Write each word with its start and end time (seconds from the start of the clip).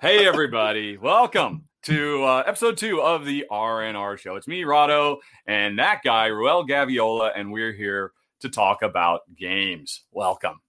hey, 0.00 0.26
everybody. 0.28 0.96
Welcome 0.96 1.64
to 1.82 2.22
uh, 2.22 2.44
episode 2.46 2.76
two 2.76 3.02
of 3.02 3.24
the 3.24 3.46
RNR 3.50 4.16
show. 4.16 4.36
It's 4.36 4.46
me, 4.46 4.62
Rahdo, 4.62 5.18
and 5.46 5.76
that 5.80 6.02
guy, 6.04 6.26
Ruel 6.26 6.64
Gaviola, 6.64 7.32
and 7.34 7.50
we're 7.50 7.72
here 7.72 8.12
to 8.40 8.48
talk 8.48 8.82
about 8.82 9.22
games. 9.36 10.04
Welcome. 10.12 10.60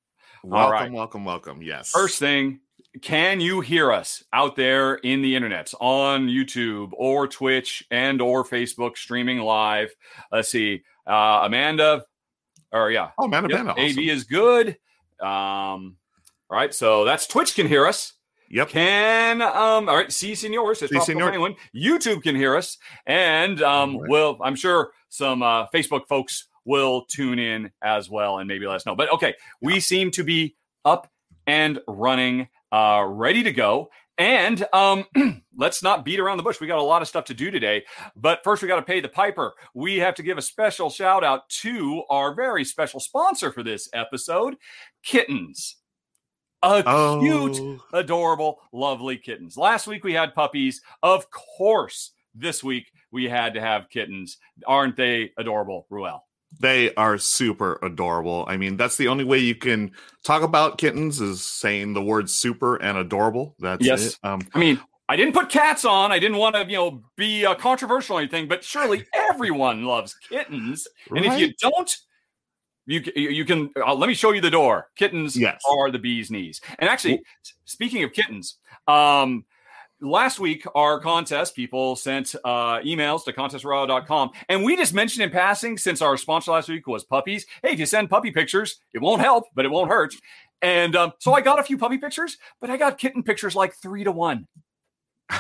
Welcome, 0.44 0.72
right. 0.72 0.92
welcome, 0.92 1.26
welcome. 1.26 1.62
Yes. 1.62 1.92
First 1.92 2.18
thing, 2.18 2.62
can 3.04 3.40
you 3.40 3.62
hear 3.62 3.92
us 3.92 4.24
out 4.34 4.56
there 4.56 4.96
in 4.96 5.22
the 5.22 5.36
internet 5.36 5.72
on 5.80 6.28
YouTube 6.28 6.90
or 6.94 7.28
Twitch 7.28 7.86
and 7.92 8.22
or 8.22 8.44
Facebook 8.44 8.98
streaming 8.98 9.40
live? 9.40 9.92
Let's 10.32 10.50
see. 10.50 10.82
Uh, 11.06 11.42
Amanda, 11.44 12.04
or 12.72 12.90
yeah. 12.90 13.12
Oh, 13.20 13.26
Amanda 13.26 13.50
yep, 13.50 13.68
Awesome. 13.68 13.80
AB 13.80 14.10
is 14.10 14.24
good. 14.24 14.70
Um, 15.20 15.98
all 16.50 16.58
right. 16.58 16.74
So 16.74 17.06
that's 17.06 17.28
Twitch 17.28 17.54
can 17.54 17.68
hear 17.68 17.86
us. 17.86 18.14
Yep. 18.50 18.70
Can 18.70 19.42
um 19.42 19.88
all 19.88 19.96
right, 19.96 20.12
see 20.12 20.36
senors, 20.36 20.80
see 20.80 21.00
senor. 21.00 21.40
One. 21.40 21.56
YouTube 21.76 22.24
can 22.24 22.36
hear 22.36 22.56
us, 22.56 22.78
and 23.06 23.62
um 23.62 23.98
right. 23.98 24.10
will 24.10 24.38
I'm 24.44 24.56
sure 24.56 24.92
some 25.10 25.44
uh, 25.44 25.68
Facebook 25.68 26.08
folks 26.08 26.48
will 26.66 27.06
tune 27.06 27.40
in 27.40 27.72
as 27.82 28.10
well 28.10 28.40
and 28.40 28.48
maybe 28.48 28.66
let 28.66 28.76
us 28.76 28.86
know. 28.86 28.96
But 28.96 29.12
okay, 29.14 29.34
yeah. 29.62 29.68
we 29.68 29.80
seem 29.80 30.12
to 30.12 30.24
be 30.24 30.56
up 30.86 31.10
and 31.48 31.80
running, 31.88 32.48
uh, 32.72 33.06
ready 33.08 33.44
to 33.44 33.52
go. 33.52 33.90
And 34.18 34.66
um, 34.74 35.06
let's 35.58 35.82
not 35.82 36.06
beat 36.06 36.20
around 36.20 36.38
the 36.38 36.44
bush. 36.44 36.60
We 36.60 36.68
got 36.68 36.78
a 36.78 36.84
lot 36.84 37.02
of 37.02 37.08
stuff 37.08 37.26
to 37.26 37.34
do 37.34 37.50
today. 37.50 37.86
But 38.16 38.42
first, 38.44 38.62
we 38.62 38.68
got 38.68 38.76
to 38.76 38.82
pay 38.82 39.00
the 39.00 39.08
piper. 39.08 39.54
We 39.74 39.98
have 39.98 40.14
to 40.16 40.24
give 40.24 40.38
a 40.38 40.42
special 40.42 40.90
shout 40.90 41.24
out 41.24 41.50
to 41.62 42.04
our 42.10 42.36
very 42.36 42.66
special 42.66 43.00
sponsor 43.00 43.52
for 43.52 43.64
this 43.64 43.90
episode, 43.94 44.58
Kittens 45.04 45.79
a 46.64 46.84
oh. 46.86 47.20
cute, 47.22 47.82
adorable, 47.94 48.60
lovely 48.72 49.18
kittens. 49.18 49.58
Last 49.58 49.88
week 49.88 50.04
we 50.04 50.14
had 50.14 50.36
puppies. 50.36 50.82
Of 51.04 51.30
course, 51.32 52.12
this 52.36 52.64
week 52.64 52.92
we 53.12 53.26
had 53.26 53.54
to 53.54 53.62
have 53.62 53.90
kittens. 53.90 54.38
Aren't 54.68 54.96
they 54.96 55.32
adorable, 55.38 55.88
Ruel? 55.90 56.26
They 56.60 56.94
are 56.96 57.18
super 57.18 57.80
adorable. 57.84 58.44
I 58.48 58.58
mean, 58.58 58.76
that's 58.76 58.98
the 58.98 59.08
only 59.08 59.24
way 59.24 59.38
you 59.38 59.56
can 59.56 59.92
talk 60.24 60.42
about 60.42 60.78
kittens 60.78 61.22
is 61.22 61.46
saying 61.46 61.94
the 61.94 62.02
words 62.02 62.34
super 62.34 62.76
and 62.78 62.98
adorable. 62.98 63.56
That's 63.60 63.86
yes. 63.86 64.08
it. 64.08 64.20
Um, 64.24 64.42
I 64.54 64.60
mean, 64.60 64.80
I 65.08 65.16
didn't 65.16 65.34
put 65.34 65.50
cats 65.50 65.86
on. 65.86 66.12
I 66.12 66.20
didn't 66.20 66.38
want 66.38 66.56
to, 66.56 66.66
you 66.66 66.78
know, 66.78 67.04
be 67.16 67.46
uh, 67.46 67.56
controversial 67.56 68.18
or 68.18 68.20
anything, 68.20 68.48
but 68.48 68.64
surely 68.64 69.06
everyone 69.14 69.86
loves 69.86 70.16
kittens. 70.16 70.88
And 71.10 71.26
right? 71.26 71.34
if 71.34 71.40
you 71.40 71.54
don't, 71.60 71.98
you 72.90 73.04
you 73.16 73.46
can 73.46 73.70
uh, 73.78 73.94
let 73.94 74.08
me 74.08 74.14
show 74.16 74.32
you 74.32 74.42
the 74.42 74.50
door. 74.50 74.88
Kittens 74.96 75.38
yes. 75.38 75.62
are 75.70 75.92
the 75.92 76.00
bee's 76.00 76.32
knees. 76.32 76.60
And 76.80 76.90
actually, 76.90 77.22
speaking 77.66 78.04
of 78.04 78.14
kittens, 78.14 78.58
um, 78.88 79.46
last 80.02 80.40
week 80.40 80.66
our 80.76 81.00
contest 81.00 81.56
people 81.56 81.96
sent 81.96 82.34
uh, 82.44 82.80
emails 82.80 83.24
to 83.26 83.34
contestraw.com 83.34 84.32
and 84.48 84.64
we 84.64 84.76
just 84.76 84.94
mentioned 84.94 85.24
in 85.24 85.30
passing 85.30 85.78
since 85.78 86.02
our 86.02 86.18
sponsor 86.18 86.52
last 86.52 86.70
week 86.70 86.88
was 86.88 87.04
puppies 87.04 87.46
hey 87.62 87.72
if 87.72 87.80
you 87.80 87.86
send 87.86 88.10
puppy 88.10 88.32
pictures 88.32 88.80
it 88.94 89.02
won't 89.02 89.22
help 89.22 89.44
but 89.56 89.66
it 89.66 89.72
won't 89.72 89.90
hurt 89.90 90.14
and 90.62 90.96
um, 90.96 91.12
so 91.20 91.34
i 91.34 91.42
got 91.42 91.60
a 91.60 91.64
few 91.64 91.78
puppy 91.78 91.98
pictures 91.98 92.38
but 92.62 92.70
i 92.70 92.78
got 92.78 92.98
kitten 92.98 93.24
pictures 93.24 93.56
like 93.58 93.74
three 93.76 94.06
to 94.06 94.12
one 94.12 94.48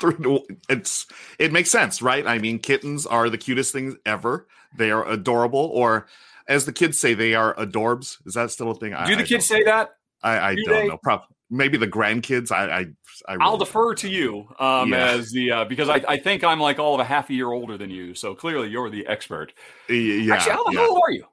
three 0.00 0.16
to 0.16 0.40
it's 0.68 1.06
it 1.38 1.52
makes 1.52 1.70
sense 1.70 2.02
right 2.02 2.26
i 2.26 2.36
mean 2.36 2.58
kittens 2.58 3.06
are 3.06 3.30
the 3.30 3.38
cutest 3.38 3.72
things 3.72 3.94
ever 4.04 4.48
they 4.76 4.90
are 4.90 5.08
adorable 5.08 5.70
or 5.72 6.08
as 6.48 6.64
the 6.64 6.72
kids 6.72 6.98
say, 6.98 7.14
they 7.14 7.34
are 7.34 7.54
adorbs. 7.54 8.16
Is 8.26 8.34
that 8.34 8.50
still 8.50 8.70
a 8.70 8.74
thing? 8.74 8.90
Do 8.90 8.96
I, 8.96 9.14
the 9.14 9.24
kids 9.24 9.46
say 9.46 9.62
that? 9.64 9.90
I, 10.22 10.38
I 10.50 10.54
do 10.54 10.64
not 10.66 10.86
know. 10.86 10.98
Probably 11.02 11.26
maybe 11.50 11.78
the 11.78 11.86
grandkids. 11.86 12.50
I, 12.50 12.86
I, 13.28 13.36
I 13.36 13.48
will 13.50 13.58
defer 13.58 13.94
to 13.94 14.08
you 14.08 14.48
um, 14.58 14.90
yeah. 14.90 15.10
as 15.10 15.30
the 15.30 15.50
uh, 15.52 15.64
because 15.64 15.88
I, 15.88 16.02
I 16.08 16.18
think 16.18 16.44
I'm 16.44 16.60
like 16.60 16.78
all 16.78 16.94
of 16.94 17.00
a 17.00 17.04
half 17.04 17.30
a 17.30 17.34
year 17.34 17.50
older 17.50 17.76
than 17.76 17.90
you, 17.90 18.14
so 18.14 18.34
clearly 18.34 18.68
you're 18.68 18.90
the 18.90 19.06
expert. 19.06 19.52
Yeah. 19.88 20.34
Actually, 20.34 20.52
how, 20.52 20.64
yeah. 20.70 20.78
how 20.80 20.90
old 20.90 21.02
are 21.06 21.12
you? 21.12 21.24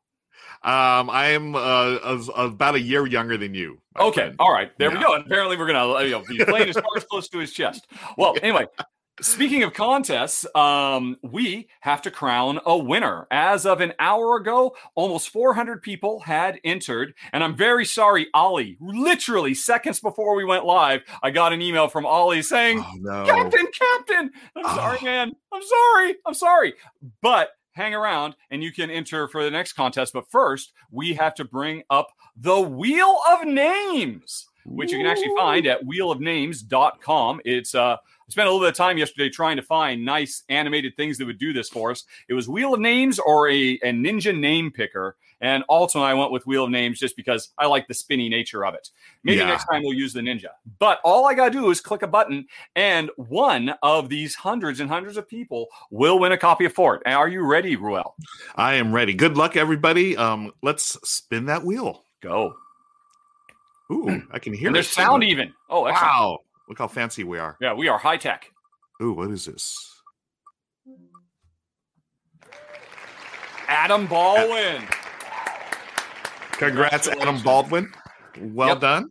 Um, 0.63 1.11
I 1.11 1.27
am 1.27 1.55
uh, 1.55 1.97
about 2.35 2.73
a 2.73 2.79
year 2.79 3.05
younger 3.05 3.37
than 3.37 3.53
you. 3.53 3.79
Okay, 3.99 4.21
friend. 4.21 4.35
all 4.39 4.51
right, 4.51 4.71
there 4.79 4.89
yeah. 4.89 4.97
we 4.97 5.03
go. 5.03 5.13
And 5.13 5.25
apparently, 5.25 5.57
we're 5.57 5.67
gonna 5.67 6.03
you 6.03 6.11
know, 6.11 6.23
be 6.27 6.43
playing 6.43 6.69
as 6.69 6.75
far 6.75 6.89
as 6.97 7.03
close 7.03 7.29
to 7.29 7.39
his 7.39 7.51
chest. 7.53 7.87
Well, 8.17 8.35
anyway, 8.41 8.65
Speaking 9.21 9.63
of 9.63 9.73
contests, 9.73 10.45
um, 10.55 11.15
we 11.23 11.69
have 11.79 12.01
to 12.01 12.11
crown 12.11 12.59
a 12.65 12.77
winner. 12.77 13.27
As 13.31 13.65
of 13.65 13.79
an 13.79 13.93
hour 13.97 14.35
ago, 14.35 14.75
almost 14.93 15.29
400 15.29 15.81
people 15.81 16.19
had 16.19 16.59
entered. 16.65 17.13
And 17.31 17.41
I'm 17.41 17.55
very 17.55 17.85
sorry, 17.85 18.27
Ollie. 18.33 18.77
Literally 18.81 19.53
seconds 19.53 20.01
before 20.01 20.35
we 20.35 20.43
went 20.43 20.65
live, 20.65 21.01
I 21.23 21.31
got 21.31 21.53
an 21.53 21.61
email 21.61 21.87
from 21.87 22.05
Ollie 22.05 22.41
saying, 22.41 22.83
oh, 22.85 22.93
no. 22.99 23.25
Captain, 23.25 23.67
Captain. 23.67 24.31
I'm 24.55 24.65
oh. 24.65 24.75
sorry, 24.75 24.99
man. 25.03 25.31
I'm 25.53 25.63
sorry. 25.63 26.15
I'm 26.25 26.33
sorry. 26.33 26.73
But 27.21 27.51
hang 27.71 27.93
around 27.93 28.35
and 28.49 28.63
you 28.63 28.71
can 28.71 28.89
enter 28.89 29.29
for 29.29 29.43
the 29.43 29.51
next 29.51 29.73
contest. 29.73 30.11
But 30.11 30.29
first, 30.29 30.73
we 30.91 31.13
have 31.13 31.35
to 31.35 31.45
bring 31.45 31.83
up 31.89 32.09
the 32.35 32.59
Wheel 32.59 33.19
of 33.29 33.45
Names, 33.47 34.47
which 34.65 34.91
you 34.91 34.97
can 34.97 35.07
actually 35.07 35.35
find 35.37 35.67
at 35.67 35.83
wheelofnames.com. 35.83 37.41
It's 37.45 37.75
uh 37.75 37.97
I 38.27 38.31
spent 38.31 38.47
a 38.47 38.51
little 38.51 38.65
bit 38.65 38.71
of 38.71 38.75
time 38.75 38.97
yesterday 38.97 39.29
trying 39.29 39.57
to 39.57 39.61
find 39.61 40.03
nice 40.03 40.43
animated 40.49 40.97
things 40.97 41.17
that 41.19 41.25
would 41.25 41.37
do 41.37 41.53
this 41.53 41.69
for 41.69 41.91
us. 41.91 42.05
It 42.27 42.33
was 42.33 42.49
Wheel 42.49 42.73
of 42.73 42.79
Names 42.79 43.19
or 43.19 43.49
a, 43.49 43.73
a 43.83 43.91
Ninja 43.91 44.37
name 44.37 44.71
picker. 44.71 45.15
And 45.41 45.63
ultimately, 45.69 46.09
I 46.09 46.13
went 46.15 46.31
with 46.31 46.47
Wheel 46.47 46.63
of 46.63 46.71
Names 46.71 46.97
just 46.97 47.15
because 47.15 47.49
I 47.57 47.67
like 47.67 47.87
the 47.87 47.93
spinny 47.93 48.29
nature 48.29 48.65
of 48.65 48.73
it. 48.73 48.89
Maybe 49.23 49.37
yeah. 49.37 49.47
next 49.47 49.65
time 49.65 49.83
we'll 49.83 49.93
use 49.93 50.13
the 50.13 50.21
Ninja. 50.21 50.47
But 50.79 51.01
all 51.03 51.27
I 51.27 51.35
got 51.35 51.51
to 51.51 51.51
do 51.51 51.69
is 51.69 51.81
click 51.81 52.01
a 52.01 52.07
button, 52.07 52.47
and 52.75 53.11
one 53.17 53.75
of 53.83 54.09
these 54.09 54.33
hundreds 54.33 54.79
and 54.79 54.89
hundreds 54.89 55.17
of 55.17 55.27
people 55.27 55.67
will 55.91 56.17
win 56.19 56.31
a 56.31 56.37
copy 56.37 56.65
of 56.65 56.73
Fort. 56.73 57.03
Are 57.05 57.27
you 57.27 57.45
ready, 57.45 57.75
Ruel? 57.75 58.15
I 58.55 58.75
am 58.75 58.91
ready. 58.91 59.13
Good 59.13 59.37
luck, 59.37 59.55
everybody. 59.55 60.17
Um, 60.17 60.51
let's 60.63 60.97
spin 61.07 61.45
that 61.45 61.63
wheel. 61.63 62.05
Go. 62.21 62.55
Ooh, 63.91 64.23
I 64.31 64.39
can 64.39 64.53
hear. 64.53 64.69
And 64.69 64.75
there's 64.75 64.89
sound 64.89 65.23
even. 65.23 65.53
Oh, 65.69 65.85
excellent. 65.85 66.11
wow! 66.11 66.39
Look 66.67 66.77
how 66.79 66.87
fancy 66.87 67.23
we 67.23 67.37
are. 67.37 67.57
Yeah, 67.61 67.73
we 67.73 67.87
are 67.87 67.97
high 67.97 68.17
tech. 68.17 68.49
Ooh, 69.01 69.13
what 69.13 69.29
is 69.31 69.45
this? 69.45 69.91
Adam 73.67 74.07
Baldwin. 74.07 74.83
Congrats, 76.51 77.07
Adam 77.07 77.41
Baldwin. 77.41 77.91
Well 78.39 78.69
yep. 78.69 78.81
done. 78.81 79.09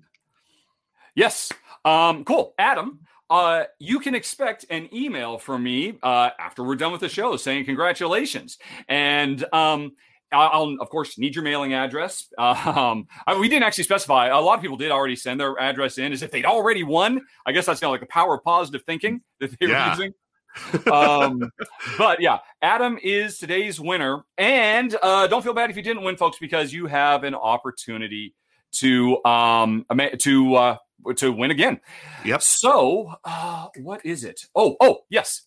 Yes. 1.15 1.53
Um, 1.85 2.25
cool. 2.25 2.55
Adam, 2.59 3.01
uh, 3.31 3.65
you 3.79 4.01
can 4.01 4.15
expect 4.15 4.65
an 4.71 4.89
email 4.93 5.39
from 5.39 5.63
me 5.63 5.99
uh, 6.03 6.31
after 6.39 6.63
we're 6.63 6.77
done 6.77 6.93
with 6.93 7.01
the 7.01 7.09
show 7.09 7.37
saying 7.37 7.65
congratulations. 7.65 8.59
And 8.89 9.45
um, 9.53 9.93
I'll, 10.39 10.77
of 10.81 10.91
course 10.91 11.19
need 11.19 11.35
your 11.35 11.45
mailing 11.45 11.75
address. 11.75 12.29
Um, 12.39 13.09
I, 13.27 13.39
we 13.39 13.49
didn't 13.49 13.65
actually 13.65 13.85
specify. 13.85 14.29
A 14.29 14.41
lot 14.41 14.57
of 14.57 14.63
people 14.63 14.77
did 14.77 14.91
already 14.91 15.17
send 15.17 15.41
their 15.41 15.59
address 15.61 15.99
in 15.99 16.13
as 16.13 16.23
if 16.23 16.31
they'd 16.31 16.45
already 16.45 16.83
won. 16.83 17.21
I 17.47 17.53
guess 17.53 17.67
that's 17.67 17.81
kind 17.81 17.89
of 17.89 17.93
like 17.93 18.01
the 18.01 18.07
power 18.07 18.37
of 18.37 18.45
positive 18.45 18.83
thinking 18.85 19.21
that 19.41 19.59
they 19.59 19.67
yeah. 19.67 19.91
using. 19.91 20.15
um, 20.91 21.51
but 21.99 22.21
yeah, 22.21 22.39
Adam 22.63 22.99
is 23.03 23.39
today's 23.39 23.81
winner, 23.81 24.25
and 24.39 24.97
uh, 25.03 25.27
don't 25.27 25.43
feel 25.43 25.55
bad 25.55 25.71
if 25.71 25.77
you 25.77 25.83
didn't 25.83 26.03
win, 26.03 26.17
folks, 26.17 26.39
because 26.39 26.73
you 26.73 26.87
have 26.87 27.25
an 27.25 27.35
opportunity 27.35 28.35
to 28.73 29.25
um 29.25 29.85
to 30.19 30.55
uh 30.55 30.77
to 31.17 31.33
win 31.33 31.51
again. 31.51 31.81
Yep. 32.25 32.43
So, 32.43 33.15
uh, 33.25 33.69
what 33.77 34.05
is 34.05 34.25
it? 34.25 34.47
Oh, 34.55 34.77
oh, 34.81 35.01
yes, 35.11 35.43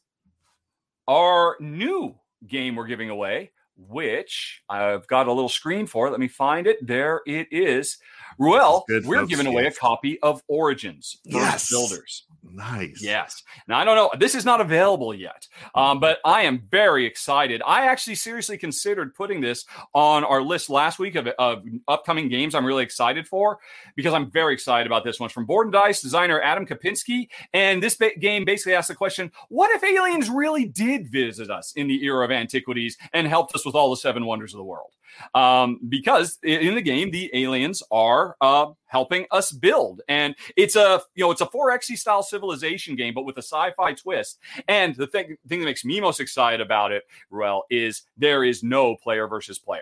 our 1.07 1.57
new 1.59 2.15
game 2.45 2.75
we're 2.75 2.87
giving 2.87 3.09
away 3.09 3.51
which 3.77 4.61
I've 4.69 5.07
got 5.07 5.27
a 5.27 5.31
little 5.33 5.49
screen 5.49 5.87
for. 5.87 6.09
Let 6.09 6.19
me 6.19 6.27
find 6.27 6.67
it. 6.67 6.85
There 6.85 7.21
it 7.25 7.47
is. 7.51 7.97
Ruel, 8.39 8.85
we're 8.89 9.19
folks. 9.19 9.29
giving 9.29 9.47
away 9.47 9.63
yes. 9.63 9.77
a 9.77 9.79
copy 9.79 10.19
of 10.21 10.41
Origins 10.47 11.17
yes. 11.23 11.69
Builders. 11.69 12.25
Nice. 12.51 13.01
Yes. 13.01 13.43
Now 13.67 13.79
I 13.79 13.83
don't 13.83 13.95
know. 13.95 14.11
This 14.17 14.35
is 14.35 14.45
not 14.45 14.61
available 14.61 15.13
yet, 15.13 15.47
um, 15.75 15.99
but 15.99 16.19
I 16.25 16.43
am 16.43 16.63
very 16.69 17.05
excited. 17.05 17.61
I 17.65 17.87
actually 17.87 18.15
seriously 18.15 18.57
considered 18.57 19.15
putting 19.15 19.41
this 19.41 19.65
on 19.93 20.23
our 20.23 20.41
list 20.41 20.69
last 20.69 20.99
week 20.99 21.15
of, 21.15 21.27
of 21.39 21.63
upcoming 21.87 22.29
games. 22.29 22.55
I'm 22.55 22.65
really 22.65 22.83
excited 22.83 23.27
for 23.27 23.59
because 23.95 24.13
I'm 24.13 24.31
very 24.31 24.53
excited 24.53 24.87
about 24.87 25.03
this 25.03 25.19
one. 25.19 25.27
It's 25.27 25.33
from 25.33 25.45
Board 25.45 25.67
and 25.67 25.73
Dice 25.73 26.01
designer 26.01 26.41
Adam 26.41 26.65
Kwapiński, 26.65 27.29
and 27.53 27.81
this 27.81 27.95
ba- 27.95 28.17
game 28.19 28.45
basically 28.45 28.73
asks 28.73 28.87
the 28.87 28.95
question: 28.95 29.31
What 29.49 29.71
if 29.71 29.83
aliens 29.83 30.29
really 30.29 30.65
did 30.65 31.11
visit 31.11 31.49
us 31.49 31.73
in 31.75 31.87
the 31.87 32.03
era 32.03 32.25
of 32.25 32.31
antiquities 32.31 32.97
and 33.13 33.27
helped 33.27 33.55
us 33.55 33.65
with 33.65 33.75
all 33.75 33.89
the 33.89 33.97
seven 33.97 34.25
wonders 34.25 34.53
of 34.53 34.57
the 34.57 34.63
world? 34.63 34.91
Um, 35.33 35.79
because 35.87 36.37
in 36.43 36.75
the 36.75 36.81
game 36.81 37.11
the 37.11 37.29
aliens 37.33 37.83
are 37.91 38.35
uh, 38.41 38.67
helping 38.85 39.25
us 39.31 39.51
build, 39.51 40.01
and 40.07 40.35
it's 40.55 40.75
a 40.75 41.01
you 41.15 41.23
know 41.23 41.31
it's 41.31 41.41
a 41.41 41.45
4X 41.45 41.97
style 41.97 42.23
civilization 42.23 42.95
game, 42.95 43.13
but 43.13 43.23
with 43.23 43.37
a 43.37 43.41
sci-fi 43.41 43.93
twist. 43.93 44.39
And 44.67 44.95
the 44.95 45.07
thing 45.07 45.37
thing 45.47 45.59
that 45.59 45.65
makes 45.65 45.85
me 45.85 45.99
most 45.99 46.19
excited 46.19 46.61
about 46.61 46.91
it, 46.91 47.03
Ruel, 47.29 47.63
is 47.69 48.03
there 48.17 48.43
is 48.43 48.63
no 48.63 48.95
player 48.95 49.27
versus 49.27 49.59
player. 49.59 49.81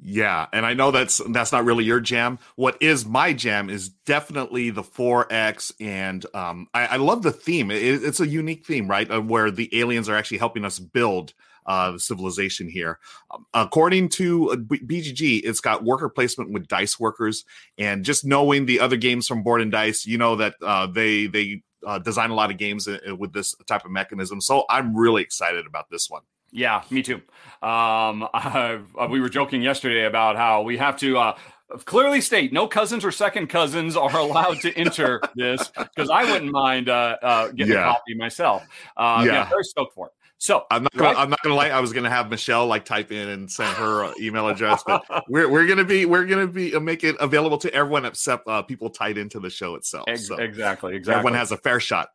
Yeah, 0.00 0.46
and 0.52 0.64
I 0.64 0.74
know 0.74 0.90
that's 0.90 1.20
that's 1.30 1.52
not 1.52 1.64
really 1.64 1.84
your 1.84 2.00
jam. 2.00 2.38
What 2.56 2.76
is 2.80 3.06
my 3.06 3.32
jam 3.32 3.70
is 3.70 3.88
definitely 3.88 4.70
the 4.70 4.82
4X, 4.82 5.72
and 5.80 6.24
um, 6.34 6.68
I, 6.74 6.86
I 6.86 6.96
love 6.96 7.22
the 7.22 7.32
theme. 7.32 7.70
It, 7.70 8.02
it's 8.04 8.20
a 8.20 8.26
unique 8.26 8.66
theme, 8.66 8.88
right? 8.88 9.24
Where 9.24 9.50
the 9.50 9.78
aliens 9.78 10.08
are 10.08 10.16
actually 10.16 10.38
helping 10.38 10.64
us 10.64 10.78
build 10.78 11.34
uh, 11.66 11.98
civilization 11.98 12.68
here. 12.68 12.98
Um, 13.30 13.46
according 13.54 14.10
to 14.10 14.50
uh, 14.50 14.56
BGG, 14.56 15.42
it's 15.44 15.60
got 15.60 15.84
worker 15.84 16.08
placement 16.08 16.50
with 16.50 16.68
dice 16.68 16.98
workers, 16.98 17.44
and 17.78 18.04
just 18.04 18.24
knowing 18.24 18.66
the 18.66 18.80
other 18.80 18.96
games 18.96 19.26
from 19.26 19.42
Board 19.42 19.60
and 19.60 19.72
Dice, 19.72 20.06
you 20.06 20.18
know 20.18 20.36
that 20.36 20.54
uh, 20.62 20.86
they 20.86 21.26
they 21.26 21.62
uh, 21.86 21.98
design 21.98 22.30
a 22.30 22.34
lot 22.34 22.50
of 22.50 22.58
games 22.58 22.88
uh, 22.88 22.98
with 23.16 23.32
this 23.32 23.54
type 23.66 23.84
of 23.84 23.90
mechanism. 23.90 24.40
So 24.40 24.64
I'm 24.68 24.96
really 24.96 25.22
excited 25.22 25.66
about 25.66 25.90
this 25.90 26.08
one. 26.08 26.22
Yeah, 26.52 26.82
me 26.90 27.02
too. 27.02 27.22
Um, 27.66 28.28
we 29.10 29.20
were 29.20 29.30
joking 29.30 29.62
yesterday 29.62 30.04
about 30.04 30.36
how 30.36 30.62
we 30.62 30.76
have 30.76 30.96
to 30.98 31.18
uh, 31.18 31.38
clearly 31.84 32.20
state 32.20 32.52
no 32.52 32.68
cousins 32.68 33.04
or 33.04 33.10
second 33.10 33.48
cousins 33.48 33.96
are 33.96 34.16
allowed 34.18 34.60
to 34.60 34.72
enter 34.74 35.20
this 35.34 35.70
because 35.76 36.10
I 36.10 36.30
wouldn't 36.30 36.52
mind 36.52 36.88
uh, 36.88 37.16
uh, 37.22 37.48
getting 37.48 37.72
yeah. 37.72 37.90
a 37.90 37.92
copy 37.94 38.14
myself. 38.14 38.62
Uh, 38.96 39.22
yeah. 39.26 39.32
yeah, 39.32 39.48
very 39.48 39.64
stoked 39.64 39.94
for 39.94 40.06
it. 40.08 40.12
So 40.42 40.66
I'm 40.72 40.82
not 40.82 40.92
gonna, 40.94 41.10
right? 41.10 41.16
I'm 41.16 41.30
not 41.30 41.40
gonna 41.44 41.54
lie. 41.54 41.68
I 41.68 41.78
was 41.78 41.92
gonna 41.92 42.10
have 42.10 42.28
Michelle 42.28 42.66
like 42.66 42.84
type 42.84 43.12
in 43.12 43.28
and 43.28 43.48
send 43.48 43.76
her 43.76 44.06
uh, 44.06 44.12
email 44.20 44.48
address, 44.48 44.82
but 44.84 45.04
we're 45.28 45.48
we're 45.48 45.68
gonna 45.68 45.84
be 45.84 46.04
we're 46.04 46.24
gonna 46.24 46.48
be 46.48 46.74
uh, 46.74 46.80
make 46.80 47.04
it 47.04 47.14
available 47.20 47.58
to 47.58 47.72
everyone 47.72 48.04
except 48.04 48.48
uh, 48.48 48.60
people 48.60 48.90
tied 48.90 49.18
into 49.18 49.38
the 49.38 49.48
show 49.48 49.76
itself. 49.76 50.06
Ex- 50.08 50.26
so 50.26 50.34
exactly, 50.38 50.96
exactly. 50.96 51.16
Everyone 51.16 51.38
has 51.38 51.52
a 51.52 51.56
fair 51.58 51.78
shot. 51.78 52.08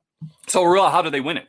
So, 0.46 0.66
Ruel, 0.66 0.90
how 0.90 1.02
do 1.02 1.10
they 1.10 1.22
win 1.22 1.38
it? 1.38 1.48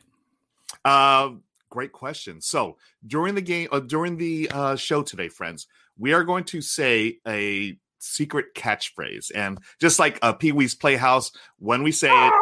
Uh, 0.85 1.31
great 1.69 1.91
question. 1.91 2.39
So 2.39 2.77
during 3.05 3.35
the 3.35 3.41
game, 3.41 3.67
uh, 3.73 3.81
during 3.81 4.15
the 4.15 4.49
uh, 4.49 4.75
show 4.77 5.03
today, 5.03 5.27
friends, 5.27 5.67
we 5.97 6.13
are 6.13 6.23
going 6.23 6.45
to 6.45 6.61
say 6.61 7.17
a 7.27 7.77
secret 7.97 8.55
catchphrase, 8.55 9.31
and 9.35 9.59
just 9.81 9.99
like 9.99 10.17
uh, 10.21 10.31
Pee 10.31 10.53
Wee's 10.53 10.75
Playhouse, 10.75 11.33
when 11.57 11.83
we 11.83 11.91
say 11.91 12.07
it 12.09 12.33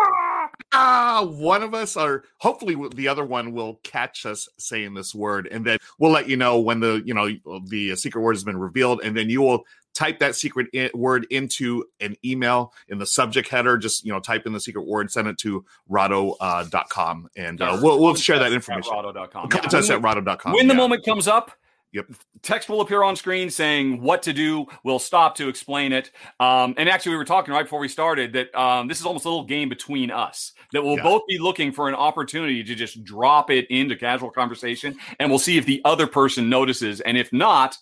ah, 0.74 1.25
one 1.25 1.64
of 1.64 1.74
us 1.74 1.96
or 1.96 2.24
hopefully 2.38 2.75
the 2.96 3.08
other 3.08 3.25
one 3.25 3.54
will 3.54 3.75
catch 3.84 4.25
us 4.25 4.48
saying 4.58 4.94
this 4.94 5.16
word 5.16 5.48
and 5.50 5.66
then 5.66 5.78
we'll 6.00 6.12
let 6.12 6.28
you 6.30 6.38
know 6.38 6.60
when 6.60 6.80
the 6.80 7.02
you 7.06 7.14
know 7.14 7.30
the 7.68 7.96
secret 7.96 8.22
word 8.22 8.34
has 8.34 8.44
been 8.44 8.58
revealed 8.58 9.02
and 9.04 9.16
then 9.16 9.30
you 9.30 9.42
will 9.42 9.64
type 9.98 10.19
that 10.19 10.36
secret 10.36 10.68
in, 10.74 10.92
word 10.94 11.25
into 11.31 11.84
an 12.00 12.16
email 12.24 12.72
in 12.88 13.00
the 13.00 13.06
subject 13.06 13.50
header. 13.50 13.78
Just 13.78 14.06
you 14.06 14.14
know 14.14 14.19
type 14.19 14.46
in 14.46 14.54
the 14.54 14.60
secret 14.60 14.86
word 14.86 15.12
send 15.12 15.28
it 15.28 15.38
to 15.40 15.66
rahdo.com 15.90 17.25
uh, 17.25 17.42
and 17.42 17.62
uh, 17.62 17.80
we'll, 17.81 18.00
we'll 18.00 18.16
share 18.16 18.38
that 18.40 18.54
information. 18.54 18.94
at 18.94 19.04
rahdo.com 19.04 19.50
contest 19.50 19.90
yeah. 19.90 19.96
at 19.96 20.02
rahdo.com 20.02 20.54
when 20.54 20.68
the 20.68 20.75
moment 20.75 21.04
comes 21.04 21.28
up 21.28 21.52
Yep. 21.94 22.07
Text 22.42 22.69
will 22.69 22.81
appear 22.81 23.01
on 23.04 23.16
screen 23.16 23.50
saying 23.50 24.01
what 24.01 24.22
to 24.24 24.34
do. 24.34 24.66
We'll 24.84 25.00
stop 25.00 25.36
to 25.38 25.48
explain 25.48 25.94
it. 25.94 26.12
Um, 26.39 26.74
and 26.78 26.89
actually, 26.89 27.13
we 27.13 27.18
were 27.18 27.25
talking 27.25 27.54
right 27.54 27.63
before 27.63 27.80
we 27.80 27.88
started 27.88 28.34
that 28.34 28.54
um, 28.54 28.88
this 28.88 29.00
is 29.00 29.06
almost 29.06 29.25
a 29.25 29.30
little 29.30 29.45
game 29.45 29.69
between 29.69 30.12
us 30.12 30.51
that 30.74 30.84
we'll 30.84 30.98
yeah. 30.98 31.04
both 31.04 31.22
be 31.28 31.38
looking 31.38 31.72
for 31.72 31.88
an 31.88 31.95
opportunity 31.95 32.63
to 32.63 32.75
just 32.75 33.04
drop 33.04 33.50
it 33.50 33.68
into 33.69 33.95
casual 33.95 34.30
conversation, 34.30 34.98
and 35.19 35.30
we'll 35.30 35.39
see 35.39 35.57
if 35.57 35.66
the 35.66 35.81
other 35.86 36.07
person 36.07 36.50
notices. 36.50 37.00
And 37.01 37.18
if 37.18 37.31
not, 37.31 37.78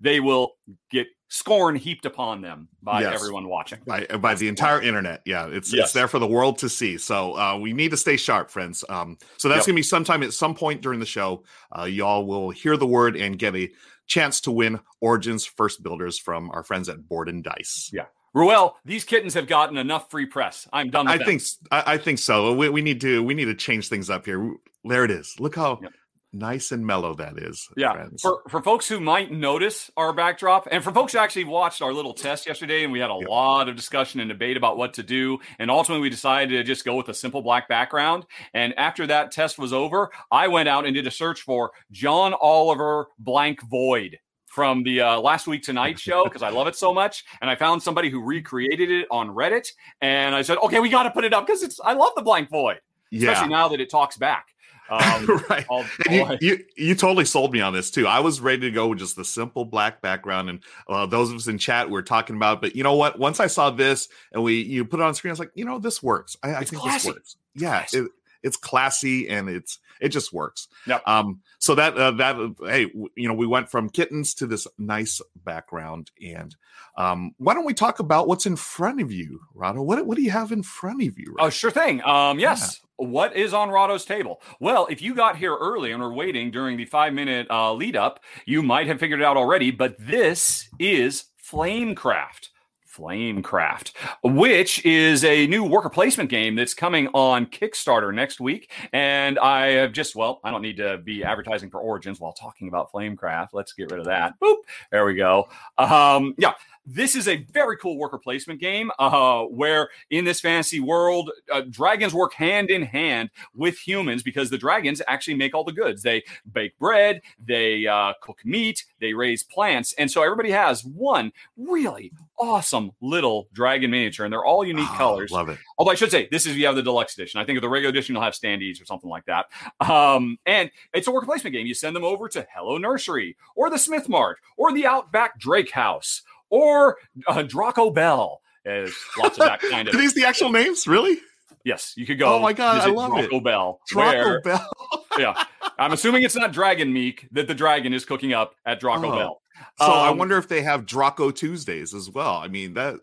they 0.00 0.18
will 0.18 0.56
get 0.90 1.06
scorn 1.34 1.74
heaped 1.74 2.06
upon 2.06 2.40
them 2.40 2.68
by 2.80 3.00
yes. 3.00 3.12
everyone 3.12 3.48
watching 3.48 3.80
by, 3.84 4.06
by 4.20 4.36
the 4.36 4.46
entire 4.46 4.80
internet 4.80 5.20
yeah 5.24 5.48
it's 5.48 5.72
yes. 5.72 5.86
it's 5.86 5.92
there 5.92 6.06
for 6.06 6.20
the 6.20 6.26
world 6.26 6.56
to 6.56 6.68
see 6.68 6.96
so 6.96 7.36
uh, 7.36 7.58
we 7.58 7.72
need 7.72 7.90
to 7.90 7.96
stay 7.96 8.16
sharp 8.16 8.48
friends 8.48 8.84
um, 8.88 9.18
so 9.36 9.48
that's 9.48 9.62
yep. 9.62 9.66
gonna 9.66 9.74
be 9.74 9.82
sometime 9.82 10.22
at 10.22 10.32
some 10.32 10.54
point 10.54 10.80
during 10.80 11.00
the 11.00 11.06
show 11.06 11.42
uh, 11.76 11.82
y'all 11.82 12.24
will 12.24 12.50
hear 12.50 12.76
the 12.76 12.86
word 12.86 13.16
and 13.16 13.36
get 13.36 13.56
a 13.56 13.68
chance 14.06 14.40
to 14.40 14.52
win 14.52 14.78
origins 15.00 15.44
first 15.44 15.82
builders 15.82 16.20
from 16.20 16.52
our 16.52 16.62
friends 16.62 16.88
at 16.88 17.08
board 17.08 17.28
and 17.28 17.42
dice 17.42 17.90
yeah 17.92 18.04
Ruel, 18.32 18.76
these 18.84 19.04
kittens 19.04 19.34
have 19.34 19.46
gotten 19.46 19.78
enough 19.78 20.10
free 20.10 20.26
press. 20.26 20.66
I'm 20.72 20.90
done. 20.90 21.06
I 21.06 21.18
them. 21.18 21.26
think 21.28 21.42
I, 21.70 21.92
I, 21.92 21.98
think 21.98 22.18
so. 22.18 22.52
We, 22.52 22.68
we, 22.68 22.82
need 22.82 23.00
to 23.02 23.22
we 23.22 23.32
need 23.32 23.44
to 23.44 23.54
change 23.54 23.88
things 23.88 24.10
up 24.10 24.26
here. 24.26 24.56
There 24.84 25.04
it 25.04 25.12
is. 25.12 25.36
Look 25.38 25.54
how 25.54 25.78
yep 25.80 25.92
nice 26.34 26.72
and 26.72 26.86
mellow 26.86 27.14
that 27.14 27.38
is. 27.38 27.68
Yeah. 27.76 27.92
Friends. 27.92 28.22
For 28.22 28.42
for 28.48 28.62
folks 28.62 28.88
who 28.88 29.00
might 29.00 29.30
notice 29.30 29.90
our 29.96 30.12
backdrop, 30.12 30.68
and 30.70 30.82
for 30.82 30.92
folks 30.92 31.12
who 31.12 31.18
actually 31.18 31.44
watched 31.44 31.80
our 31.80 31.92
little 31.92 32.12
test 32.12 32.46
yesterday, 32.46 32.84
and 32.84 32.92
we 32.92 32.98
had 32.98 33.10
a 33.10 33.18
yep. 33.20 33.28
lot 33.28 33.68
of 33.68 33.76
discussion 33.76 34.20
and 34.20 34.28
debate 34.28 34.56
about 34.56 34.76
what 34.76 34.94
to 34.94 35.02
do, 35.02 35.38
and 35.58 35.70
ultimately 35.70 36.02
we 36.02 36.10
decided 36.10 36.50
to 36.50 36.62
just 36.64 36.84
go 36.84 36.96
with 36.96 37.08
a 37.08 37.14
simple 37.14 37.42
black 37.42 37.68
background. 37.68 38.26
And 38.52 38.76
after 38.78 39.06
that 39.06 39.30
test 39.30 39.58
was 39.58 39.72
over, 39.72 40.10
I 40.30 40.48
went 40.48 40.68
out 40.68 40.84
and 40.84 40.94
did 40.94 41.06
a 41.06 41.10
search 41.10 41.42
for 41.42 41.72
John 41.90 42.34
Oliver 42.34 43.08
blank 43.18 43.62
void 43.62 44.18
from 44.46 44.84
the 44.84 45.00
uh, 45.00 45.20
last 45.20 45.46
week 45.46 45.62
tonight 45.62 45.98
show 45.98 46.24
because 46.24 46.42
I 46.42 46.50
love 46.50 46.66
it 46.66 46.76
so 46.76 46.92
much, 46.92 47.24
and 47.40 47.50
I 47.50 47.56
found 47.56 47.82
somebody 47.82 48.10
who 48.10 48.22
recreated 48.22 48.90
it 48.90 49.06
on 49.10 49.28
Reddit, 49.28 49.68
and 50.00 50.34
I 50.34 50.42
said, 50.42 50.58
okay, 50.58 50.80
we 50.80 50.88
got 50.88 51.04
to 51.04 51.10
put 51.10 51.24
it 51.24 51.32
up 51.32 51.46
because 51.46 51.62
it's 51.62 51.80
I 51.84 51.94
love 51.94 52.12
the 52.16 52.22
blank 52.22 52.50
void, 52.50 52.80
especially 53.12 53.48
now 53.48 53.68
that 53.68 53.80
it 53.80 53.90
talks 53.90 54.16
back. 54.16 54.46
Um, 54.88 55.26
right. 55.50 55.64
All, 55.68 55.84
all 56.08 56.36
you, 56.38 56.38
you, 56.40 56.64
you, 56.76 56.94
totally 56.94 57.24
sold 57.24 57.52
me 57.52 57.60
on 57.60 57.72
this 57.72 57.90
too. 57.90 58.06
I 58.06 58.20
was 58.20 58.40
ready 58.40 58.62
to 58.62 58.70
go 58.70 58.88
with 58.88 58.98
just 58.98 59.16
the 59.16 59.24
simple 59.24 59.64
black 59.64 60.02
background, 60.02 60.50
and 60.50 60.60
uh, 60.88 61.06
those 61.06 61.30
of 61.30 61.36
us 61.36 61.46
in 61.46 61.58
chat 61.58 61.88
were 61.88 62.02
talking 62.02 62.36
about. 62.36 62.60
But 62.60 62.76
you 62.76 62.82
know 62.82 62.94
what? 62.94 63.18
Once 63.18 63.40
I 63.40 63.46
saw 63.46 63.70
this 63.70 64.08
and 64.32 64.42
we 64.42 64.60
you 64.60 64.84
put 64.84 65.00
it 65.00 65.02
on 65.02 65.14
screen, 65.14 65.30
I 65.30 65.32
was 65.32 65.38
like, 65.38 65.52
you 65.54 65.64
know, 65.64 65.78
this 65.78 66.02
works. 66.02 66.36
I, 66.42 66.56
I 66.56 66.64
think 66.64 66.82
classy. 66.82 67.08
this 67.08 67.16
works. 67.16 67.36
Yeah, 67.54 67.86
it, 67.92 68.10
it's 68.44 68.56
classy 68.56 69.28
and 69.28 69.48
it's 69.48 69.80
it 70.00 70.10
just 70.10 70.32
works. 70.32 70.68
Yep. 70.86 71.02
Um. 71.06 71.40
So 71.58 71.74
that 71.74 71.96
uh, 71.96 72.12
that 72.12 72.36
uh, 72.36 72.50
hey, 72.66 72.90
you 73.16 73.26
know, 73.26 73.34
we 73.34 73.46
went 73.46 73.70
from 73.70 73.88
kittens 73.88 74.34
to 74.34 74.46
this 74.46 74.66
nice 74.78 75.20
background, 75.44 76.10
and 76.22 76.54
um, 76.96 77.32
why 77.38 77.54
don't 77.54 77.64
we 77.64 77.74
talk 77.74 77.98
about 77.98 78.28
what's 78.28 78.46
in 78.46 78.56
front 78.56 79.00
of 79.00 79.10
you, 79.10 79.40
Rahdo? 79.54 79.82
What 79.82 80.06
what 80.06 80.16
do 80.16 80.22
you 80.22 80.30
have 80.30 80.52
in 80.52 80.62
front 80.62 81.02
of 81.02 81.18
you? 81.18 81.34
Right? 81.36 81.46
Oh, 81.46 81.50
sure 81.50 81.70
thing. 81.70 82.04
Um. 82.04 82.38
Yes. 82.38 82.80
Yeah. 82.80 82.80
What 82.96 83.34
is 83.34 83.52
on 83.52 83.70
Rahdo's 83.70 84.04
table? 84.04 84.40
Well, 84.60 84.86
if 84.88 85.02
you 85.02 85.16
got 85.16 85.36
here 85.36 85.56
early 85.56 85.90
and 85.90 86.00
were 86.00 86.14
waiting 86.14 86.52
during 86.52 86.76
the 86.76 86.84
five 86.84 87.12
minute 87.12 87.48
uh, 87.50 87.72
lead 87.72 87.96
up, 87.96 88.20
you 88.46 88.62
might 88.62 88.86
have 88.86 89.00
figured 89.00 89.20
it 89.20 89.24
out 89.24 89.36
already, 89.36 89.72
but 89.72 89.96
this 89.98 90.68
is 90.78 91.24
Flamecraft. 91.44 92.50
Flamecraft, 92.94 93.92
which 94.22 94.84
is 94.84 95.24
a 95.24 95.46
new 95.46 95.64
worker 95.64 95.90
placement 95.90 96.30
game 96.30 96.54
that's 96.54 96.74
coming 96.74 97.08
on 97.08 97.46
Kickstarter 97.46 98.14
next 98.14 98.40
week. 98.40 98.70
And 98.92 99.38
I 99.38 99.66
have 99.72 99.92
just, 99.92 100.14
well, 100.14 100.40
I 100.44 100.50
don't 100.50 100.62
need 100.62 100.76
to 100.76 100.98
be 100.98 101.24
advertising 101.24 101.70
for 101.70 101.80
Origins 101.80 102.20
while 102.20 102.32
talking 102.32 102.68
about 102.68 102.92
Flamecraft. 102.92 103.48
Let's 103.52 103.72
get 103.72 103.90
rid 103.90 104.00
of 104.00 104.06
that. 104.06 104.38
Boop. 104.40 104.56
There 104.90 105.04
we 105.04 105.14
go. 105.14 105.48
Um, 105.78 106.34
yeah. 106.38 106.52
This 106.86 107.16
is 107.16 107.28
a 107.28 107.36
very 107.52 107.76
cool 107.78 107.98
worker 107.98 108.18
placement 108.18 108.60
game 108.60 108.90
uh, 108.98 109.42
where 109.44 109.88
in 110.10 110.24
this 110.24 110.40
fantasy 110.40 110.80
world, 110.80 111.30
uh, 111.50 111.62
dragons 111.70 112.12
work 112.12 112.34
hand 112.34 112.70
in 112.70 112.82
hand 112.82 113.30
with 113.54 113.78
humans 113.78 114.22
because 114.22 114.50
the 114.50 114.58
dragons 114.58 115.00
actually 115.08 115.34
make 115.34 115.54
all 115.54 115.64
the 115.64 115.72
goods. 115.72 116.02
They 116.02 116.22
bake 116.52 116.78
bread, 116.78 117.22
they 117.42 117.86
uh, 117.86 118.12
cook 118.20 118.40
meat, 118.44 118.84
they 119.00 119.14
raise 119.14 119.42
plants. 119.42 119.94
And 119.98 120.10
so 120.10 120.22
everybody 120.22 120.50
has 120.50 120.84
one 120.84 121.32
really 121.56 122.12
awesome 122.38 122.90
little 123.00 123.48
dragon 123.52 123.90
miniature, 123.90 124.26
and 124.26 124.32
they're 124.32 124.44
all 124.44 124.64
unique 124.64 124.88
oh, 124.90 124.96
colors. 124.96 125.30
Love 125.30 125.48
it. 125.48 125.58
Although 125.78 125.92
I 125.92 125.94
should 125.94 126.10
say, 126.10 126.28
this 126.30 126.46
is 126.46 126.56
you 126.56 126.66
have 126.66 126.76
the 126.76 126.82
deluxe 126.82 127.14
edition. 127.14 127.40
I 127.40 127.44
think 127.44 127.56
of 127.56 127.62
the 127.62 127.68
regular 127.68 127.90
edition, 127.90 128.14
you'll 128.14 128.24
have 128.24 128.34
standees 128.34 128.80
or 128.80 128.84
something 128.84 129.10
like 129.10 129.24
that. 129.26 129.46
Um, 129.80 130.38
and 130.46 130.70
it's 130.92 131.06
a 131.06 131.12
worker 131.12 131.26
placement 131.26 131.54
game. 131.54 131.66
You 131.66 131.74
send 131.74 131.94
them 131.96 132.04
over 132.04 132.28
to 132.28 132.46
Hello 132.54 132.78
Nursery 132.78 133.36
or 133.54 133.70
the 133.70 133.78
Smith 133.78 134.08
Mart 134.08 134.38
or 134.56 134.72
the 134.72 134.86
Outback 134.86 135.38
Drake 135.38 135.70
House 135.70 136.22
or 136.54 136.96
uh, 137.26 137.42
Draco 137.42 137.90
Bell. 137.90 138.40
There's 138.64 138.94
lots 139.18 139.38
of 139.38 139.46
that 139.46 139.60
kind 139.70 139.88
of. 139.88 139.94
Are 139.94 139.98
these 139.98 140.14
the 140.14 140.24
actual 140.24 140.50
names? 140.50 140.86
Really? 140.86 141.18
Yes, 141.64 141.94
you 141.96 142.06
could 142.06 142.18
go. 142.18 142.34
Oh 142.34 142.38
my 142.38 142.52
god, 142.52 142.82
I 142.82 142.90
love 142.90 143.10
Draco 143.10 143.36
it. 143.38 143.44
Bell. 143.44 143.80
Draco 143.88 144.18
where, 144.18 144.40
Bell. 144.42 144.70
yeah, 145.18 145.44
I'm 145.78 145.92
assuming 145.92 146.22
it's 146.22 146.36
not 146.36 146.52
Dragon 146.52 146.92
Meek 146.92 147.28
that 147.32 147.48
the 147.48 147.54
dragon 147.54 147.92
is 147.92 148.04
cooking 148.04 148.32
up 148.32 148.54
at 148.64 148.78
Draco 148.80 149.10
oh. 149.10 149.16
Bell. 149.16 149.42
So 149.78 149.86
um, 149.86 149.92
I 149.92 150.10
wonder 150.10 150.36
if 150.36 150.46
they 150.46 150.62
have 150.62 150.86
Draco 150.86 151.30
Tuesdays 151.30 151.92
as 151.92 152.08
well. 152.08 152.36
I 152.36 152.48
mean 152.48 152.74
that. 152.74 153.00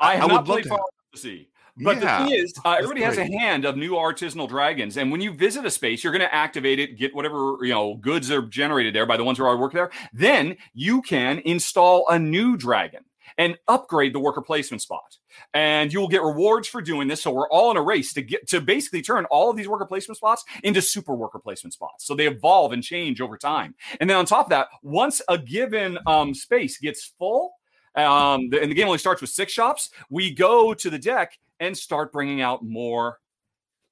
I, 0.00 0.16
I 0.18 0.26
not 0.26 0.44
played 0.44 0.66
far 0.66 0.78
to 1.12 1.18
see. 1.18 1.48
But 1.78 2.00
yeah, 2.00 2.22
the 2.22 2.24
thing 2.24 2.34
is, 2.38 2.54
uh, 2.64 2.72
everybody 2.72 3.00
great. 3.00 3.06
has 3.06 3.18
a 3.18 3.26
hand 3.26 3.64
of 3.64 3.76
new 3.76 3.92
artisanal 3.92 4.48
dragons, 4.48 4.96
and 4.96 5.12
when 5.12 5.20
you 5.20 5.32
visit 5.32 5.64
a 5.66 5.70
space, 5.70 6.02
you're 6.02 6.12
going 6.12 6.20
to 6.20 6.34
activate 6.34 6.78
it, 6.78 6.98
get 6.98 7.14
whatever 7.14 7.58
you 7.60 7.72
know 7.72 7.96
goods 7.96 8.30
are 8.30 8.42
generated 8.42 8.94
there 8.94 9.06
by 9.06 9.16
the 9.16 9.24
ones 9.24 9.38
who 9.38 9.44
already 9.44 9.60
work 9.60 9.72
there. 9.72 9.90
Then 10.12 10.56
you 10.72 11.02
can 11.02 11.40
install 11.44 12.08
a 12.08 12.18
new 12.18 12.56
dragon 12.56 13.04
and 13.38 13.56
upgrade 13.68 14.14
the 14.14 14.18
worker 14.18 14.40
placement 14.42 14.82
spot. 14.82 15.16
And 15.52 15.92
you 15.92 16.00
will 16.00 16.08
get 16.08 16.22
rewards 16.22 16.68
for 16.68 16.80
doing 16.80 17.08
this. 17.08 17.22
So 17.22 17.30
we're 17.30 17.48
all 17.50 17.70
in 17.70 17.76
a 17.76 17.82
race 17.82 18.12
to 18.14 18.22
get 18.22 18.48
to 18.48 18.60
basically 18.60 19.02
turn 19.02 19.26
all 19.26 19.50
of 19.50 19.56
these 19.56 19.68
worker 19.68 19.84
placement 19.84 20.16
spots 20.16 20.44
into 20.62 20.80
super 20.80 21.14
worker 21.14 21.38
placement 21.38 21.74
spots. 21.74 22.06
So 22.06 22.14
they 22.14 22.26
evolve 22.26 22.72
and 22.72 22.82
change 22.82 23.20
over 23.20 23.36
time. 23.36 23.74
And 24.00 24.08
then 24.08 24.16
on 24.16 24.26
top 24.26 24.46
of 24.46 24.50
that, 24.50 24.68
once 24.82 25.20
a 25.28 25.36
given 25.36 25.98
um, 26.06 26.34
space 26.34 26.78
gets 26.78 27.12
full, 27.18 27.52
um, 27.94 28.50
the, 28.50 28.60
and 28.60 28.70
the 28.70 28.74
game 28.74 28.86
only 28.86 28.98
starts 28.98 29.20
with 29.20 29.30
six 29.30 29.52
shops, 29.52 29.90
we 30.10 30.30
go 30.30 30.74
to 30.74 30.90
the 30.90 30.98
deck 30.98 31.38
and 31.60 31.76
start 31.76 32.12
bringing 32.12 32.40
out 32.40 32.62
more 32.64 33.18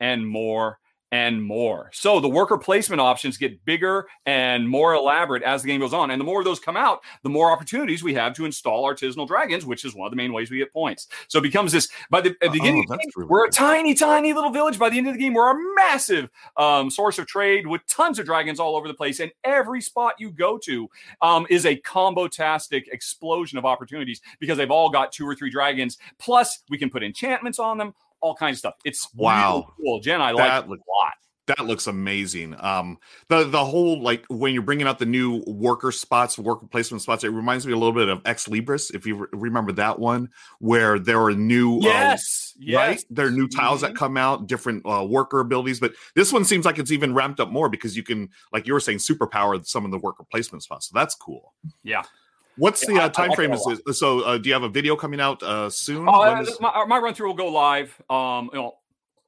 and 0.00 0.26
more 0.26 0.78
and 1.14 1.40
more. 1.40 1.90
So 1.92 2.18
the 2.18 2.28
worker 2.28 2.58
placement 2.58 3.00
options 3.00 3.36
get 3.36 3.64
bigger 3.64 4.08
and 4.26 4.68
more 4.68 4.94
elaborate 4.94 5.44
as 5.44 5.62
the 5.62 5.68
game 5.68 5.78
goes 5.78 5.94
on. 5.94 6.10
And 6.10 6.20
the 6.20 6.24
more 6.24 6.40
of 6.40 6.44
those 6.44 6.58
come 6.58 6.76
out, 6.76 7.04
the 7.22 7.28
more 7.28 7.52
opportunities 7.52 8.02
we 8.02 8.14
have 8.14 8.34
to 8.34 8.44
install 8.44 8.84
artisanal 8.84 9.28
dragons, 9.28 9.64
which 9.64 9.84
is 9.84 9.94
one 9.94 10.06
of 10.06 10.10
the 10.10 10.16
main 10.16 10.32
ways 10.32 10.50
we 10.50 10.58
get 10.58 10.72
points. 10.72 11.06
So 11.28 11.38
it 11.38 11.42
becomes 11.42 11.70
this 11.70 11.88
by 12.10 12.20
the, 12.20 12.34
the 12.40 12.48
beginning, 12.48 12.84
oh, 12.90 12.94
the 12.94 12.98
game, 12.98 13.10
really 13.14 13.28
we're 13.28 13.46
a 13.46 13.50
tiny, 13.50 13.94
tiny 13.94 14.32
little 14.32 14.50
village. 14.50 14.76
By 14.76 14.90
the 14.90 14.98
end 14.98 15.06
of 15.06 15.12
the 15.12 15.20
game, 15.20 15.34
we're 15.34 15.52
a 15.52 15.74
massive 15.76 16.30
um, 16.56 16.90
source 16.90 17.16
of 17.20 17.28
trade 17.28 17.68
with 17.68 17.86
tons 17.86 18.18
of 18.18 18.26
dragons 18.26 18.58
all 18.58 18.74
over 18.74 18.88
the 18.88 18.94
place. 18.94 19.20
And 19.20 19.30
every 19.44 19.82
spot 19.82 20.14
you 20.18 20.32
go 20.32 20.58
to 20.64 20.90
um, 21.22 21.46
is 21.48 21.64
a 21.64 21.76
combo 21.76 22.26
tastic 22.26 22.88
explosion 22.88 23.56
of 23.56 23.64
opportunities 23.64 24.20
because 24.40 24.58
they've 24.58 24.68
all 24.68 24.90
got 24.90 25.12
two 25.12 25.28
or 25.28 25.36
three 25.36 25.50
dragons. 25.50 25.96
Plus, 26.18 26.64
we 26.68 26.76
can 26.76 26.90
put 26.90 27.04
enchantments 27.04 27.60
on 27.60 27.78
them 27.78 27.94
all 28.24 28.34
kinds 28.34 28.56
of 28.56 28.58
stuff. 28.58 28.74
It's 28.84 29.08
wow, 29.14 29.54
really 29.54 29.66
cool. 29.78 30.00
Jen, 30.00 30.22
I 30.22 30.32
like 30.32 30.64
it 30.64 30.66
a 30.66 30.70
lot. 30.70 31.12
That 31.46 31.66
looks 31.66 31.86
amazing. 31.86 32.56
Um, 32.58 32.96
the 33.28 33.44
the 33.44 33.62
whole 33.62 34.00
like 34.00 34.24
when 34.28 34.54
you're 34.54 34.62
bringing 34.62 34.86
out 34.86 34.98
the 34.98 35.04
new 35.04 35.44
worker 35.46 35.92
spots, 35.92 36.38
worker 36.38 36.66
placement 36.66 37.02
spots, 37.02 37.22
it 37.22 37.28
reminds 37.28 37.66
me 37.66 37.74
a 37.74 37.76
little 37.76 37.92
bit 37.92 38.08
of 38.08 38.22
Ex 38.24 38.48
Libris, 38.48 38.94
if 38.94 39.04
you 39.04 39.16
re- 39.16 39.26
remember 39.32 39.70
that 39.72 39.98
one, 39.98 40.30
where 40.58 40.98
there 40.98 41.22
are 41.22 41.32
new 41.32 41.80
yes, 41.82 42.54
uh, 42.56 42.60
yes, 42.60 42.78
right, 42.78 43.04
there 43.10 43.26
are 43.26 43.30
new 43.30 43.46
tiles 43.46 43.82
mm-hmm. 43.82 43.92
that 43.92 43.98
come 43.98 44.16
out, 44.16 44.46
different 44.46 44.86
uh, 44.86 45.04
worker 45.06 45.40
abilities. 45.40 45.80
But 45.80 45.92
this 46.14 46.32
one 46.32 46.46
seems 46.46 46.64
like 46.64 46.78
it's 46.78 46.90
even 46.90 47.12
ramped 47.12 47.40
up 47.40 47.50
more 47.50 47.68
because 47.68 47.94
you 47.94 48.02
can, 48.02 48.30
like 48.50 48.66
you 48.66 48.72
were 48.72 48.80
saying, 48.80 48.98
superpower 48.98 49.62
some 49.66 49.84
of 49.84 49.90
the 49.90 49.98
worker 49.98 50.24
placement 50.30 50.62
spots. 50.62 50.88
So 50.88 50.92
that's 50.98 51.14
cool. 51.14 51.52
Yeah. 51.82 52.04
What's 52.56 52.86
the 52.86 53.00
uh, 53.00 53.08
time 53.08 53.32
frame? 53.32 53.52
Is 53.52 53.64
this? 53.64 53.98
so? 53.98 54.20
Uh, 54.20 54.38
do 54.38 54.48
you 54.48 54.52
have 54.54 54.62
a 54.62 54.68
video 54.68 54.96
coming 54.96 55.20
out 55.20 55.42
uh, 55.42 55.68
soon? 55.70 56.08
Uh, 56.08 56.40
is... 56.42 56.60
my, 56.60 56.84
my, 56.86 56.98
run 56.98 57.14
through 57.14 57.28
will 57.28 57.34
go 57.34 57.48
live. 57.48 58.00
Um, 58.08 58.50
you 58.52 58.58
know, 58.58 58.74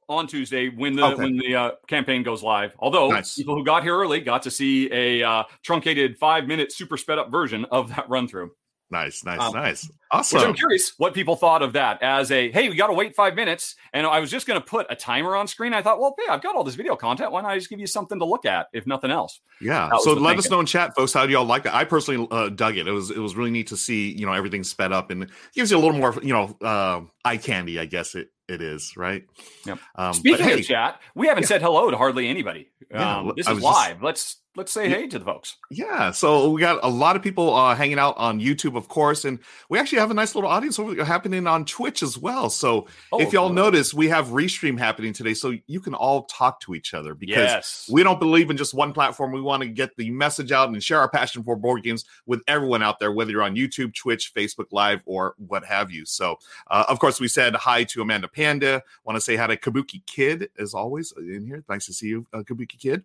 on 0.09 0.27
Tuesday 0.27 0.69
when 0.69 0.95
the 0.95 1.03
okay. 1.03 1.23
when 1.23 1.37
the 1.37 1.55
uh, 1.55 1.71
campaign 1.87 2.23
goes 2.23 2.41
live. 2.41 2.73
Although 2.79 3.09
nice. 3.09 3.35
people 3.35 3.55
who 3.55 3.63
got 3.63 3.83
here 3.83 3.97
early 3.97 4.21
got 4.21 4.43
to 4.43 4.51
see 4.51 4.91
a 4.91 5.23
uh, 5.23 5.43
truncated 5.63 6.17
five 6.17 6.47
minute 6.47 6.71
super 6.71 6.97
sped 6.97 7.17
up 7.17 7.29
version 7.29 7.65
of 7.65 7.89
that 7.89 8.09
run 8.09 8.27
through. 8.27 8.51
Nice, 8.89 9.25
nice, 9.25 9.41
um, 9.41 9.53
nice. 9.53 9.89
Awesome. 10.11 10.39
I'm 10.39 10.53
curious 10.53 10.93
what 10.97 11.13
people 11.13 11.35
thought 11.35 11.61
of 11.61 11.73
that 11.73 12.01
as 12.01 12.31
a 12.31 12.49
hey, 12.51 12.69
we 12.69 12.75
got 12.75 12.87
to 12.87 12.93
wait 12.93 13.15
five 13.15 13.35
minutes. 13.35 13.75
And 13.91 14.07
I 14.07 14.19
was 14.19 14.31
just 14.31 14.47
going 14.47 14.59
to 14.59 14.65
put 14.65 14.87
a 14.89 14.95
timer 14.95 15.35
on 15.35 15.47
screen. 15.47 15.73
I 15.73 15.81
thought, 15.81 15.99
well, 15.99 16.15
yeah, 16.25 16.33
I've 16.33 16.41
got 16.41 16.55
all 16.55 16.63
this 16.63 16.75
video 16.75 16.95
content. 16.95 17.33
Why 17.33 17.41
not 17.41 17.51
I 17.51 17.57
just 17.57 17.69
give 17.69 17.79
you 17.79 17.87
something 17.87 18.17
to 18.19 18.25
look 18.25 18.45
at, 18.45 18.67
if 18.71 18.87
nothing 18.87 19.11
else? 19.11 19.41
Yeah. 19.59 19.89
So 19.99 20.13
let 20.13 20.19
thinking. 20.19 20.39
us 20.39 20.49
know 20.49 20.59
in 20.61 20.65
chat, 20.65 20.95
folks. 20.95 21.11
How 21.11 21.25
do 21.25 21.33
y'all 21.33 21.43
like 21.43 21.63
that? 21.63 21.75
I 21.75 21.83
personally 21.83 22.27
uh, 22.31 22.47
dug 22.49 22.77
it. 22.77 22.87
It 22.87 22.91
was 22.91 23.11
it 23.11 23.17
was 23.17 23.35
really 23.35 23.51
neat 23.51 23.67
to 23.67 23.77
see 23.77 24.11
you 24.11 24.25
know 24.25 24.31
everything 24.31 24.63
sped 24.63 24.93
up 24.93 25.11
and 25.11 25.29
gives 25.53 25.71
you 25.71 25.77
a 25.77 25.79
little 25.79 25.97
more 25.97 26.15
you 26.23 26.33
know 26.33 26.55
uh, 26.61 27.01
eye 27.25 27.37
candy, 27.37 27.79
I 27.79 27.85
guess 27.85 28.15
it 28.15 28.29
it 28.47 28.61
is, 28.61 28.95
right? 28.95 29.25
Yep. 29.65 29.79
Um, 29.95 30.13
Speaking 30.13 30.45
hey, 30.45 30.59
of 30.59 30.65
chat, 30.65 31.01
we 31.15 31.27
haven't 31.27 31.43
yeah. 31.43 31.47
said 31.47 31.61
hello 31.61 31.91
to 31.91 31.97
hardly 31.97 32.29
anybody. 32.29 32.69
Um, 32.93 33.27
yeah, 33.27 33.31
this 33.35 33.49
is 33.49 33.61
live. 33.61 33.95
Just, 33.95 34.03
Let's 34.03 34.35
let's 34.57 34.71
say 34.71 34.89
hey 34.89 35.07
to 35.07 35.19
the 35.19 35.23
folks. 35.25 35.57
Yeah, 35.69 36.11
so 36.11 36.49
we 36.49 36.59
got 36.59 36.79
a 36.83 36.89
lot 36.89 37.15
of 37.15 37.21
people 37.21 37.53
uh, 37.53 37.75
hanging 37.75 37.99
out 37.99 38.17
on 38.17 38.41
YouTube, 38.41 38.75
of 38.75 38.87
course, 38.87 39.23
and 39.23 39.37
we 39.69 39.77
actually 39.77 39.99
have 39.99 40.09
a 40.09 40.15
nice 40.15 40.33
little 40.33 40.49
audience 40.49 40.77
happening 40.77 41.45
on 41.45 41.63
Twitch 41.63 42.01
as 42.01 42.17
well. 42.17 42.49
So 42.49 42.87
oh, 43.11 43.21
if 43.21 43.31
y'all 43.31 43.47
cool. 43.47 43.55
notice, 43.55 43.93
we 43.93 44.09
have 44.09 44.27
restream 44.29 44.77
happening 44.77 45.13
today, 45.13 45.35
so 45.35 45.53
you 45.67 45.79
can 45.79 45.93
all 45.93 46.23
talk 46.23 46.59
to 46.61 46.73
each 46.73 46.95
other 46.95 47.13
because 47.13 47.37
yes. 47.37 47.89
we 47.91 48.01
don't 48.01 48.19
believe 48.19 48.49
in 48.49 48.57
just 48.57 48.73
one 48.73 48.93
platform. 48.93 49.31
We 49.31 49.41
want 49.41 49.61
to 49.61 49.69
get 49.69 49.95
the 49.95 50.09
message 50.09 50.51
out 50.51 50.69
and 50.69 50.83
share 50.83 50.99
our 50.99 51.09
passion 51.09 51.43
for 51.43 51.55
board 51.55 51.83
games 51.83 52.05
with 52.25 52.41
everyone 52.47 52.81
out 52.81 52.99
there, 52.99 53.11
whether 53.11 53.31
you're 53.31 53.43
on 53.43 53.55
YouTube, 53.55 53.93
Twitch, 53.93 54.33
Facebook 54.33 54.67
Live, 54.71 55.01
or 55.05 55.35
what 55.37 55.63
have 55.65 55.91
you. 55.91 56.03
So, 56.03 56.39
uh, 56.71 56.85
of 56.89 56.97
course, 56.99 57.19
we 57.19 57.27
said 57.27 57.55
hi 57.55 57.83
to 57.85 58.01
Amanda 58.01 58.27
Panda. 58.27 58.81
Want 59.03 59.15
to 59.15 59.21
say 59.21 59.35
hi 59.35 59.45
to 59.45 59.55
Kabuki 59.55 60.03
Kid 60.07 60.49
as 60.57 60.73
always 60.73 61.13
in 61.15 61.45
here. 61.45 61.63
Nice 61.69 61.85
to 61.85 61.93
see 61.93 62.07
you, 62.07 62.25
uh, 62.33 62.39
Kabuki 62.39 62.79
Kid. 62.79 63.03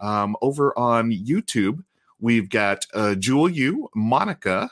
Um, 0.00 0.34
over 0.40 0.78
on 0.78 0.89
YouTube, 1.10 1.84
we've 2.18 2.48
got 2.48 2.86
uh, 2.94 3.14
Jewel 3.14 3.48
U, 3.48 3.88
Monica, 3.94 4.70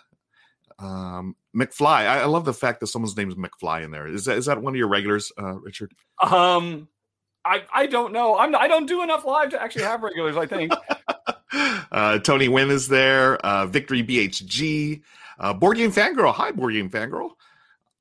um, 0.78 1.34
McFly. 1.56 2.06
I, 2.06 2.20
I, 2.20 2.24
love 2.26 2.44
the 2.44 2.52
fact 2.52 2.80
that 2.80 2.86
someone's 2.86 3.16
name 3.16 3.28
is 3.28 3.34
McFly 3.34 3.84
in 3.84 3.90
there. 3.90 4.06
Is 4.06 4.24
that 4.26 4.36
is 4.36 4.46
that 4.46 4.62
one 4.62 4.74
of 4.74 4.78
your 4.78 4.88
regulars, 4.88 5.32
uh, 5.38 5.54
Richard? 5.54 5.92
Um, 6.22 6.88
I 7.44 7.62
I 7.72 7.86
don't 7.86 8.12
know. 8.12 8.38
I'm 8.38 8.54
I 8.54 8.68
don't 8.68 8.86
do 8.86 9.02
enough 9.02 9.24
live 9.24 9.50
to 9.50 9.62
actually 9.62 9.84
have 9.84 10.02
regulars. 10.02 10.36
I 10.36 10.46
think. 10.46 10.72
uh, 11.92 12.18
Tony 12.20 12.48
Wynn 12.48 12.70
is 12.70 12.88
there. 12.88 13.38
Uh, 13.38 13.66
Victory 13.66 14.04
BHG. 14.04 15.02
Uh, 15.40 15.54
Board 15.54 15.76
Game 15.76 15.92
Fangirl. 15.92 16.34
Hi, 16.34 16.52
Board 16.52 16.74
Game 16.74 16.90
Fangirl. 16.90 17.30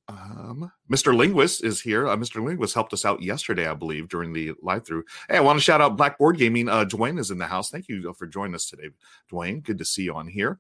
Um, 0.09 0.71
Mr. 0.91 1.15
Linguist 1.15 1.63
is 1.63 1.81
here. 1.81 2.07
Uh, 2.07 2.15
Mr. 2.15 2.43
Linguist 2.43 2.73
helped 2.73 2.93
us 2.93 3.03
out 3.03 3.21
yesterday, 3.21 3.67
I 3.67 3.73
believe, 3.73 4.07
during 4.07 4.31
the 4.31 4.53
live 4.61 4.85
through. 4.85 5.03
Hey, 5.29 5.37
I 5.37 5.41
want 5.41 5.57
to 5.57 5.63
shout 5.63 5.81
out 5.81 5.97
Blackboard 5.97 6.37
Gaming. 6.37 6.69
Uh, 6.69 6.85
Dwayne 6.85 7.19
is 7.19 7.29
in 7.29 7.37
the 7.37 7.47
house. 7.47 7.69
Thank 7.69 7.89
you 7.89 8.13
for 8.13 8.25
joining 8.25 8.55
us 8.55 8.69
today, 8.69 8.89
Dwayne. 9.31 9.61
Good 9.63 9.77
to 9.79 9.85
see 9.85 10.03
you 10.03 10.13
on 10.13 10.27
here. 10.27 10.59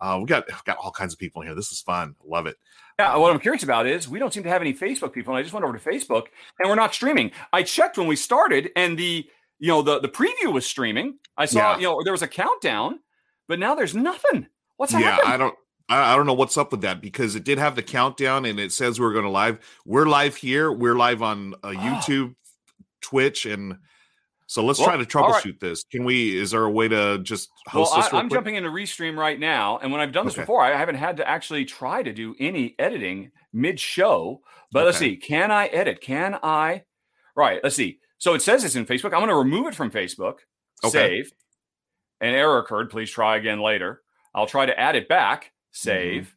Uh, 0.00 0.18
we 0.20 0.26
got 0.26 0.44
got 0.64 0.76
all 0.78 0.92
kinds 0.92 1.12
of 1.12 1.18
people 1.18 1.42
here. 1.42 1.54
This 1.54 1.72
is 1.72 1.80
fun. 1.80 2.14
Love 2.24 2.46
it. 2.46 2.56
Yeah, 2.98 3.16
what 3.16 3.32
I'm 3.32 3.40
curious 3.40 3.64
about 3.64 3.86
is 3.86 4.08
we 4.08 4.18
don't 4.18 4.32
seem 4.32 4.44
to 4.44 4.48
have 4.48 4.60
any 4.60 4.72
Facebook 4.72 5.12
people. 5.12 5.32
And 5.32 5.38
I 5.38 5.42
just 5.42 5.52
went 5.52 5.64
over 5.64 5.76
to 5.76 5.90
Facebook 5.90 6.26
and 6.60 6.68
we're 6.68 6.76
not 6.76 6.94
streaming. 6.94 7.32
I 7.52 7.64
checked 7.64 7.98
when 7.98 8.06
we 8.06 8.16
started 8.16 8.70
and 8.76 8.96
the 8.98 9.26
you 9.58 9.68
know 9.68 9.82
the 9.82 10.00
the 10.00 10.08
preview 10.08 10.52
was 10.52 10.66
streaming. 10.66 11.18
I 11.36 11.46
saw 11.46 11.72
yeah. 11.72 11.76
you 11.78 11.82
know 11.84 12.00
there 12.04 12.12
was 12.12 12.22
a 12.22 12.28
countdown, 12.28 13.00
but 13.48 13.58
now 13.58 13.74
there's 13.74 13.94
nothing. 13.94 14.46
What's 14.76 14.92
happening? 14.92 15.08
yeah, 15.08 15.16
happened? 15.16 15.32
I 15.32 15.36
don't 15.36 15.54
I, 15.88 16.16
don't 16.16 16.26
know 16.26 16.34
what's 16.34 16.56
up 16.56 16.70
with 16.70 16.80
that 16.80 17.00
because 17.00 17.34
it 17.34 17.44
did 17.44 17.58
have 17.58 17.76
the 17.76 17.82
countdown 17.82 18.46
and 18.46 18.58
it 18.58 18.72
says 18.72 18.98
we're 18.98 19.12
going 19.12 19.24
to 19.24 19.30
live. 19.30 19.58
We're 19.84 20.06
live 20.06 20.36
here. 20.36 20.72
We're 20.72 20.94
live 20.94 21.22
on 21.22 21.54
uh, 21.62 21.68
YouTube, 21.68 22.34
Twitch, 23.02 23.44
and 23.44 23.76
so 24.46 24.64
let's 24.64 24.78
well, 24.78 24.88
try 24.88 24.96
to 24.96 25.04
troubleshoot 25.04 25.44
right. 25.44 25.60
this. 25.60 25.84
Can 25.84 26.04
we? 26.04 26.38
Is 26.38 26.52
there 26.52 26.64
a 26.64 26.70
way 26.70 26.88
to 26.88 27.18
just 27.18 27.50
host 27.66 27.92
well, 27.92 28.02
this? 28.02 28.12
I, 28.12 28.20
am 28.20 28.30
jumping 28.30 28.54
into 28.54 28.70
Restream 28.70 29.16
right 29.16 29.38
now, 29.38 29.78
and 29.78 29.92
when 29.92 30.00
I've 30.00 30.12
done 30.12 30.24
this 30.24 30.34
okay. 30.34 30.42
before, 30.42 30.62
I 30.62 30.76
haven't 30.76 30.96
had 30.96 31.18
to 31.18 31.28
actually 31.28 31.64
try 31.64 32.02
to 32.02 32.12
do 32.12 32.34
any 32.38 32.74
editing 32.78 33.30
mid-show. 33.52 34.40
But 34.72 34.80
okay. 34.80 34.86
let's 34.86 34.98
see. 34.98 35.16
Can 35.16 35.50
I 35.50 35.66
edit? 35.66 36.00
Can 36.00 36.38
I? 36.42 36.84
Right. 37.36 37.60
Let's 37.62 37.76
see. 37.76 37.98
So 38.18 38.34
it 38.34 38.42
says 38.42 38.64
it's 38.64 38.76
in 38.76 38.86
Facebook. 38.86 39.12
I'm 39.12 39.20
going 39.20 39.28
to 39.28 39.34
remove 39.34 39.66
it 39.66 39.74
from 39.74 39.90
Facebook. 39.90 40.38
Okay. 40.82 40.90
Save. 40.90 41.32
An 42.20 42.34
error 42.34 42.58
occurred. 42.58 42.90
Please 42.90 43.10
try 43.10 43.36
again 43.36 43.60
later. 43.60 44.02
I'll 44.34 44.46
try 44.46 44.66
to 44.66 44.78
add 44.78 44.96
it 44.96 45.08
back. 45.08 45.52
Mm-hmm. 45.74 45.88
save. 45.88 46.36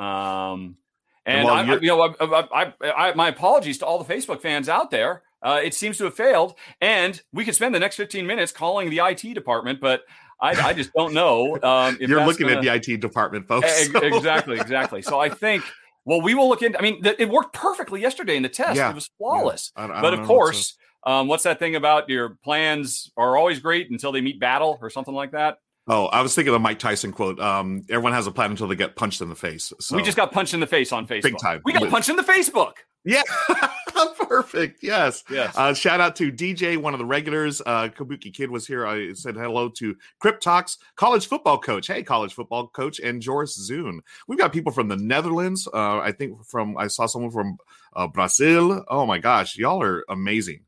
Mm-hmm. 0.00 0.04
Um, 0.04 0.76
and 1.24 1.44
well, 1.44 1.54
I, 1.54 1.74
you 1.76 1.86
know, 1.86 2.14
I, 2.20 2.46
I, 2.52 2.72
I, 2.82 3.14
my 3.14 3.28
apologies 3.28 3.78
to 3.78 3.86
all 3.86 4.02
the 4.02 4.12
Facebook 4.12 4.40
fans 4.40 4.68
out 4.68 4.90
there. 4.90 5.22
Uh, 5.40 5.60
it 5.62 5.74
seems 5.74 5.98
to 5.98 6.04
have 6.04 6.14
failed, 6.14 6.54
and 6.80 7.20
we 7.32 7.44
could 7.44 7.54
spend 7.54 7.74
the 7.74 7.80
next 7.80 7.96
15 7.96 8.26
minutes 8.26 8.52
calling 8.52 8.90
the 8.90 8.98
IT 8.98 9.34
department, 9.34 9.80
but 9.80 10.02
I, 10.40 10.68
I 10.68 10.72
just 10.72 10.92
don't 10.92 11.14
know. 11.14 11.58
Um, 11.62 11.96
You're 12.00 12.24
looking 12.24 12.48
gonna... 12.48 12.58
at 12.58 12.82
the 12.82 12.92
IT 12.92 13.00
department, 13.00 13.46
folks. 13.46 13.88
So. 13.88 13.98
exactly, 14.02 14.58
exactly. 14.58 15.02
So 15.02 15.20
I 15.20 15.28
think. 15.28 15.64
Well, 16.04 16.20
we 16.20 16.34
will 16.34 16.48
look 16.48 16.62
into. 16.62 16.76
I 16.76 16.82
mean, 16.82 17.00
th- 17.00 17.14
it 17.20 17.28
worked 17.28 17.52
perfectly 17.52 18.00
yesterday 18.00 18.36
in 18.36 18.42
the 18.42 18.48
test. 18.48 18.76
Yeah. 18.76 18.90
It 18.90 18.94
was 18.96 19.08
flawless. 19.18 19.70
Yeah. 19.76 19.86
I, 19.86 20.00
but 20.00 20.14
of 20.14 20.26
course, 20.26 20.76
um, 21.06 21.28
what's 21.28 21.44
that 21.44 21.60
thing 21.60 21.76
about 21.76 22.08
your 22.08 22.38
plans 22.42 23.12
are 23.16 23.36
always 23.36 23.60
great 23.60 23.88
until 23.88 24.10
they 24.10 24.20
meet 24.20 24.40
battle 24.40 24.78
or 24.82 24.90
something 24.90 25.14
like 25.14 25.30
that? 25.30 25.58
Oh, 25.88 26.06
I 26.06 26.22
was 26.22 26.34
thinking 26.34 26.54
of 26.54 26.60
Mike 26.60 26.78
Tyson 26.78 27.12
quote. 27.12 27.40
Um, 27.40 27.82
everyone 27.90 28.12
has 28.12 28.26
a 28.26 28.30
plan 28.30 28.52
until 28.52 28.68
they 28.68 28.76
get 28.76 28.94
punched 28.94 29.20
in 29.20 29.28
the 29.28 29.34
face. 29.34 29.72
So. 29.80 29.96
We 29.96 30.02
just 30.02 30.16
got 30.16 30.30
punched 30.30 30.54
in 30.54 30.60
the 30.60 30.66
face 30.66 30.92
on 30.92 31.06
Facebook. 31.06 31.22
Big 31.22 31.38
time. 31.38 31.60
We 31.64 31.72
got 31.72 31.88
punched 31.90 32.08
in 32.08 32.16
the 32.16 32.22
Facebook. 32.22 32.74
Yeah, 33.04 33.22
perfect. 34.28 34.78
Yes. 34.80 35.24
Yes. 35.28 35.56
Uh, 35.56 35.74
shout 35.74 36.00
out 36.00 36.14
to 36.16 36.30
DJ, 36.30 36.76
one 36.76 36.94
of 36.94 36.98
the 36.98 37.04
regulars. 37.04 37.60
Uh, 37.60 37.88
Kabuki 37.88 38.32
Kid 38.32 38.48
was 38.48 38.64
here. 38.64 38.86
I 38.86 39.12
said 39.14 39.34
hello 39.34 39.68
to 39.70 39.96
Cryptox, 40.22 40.78
college 40.94 41.26
football 41.26 41.58
coach. 41.58 41.88
Hey, 41.88 42.04
college 42.04 42.32
football 42.32 42.68
coach, 42.68 43.00
and 43.00 43.20
Joris 43.20 43.58
Zune. 43.68 43.98
We've 44.28 44.38
got 44.38 44.52
people 44.52 44.70
from 44.70 44.86
the 44.86 44.96
Netherlands. 44.96 45.66
Uh, 45.66 45.98
I 45.98 46.12
think 46.12 46.44
from 46.46 46.78
I 46.78 46.86
saw 46.86 47.06
someone 47.06 47.32
from 47.32 47.56
uh, 47.94 48.06
Brazil. 48.06 48.84
Oh 48.86 49.04
my 49.04 49.18
gosh, 49.18 49.56
y'all 49.56 49.82
are 49.82 50.04
amazing 50.08 50.60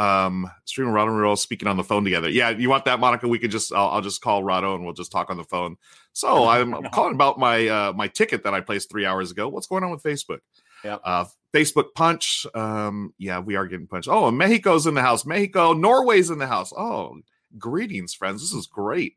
um 0.00 0.50
Rahdo 0.78 1.10
and 1.10 1.18
Ruel 1.18 1.36
speaking 1.36 1.68
on 1.68 1.76
the 1.76 1.84
phone 1.84 2.04
together. 2.04 2.28
Yeah, 2.30 2.50
you 2.50 2.70
want 2.70 2.86
that, 2.86 3.00
Monica? 3.00 3.28
We 3.28 3.38
could 3.38 3.50
just 3.50 3.72
I'll, 3.72 3.88
I'll 3.88 4.00
just 4.00 4.22
call 4.22 4.42
Rahdo 4.42 4.74
and 4.74 4.84
we'll 4.84 4.94
just 4.94 5.12
talk 5.12 5.30
on 5.30 5.36
the 5.36 5.44
phone. 5.44 5.76
So 6.12 6.48
I'm, 6.48 6.74
I'm 6.74 6.84
calling 6.90 7.14
about 7.14 7.38
my 7.38 7.68
uh 7.68 7.92
my 7.92 8.08
ticket 8.08 8.44
that 8.44 8.54
I 8.54 8.60
placed 8.60 8.90
three 8.90 9.04
hours 9.04 9.30
ago. 9.30 9.48
What's 9.48 9.66
going 9.66 9.84
on 9.84 9.90
with 9.90 10.02
Facebook? 10.02 10.38
Yeah. 10.84 10.96
Uh, 11.04 11.26
Facebook 11.52 11.92
punch. 11.94 12.46
Um, 12.54 13.12
yeah, 13.18 13.40
we 13.40 13.56
are 13.56 13.66
getting 13.66 13.86
punched. 13.86 14.08
Oh, 14.08 14.30
Mexico's 14.30 14.86
in 14.86 14.94
the 14.94 15.02
house. 15.02 15.26
Mexico, 15.26 15.74
Norway's 15.74 16.30
in 16.30 16.38
the 16.38 16.46
house. 16.46 16.72
Oh, 16.74 17.18
greetings, 17.58 18.14
friends. 18.14 18.40
This 18.40 18.54
is 18.54 18.66
great. 18.66 19.16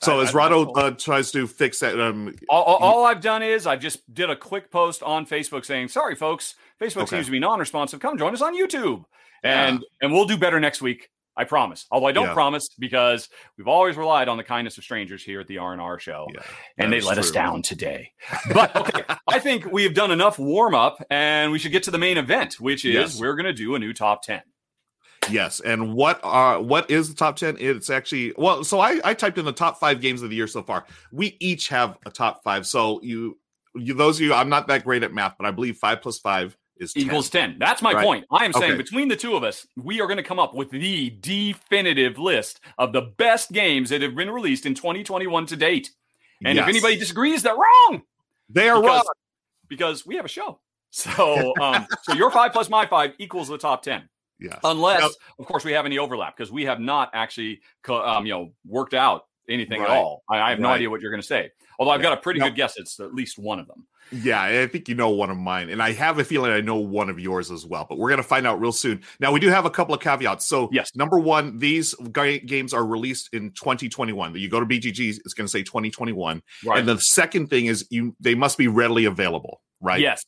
So 0.00 0.20
I, 0.20 0.22
as 0.22 0.34
Rahdo 0.34 0.70
uh, 0.72 0.90
tries 0.92 1.32
to 1.32 1.48
fix 1.48 1.80
that, 1.80 2.00
um, 2.00 2.32
all, 2.48 2.62
all, 2.62 2.76
all, 2.76 3.04
I've 3.04 3.20
done 3.20 3.42
is 3.42 3.66
I 3.66 3.74
just 3.74 4.14
did 4.14 4.30
a 4.30 4.36
quick 4.36 4.70
post 4.70 5.02
on 5.02 5.26
Facebook 5.26 5.64
saying, 5.64 5.88
"Sorry, 5.88 6.14
folks, 6.14 6.54
Facebook 6.80 7.02
okay. 7.02 7.16
seems 7.16 7.26
to 7.26 7.32
be 7.32 7.38
non-responsive. 7.38 8.00
Come 8.00 8.18
join 8.18 8.32
us 8.32 8.42
on 8.42 8.56
YouTube, 8.56 9.04
and 9.42 9.80
yeah. 9.80 9.86
and 10.02 10.12
we'll 10.12 10.26
do 10.26 10.36
better 10.36 10.60
next 10.60 10.80
week. 10.80 11.10
I 11.38 11.44
promise. 11.44 11.86
Although 11.92 12.08
I 12.08 12.12
don't 12.12 12.26
yeah. 12.26 12.34
promise 12.34 12.68
because 12.76 13.28
we've 13.56 13.68
always 13.68 13.96
relied 13.96 14.26
on 14.26 14.38
the 14.38 14.42
kindness 14.42 14.76
of 14.76 14.82
strangers 14.82 15.22
here 15.22 15.40
at 15.40 15.46
the 15.46 15.58
R 15.58 15.72
and 15.72 15.80
R 15.80 15.98
show, 16.00 16.26
yeah, 16.34 16.42
and 16.78 16.92
they 16.92 17.00
let 17.00 17.14
true. 17.14 17.20
us 17.20 17.30
down 17.30 17.62
today. 17.62 18.10
But 18.52 18.74
okay, 18.74 19.02
I 19.28 19.38
think 19.38 19.70
we 19.70 19.84
have 19.84 19.94
done 19.94 20.10
enough 20.10 20.38
warm 20.38 20.74
up, 20.74 21.00
and 21.10 21.52
we 21.52 21.60
should 21.60 21.70
get 21.70 21.84
to 21.84 21.92
the 21.92 21.98
main 21.98 22.18
event, 22.18 22.54
which 22.54 22.84
is 22.84 22.94
yes. 22.94 23.20
we're 23.20 23.36
going 23.36 23.46
to 23.46 23.52
do 23.52 23.76
a 23.76 23.78
new 23.78 23.92
top 23.92 24.22
ten. 24.22 24.42
Yes, 25.30 25.60
and 25.60 25.94
what 25.94 26.18
are 26.24 26.60
what 26.60 26.90
is 26.90 27.08
the 27.08 27.14
top 27.14 27.36
ten? 27.36 27.56
It's 27.60 27.88
actually 27.88 28.34
well. 28.36 28.64
So 28.64 28.80
I 28.80 29.00
I 29.04 29.14
typed 29.14 29.38
in 29.38 29.44
the 29.44 29.52
top 29.52 29.78
five 29.78 30.00
games 30.00 30.22
of 30.22 30.30
the 30.30 30.36
year 30.36 30.48
so 30.48 30.64
far. 30.64 30.86
We 31.12 31.36
each 31.38 31.68
have 31.68 31.98
a 32.04 32.10
top 32.10 32.42
five. 32.42 32.66
So 32.66 33.00
you 33.02 33.38
you 33.76 33.94
those 33.94 34.16
of 34.18 34.22
you 34.22 34.34
I'm 34.34 34.48
not 34.48 34.66
that 34.68 34.82
great 34.82 35.04
at 35.04 35.12
math, 35.12 35.36
but 35.38 35.46
I 35.46 35.52
believe 35.52 35.76
five 35.76 36.02
plus 36.02 36.18
five 36.18 36.56
is 36.80 36.92
10. 36.92 37.02
equals 37.02 37.30
10. 37.30 37.56
That's 37.58 37.82
my 37.82 37.92
Right. 37.92 38.04
point. 38.04 38.24
I 38.30 38.44
am 38.44 38.52
saying 38.52 38.72
Okay. 38.72 38.76
between 38.82 39.08
the 39.08 39.16
two 39.16 39.34
of 39.36 39.42
us, 39.44 39.66
we 39.76 40.00
are 40.00 40.06
going 40.06 40.16
to 40.18 40.22
come 40.22 40.38
up 40.38 40.54
with 40.54 40.70
the 40.70 41.10
definitive 41.20 42.18
list 42.18 42.60
of 42.78 42.92
the 42.92 43.02
best 43.02 43.52
games 43.52 43.90
that 43.90 44.02
have 44.02 44.14
been 44.14 44.30
released 44.30 44.66
in 44.66 44.74
2021 44.74 45.46
to 45.46 45.56
date. 45.56 45.90
And 46.44 46.58
if 46.58 46.66
anybody 46.68 46.96
disagrees, 46.96 47.42
they're 47.42 47.54
wrong 47.56 48.02
they 48.48 48.68
are 48.68 48.80
because, 48.80 48.96
wrong. 48.96 49.04
because 49.68 50.06
we 50.06 50.16
have 50.16 50.24
a 50.24 50.28
show. 50.28 50.60
So, 50.90 51.52
um, 51.60 51.86
so 52.02 52.14
your 52.14 52.30
five 52.30 52.52
plus 52.52 52.70
my 52.70 52.86
five 52.86 53.12
equals 53.18 53.48
the 53.48 53.58
top 53.58 53.82
10, 53.82 54.08
Yes. 54.40 54.58
unless, 54.64 55.00
Now- 55.02 55.08
of 55.40 55.46
course, 55.46 55.64
we 55.64 55.72
have 55.72 55.84
any 55.84 55.98
overlap 55.98 56.36
because 56.36 56.50
we 56.52 56.64
have 56.64 56.80
not 56.80 57.10
actually, 57.12 57.60
um, 57.88 58.24
you 58.24 58.32
know, 58.32 58.52
worked 58.66 58.94
out 58.94 59.24
anything 59.48 59.82
at 59.82 59.88
all. 59.90 60.22
I, 60.30 60.40
I 60.40 60.50
have 60.50 60.60
no 60.60 60.68
idea 60.68 60.88
what 60.90 61.00
you're 61.00 61.10
going 61.10 61.20
to 61.22 61.26
say. 61.26 61.50
Although 61.78 61.92
I've 61.92 62.02
got 62.02 62.12
a 62.12 62.20
pretty 62.20 62.40
Now- 62.40 62.46
good 62.46 62.54
guess. 62.56 62.76
It's 62.78 63.00
at 63.00 63.14
least 63.14 63.38
one 63.38 63.58
of 63.58 63.66
them. 63.66 63.86
Yeah, 64.10 64.42
I 64.42 64.66
think 64.66 64.88
you 64.88 64.94
know 64.94 65.10
one 65.10 65.30
of 65.30 65.36
mine, 65.36 65.68
and 65.70 65.82
I 65.82 65.92
have 65.92 66.18
a 66.18 66.24
feeling 66.24 66.50
I 66.50 66.60
know 66.60 66.76
one 66.76 67.10
of 67.10 67.18
yours 67.18 67.50
as 67.50 67.66
well. 67.66 67.86
But 67.88 67.98
we're 67.98 68.10
gonna 68.10 68.22
find 68.22 68.46
out 68.46 68.60
real 68.60 68.72
soon. 68.72 69.02
Now 69.20 69.32
we 69.32 69.40
do 69.40 69.48
have 69.48 69.64
a 69.66 69.70
couple 69.70 69.94
of 69.94 70.00
caveats. 70.00 70.46
So 70.46 70.68
Yes. 70.72 70.94
number 70.94 71.18
one, 71.18 71.58
these 71.58 71.94
ga- 72.12 72.40
games 72.40 72.72
are 72.72 72.84
released 72.86 73.28
in 73.32 73.50
2021. 73.52 74.34
You 74.34 74.48
go 74.48 74.60
to 74.60 74.66
BGG, 74.66 75.18
it's 75.24 75.34
gonna 75.34 75.48
say 75.48 75.62
2021. 75.62 76.42
Right. 76.64 76.78
And 76.78 76.88
the 76.88 76.98
second 77.00 77.48
thing 77.48 77.66
is 77.66 77.86
you 77.90 78.14
they 78.20 78.34
must 78.34 78.56
be 78.58 78.68
readily 78.68 79.04
available, 79.04 79.60
right? 79.80 80.00
Yes. 80.00 80.24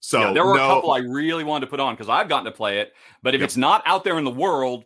So 0.00 0.20
Yeah, 0.20 0.32
there 0.32 0.44
were 0.46 0.56
no, 0.56 0.64
a 0.64 0.68
couple 0.74 0.90
I 0.92 0.98
really 0.98 1.44
wanted 1.44 1.66
to 1.66 1.70
put 1.70 1.80
on 1.80 1.94
because 1.94 2.08
I've 2.08 2.28
gotten 2.28 2.44
to 2.46 2.52
play 2.52 2.78
it, 2.80 2.92
but 3.22 3.34
if 3.34 3.40
Yep. 3.40 3.46
it's 3.48 3.56
not 3.56 3.82
out 3.86 4.04
there 4.04 4.16
in 4.18 4.24
the 4.24 4.30
world, 4.30 4.84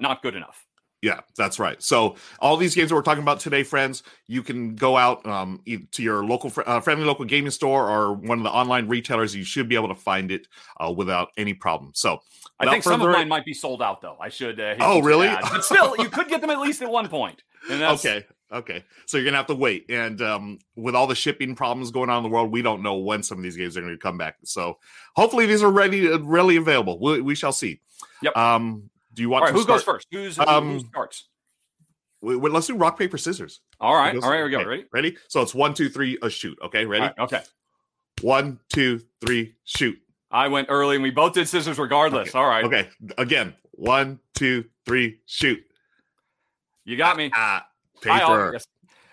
not 0.00 0.22
good 0.22 0.34
enough. 0.34 0.66
Yeah, 1.02 1.20
that's 1.34 1.58
right. 1.58 1.82
So 1.82 2.16
all 2.40 2.58
these 2.58 2.74
games 2.74 2.90
that 2.90 2.94
we're 2.94 3.02
talking 3.02 3.22
about 3.22 3.40
today, 3.40 3.62
friends, 3.62 4.02
you 4.26 4.42
can 4.42 4.74
go 4.74 4.98
out 4.98 5.24
um, 5.26 5.62
to 5.92 6.02
your 6.02 6.24
local 6.24 6.50
fr- 6.50 6.62
uh, 6.66 6.80
friendly 6.80 7.06
local 7.06 7.24
gaming 7.24 7.50
store 7.50 7.88
or 7.90 8.12
one 8.12 8.38
of 8.38 8.44
the 8.44 8.50
online 8.50 8.86
retailers. 8.86 9.34
You 9.34 9.44
should 9.44 9.66
be 9.68 9.76
able 9.76 9.88
to 9.88 9.94
find 9.94 10.30
it 10.30 10.46
uh, 10.78 10.92
without 10.92 11.30
any 11.38 11.54
problem. 11.54 11.92
So 11.94 12.20
I 12.58 12.66
think 12.70 12.84
some 12.84 13.00
of 13.00 13.10
mine 13.10 13.28
might 13.28 13.46
be 13.46 13.54
sold 13.54 13.80
out 13.80 14.02
though. 14.02 14.18
I 14.20 14.28
should. 14.28 14.60
Uh, 14.60 14.74
Oh, 14.80 15.00
really? 15.00 15.28
But 15.28 15.64
still, 15.64 15.94
you 15.98 16.10
could 16.10 16.28
get 16.28 16.42
them 16.42 16.50
at 16.50 16.60
least 16.60 16.82
at 16.82 16.90
one 16.90 17.08
point. 17.08 17.42
And 17.70 17.80
that's, 17.80 18.04
okay, 18.04 18.26
okay. 18.52 18.84
So 19.06 19.16
you're 19.16 19.24
gonna 19.24 19.38
have 19.38 19.46
to 19.46 19.54
wait, 19.54 19.86
and 19.88 20.20
um, 20.20 20.58
with 20.76 20.94
all 20.94 21.06
the 21.06 21.14
shipping 21.14 21.54
problems 21.54 21.90
going 21.90 22.10
on 22.10 22.18
in 22.18 22.22
the 22.24 22.28
world, 22.28 22.50
we 22.50 22.60
don't 22.60 22.82
know 22.82 22.96
when 22.96 23.22
some 23.22 23.38
of 23.38 23.44
these 23.44 23.56
games 23.56 23.76
are 23.76 23.80
going 23.80 23.94
to 23.94 23.98
come 23.98 24.18
back. 24.18 24.36
So 24.44 24.78
hopefully 25.16 25.46
these 25.46 25.62
are 25.62 25.70
ready, 25.70 26.12
uh, 26.12 26.18
readily 26.18 26.56
available. 26.56 26.98
We, 27.00 27.22
we 27.22 27.34
shall 27.34 27.52
see. 27.52 27.80
Yep. 28.22 28.36
Um, 28.36 28.89
do 29.14 29.22
you 29.22 29.28
want 29.30 29.42
All 29.42 29.46
right, 29.46 29.52
to 29.52 29.58
who 29.60 29.66
goes 29.66 29.82
first? 29.82 30.06
Who's 30.10 30.36
who, 30.36 30.46
Um, 30.46 30.72
who 30.72 30.80
starts? 30.80 31.28
Wait, 32.22 32.36
wait, 32.36 32.52
let's 32.52 32.66
do 32.66 32.76
rock 32.76 32.98
paper 32.98 33.16
scissors. 33.18 33.60
All 33.80 33.94
right, 33.94 34.14
all 34.14 34.28
right, 34.28 34.36
here 34.36 34.44
we 34.44 34.50
go. 34.50 34.58
okay, 34.58 34.66
Ready? 34.68 34.84
Ready? 34.92 35.16
So 35.28 35.40
it's 35.40 35.54
one, 35.54 35.72
two, 35.74 35.88
three, 35.88 36.18
a 36.22 36.28
shoot. 36.30 36.58
Okay, 36.62 36.84
ready? 36.84 37.02
Right, 37.04 37.18
okay. 37.18 37.40
One, 38.20 38.58
two, 38.72 39.00
three, 39.24 39.54
shoot. 39.64 39.98
I 40.30 40.48
went 40.48 40.68
early, 40.70 40.96
and 40.96 41.02
we 41.02 41.10
both 41.10 41.32
did 41.32 41.48
scissors 41.48 41.78
regardless. 41.78 42.34
All 42.34 42.46
right, 42.46 42.64
Okay, 42.64 42.88
again. 43.18 43.54
One, 43.72 44.20
two, 44.34 44.64
three, 44.84 45.20
shoot. 45.26 45.58
you 46.84 46.96
got 46.98 47.16
me. 47.16 47.30
Ah, 47.34 47.66
paper. 48.02 48.50
yes. 48.52 48.66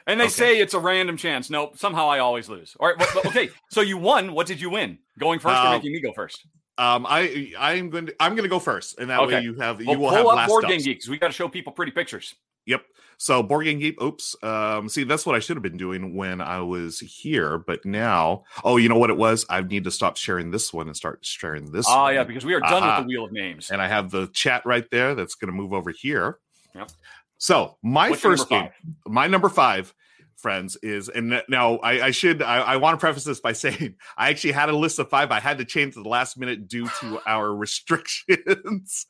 And 0.06 0.20
they 0.20 0.26
Okay. 0.26 0.32
say 0.32 0.60
it's 0.60 0.74
a 0.74 0.80
random 0.80 1.18
chance. 1.18 1.50
Nope, 1.50 1.78
somehow 1.78 2.10
I 2.10 2.20
always 2.20 2.48
lose. 2.50 2.76
All 2.80 2.88
right, 2.88 2.98
but- 2.98 3.26
okay. 3.28 3.50
So 3.72 3.82
you 3.82 3.98
won. 3.98 4.34
What 4.34 4.48
did 4.48 4.60
you 4.62 4.70
win? 4.70 5.00
Going 5.20 5.40
first 5.40 5.56
or 5.56 5.68
Uh, 5.68 5.72
making 5.72 5.92
me 5.94 6.02
go 6.02 6.12
first? 6.14 6.46
Um, 6.78 7.06
I 7.08 7.54
I'm 7.58 7.90
going 7.90 8.08
to 8.08 8.16
I'm 8.20 8.34
going 8.34 8.44
to 8.44 8.50
go 8.50 8.60
first, 8.60 9.00
and 9.00 9.10
that 9.10 9.26
way 9.28 9.42
you 9.42 9.56
have 9.56 9.78
Well, 9.80 9.96
you 9.96 10.00
will 10.00 10.10
pull 10.10 10.18
have 10.18 10.26
up 10.28 10.36
last 10.36 10.50
board 10.50 10.66
game 10.66 10.82
geeks. 10.82 11.08
We 11.08 11.18
got 11.18 11.28
to 11.28 11.34
show 11.34 11.48
people 11.48 11.74
pretty 11.74 11.92
pictures. 11.92 12.36
Yep. 12.68 12.84
So 13.18 13.42
board 13.42 13.66
game 13.66 13.80
geek. 13.80 14.00
Oops. 14.02 14.36
Um. 14.44 14.88
See, 14.90 15.04
that's 15.04 15.26
what 15.26 15.36
I 15.36 15.40
should 15.40 15.56
have 15.56 15.64
been 15.64 15.78
doing 15.78 16.16
when 16.16 16.40
I 16.40 16.62
was 16.62 17.00
here, 17.00 17.58
but 17.58 17.84
now, 17.84 18.44
oh, 18.64 18.78
you 18.78 18.90
know 18.90 18.98
what 18.98 19.10
it 19.10 19.18
was? 19.18 19.46
I 19.50 19.62
need 19.62 19.86
to 19.86 19.92
stop 19.92 20.18
sharing 20.18 20.52
this 20.52 20.72
one 20.72 20.88
and 20.88 20.96
start 20.96 21.26
sharing 21.26 21.72
this. 21.72 21.88
Ah, 21.88 22.04
one. 22.04 22.14
yeah, 22.14 22.24
because 22.24 22.46
we 22.46 22.54
are 22.54 22.60
done 22.60 22.84
Aha. 22.84 22.98
with 22.98 23.08
the 23.08 23.10
wheel 23.10 23.26
of 23.26 23.32
names. 23.32 23.72
And 23.72 23.82
I 23.82 23.88
have 23.88 24.12
the 24.12 24.28
chat 24.28 24.64
right 24.66 24.88
there. 24.92 25.16
That's 25.16 25.34
going 25.34 25.52
to 25.52 25.58
move 25.58 25.74
over 25.74 25.90
here. 25.90 26.38
Yep. 26.76 26.92
So 27.40 27.78
my 27.82 28.10
What's 28.10 28.22
first 28.22 28.50
game, 28.50 28.70
my 29.06 29.28
number 29.28 29.50
five, 29.50 29.94
friends, 30.38 30.78
is 30.84 31.10
and 31.10 31.42
now 31.50 31.78
I, 31.78 32.06
I 32.08 32.12
should 32.12 32.42
I, 32.42 32.58
I 32.60 32.76
want 32.78 32.94
to 32.98 33.00
preface 33.00 33.24
this 33.24 33.40
by 33.40 33.54
saying 33.54 33.96
I 34.18 34.30
actually 34.30 34.54
had 34.54 34.70
a 34.70 34.76
list 34.76 35.00
of 35.00 35.10
five. 35.10 35.32
I 35.32 35.40
had 35.40 35.58
to 35.58 35.66
change 35.66 35.98
at 35.98 36.04
the 36.04 36.10
last 36.10 36.38
minute 36.38 36.68
due 36.68 36.88
to 37.02 37.20
our 37.28 37.54
restrictions. 37.56 39.06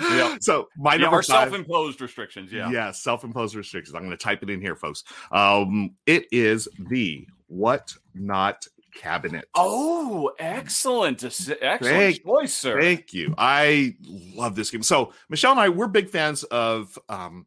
Yeah. 0.00 0.36
So 0.40 0.68
my 0.78 0.94
Yeah, 0.94 1.02
number 1.02 1.16
our 1.16 1.22
five. 1.22 1.50
self-imposed 1.50 2.00
restrictions. 2.00 2.52
Yeah. 2.52 2.70
Yeah, 2.70 2.90
self-imposed 2.92 3.54
restrictions. 3.54 3.94
I'm 3.94 4.02
going 4.02 4.10
to 4.12 4.16
type 4.16 4.42
it 4.42 4.50
in 4.50 4.60
here, 4.60 4.76
folks. 4.76 5.04
Um, 5.32 5.94
it 6.06 6.26
is 6.32 6.68
the 6.88 7.26
what 7.48 7.94
not 8.14 8.66
cabinet. 8.94 9.46
Oh, 9.54 10.32
excellent, 10.38 11.22
excellent 11.24 11.80
Thank- 11.82 12.24
choice, 12.24 12.54
sir. 12.54 12.80
Thank 12.80 13.12
you. 13.12 13.34
I 13.38 13.94
love 14.04 14.54
this 14.56 14.70
game. 14.70 14.82
So 14.82 15.12
Michelle 15.28 15.52
and 15.52 15.60
I, 15.60 15.68
we're 15.68 15.86
big 15.88 16.08
fans 16.08 16.42
of 16.44 16.98
um, 17.08 17.46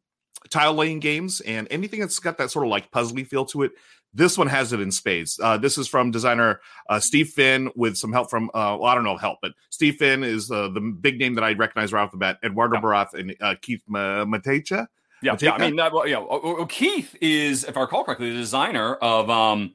tile 0.54 0.74
laying 0.74 1.00
games 1.00 1.42
and 1.42 1.68
anything 1.72 2.00
that's 2.00 2.20
got 2.20 2.38
that 2.38 2.52
sort 2.52 2.66
of 2.66 2.70
like 2.70 2.92
puzzly 2.92 3.26
feel 3.26 3.46
to 3.46 3.64
it. 3.64 3.72
This 4.14 4.38
one 4.38 4.46
has 4.46 4.72
it 4.72 4.80
in 4.80 4.92
spades. 4.92 5.40
Uh, 5.42 5.58
this 5.58 5.78
is 5.80 5.88
from 5.88 6.12
designer 6.12 6.62
uh, 6.88 7.00
Steve 7.00 7.30
Finn 7.30 7.72
with 7.76 7.98
some 7.98 8.14
help 8.14 8.30
from, 8.30 8.52
uh, 8.54 8.78
well, 8.80 8.86
I 8.86 8.94
don't 8.94 9.04
know 9.04 9.18
help, 9.18 9.40
but 9.42 9.54
Steve 9.72 9.96
Finn 9.96 10.24
is 10.24 10.52
uh, 10.52 10.70
the 10.70 10.80
big 10.80 11.18
name 11.18 11.34
that 11.34 11.44
I 11.44 11.54
recognize 11.54 11.92
right 11.92 12.04
off 12.04 12.12
the 12.12 12.18
bat. 12.18 12.38
Eduardo 12.44 12.76
Yeah. 12.76 12.82
Baraf 12.82 13.14
and 13.16 13.36
uh, 13.42 13.56
Keith 13.60 13.82
Ma- 13.88 14.24
Matejka. 14.24 14.86
Yeah, 15.24 15.36
yeah. 15.40 15.54
I 15.54 15.58
mean, 15.58 15.78
that, 15.78 15.92
well, 15.94 16.08
yeah. 16.08 16.18
oh, 16.18 16.42
oh, 16.44 16.66
Keith 16.68 17.16
is, 17.22 17.64
if 17.64 17.76
I 17.76 17.82
recall 17.82 18.04
correctly, 18.04 18.30
the 18.30 18.38
designer 18.38 18.96
of 18.96 19.30
um, 19.30 19.74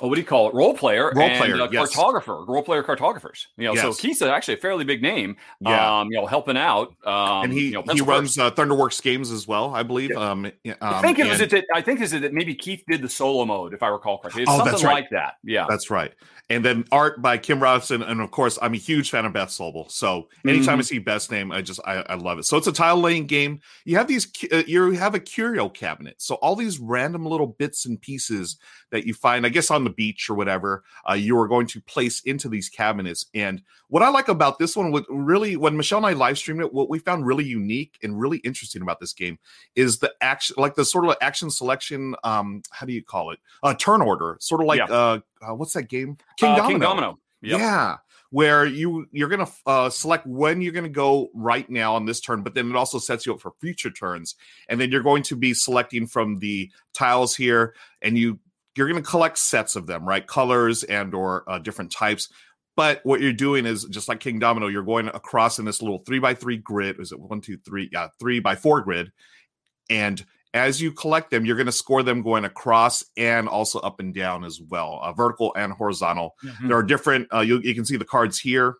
oh, 0.00 0.08
what 0.08 0.14
do 0.14 0.20
you 0.20 0.26
call 0.26 0.48
it? 0.48 0.54
Roll 0.54 0.74
player, 0.74 1.12
Roll 1.14 1.26
and, 1.28 1.38
player, 1.38 1.60
uh, 1.60 1.68
yes. 1.70 1.94
cartographer, 1.94 2.46
roll 2.46 2.62
player 2.62 2.82
cartographers. 2.82 3.46
You 3.56 3.68
know, 3.68 3.74
so 3.74 3.88
Yes. 3.88 4.00
Keith's 4.00 4.22
actually 4.22 4.54
a 4.54 4.58
fairly 4.58 4.84
big 4.84 5.02
name. 5.02 5.36
Yeah. 5.60 6.00
Um, 6.00 6.08
you 6.10 6.18
know, 6.18 6.26
helping 6.26 6.56
out. 6.56 6.94
Um, 7.04 7.44
and 7.44 7.52
he 7.52 7.66
you 7.66 7.72
know, 7.72 7.84
he 7.92 8.00
runs 8.00 8.38
uh, 8.38 8.50
Thunderworks 8.50 9.02
games 9.02 9.30
as 9.30 9.46
well, 9.48 9.74
I 9.74 9.82
believe. 9.82 10.16
Um, 10.16 10.50
yeah, 10.64 10.74
I 10.80 10.96
um, 10.96 11.02
think 11.02 11.18
it 11.18 11.26
was 11.26 11.40
and- 11.40 11.52
it 11.52 11.66
that 11.68 11.76
I 11.76 11.82
think 11.82 12.00
is 12.00 12.12
it 12.12 12.22
that 12.22 12.32
maybe 12.32 12.54
Keith 12.54 12.82
did 12.88 13.02
the 13.02 13.08
solo 13.08 13.44
mode, 13.44 13.74
if 13.74 13.82
I 13.82 13.88
recall 13.88 14.18
correctly. 14.18 14.42
It's 14.42 14.50
Oh, 14.50 14.56
something 14.58 14.72
that's 14.72 14.84
right. 14.84 14.92
like 14.94 15.10
that. 15.10 15.34
Yeah. 15.44 15.66
That's 15.68 15.90
right. 15.90 16.12
And 16.48 16.64
then 16.64 16.84
art 16.90 17.22
by 17.22 17.38
Kim 17.38 17.62
Robinson, 17.62 18.02
and 18.02 18.20
of 18.20 18.32
course, 18.32 18.58
I'm 18.60 18.74
a 18.74 18.76
huge 18.76 19.10
fan 19.10 19.24
of 19.24 19.32
Beth 19.32 19.50
Sobel. 19.50 19.88
So 19.90 20.28
anytime 20.44 20.72
Mm-hmm. 20.74 20.78
I 20.80 20.82
see 20.82 20.98
Beth's 20.98 21.30
name, 21.30 21.52
I 21.52 21.62
just 21.62 21.78
I, 21.86 21.98
I 22.08 22.14
love 22.16 22.40
it. 22.40 22.44
So 22.44 22.56
it's 22.56 22.66
a 22.66 22.72
tile 22.72 22.96
laying 23.00 23.26
game. 23.26 23.60
You 23.84 23.96
have 23.98 24.08
these, 24.08 24.26
uh, 24.52 24.64
you 24.66 24.90
have 24.92 25.14
a 25.14 25.20
curio 25.20 25.68
cabinet. 25.68 26.16
So 26.18 26.34
all 26.36 26.56
these 26.56 26.80
random 26.80 27.24
little 27.24 27.46
bits 27.46 27.86
and 27.86 28.00
pieces 28.00 28.56
that 28.90 29.06
you 29.06 29.14
find, 29.14 29.46
I 29.46 29.48
guess, 29.50 29.70
on 29.70 29.79
the 29.84 29.90
beach 29.90 30.28
or 30.30 30.34
whatever, 30.34 30.84
uh, 31.08 31.14
you 31.14 31.38
are 31.38 31.48
going 31.48 31.66
to 31.68 31.80
place 31.82 32.20
into 32.20 32.48
these 32.48 32.68
cabinets. 32.68 33.26
And 33.34 33.62
what 33.88 34.02
I 34.02 34.08
like 34.08 34.28
about 34.28 34.58
this 34.58 34.76
one, 34.76 34.92
what 34.92 35.04
really, 35.08 35.56
when 35.56 35.76
Michelle 35.76 35.98
and 35.98 36.06
I 36.06 36.12
live 36.12 36.38
streamed 36.38 36.60
it, 36.60 36.72
what 36.72 36.88
we 36.88 36.98
found 36.98 37.26
really 37.26 37.44
unique 37.44 37.98
and 38.02 38.20
really 38.20 38.38
interesting 38.38 38.82
about 38.82 39.00
this 39.00 39.12
game 39.12 39.38
is 39.74 39.98
the 39.98 40.12
action, 40.20 40.56
like 40.58 40.74
the 40.74 40.84
sort 40.84 41.04
of 41.04 41.16
action 41.20 41.50
selection. 41.50 42.14
Um, 42.24 42.62
how 42.70 42.86
do 42.86 42.92
you 42.92 43.02
call 43.02 43.30
it? 43.30 43.38
Uh, 43.62 43.74
turn 43.74 44.02
order, 44.02 44.36
sort 44.40 44.60
of 44.60 44.66
like 44.66 44.78
Yeah. 44.78 44.84
uh, 44.94 45.20
uh, 45.42 45.54
what's 45.54 45.72
that 45.72 45.88
game? 45.88 46.16
King 46.36 46.50
Uh, 46.50 46.56
Domino. 46.56 46.86
Kingdomino. 46.86 47.16
Yep. 47.42 47.58
Yeah, 47.58 47.96
where 48.28 48.66
you 48.66 49.06
you're 49.12 49.30
gonna 49.30 49.48
uh, 49.64 49.88
select 49.88 50.26
when 50.26 50.60
you're 50.60 50.74
gonna 50.74 50.90
go 50.90 51.30
right 51.32 51.68
now 51.70 51.94
on 51.94 52.04
this 52.04 52.20
turn, 52.20 52.42
but 52.42 52.52
then 52.54 52.68
it 52.68 52.76
also 52.76 52.98
sets 52.98 53.24
you 53.24 53.32
up 53.32 53.40
for 53.40 53.52
future 53.62 53.90
turns, 53.90 54.34
and 54.68 54.78
then 54.78 54.90
you're 54.92 55.02
going 55.02 55.22
to 55.22 55.36
be 55.36 55.54
selecting 55.54 56.06
from 56.06 56.38
the 56.38 56.70
tiles 56.92 57.34
here, 57.34 57.74
and 58.02 58.18
you 58.18 58.38
you're 58.76 58.88
gonna 58.88 59.02
collect 59.02 59.38
sets 59.38 59.76
of 59.76 59.86
them, 59.86 60.06
right? 60.06 60.26
Colors 60.26 60.84
and 60.84 61.14
or 61.14 61.44
uh, 61.48 61.58
different 61.58 61.92
types. 61.92 62.28
But 62.76 63.00
what 63.04 63.20
you're 63.20 63.32
doing 63.32 63.66
is 63.66 63.84
just 63.84 64.08
like 64.08 64.20
Kingdomino, 64.20 64.70
you're 64.70 64.82
going 64.82 65.08
across 65.08 65.58
in 65.58 65.64
this 65.64 65.82
little 65.82 65.98
three 66.06 66.18
by 66.18 66.34
three 66.34 66.56
grid. 66.56 66.98
Is 67.00 67.12
it 67.12 67.20
one, 67.20 67.40
two, 67.40 67.58
three? 67.58 67.88
Yeah, 67.92 68.08
three 68.18 68.40
by 68.40 68.54
four 68.54 68.80
grid, 68.80 69.12
and 69.90 70.24
as 70.52 70.80
you 70.80 70.90
collect 70.90 71.30
them, 71.30 71.44
you're 71.44 71.56
going 71.56 71.66
to 71.66 71.72
score 71.72 72.02
them 72.02 72.22
going 72.22 72.44
across 72.44 73.04
and 73.16 73.48
also 73.48 73.78
up 73.80 74.00
and 74.00 74.12
down 74.12 74.44
as 74.44 74.60
well, 74.60 74.98
uh, 75.02 75.12
vertical 75.12 75.52
and 75.56 75.72
horizontal. 75.72 76.34
Mhm. 76.44 76.68
There 76.68 76.76
are 76.76 76.82
different. 76.82 77.28
Uh, 77.32 77.40
you, 77.40 77.60
you 77.62 77.74
can 77.74 77.84
see 77.84 77.96
the 77.96 78.04
cards 78.04 78.38
here, 78.38 78.74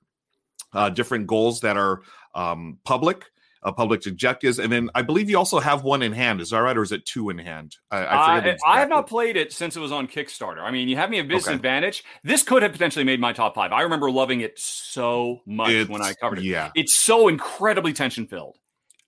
uh, 0.72 0.90
different 0.90 1.26
goals 1.28 1.60
that 1.60 1.76
are 1.76 2.02
um, 2.34 2.78
public, 2.84 3.26
uh, 3.62 3.72
public 3.72 4.06
objectives, 4.06 4.58
and 4.58 4.72
then 4.72 4.90
I 4.94 5.02
believe 5.02 5.28
you 5.28 5.36
also 5.36 5.60
have 5.60 5.82
one 5.82 6.02
in 6.02 6.12
hand. 6.12 6.40
Is 6.40 6.50
that 6.50 6.58
right, 6.58 6.76
or 6.76 6.82
is 6.82 6.92
it 6.92 7.04
two 7.04 7.30
in 7.30 7.38
hand? 7.38 7.76
I, 7.90 7.98
I, 7.98 8.36
I, 8.36 8.40
forget 8.40 8.58
I 8.66 8.80
have 8.80 8.88
not 8.88 9.06
played 9.06 9.36
it 9.36 9.52
since 9.52 9.76
it 9.76 9.80
was 9.80 9.92
on 9.92 10.08
Kickstarter. 10.08 10.60
I 10.60 10.70
mean, 10.70 10.88
you 10.88 10.96
have 10.96 11.10
me 11.10 11.18
a 11.18 11.24
business 11.24 11.48
Okay. 11.48 11.56
advantage. 11.56 12.04
This 12.24 12.42
could 12.42 12.62
have 12.62 12.72
potentially 12.72 13.04
made 13.04 13.20
my 13.20 13.32
top 13.32 13.54
five. 13.54 13.72
I 13.72 13.82
remember 13.82 14.10
loving 14.10 14.40
it 14.40 14.58
so 14.58 15.40
much 15.46 15.88
when 15.88 16.02
I 16.02 16.14
covered 16.14 16.38
it. 16.38 16.44
Yeah, 16.44 16.70
It's 16.74 16.96
so 16.96 17.28
incredibly 17.28 17.92
tension 17.92 18.26
filled. 18.26 18.56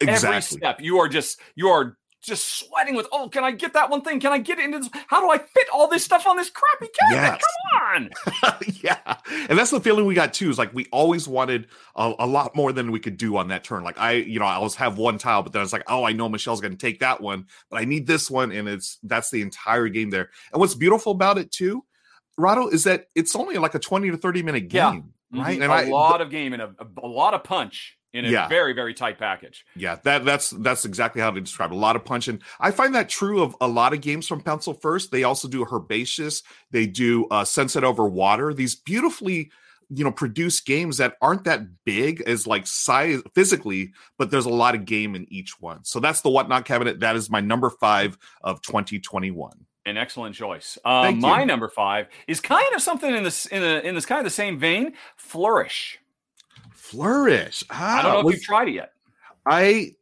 Every 0.01 0.15
exactly. 0.15 0.59
step, 0.59 0.81
you 0.81 0.99
are 0.99 1.09
just 1.09 1.41
you 1.55 1.69
are 1.69 1.97
just 2.23 2.61
sweating 2.61 2.95
with, 2.95 3.07
oh, 3.13 3.29
can 3.29 3.43
I 3.45 3.51
get 3.51 3.73
that 3.73 3.91
one 3.91 4.03
thing? 4.03 4.21
Can 4.21 4.33
I 4.33 4.39
get 4.39 4.59
it 4.59 4.65
into 4.65 4.79
this? 4.79 4.89
How 5.09 5.21
do 5.21 5.29
I 5.31 5.39
fit 5.39 5.67
all 5.75 5.89
this 5.89 6.05
stuff 6.05 6.27
on 6.27 6.37
this 6.37 6.51
crappy 6.51 6.87
cabinet? 6.99 7.21
Yes. 7.21 7.43
Come 7.73 7.83
on. 7.83 8.11
yeah, 8.83 9.17
and 9.49 9.59
that's 9.59 9.71
the 9.71 9.81
feeling 9.81 10.07
we 10.07 10.15
got 10.15 10.33
too. 10.33 10.49
Is 10.49 10.59
like 10.59 10.73
we 10.73 10.87
always 10.93 11.27
wanted 11.27 11.67
a, 11.97 12.15
a 12.21 12.27
lot 12.27 12.55
more 12.55 12.73
than 12.73 12.91
we 12.93 13.01
could 13.01 13.17
do 13.17 13.37
on 13.37 13.49
that 13.49 13.65
turn. 13.65 13.83
Like 13.83 13.99
I, 13.99 14.13
you 14.13 14.39
know, 14.39 14.47
I 14.47 14.55
always 14.55 14.77
have 14.77 14.99
one 14.99 15.19
tile, 15.19 15.43
but 15.43 15.53
then 15.53 15.63
it's 15.63 15.73
like, 15.73 15.85
oh, 15.89 16.05
I 16.05 16.13
know 16.13 16.29
Michelle's 16.29 16.61
going 16.61 16.73
to 16.73 16.79
take 16.79 17.01
that 17.01 17.21
one, 17.21 17.47
but 17.71 17.81
I 17.81 17.85
need 17.85 18.07
this 18.07 18.31
one, 18.31 18.53
and 18.53 18.69
it's 18.69 18.99
that's 19.03 19.31
the 19.31 19.43
entire 19.43 19.89
game 19.89 20.11
there. 20.11 20.31
And 20.53 20.61
what's 20.61 20.75
beautiful 20.75 21.13
about 21.13 21.39
it 21.39 21.51
too, 21.51 21.85
Rahdo, 22.39 22.69
is 22.69 22.85
that 22.85 23.07
it's 23.15 23.35
only 23.35 23.57
like 23.59 23.75
a 23.75 23.79
twenty 23.81 24.11
to 24.11 24.17
thirty 24.17 24.43
minute 24.43 24.69
game, 24.69 25.13
Yeah. 25.33 25.43
right? 25.43 25.59
Mhm. 25.59 25.63
And 25.65 25.73
a 25.73 25.75
I, 25.75 25.85
lot 25.85 26.21
of 26.21 26.31
game 26.31 26.53
and 26.53 26.63
a, 26.63 26.75
a 27.03 27.07
lot 27.07 27.35
of 27.35 27.43
punch 27.45 27.99
in 28.13 28.25
a 28.25 28.29
Yeah. 28.31 28.49
very, 28.49 28.73
very 28.73 28.95
tight 28.95 29.19
package. 29.19 29.65
Yeah, 29.75 29.97
that 30.05 30.25
that's 30.25 30.51
that's 30.51 30.85
exactly 30.85 31.23
how 31.23 31.31
they 31.31 31.41
describe 31.41 31.71
it. 31.73 31.75
a 31.75 31.79
lot 31.79 31.97
of 31.97 32.05
punch, 32.05 32.29
and 32.29 32.43
I 32.61 32.71
find 32.71 32.95
that 32.95 33.09
true 33.09 33.43
of 33.43 33.57
a 33.61 33.69
lot 33.69 33.93
of 33.93 34.01
games 34.01 34.27
from 34.29 34.41
Pencil 34.41 34.75
First. 34.75 35.11
They 35.11 35.25
also 35.25 35.49
do 35.49 35.65
Herbaceous, 35.65 36.43
they 36.71 36.87
do 36.87 37.27
uh, 37.31 37.45
Sunset 37.45 37.85
Over 37.85 38.07
Water. 38.07 38.53
These 38.53 38.75
beautifully, 38.75 39.51
you 39.89 40.05
know, 40.05 40.13
produced 40.13 40.65
games 40.67 40.97
that 40.99 41.17
aren't 41.21 41.45
that 41.45 41.85
big 41.85 42.21
as 42.23 42.47
like 42.47 42.67
size 42.67 43.21
physically, 43.35 43.93
but 44.19 44.31
there's 44.31 44.47
a 44.47 44.51
lot 44.51 44.75
of 44.75 44.85
game 44.85 45.15
in 45.15 45.27
each 45.33 45.61
one. 45.61 45.85
So 45.85 46.01
that's 46.01 46.21
the 46.23 46.31
Whatnot 46.31 46.65
cabinet. 46.65 47.01
That 47.01 47.17
is 47.17 47.31
my 47.31 47.41
number 47.41 47.71
five 47.71 48.17
of 48.43 48.61
2021. 48.63 49.53
An 49.85 49.97
excellent 49.97 50.35
choice. 50.37 50.79
Um, 50.85 51.05
Thank 51.05 51.19
my 51.21 51.43
number 51.45 51.69
five 51.69 52.07
is 52.29 52.41
kind 52.41 52.73
of 52.75 52.81
something 52.81 53.13
in 53.15 53.25
this 53.25 53.47
in, 53.47 53.63
a, 53.65 53.81
in 53.81 53.95
this 53.97 54.07
kind 54.07 54.19
of 54.21 54.25
the 54.25 54.31
same 54.31 54.59
vein. 54.59 54.93
Flourish. 55.17 55.99
Flourish. 56.93 57.65
Ah, 57.71 57.99
I 57.99 58.03
don't 58.03 58.13
know 58.13 58.19
if 58.21 58.25
was- 58.27 58.35
you've 58.37 58.45
tried 58.45 58.69
it 58.69 58.75
yet. 58.75 58.93
I 59.47 59.93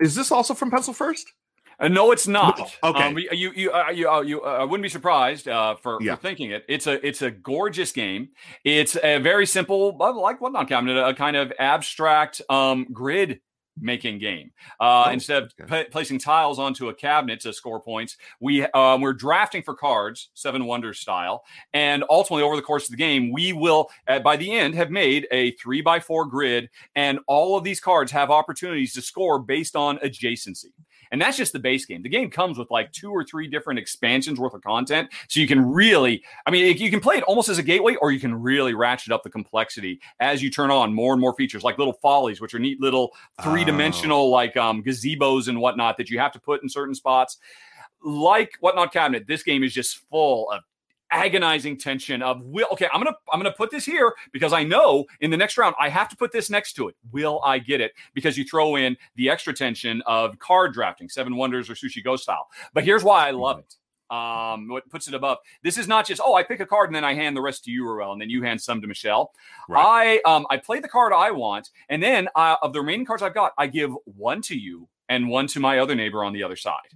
is 0.00 0.14
this 0.14 0.30
also 0.32 0.52
from 0.54 0.70
Pencil 0.70 0.92
First? 0.92 1.32
Uh, 1.80 1.88
no, 1.88 2.12
it's 2.12 2.28
not. 2.28 2.58
No, 2.58 2.90
okay. 2.90 3.02
Um, 3.08 3.18
you 3.18 3.28
you 3.32 3.52
you, 3.56 3.72
uh, 3.72 3.90
you, 3.90 4.08
uh, 4.10 4.20
you 4.20 4.42
uh, 4.42 4.58
I 4.60 4.64
wouldn't 4.64 4.82
be 4.82 4.88
surprised 4.88 5.48
uh, 5.48 5.74
for, 5.76 5.98
Yeah. 6.00 6.14
for 6.16 6.22
thinking 6.22 6.50
it. 6.52 6.64
It's 6.68 6.86
a 6.86 7.04
it's 7.06 7.22
a 7.22 7.30
gorgeous 7.30 7.90
game. 7.92 8.28
It's 8.64 8.96
a 9.02 9.18
very 9.18 9.46
simple, 9.46 9.96
uh, 10.00 10.12
like 10.12 10.40
what 10.40 10.52
not 10.52 10.68
cabinet, 10.68 10.96
a 10.96 11.14
kind 11.14 11.36
of 11.36 11.52
abstract 11.58 12.42
um, 12.48 12.86
grid 12.92 13.40
making 13.80 14.18
game. 14.18 14.50
Uh, 14.80 15.04
Oh, 15.06 15.10
instead 15.10 15.42
of 15.42 15.52
okay. 15.60 15.84
pa- 15.84 15.90
placing 15.90 16.18
tiles 16.18 16.58
onto 16.58 16.88
a 16.88 16.94
cabinet 16.94 17.40
to 17.40 17.52
score 17.52 17.80
points, 17.80 18.16
we 18.40 18.64
um, 18.66 19.00
we're 19.00 19.12
drafting 19.12 19.62
for 19.62 19.74
cards, 19.74 20.30
Seven 20.34 20.64
Wonders 20.66 20.98
style, 21.00 21.44
and 21.72 22.04
ultimately 22.08 22.42
over 22.42 22.56
the 22.56 22.62
course 22.62 22.84
of 22.84 22.90
the 22.90 22.96
game, 22.96 23.32
we 23.32 23.52
will 23.52 23.88
uh, 24.08 24.20
by 24.20 24.36
the 24.36 24.50
end 24.50 24.74
have 24.74 24.90
made 24.90 25.26
a 25.30 25.50
three 25.52 25.80
by 25.80 25.98
four 26.00 26.24
grid, 26.26 26.70
and 26.94 27.18
all 27.26 27.56
of 27.56 27.64
these 27.64 27.80
cards 27.80 28.12
have 28.12 28.30
opportunities 28.30 28.94
to 28.94 29.02
score 29.02 29.38
based 29.38 29.74
on 29.76 29.98
adjacency. 29.98 30.72
And 31.10 31.20
that's 31.20 31.36
just 31.36 31.52
the 31.52 31.58
base 31.58 31.86
game. 31.86 32.02
The 32.02 32.08
game 32.08 32.30
comes 32.30 32.58
with 32.58 32.70
like 32.70 32.92
two 32.92 33.10
or 33.10 33.24
three 33.24 33.46
different 33.46 33.78
expansions 33.78 34.38
worth 34.38 34.54
of 34.54 34.62
content. 34.62 35.10
So 35.28 35.40
you 35.40 35.46
can 35.46 35.64
really, 35.72 36.22
I 36.46 36.50
mean, 36.50 36.76
you 36.76 36.90
can 36.90 37.00
play 37.00 37.16
it 37.16 37.24
almost 37.24 37.48
as 37.48 37.58
a 37.58 37.62
gateway, 37.62 37.96
or 37.96 38.12
you 38.12 38.20
can 38.20 38.34
really 38.34 38.74
ratchet 38.74 39.12
up 39.12 39.22
the 39.22 39.30
complexity 39.30 40.00
as 40.20 40.42
you 40.42 40.50
turn 40.50 40.70
on 40.70 40.94
more 40.94 41.12
and 41.12 41.20
more 41.20 41.34
features, 41.34 41.62
like 41.62 41.78
little 41.78 41.94
follies, 41.94 42.40
which 42.40 42.54
are 42.54 42.58
neat 42.58 42.80
little 42.80 43.14
three 43.42 43.64
dimensional, 43.64 44.30
like 44.30 44.56
um, 44.56 44.82
gazebos 44.82 45.48
and 45.48 45.60
whatnot 45.60 45.96
that 45.96 46.10
you 46.10 46.18
have 46.18 46.32
to 46.32 46.40
put 46.40 46.62
in 46.62 46.68
certain 46.68 46.94
spots. 46.94 47.38
Like 48.02 48.56
Whatnot 48.60 48.92
Cabinet, 48.92 49.26
this 49.26 49.42
game 49.42 49.64
is 49.64 49.72
just 49.72 49.98
full 50.10 50.50
of 50.50 50.62
agonizing 51.10 51.76
tension 51.76 52.22
of 52.22 52.42
will 52.42 52.66
okay 52.72 52.88
i'm 52.92 53.02
gonna 53.02 53.16
i'm 53.32 53.38
gonna 53.38 53.52
put 53.52 53.70
this 53.70 53.84
here 53.84 54.12
because 54.32 54.52
i 54.52 54.62
know 54.62 55.04
in 55.20 55.30
the 55.30 55.36
next 55.36 55.56
round 55.58 55.74
i 55.78 55.88
have 55.88 56.08
to 56.08 56.16
put 56.16 56.32
this 56.32 56.50
next 56.50 56.72
to 56.74 56.88
it. 56.88 56.96
Will 57.12 57.40
i 57.44 57.58
get 57.58 57.80
it? 57.80 57.92
Because 58.14 58.36
you 58.36 58.44
throw 58.44 58.76
in 58.76 58.96
the 59.16 59.30
extra 59.30 59.52
tension 59.52 60.02
of 60.06 60.38
card 60.38 60.72
drafting 60.72 61.08
seven 61.08 61.36
wonders 61.36 61.70
or 61.70 61.74
sushi 61.74 62.02
go 62.02 62.16
style. 62.16 62.48
But 62.72 62.84
here's 62.84 63.04
why 63.04 63.28
i 63.28 63.30
love 63.30 63.60
it. 63.60 63.76
Um 64.14 64.68
what 64.68 64.88
puts 64.90 65.08
it 65.08 65.14
above 65.14 65.38
this 65.62 65.78
is 65.78 65.86
not 65.86 66.06
just 66.06 66.20
oh 66.24 66.34
i 66.34 66.42
pick 66.42 66.60
a 66.60 66.66
card 66.66 66.88
and 66.88 66.96
then 66.96 67.04
i 67.04 67.14
hand 67.14 67.36
the 67.36 67.42
rest 67.42 67.64
to 67.64 67.70
you 67.70 67.84
Ruel, 67.86 68.12
and 68.12 68.20
then 68.20 68.30
you 68.30 68.42
hand 68.42 68.60
some 68.60 68.80
to 68.80 68.86
michelle. 68.86 69.32
Right. 69.68 70.20
i 70.24 70.30
um 70.30 70.46
i 70.50 70.56
play 70.56 70.80
the 70.80 70.88
card 70.88 71.12
i 71.12 71.30
want 71.30 71.70
and 71.88 72.02
then 72.02 72.28
uh, 72.34 72.56
of 72.62 72.72
the 72.72 72.80
remaining 72.80 73.06
cards 73.06 73.22
i've 73.22 73.34
got 73.34 73.52
i 73.56 73.66
give 73.66 73.92
one 74.04 74.42
to 74.42 74.56
you 74.56 74.88
and 75.08 75.28
one 75.28 75.46
to 75.48 75.60
my 75.60 75.78
other 75.78 75.94
neighbor 75.94 76.24
on 76.24 76.32
the 76.32 76.42
other 76.42 76.56
side 76.56 76.94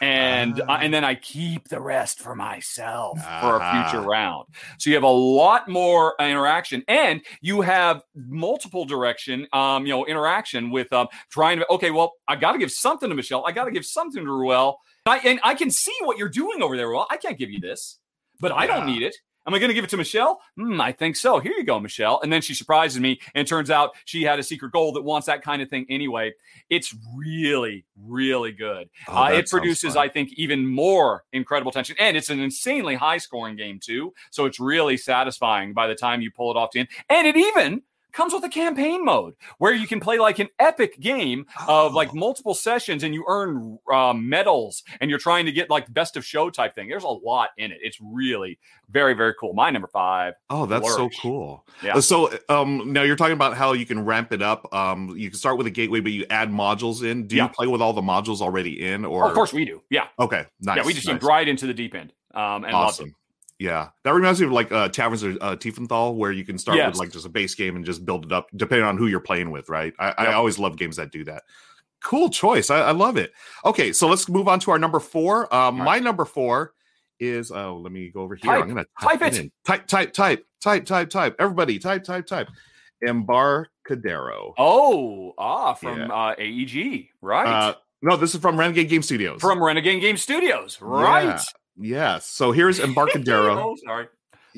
and 0.00 0.60
uh, 0.60 0.78
and 0.80 0.92
then 0.92 1.04
I 1.04 1.14
keep 1.14 1.68
the 1.68 1.80
rest 1.80 2.20
for 2.20 2.34
myself 2.34 3.18
for 3.18 3.56
a 3.56 3.60
Ah. 3.62 3.88
future 3.90 4.06
round. 4.06 4.46
So 4.78 4.90
you 4.90 4.96
have 4.96 5.02
a 5.02 5.08
lot 5.08 5.68
more 5.68 6.14
interaction, 6.20 6.82
and 6.88 7.22
you 7.40 7.60
have 7.60 8.02
multiple 8.14 8.84
direction, 8.84 9.46
um, 9.52 9.84
you 9.86 9.92
know, 9.92 10.06
interaction 10.06 10.70
with 10.70 10.92
um, 10.92 11.08
trying 11.30 11.58
to. 11.58 11.70
Okay, 11.70 11.90
well, 11.90 12.14
I 12.28 12.36
got 12.36 12.52
to 12.52 12.58
give 12.58 12.70
something 12.70 13.08
to 13.08 13.14
Michelle. 13.14 13.44
I 13.46 13.52
got 13.52 13.64
to 13.64 13.70
give 13.70 13.84
something 13.86 14.24
to 14.24 14.30
Ruel. 14.30 14.78
I, 15.06 15.18
and 15.20 15.40
I 15.42 15.54
can 15.54 15.70
see 15.70 15.94
what 16.02 16.18
you're 16.18 16.28
doing 16.28 16.62
over 16.62 16.76
there, 16.76 16.88
Ruel. 16.88 17.06
I 17.10 17.16
can't 17.16 17.38
give 17.38 17.50
you 17.50 17.58
this, 17.60 17.98
but 18.38 18.52
I 18.52 18.66
don't 18.66 18.86
need 18.86 19.02
it. 19.02 19.16
Am 19.50 19.54
I 19.54 19.58
going 19.58 19.70
to 19.70 19.74
give 19.74 19.82
it 19.82 19.90
to 19.90 19.96
Michelle? 19.96 20.40
Hmm, 20.56 20.80
I 20.80 20.92
think 20.92 21.16
so. 21.16 21.40
Here 21.40 21.52
you 21.58 21.64
go, 21.64 21.80
Michelle. 21.80 22.20
And 22.22 22.32
then 22.32 22.40
she 22.40 22.54
surprises 22.54 23.00
me, 23.00 23.18
and 23.34 23.48
turns 23.48 23.68
out 23.68 23.96
she 24.04 24.22
had 24.22 24.38
a 24.38 24.44
secret 24.44 24.70
goal 24.70 24.92
that 24.92 25.02
wants 25.02 25.26
that 25.26 25.42
kind 25.42 25.60
of 25.60 25.68
thing 25.68 25.86
anyway. 25.90 26.32
It's 26.68 26.94
really, 27.16 27.84
really 28.00 28.52
good. 28.52 28.88
Oh, 29.08 29.24
Uh, 29.24 29.30
it 29.30 29.50
produces, 29.50 29.94
fun. 29.94 30.04
I 30.04 30.08
think, 30.08 30.30
even 30.36 30.64
more 30.68 31.24
incredible 31.32 31.72
tension, 31.72 31.96
and 31.98 32.16
it's 32.16 32.30
an 32.30 32.38
insanely 32.38 32.94
high 32.94 33.18
scoring 33.18 33.56
game 33.56 33.80
too. 33.82 34.14
So 34.30 34.44
it's 34.44 34.60
really 34.60 34.96
satisfying 34.96 35.72
by 35.72 35.88
the 35.88 35.96
time 35.96 36.20
you 36.20 36.30
pull 36.30 36.52
it 36.52 36.56
off 36.56 36.70
to 36.70 36.78
end. 36.78 36.88
And 37.08 37.26
it 37.26 37.36
even 37.36 37.82
comes 38.12 38.32
with 38.32 38.44
a 38.44 38.48
campaign 38.48 39.04
mode 39.04 39.34
where 39.58 39.72
you 39.72 39.86
can 39.86 40.00
play 40.00 40.18
like 40.18 40.38
an 40.38 40.48
epic 40.58 40.98
game 41.00 41.46
of 41.68 41.94
like 41.94 42.10
Oh. 42.12 42.16
multiple 42.16 42.54
sessions, 42.54 43.02
and 43.02 43.14
you 43.14 43.24
earn 43.28 43.78
um, 43.92 44.28
medals, 44.28 44.82
and 45.00 45.10
you're 45.10 45.18
trying 45.18 45.46
to 45.46 45.52
get 45.52 45.70
like 45.70 45.92
best 45.92 46.16
of 46.16 46.24
show 46.24 46.50
type 46.50 46.74
thing. 46.74 46.88
There's 46.88 47.04
a 47.04 47.08
lot 47.08 47.50
in 47.58 47.70
it. 47.72 47.78
It's 47.82 47.98
really 48.00 48.58
very, 48.90 49.14
very 49.14 49.34
cool. 49.38 49.52
My 49.54 49.70
number 49.70 49.88
five. 49.88 50.34
Oh, 50.50 50.66
that's 50.66 50.86
flourish. 50.94 51.16
so 51.16 51.22
cool. 51.22 51.66
Yeah. 51.82 51.96
Uh, 51.96 52.00
So 52.00 52.30
um 52.48 52.92
now 52.92 53.02
you're 53.02 53.16
talking 53.16 53.34
about 53.34 53.56
how 53.56 53.72
you 53.72 53.86
can 53.86 54.04
ramp 54.04 54.32
it 54.32 54.42
up. 54.42 54.72
Um 54.74 55.14
you 55.16 55.30
can 55.30 55.38
start 55.38 55.58
with 55.58 55.66
a 55.66 55.70
gateway, 55.70 56.00
but 56.00 56.12
you 56.12 56.26
add 56.30 56.50
modules 56.50 57.02
in. 57.08 57.26
Do 57.26 57.36
Yeah. 57.36 57.44
you 57.44 57.48
play 57.50 57.66
with 57.66 57.80
all 57.80 57.92
the 57.92 58.00
modules 58.02 58.40
already 58.40 58.84
in 58.86 59.04
or 59.04 59.24
Oh, 59.24 59.28
of 59.28 59.34
course 59.34 59.52
we 59.52 59.64
do. 59.64 59.82
Yeah, 59.90 60.06
Okay, 60.18 60.44
nice. 60.60 60.76
yeah. 60.78 60.84
We 60.84 60.92
just 60.94 61.06
nice. 61.06 61.22
right 61.22 61.46
into 61.46 61.66
the 61.66 61.74
deep 61.74 61.94
end. 61.94 62.12
Um, 62.34 62.64
and 62.64 62.74
awesome. 62.74 63.14
Yeah, 63.60 63.90
that 64.04 64.14
reminds 64.14 64.40
me 64.40 64.46
of 64.46 64.52
like 64.52 64.72
uh, 64.72 64.88
Taverns 64.88 65.22
of 65.22 65.36
uh, 65.40 65.54
Tiefenthal, 65.54 66.16
where 66.16 66.32
you 66.32 66.44
can 66.46 66.56
start 66.56 66.78
Yes. 66.78 66.92
with 66.92 66.98
like 66.98 67.10
just 67.12 67.26
a 67.26 67.28
base 67.28 67.54
game 67.54 67.76
and 67.76 67.84
just 67.84 68.06
build 68.06 68.24
it 68.24 68.32
up, 68.32 68.46
depending 68.56 68.86
on 68.86 68.96
who 68.96 69.06
you're 69.06 69.20
playing 69.20 69.50
with. 69.50 69.68
Right? 69.68 69.92
I, 69.98 70.14
I 70.16 70.32
always 70.32 70.58
love 70.58 70.78
games 70.78 70.96
that 70.96 71.12
do 71.12 71.24
that. 71.24 71.42
Cool 72.02 72.30
choice. 72.30 72.70
I, 72.70 72.78
I 72.80 72.90
love 72.92 73.18
it. 73.18 73.32
Okay, 73.66 73.92
so 73.92 74.08
let's 74.08 74.26
move 74.30 74.48
on 74.48 74.60
to 74.60 74.70
our 74.70 74.78
number 74.78 74.98
four. 74.98 75.54
Um, 75.54 75.76
right. 75.76 75.84
My 75.84 75.98
number 75.98 76.24
four 76.24 76.72
is 77.18 77.50
oh, 77.50 77.76
let 77.76 77.92
me 77.92 78.08
go 78.08 78.22
over 78.22 78.34
here. 78.34 78.50
Type. 78.50 78.62
I'm 78.62 78.68
gonna 78.68 78.86
Type 78.98 79.20
it. 79.20 79.38
in. 79.38 79.52
Type, 79.66 79.86
type, 79.86 80.12
type, 80.14 80.46
type, 80.62 80.86
type, 80.86 81.10
type. 81.10 81.36
Everybody, 81.38 81.78
type, 81.78 82.02
type, 82.02 82.24
type. 82.26 82.48
Embarcadero. 83.06 84.54
Oh, 84.58 85.32
ah, 85.38 85.74
from 85.74 85.98
Yeah. 85.98 86.06
uh, 86.06 86.34
AEG, 86.38 87.08
right? 87.20 87.46
Uh, 87.46 87.74
no, 88.02 88.16
this 88.16 88.34
is 88.34 88.40
from 88.40 88.58
Renegade 88.58 88.88
Game 88.88 89.02
Studios. 89.02 89.40
from 89.40 89.62
Renegade 89.62 90.00
Game 90.00 90.16
Studios, 90.16 90.78
right? 90.80 91.24
Yeah. 91.24 91.42
Yes. 91.76 92.26
So 92.26 92.52
here's 92.52 92.78
Embarcadero. 92.78 93.58
oh, 93.70 93.76
sorry. 93.84 94.06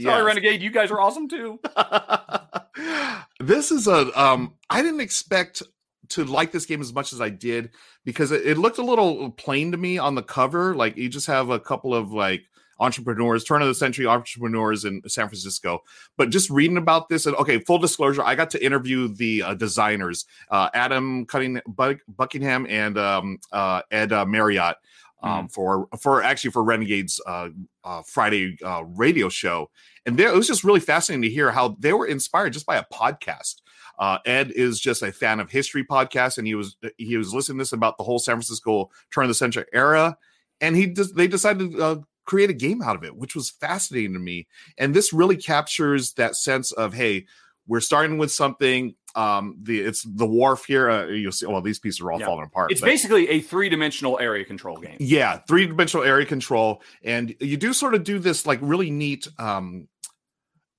Sorry, 0.00 0.16
Yes. 0.16 0.24
Renegade. 0.24 0.62
You 0.62 0.70
guys 0.70 0.90
are 0.90 1.00
awesome 1.00 1.28
too. 1.28 1.60
this 3.40 3.70
is 3.70 3.86
a 3.86 4.20
um 4.20 4.54
I 4.70 4.82
didn't 4.82 5.00
expect 5.00 5.62
to 6.10 6.24
like 6.24 6.52
this 6.52 6.66
game 6.66 6.80
as 6.80 6.92
much 6.92 7.12
as 7.12 7.20
I 7.20 7.28
did 7.28 7.70
because 8.04 8.32
it, 8.32 8.46
it 8.46 8.58
looked 8.58 8.78
a 8.78 8.84
little 8.84 9.30
plain 9.30 9.70
to 9.72 9.78
me 9.78 9.98
on 9.98 10.14
the 10.14 10.22
cover. 10.22 10.74
Like 10.74 10.96
you 10.96 11.08
just 11.08 11.26
have 11.26 11.50
a 11.50 11.60
couple 11.60 11.94
of 11.94 12.12
like 12.12 12.42
entrepreneurs, 12.80 13.44
turn 13.44 13.62
of 13.62 13.68
the 13.68 13.74
century 13.74 14.06
entrepreneurs 14.06 14.84
in 14.84 15.00
San 15.06 15.28
Francisco. 15.28 15.82
But 16.16 16.30
just 16.30 16.50
reading 16.50 16.76
about 16.76 17.08
this, 17.08 17.26
and 17.26 17.36
okay, 17.36 17.60
full 17.60 17.78
disclosure, 17.78 18.22
I 18.22 18.34
got 18.34 18.50
to 18.50 18.64
interview 18.64 19.08
the 19.08 19.42
uh, 19.42 19.54
designers, 19.54 20.26
uh, 20.50 20.68
Adam 20.74 21.24
Cutting 21.26 21.60
Buckingham 21.66 22.66
and 22.68 22.98
um, 22.98 23.38
uh, 23.52 23.82
Ed 23.90 24.12
uh, 24.12 24.26
Marriott. 24.26 24.76
Um, 25.22 25.48
for 25.48 25.88
for 26.00 26.22
actually 26.22 26.50
for 26.50 26.64
Renegades 26.64 27.20
uh, 27.26 27.50
uh, 27.84 28.02
Friday 28.04 28.58
uh, 28.64 28.82
radio 28.84 29.28
show, 29.28 29.70
and 30.04 30.18
there, 30.18 30.28
it 30.28 30.36
was 30.36 30.48
just 30.48 30.64
really 30.64 30.80
fascinating 30.80 31.22
to 31.22 31.30
hear 31.30 31.52
how 31.52 31.76
they 31.78 31.92
were 31.92 32.06
inspired 32.06 32.52
just 32.52 32.66
by 32.66 32.76
a 32.76 32.84
podcast. 32.92 33.56
Uh, 33.98 34.18
Ed 34.26 34.50
is 34.50 34.80
just 34.80 35.02
a 35.02 35.12
fan 35.12 35.38
of 35.38 35.50
history 35.50 35.84
podcasts, 35.84 36.38
and 36.38 36.46
he 36.46 36.54
was 36.54 36.76
he 36.98 37.16
was 37.16 37.32
listening 37.32 37.58
to 37.58 37.62
this 37.62 37.72
about 37.72 37.98
the 37.98 38.04
whole 38.04 38.18
San 38.18 38.34
Francisco 38.34 38.90
turn 39.14 39.24
of 39.24 39.28
the 39.28 39.34
century 39.34 39.64
era, 39.72 40.16
and 40.60 40.74
he 40.76 40.88
just 40.88 41.14
they 41.14 41.28
decided 41.28 41.72
to 41.72 41.82
uh, 41.82 41.96
create 42.24 42.50
a 42.50 42.54
game 42.54 42.82
out 42.82 42.96
of 42.96 43.04
it, 43.04 43.16
which 43.16 43.34
was 43.34 43.50
fascinating 43.50 44.12
to 44.14 44.18
me. 44.18 44.46
And 44.78 44.94
this 44.94 45.12
really 45.12 45.36
captures 45.36 46.14
that 46.14 46.36
sense 46.36 46.72
of 46.72 46.94
hey, 46.94 47.26
we're 47.66 47.80
starting 47.80 48.18
with 48.18 48.32
something. 48.32 48.94
Um, 49.14 49.56
the 49.62 49.80
it's 49.80 50.02
the 50.02 50.26
wharf 50.26 50.64
here. 50.66 50.90
Uh, 50.90 51.06
you'll 51.06 51.32
see. 51.32 51.46
Well, 51.46 51.60
these 51.62 51.78
pieces 51.78 52.00
are 52.00 52.12
all 52.12 52.20
Yeah. 52.20 52.26
falling 52.26 52.44
apart. 52.46 52.72
It's 52.72 52.80
but- 52.80 52.86
basically 52.88 53.28
a 53.28 53.40
three-dimensional 53.40 54.18
area 54.18 54.44
control 54.44 54.76
game. 54.76 54.96
yeah, 55.00 55.38
three 55.48 55.66
dimensional 55.66 56.04
area 56.04 56.26
control, 56.26 56.82
and 57.04 57.34
you 57.40 57.56
do 57.56 57.72
sort 57.72 57.94
of 57.94 58.04
do 58.04 58.18
this 58.18 58.46
like 58.46 58.58
really 58.62 58.90
neat. 58.90 59.28
um 59.38 59.88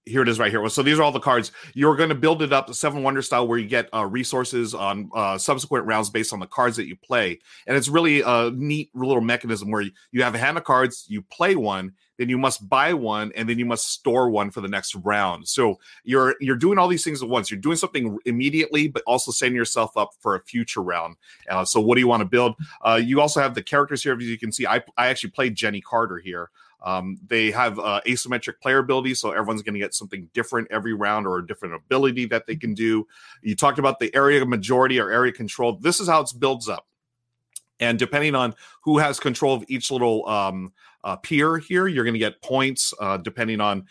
here 0.06 0.22
it 0.22 0.28
is 0.28 0.40
right 0.40 0.52
here. 0.52 0.68
So 0.70 0.84
these 0.84 1.00
are 1.00 1.04
all 1.04 1.12
the 1.12 1.20
cards. 1.20 1.52
You're 1.74 1.96
going 1.96 2.10
to 2.10 2.16
build 2.16 2.42
it 2.42 2.52
up 2.52 2.68
the 2.68 2.74
Seven 2.74 3.04
Wonder 3.04 3.22
style, 3.22 3.48
where 3.48 3.58
you 3.58 3.68
get 3.68 3.90
uh, 3.94 4.06
resources 4.06 4.74
on 4.74 5.10
uh, 5.16 5.38
subsequent 5.38 5.86
rounds 5.86 6.10
based 6.10 6.34
on 6.34 6.40
the 6.40 6.48
cards 6.48 6.76
that 6.78 6.88
you 6.88 6.96
play, 6.96 7.40
and 7.68 7.78
it's 7.78 7.88
really 7.88 8.22
a 8.22 8.52
neat 8.54 8.90
little 8.94 9.22
mechanism 9.22 9.72
where 9.72 9.82
you, 10.12 10.24
have 10.24 10.36
a 10.36 10.38
hand 10.38 10.58
of 10.58 10.64
cards, 10.64 11.06
you 11.08 11.22
play 11.22 11.56
one, 11.56 11.94
then 12.18 12.30
you 12.30 12.38
must 12.38 12.68
buy 12.68 12.94
one, 12.94 13.32
and 13.36 13.48
then 13.48 13.58
you 13.58 13.66
must 13.66 13.90
store 13.90 14.30
one 14.30 14.52
for 14.52 14.62
the 14.62 14.68
next 14.68 14.96
round. 14.96 15.48
So 15.48 15.80
you're 16.04 16.36
you're 16.40 16.56
doing 16.56 16.78
all 16.78 16.88
these 16.88 17.04
things 17.04 17.24
at 17.24 17.30
once. 17.30 17.50
You're 17.50 17.60
doing 17.60 17.78
something 17.78 18.18
immediately, 18.26 18.88
but 18.88 19.04
also 19.08 19.32
setting 19.32 19.56
yourself 19.56 19.96
up 19.98 20.12
for 20.20 20.36
a 20.36 20.42
future 20.42 20.82
round. 20.82 21.16
Uh, 21.50 21.66
so 21.66 21.80
what 21.80 21.96
do 21.96 22.02
you 22.02 22.08
want 22.08 22.22
to 22.22 22.26
build? 22.26 22.56
Uh, 22.82 23.00
you 23.04 23.22
also 23.22 23.42
have 23.42 23.56
the 23.56 23.64
characters 23.64 24.04
here. 24.04 24.16
As 24.16 24.24
you 24.24 24.38
can 24.38 24.52
see, 24.52 24.68
I 24.68 24.84
I 24.98 25.08
actually 25.08 25.32
played 25.32 25.56
Jenny 25.56 25.82
Carter 25.82 26.18
here. 26.18 26.50
Um, 26.84 27.18
they 27.26 27.50
have 27.52 27.80
uh, 27.80 28.02
asymmetric 28.06 28.60
player 28.62 28.80
ability, 28.80 29.14
so 29.16 29.32
everyone's 29.32 29.62
going 29.62 29.74
to 29.74 29.80
get 29.80 29.94
something 29.94 30.30
different 30.34 30.68
every 30.70 30.94
round 30.94 31.26
or 31.26 31.40
a 31.40 31.48
different 31.48 31.76
ability 31.76 32.26
that 32.26 32.46
they 32.46 32.58
can 32.58 32.74
do. 32.74 33.08
You 33.42 33.56
talked 33.56 33.80
about 33.80 34.00
the 34.00 34.14
area 34.14 34.46
majority 34.46 35.00
or 35.00 35.10
area 35.10 35.32
control. 35.32 35.78
This 35.78 36.00
is 36.00 36.10
how 36.10 36.22
it 36.22 36.30
builds 36.38 36.68
up. 36.68 36.86
And 37.80 37.98
depending 37.98 38.36
on 38.36 38.54
who 38.84 38.98
has 38.98 39.20
control 39.20 39.56
of 39.56 39.64
each 39.68 39.92
little 39.92 40.28
um, 40.28 40.74
uh, 41.04 41.16
pier 41.18 41.58
here, 41.58 41.88
you're 41.88 42.04
going 42.04 42.14
to 42.14 42.20
get 42.20 42.42
points 42.42 42.94
uh, 43.00 43.18
depending 43.18 43.62
on, 43.62 43.86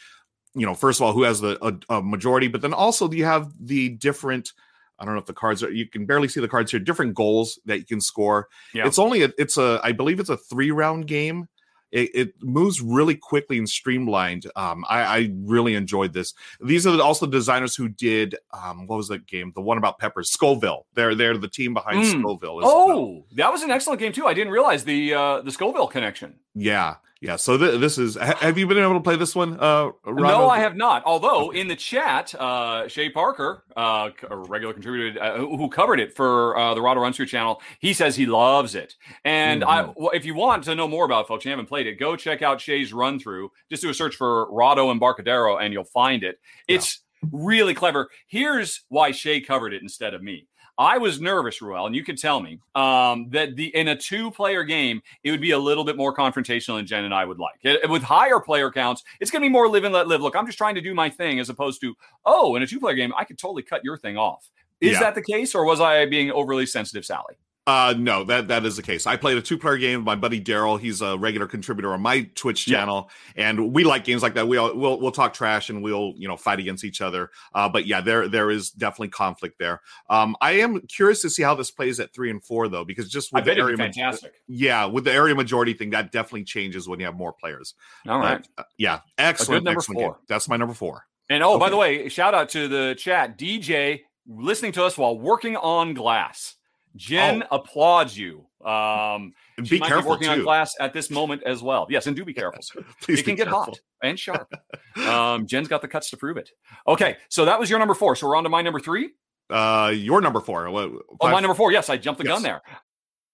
you 0.54 0.66
know, 0.66 0.74
first 0.74 1.00
of 1.00 1.06
all, 1.06 1.12
who 1.12 1.22
has 1.22 1.40
the 1.40 1.58
a, 1.64 1.96
a 1.96 2.02
majority, 2.02 2.48
but 2.48 2.60
then 2.60 2.74
also 2.74 3.10
you 3.10 3.24
have 3.24 3.52
the 3.58 3.90
different. 3.90 4.52
I 4.98 5.04
don't 5.04 5.14
know 5.14 5.20
if 5.20 5.26
the 5.26 5.32
cards 5.32 5.62
are. 5.62 5.70
You 5.70 5.88
can 5.88 6.06
barely 6.06 6.28
see 6.28 6.40
the 6.40 6.46
cards 6.46 6.70
here. 6.70 6.78
Different 6.78 7.14
goals 7.14 7.58
that 7.64 7.78
you 7.78 7.84
can 7.84 8.00
score. 8.00 8.48
Yeah. 8.72 8.86
It's 8.86 8.98
only 8.98 9.22
a. 9.22 9.32
It's 9.36 9.56
a. 9.56 9.80
I 9.82 9.92
believe 9.92 10.20
it's 10.20 10.30
a 10.30 10.36
three 10.36 10.70
round 10.70 11.06
game 11.08 11.48
it, 11.92 12.10
it 12.14 12.42
moves 12.42 12.80
really 12.80 13.14
quickly 13.14 13.58
and 13.58 13.68
streamlined. 13.68 14.46
Um, 14.56 14.84
I, 14.88 15.02
I, 15.02 15.32
really 15.44 15.74
enjoyed 15.74 16.12
this. 16.12 16.34
These 16.60 16.86
are 16.86 17.00
also 17.00 17.26
the 17.26 17.32
designers 17.32 17.76
who 17.76 17.88
did 17.88 18.34
um, 18.52 18.86
what 18.86 18.96
was 18.96 19.08
that 19.08 19.26
game? 19.26 19.52
The 19.54 19.60
one 19.60 19.78
about 19.78 19.98
Peppers, 19.98 20.30
Scoville. 20.30 20.86
They're 20.94 21.14
they're 21.14 21.36
the 21.36 21.48
team 21.48 21.74
behind 21.74 22.04
mm. 22.04 22.20
Scoville. 22.20 22.60
Oh, 22.62 22.86
well. 22.86 23.22
that 23.34 23.52
was 23.52 23.62
an 23.62 23.70
excellent 23.70 24.00
game 24.00 24.12
too. 24.12 24.26
I 24.26 24.34
didn't 24.34 24.52
realize 24.52 24.84
the 24.84 25.14
uh, 25.14 25.40
the 25.42 25.52
Scoville 25.52 25.86
connection. 25.86 26.38
Yeah, 26.54 26.96
yeah. 27.20 27.36
So 27.36 27.56
th- 27.56 27.80
this 27.80 27.96
is. 27.96 28.16
Ha- 28.16 28.36
have 28.40 28.58
you 28.58 28.66
been 28.66 28.78
able 28.78 28.94
to 28.94 29.00
play 29.00 29.16
this 29.16 29.34
one? 29.34 29.58
Uh, 29.58 29.92
no, 30.06 30.48
I 30.48 30.58
have 30.58 30.76
not. 30.76 31.02
Although 31.06 31.50
in 31.50 31.66
the 31.66 31.76
chat, 31.76 32.34
uh, 32.34 32.88
Shay 32.88 33.08
Parker, 33.08 33.64
uh, 33.76 34.10
a 34.28 34.36
regular 34.36 34.74
contributor 34.74 35.22
uh, 35.22 35.38
who 35.38 35.68
covered 35.70 35.98
it 35.98 36.14
for 36.14 36.56
uh, 36.58 36.74
the 36.74 36.82
Rahdo 36.82 37.00
Runs 37.00 37.16
Through 37.16 37.26
channel, 37.26 37.62
he 37.80 37.94
says 37.94 38.16
he 38.16 38.26
loves 38.26 38.74
it. 38.74 38.96
And 39.24 39.62
mm-hmm. 39.62 39.70
I, 39.70 39.92
well, 39.96 40.10
if 40.12 40.24
you 40.24 40.34
want 40.34 40.64
to 40.64 40.74
know 40.74 40.88
more 40.88 41.04
about 41.04 41.24
it, 41.24 41.28
folks, 41.28 41.44
you 41.44 41.50
haven't 41.50 41.66
played 41.66 41.86
it, 41.86 41.98
go 41.98 42.16
check 42.16 42.42
out 42.42 42.60
Shay's 42.60 42.92
run 42.92 43.18
through. 43.18 43.50
Just 43.70 43.82
do 43.82 43.88
a 43.88 43.94
search 43.94 44.16
for 44.16 44.52
Rahdo 44.52 44.90
Embarcadero, 44.90 45.56
and 45.56 45.72
you'll 45.72 45.84
find 45.84 46.24
it. 46.24 46.38
It's 46.68 47.00
yeah. 47.22 47.28
really 47.32 47.74
clever. 47.74 48.10
Here's 48.26 48.82
why 48.88 49.12
Shay 49.12 49.40
covered 49.40 49.72
it 49.72 49.80
instead 49.80 50.12
of 50.12 50.22
me. 50.22 50.48
I 50.78 50.98
was 50.98 51.20
nervous, 51.20 51.60
Ruel, 51.60 51.86
and 51.86 51.94
you 51.94 52.02
could 52.02 52.18
tell 52.18 52.40
me 52.40 52.58
um, 52.74 53.28
that 53.30 53.56
the 53.56 53.74
in 53.76 53.88
a 53.88 53.96
two-player 53.96 54.64
game, 54.64 55.02
it 55.22 55.30
would 55.30 55.40
be 55.40 55.50
a 55.50 55.58
little 55.58 55.84
bit 55.84 55.96
more 55.96 56.14
confrontational 56.14 56.76
than 56.76 56.86
Jen 56.86 57.04
and 57.04 57.14
I 57.14 57.24
would 57.24 57.38
like. 57.38 57.58
It, 57.62 57.88
with 57.90 58.02
higher 58.02 58.40
player 58.40 58.70
counts, 58.70 59.02
it's 59.20 59.30
going 59.30 59.42
to 59.42 59.48
be 59.48 59.52
more 59.52 59.68
live 59.68 59.84
and 59.84 59.92
let 59.92 60.08
live. 60.08 60.22
Look, 60.22 60.34
I'm 60.34 60.46
just 60.46 60.58
trying 60.58 60.74
to 60.76 60.80
do 60.80 60.94
my 60.94 61.10
thing, 61.10 61.40
as 61.40 61.50
opposed 61.50 61.80
to 61.82 61.94
oh, 62.24 62.56
in 62.56 62.62
a 62.62 62.66
two-player 62.66 62.94
game, 62.94 63.12
I 63.16 63.24
could 63.24 63.38
totally 63.38 63.62
cut 63.62 63.84
your 63.84 63.98
thing 63.98 64.16
off. 64.16 64.50
Is 64.80 64.92
yeah. 64.92 65.00
that 65.00 65.14
the 65.14 65.22
case, 65.22 65.54
or 65.54 65.64
was 65.64 65.80
I 65.80 66.06
being 66.06 66.30
overly 66.32 66.66
sensitive, 66.66 67.04
Sally? 67.04 67.36
Uh, 67.64 67.94
no, 67.96 68.24
that 68.24 68.48
that 68.48 68.64
is 68.64 68.74
the 68.74 68.82
case. 68.82 69.06
I 69.06 69.16
played 69.16 69.38
a 69.38 69.42
two 69.42 69.56
player 69.56 69.76
game 69.76 70.00
with 70.00 70.06
my 70.06 70.16
buddy 70.16 70.40
Daryl. 70.40 70.80
He's 70.80 71.00
a 71.00 71.16
regular 71.16 71.46
contributor 71.46 71.92
on 71.92 72.02
my 72.02 72.22
Twitch 72.34 72.66
channel, 72.66 73.08
yeah. 73.36 73.50
and 73.50 73.72
we 73.72 73.84
like 73.84 74.02
games 74.04 74.20
like 74.20 74.34
that. 74.34 74.48
We 74.48 74.56
all, 74.56 74.74
we'll 74.74 74.98
we'll 74.98 75.12
talk 75.12 75.32
trash 75.32 75.70
and 75.70 75.80
we'll 75.80 76.12
you 76.16 76.26
know 76.26 76.36
fight 76.36 76.58
against 76.58 76.82
each 76.82 77.00
other. 77.00 77.30
Uh, 77.54 77.68
but 77.68 77.86
yeah, 77.86 78.00
there 78.00 78.26
there 78.26 78.50
is 78.50 78.70
definitely 78.72 79.10
conflict 79.10 79.60
there. 79.60 79.80
Um, 80.10 80.34
I 80.40 80.52
am 80.54 80.80
curious 80.88 81.22
to 81.22 81.30
see 81.30 81.44
how 81.44 81.54
this 81.54 81.70
plays 81.70 82.00
at 82.00 82.12
three 82.12 82.30
and 82.30 82.42
four 82.42 82.66
though, 82.66 82.84
because 82.84 83.08
just 83.08 83.32
with 83.32 83.44
the 83.44 83.56
area 83.56 83.76
fantastic. 83.76 84.32
Yeah, 84.48 84.86
with 84.86 85.04
the 85.04 85.12
area 85.12 85.36
majority 85.36 85.74
thing, 85.74 85.90
that 85.90 86.10
definitely 86.10 86.44
changes 86.44 86.88
when 86.88 86.98
you 86.98 87.06
have 87.06 87.14
more 87.14 87.32
players. 87.32 87.74
All 88.08 88.18
right, 88.18 88.44
uh, 88.58 88.64
yeah, 88.76 89.00
excellent. 89.18 89.62
number 89.62 89.78
excellent 89.78 90.00
four. 90.00 90.12
Game. 90.14 90.20
That's 90.26 90.48
my 90.48 90.56
number 90.56 90.74
four. 90.74 91.04
And 91.30 91.44
oh, 91.44 91.52
okay. 91.52 91.60
by 91.60 91.70
the 91.70 91.76
way, 91.76 92.08
shout 92.08 92.34
out 92.34 92.48
to 92.50 92.66
the 92.66 92.96
chat, 92.98 93.38
DJ, 93.38 94.00
listening 94.26 94.72
to 94.72 94.84
us 94.84 94.98
while 94.98 95.16
working 95.16 95.56
on 95.56 95.94
glass. 95.94 96.56
Jen 96.96 97.44
oh. 97.50 97.56
applauds 97.56 98.16
you. 98.18 98.46
Um, 98.64 99.32
be 99.68 99.80
careful. 99.80 100.02
Be 100.02 100.08
working 100.08 100.28
too. 100.28 100.34
on 100.34 100.42
glass 100.42 100.74
at 100.78 100.92
this 100.92 101.10
moment 101.10 101.42
as 101.44 101.62
well. 101.62 101.86
Yes, 101.90 102.06
and 102.06 102.14
do 102.14 102.24
be 102.24 102.34
careful. 102.34 102.60
Please 103.00 103.20
it 103.20 103.24
can 103.24 103.34
get 103.34 103.48
hot 103.48 103.78
and 104.02 104.18
sharp. 104.18 104.52
um, 105.08 105.46
Jen's 105.46 105.68
got 105.68 105.82
the 105.82 105.88
cuts 105.88 106.10
to 106.10 106.16
prove 106.16 106.36
it. 106.36 106.50
Okay, 106.86 107.16
so 107.28 107.44
that 107.44 107.58
was 107.58 107.70
your 107.70 107.78
number 107.78 107.94
four. 107.94 108.16
So 108.16 108.28
we're 108.28 108.36
on 108.36 108.44
to 108.44 108.50
my 108.50 108.62
number 108.62 108.80
three. 108.80 109.10
Uh, 109.50 109.92
your 109.94 110.20
number 110.20 110.40
four. 110.40 110.70
What, 110.70 110.90
oh, 111.20 111.30
my 111.30 111.40
number 111.40 111.54
four. 111.54 111.72
Yes, 111.72 111.90
I 111.90 111.96
jumped 111.96 112.20
the 112.20 112.26
yes. 112.26 112.34
gun 112.34 112.42
there. 112.42 112.62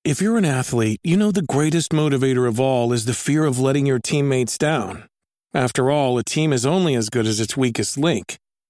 If 0.04 0.22
you're 0.22 0.38
an 0.38 0.44
athlete, 0.44 1.00
you 1.04 1.16
know 1.16 1.30
the 1.30 1.42
greatest 1.42 1.92
motivator 1.92 2.48
of 2.48 2.58
all 2.58 2.92
is 2.92 3.04
the 3.04 3.12
fear 3.12 3.44
of 3.44 3.60
letting 3.60 3.84
your 3.84 3.98
teammates 3.98 4.56
down. 4.56 5.08
After 5.52 5.90
all, 5.90 6.18
a 6.18 6.24
team 6.24 6.52
is 6.52 6.64
only 6.64 6.94
as 6.94 7.10
good 7.10 7.26
as 7.26 7.40
its 7.40 7.56
weakest 7.56 7.98
link. 7.98 8.38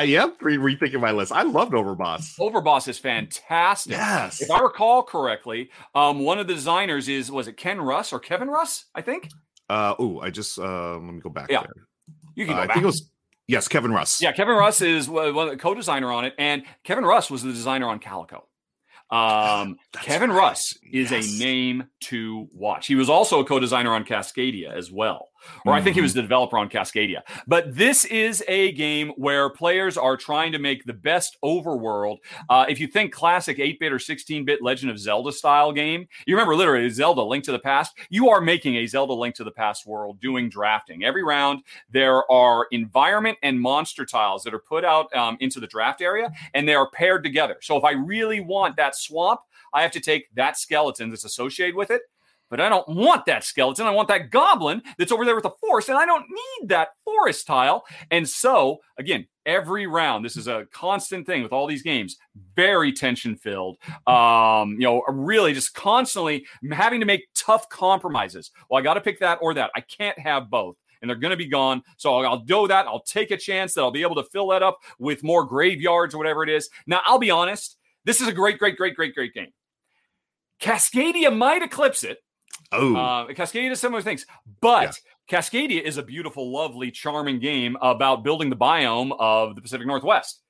I 0.00 0.04
am 0.04 0.32
re- 0.40 0.56
rethinking 0.56 0.98
my 0.98 1.10
list. 1.10 1.30
I 1.30 1.42
loved 1.42 1.72
Overboss. 1.72 2.38
Overboss 2.38 2.88
is 2.88 2.98
fantastic. 2.98 3.92
Yes. 3.92 4.40
If 4.40 4.50
I 4.50 4.60
recall 4.60 5.02
correctly, 5.02 5.70
um, 5.94 6.20
one 6.20 6.38
of 6.38 6.46
the 6.46 6.54
designers 6.54 7.06
is 7.06 7.30
was 7.30 7.48
it 7.48 7.58
Ken 7.58 7.78
Russ 7.78 8.10
or 8.10 8.18
Kevin 8.18 8.48
Russ? 8.48 8.86
I 8.94 9.02
think. 9.02 9.28
Uh 9.68 9.94
oh, 9.98 10.20
I 10.20 10.30
just 10.30 10.58
uh, 10.58 10.94
let 10.94 11.02
me 11.02 11.20
go 11.20 11.28
back. 11.28 11.50
Yeah, 11.50 11.62
there. 11.62 11.86
you 12.34 12.46
can 12.46 12.54
uh, 12.54 12.60
I 12.60 12.66
back. 12.66 12.76
think 12.76 12.84
it 12.84 12.86
was 12.86 13.10
yes, 13.46 13.68
Kevin 13.68 13.92
Russ. 13.92 14.22
Yeah, 14.22 14.32
Kevin 14.32 14.56
Russ 14.56 14.80
is 14.80 15.06
one 15.06 15.36
of 15.36 15.50
the 15.50 15.58
co-designer 15.58 16.10
on 16.10 16.24
it, 16.24 16.34
and 16.38 16.62
Kevin 16.82 17.04
Russ 17.04 17.30
was 17.30 17.42
the 17.42 17.52
designer 17.52 17.86
on 17.86 17.98
Calico. 17.98 18.46
Um, 19.10 19.76
Kevin 19.92 20.30
right. 20.30 20.38
Russ 20.38 20.78
is 20.82 21.10
yes. 21.10 21.36
a 21.36 21.44
name 21.44 21.84
to 22.04 22.48
watch. 22.54 22.86
He 22.86 22.94
was 22.94 23.10
also 23.10 23.40
a 23.40 23.44
co-designer 23.44 23.92
on 23.92 24.04
Cascadia 24.06 24.74
as 24.74 24.90
well 24.90 25.29
or 25.64 25.72
I 25.72 25.80
think 25.80 25.96
he 25.96 26.02
was 26.02 26.12
mm-hmm. 26.12 26.18
the 26.18 26.22
developer 26.22 26.58
on 26.58 26.68
Cascadia. 26.68 27.22
But 27.46 27.74
this 27.76 28.04
is 28.06 28.44
a 28.48 28.72
game 28.72 29.10
where 29.16 29.50
players 29.50 29.96
are 29.96 30.16
trying 30.16 30.52
to 30.52 30.58
make 30.58 30.84
the 30.84 30.92
best 30.92 31.36
overworld. 31.42 32.18
Uh, 32.48 32.66
if 32.68 32.80
you 32.80 32.86
think 32.86 33.12
classic 33.12 33.58
8 33.58 33.78
bit 33.78 33.92
or 33.92 33.98
16 33.98 34.44
bit 34.44 34.62
Legend 34.62 34.90
of 34.90 34.98
Zelda 34.98 35.32
style 35.32 35.72
game, 35.72 36.06
you 36.26 36.34
remember 36.34 36.54
literally 36.54 36.88
Zelda 36.90 37.22
Link 37.22 37.44
to 37.44 37.52
the 37.52 37.58
Past, 37.58 37.96
you 38.08 38.28
are 38.28 38.40
making 38.40 38.76
a 38.76 38.86
Zelda 38.86 39.12
Link 39.12 39.34
to 39.36 39.44
the 39.44 39.50
Past 39.50 39.86
world 39.86 40.20
doing 40.20 40.48
drafting. 40.48 41.04
Every 41.04 41.22
round, 41.22 41.62
there 41.90 42.30
are 42.30 42.66
environment 42.70 43.38
and 43.42 43.60
monster 43.60 44.04
tiles 44.04 44.42
that 44.44 44.54
are 44.54 44.60
put 44.60 44.84
out 44.84 45.14
um, 45.14 45.36
into 45.40 45.60
the 45.60 45.66
draft 45.66 46.00
area 46.00 46.30
and 46.54 46.68
they 46.68 46.74
are 46.74 46.90
paired 46.90 47.24
together. 47.24 47.56
So 47.60 47.76
if 47.76 47.84
I 47.84 47.92
really 47.92 48.40
want 48.40 48.76
that 48.76 48.96
swamp, 48.96 49.40
I 49.72 49.82
have 49.82 49.92
to 49.92 50.00
take 50.00 50.34
that 50.34 50.58
skeleton 50.58 51.10
that's 51.10 51.24
associated 51.24 51.76
with 51.76 51.90
it 51.90 52.02
but 52.50 52.60
I 52.60 52.68
don't 52.68 52.88
want 52.88 53.24
that 53.26 53.44
skeleton. 53.44 53.86
I 53.86 53.90
want 53.90 54.08
that 54.08 54.30
goblin 54.30 54.82
that's 54.98 55.12
over 55.12 55.24
there 55.24 55.34
with 55.36 55.44
the 55.44 55.52
forest, 55.60 55.88
and 55.88 55.96
I 55.96 56.04
don't 56.04 56.26
need 56.28 56.68
that 56.68 56.88
forest 57.04 57.46
tile. 57.46 57.84
And 58.10 58.28
so, 58.28 58.78
again, 58.98 59.26
every 59.46 59.86
round, 59.86 60.24
this 60.24 60.36
is 60.36 60.48
a 60.48 60.66
constant 60.72 61.26
thing 61.26 61.42
with 61.42 61.52
all 61.52 61.66
these 61.66 61.82
games, 61.82 62.16
very 62.56 62.92
tension 62.92 63.36
filled. 63.36 63.78
Um, 64.06 64.72
you 64.72 64.80
know, 64.80 65.02
really 65.08 65.54
just 65.54 65.74
constantly 65.74 66.44
having 66.72 67.00
to 67.00 67.06
make 67.06 67.28
tough 67.34 67.68
compromises. 67.68 68.50
Well, 68.68 68.80
I 68.80 68.82
got 68.82 68.94
to 68.94 69.00
pick 69.00 69.20
that 69.20 69.38
or 69.40 69.54
that. 69.54 69.70
I 69.74 69.80
can't 69.80 70.18
have 70.18 70.50
both 70.50 70.76
and 71.00 71.08
they're 71.08 71.16
going 71.16 71.30
to 71.30 71.36
be 71.36 71.46
gone. 71.46 71.82
So 71.96 72.14
I'll, 72.14 72.26
I'll, 72.26 72.38
do 72.38 72.68
that. 72.68 72.86
I'll 72.86 73.00
take 73.00 73.30
a 73.30 73.36
chance 73.36 73.74
that 73.74 73.80
I'll 73.80 73.90
be 73.90 74.02
able 74.02 74.16
to 74.16 74.24
fill 74.24 74.48
that 74.48 74.62
up 74.62 74.80
with 74.98 75.22
more 75.22 75.44
graveyards 75.44 76.14
or 76.14 76.18
whatever 76.18 76.42
it 76.42 76.50
is. 76.50 76.68
Now, 76.86 77.00
I'll 77.04 77.18
be 77.18 77.30
honest. 77.30 77.78
This 78.04 78.20
is 78.20 78.28
a 78.28 78.32
great, 78.32 78.58
great, 78.58 78.76
great, 78.76 78.94
great, 78.94 79.14
great 79.14 79.34
game. 79.34 79.52
Cascadia 80.60 81.34
might 81.34 81.62
eclipse 81.62 82.04
it 82.04 82.18
Oh, 82.72 82.94
uh, 82.94 83.26
Cascadia 83.28 83.68
does 83.68 83.80
similar 83.80 84.02
things, 84.02 84.26
but 84.60 85.00
yeah. 85.28 85.38
Cascadia 85.38 85.82
is 85.82 85.96
a 85.96 86.02
beautiful, 86.02 86.52
lovely, 86.52 86.90
charming 86.90 87.38
game 87.38 87.76
about 87.80 88.22
building 88.22 88.50
the 88.50 88.56
biome 88.56 89.12
of 89.18 89.54
the 89.56 89.62
Pacific 89.62 89.86
Northwest. 89.86 90.40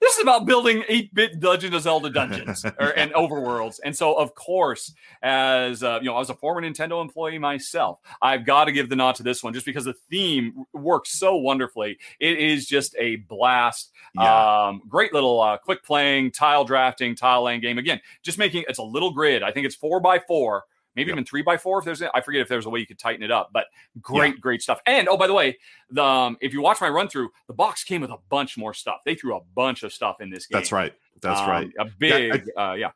this 0.00 0.14
is 0.16 0.22
about 0.22 0.46
building 0.46 0.82
8-bit 0.88 1.42
Legend 1.42 1.74
of 1.74 1.82
Zelda 1.82 2.10
dungeons 2.10 2.64
or, 2.80 2.96
and 2.96 3.12
overworlds. 3.12 3.78
And 3.84 3.96
so, 3.96 4.14
of 4.14 4.34
course, 4.34 4.92
as 5.22 5.82
uh, 5.84 5.98
you 6.00 6.06
know, 6.08 6.16
I 6.16 6.18
was 6.18 6.30
a 6.30 6.34
former 6.34 6.62
Nintendo 6.62 7.00
employee 7.00 7.38
myself, 7.38 8.00
I've 8.22 8.44
got 8.44 8.64
to 8.64 8.72
give 8.72 8.88
the 8.88 8.96
nod 8.96 9.14
to 9.16 9.22
this 9.22 9.42
one 9.42 9.52
just 9.54 9.66
because 9.66 9.84
the 9.84 9.94
theme 10.10 10.64
works 10.72 11.18
so 11.18 11.36
wonderfully. 11.36 11.98
It 12.18 12.38
is 12.38 12.66
just 12.66 12.96
a 12.98 13.16
blast. 13.16 13.92
Yeah. 14.14 14.66
Um, 14.66 14.82
great 14.88 15.12
little 15.12 15.40
uh, 15.40 15.58
quick 15.58 15.84
playing 15.84 16.32
tile 16.32 16.64
drafting, 16.64 17.14
tile 17.14 17.44
laying 17.44 17.60
game. 17.60 17.78
Again, 17.78 18.00
just 18.22 18.38
making 18.38 18.64
it's 18.68 18.78
a 18.78 18.84
little 18.84 19.12
grid. 19.12 19.44
I 19.44 19.52
think 19.52 19.66
it's 19.66 19.76
four 19.76 20.00
by 20.00 20.18
four 20.18 20.64
maybe 20.98 21.08
Yep. 21.10 21.14
even 21.14 21.24
three 21.24 21.42
by 21.42 21.56
four 21.56 21.78
if 21.78 21.84
there's 21.84 22.02
I 22.02 22.20
forget 22.20 22.42
if 22.42 22.48
there's 22.48 22.66
a 22.66 22.70
way 22.70 22.80
you 22.80 22.86
could 22.86 22.98
tighten 22.98 23.22
it 23.22 23.30
up, 23.30 23.50
but 23.52 23.66
great, 24.02 24.40
great 24.40 24.60
stuff. 24.62 24.80
And 24.86 25.08
oh, 25.08 25.16
by 25.16 25.26
the 25.26 25.34
way, 25.34 25.56
the 25.90 26.02
um, 26.04 26.36
if 26.40 26.52
you 26.52 26.60
watch 26.60 26.80
my 26.80 26.88
run 26.88 27.08
through, 27.08 27.30
the 27.46 27.54
box 27.54 27.84
came 27.84 28.00
with 28.00 28.10
a 28.10 28.18
bunch 28.28 28.58
more 28.58 28.74
stuff. 28.74 28.96
They 29.06 29.14
threw 29.14 29.36
a 29.36 29.40
bunch 29.54 29.82
of 29.82 29.92
stuff 29.92 30.20
in 30.20 30.30
this 30.30 30.46
game. 30.46 30.58
That's 30.60 30.72
right. 30.72 30.92
That's 31.20 31.40
Um, 31.40 31.48
right. 31.48 31.70
A 31.78 31.84
big, 31.84 32.48
uh, 32.56 32.74
yeah, 32.78 32.90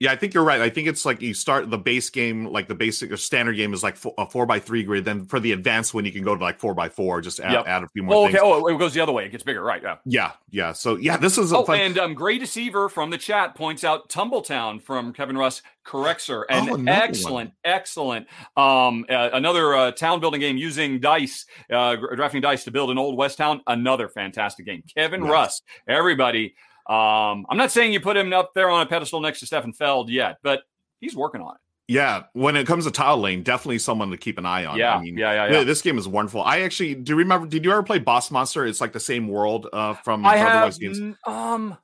Yeah, 0.00 0.12
I 0.12 0.16
think 0.16 0.32
you're 0.32 0.44
right. 0.44 0.60
I 0.60 0.70
think 0.70 0.86
it's 0.86 1.04
like 1.04 1.20
you 1.20 1.34
start 1.34 1.70
the 1.70 1.76
base 1.78 2.08
game, 2.08 2.46
like 2.46 2.68
the 2.68 2.74
basic 2.76 3.10
or 3.10 3.16
standard 3.16 3.54
game 3.56 3.74
is 3.74 3.82
like 3.82 3.96
four, 3.96 4.14
a 4.16 4.26
four 4.30 4.46
by 4.46 4.60
three 4.60 4.84
grid. 4.84 5.04
Then 5.04 5.24
for 5.24 5.40
the 5.40 5.50
advanced 5.50 5.92
one, 5.92 6.04
you 6.04 6.12
can 6.12 6.22
go 6.22 6.36
to 6.36 6.40
like 6.44 6.60
four 6.60 6.72
by 6.72 6.88
four. 6.88 7.20
Just 7.20 7.40
add, 7.40 7.50
Yep. 7.52 7.64
add 7.66 7.82
a 7.82 7.88
few 7.88 8.04
more 8.04 8.14
Oh, 8.14 8.26
things. 8.26 8.38
Oh, 8.40 8.64
it 8.68 8.78
goes 8.78 8.94
the 8.94 9.00
other 9.00 9.10
way. 9.10 9.24
It 9.26 9.32
gets 9.32 9.42
bigger, 9.42 9.60
right? 9.60 9.82
Yeah. 9.82 9.96
Yeah, 10.04 10.32
yeah. 10.50 10.72
So 10.72 10.94
yeah, 10.96 11.16
this 11.16 11.36
is 11.36 11.50
a 11.50 11.56
Oh, 11.58 11.64
fun. 11.64 11.80
and 11.80 11.98
um, 11.98 12.14
Gray 12.14 12.38
Deceiver 12.38 12.88
from 12.88 13.10
the 13.10 13.18
chat 13.18 13.56
points 13.56 13.82
out 13.82 14.08
Tumbletown 14.08 14.80
from 14.80 15.12
Kevin 15.12 15.36
Russ. 15.36 15.62
Correct, 15.82 16.20
sir. 16.20 16.46
And 16.48 16.70
Oh, 16.70 16.92
excellent, 16.92 17.52
excellent. 17.64 18.28
Um, 18.56 19.04
uh, 19.10 19.30
another 19.32 19.74
uh, 19.74 19.90
town 19.90 20.20
building 20.20 20.40
game 20.40 20.56
using 20.58 21.00
dice, 21.00 21.44
uh, 21.72 21.96
drafting 22.14 22.40
dice 22.40 22.62
to 22.64 22.70
build 22.70 22.90
an 22.90 22.98
old 22.98 23.16
West 23.16 23.36
town. 23.38 23.62
Another 23.66 24.08
fantastic 24.08 24.64
game. 24.64 24.84
Kevin. 24.96 25.24
Russ. 25.24 25.60
Everybody. 25.88 26.54
Um, 26.88 27.46
I'm 27.48 27.56
not 27.56 27.70
saying 27.70 27.92
you 27.92 28.00
put 28.00 28.16
him 28.16 28.32
up 28.32 28.54
there 28.54 28.70
on 28.70 28.80
a 28.80 28.86
pedestal 28.86 29.20
next 29.20 29.40
to 29.40 29.46
Stefan 29.46 29.72
Feld 29.72 30.08
yet, 30.08 30.38
but 30.42 30.62
he's 31.00 31.14
working 31.14 31.40
on 31.42 31.54
it. 31.54 31.60
yeah, 31.92 32.24
when 32.32 32.56
it 32.56 32.66
comes 32.66 32.84
to 32.86 32.90
tile 32.90 33.18
laying, 33.18 33.42
definitely 33.42 33.78
someone 33.78 34.10
to 34.10 34.16
keep 34.16 34.38
an 34.38 34.46
eye 34.46 34.64
on. 34.64 34.78
Yeah, 34.78 34.96
I 34.96 35.02
mean, 35.02 35.16
yeah, 35.18 35.32
yeah, 35.32 35.52
yeah. 35.58 35.64
This 35.64 35.82
game 35.82 35.98
is 35.98 36.08
wonderful. 36.08 36.42
I 36.42 36.60
actually 36.60 36.94
do 36.94 37.12
you 37.12 37.16
remember. 37.16 37.46
Did 37.46 37.64
you 37.64 37.72
ever 37.72 37.82
play 37.82 37.98
Boss 37.98 38.30
Monster? 38.30 38.66
It's 38.66 38.80
like 38.80 38.92
the 38.92 39.00
same 39.00 39.28
world 39.28 39.68
uh, 39.72 39.94
from 39.94 40.24
I 40.26 40.36
have 40.36 40.78
games. 40.78 41.16
um, 41.26 41.76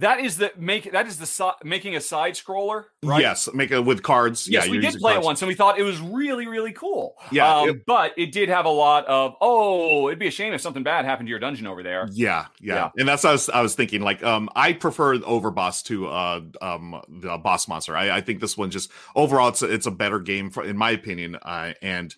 that 0.00 0.20
is 0.20 0.36
the 0.36 0.52
make 0.58 0.92
that 0.92 1.06
is 1.06 1.18
the 1.18 1.26
si- 1.26 1.50
making 1.64 1.96
a 1.96 2.00
side 2.00 2.34
scroller, 2.34 2.84
right? 3.02 3.20
Yes, 3.22 3.48
make 3.54 3.70
it 3.70 3.80
with 3.80 4.02
cards. 4.02 4.48
Yes, 4.48 4.66
yeah, 4.66 4.70
we 4.72 4.78
did 4.78 4.94
play 5.00 5.12
cards. 5.12 5.24
it 5.24 5.26
once, 5.26 5.42
and 5.42 5.48
we 5.48 5.54
thought 5.54 5.78
it 5.78 5.82
was 5.84 6.00
really, 6.00 6.46
really 6.46 6.72
cool. 6.72 7.16
Yeah, 7.30 7.58
um, 7.60 7.68
it- 7.70 7.86
but 7.86 8.12
it 8.18 8.32
did 8.32 8.48
have 8.48 8.64
a 8.66 8.70
lot 8.70 9.06
of 9.06 9.34
oh, 9.40 10.08
it'd 10.08 10.18
be 10.18 10.26
a 10.26 10.30
shame 10.30 10.52
if 10.52 10.60
something 10.60 10.82
bad 10.82 11.04
happened 11.04 11.28
to 11.28 11.30
your 11.30 11.38
dungeon 11.38 11.66
over 11.66 11.82
there. 11.82 12.08
Yeah, 12.12 12.46
yeah, 12.60 12.74
Yeah. 12.74 12.90
and 12.98 13.08
that's 13.08 13.24
I 13.24 13.32
was, 13.32 13.48
I 13.48 13.60
was 13.62 13.74
thinking. 13.74 14.00
Like, 14.02 14.22
um, 14.24 14.48
I 14.56 14.72
prefer 14.72 15.16
Overboss 15.18 15.82
to 15.84 16.08
uh, 16.08 16.40
um, 16.60 17.00
the 17.08 17.38
Boss 17.38 17.68
Monster. 17.68 17.96
I, 17.96 18.16
I 18.16 18.20
think 18.20 18.40
this 18.40 18.56
one 18.58 18.70
just 18.70 18.90
overall, 19.14 19.48
it's 19.48 19.62
a, 19.62 19.72
it's 19.72 19.86
a 19.86 19.90
better 19.90 20.18
game, 20.18 20.50
for, 20.50 20.64
in 20.64 20.76
my 20.76 20.90
opinion. 20.90 21.36
Uh, 21.40 21.72
and 21.82 22.14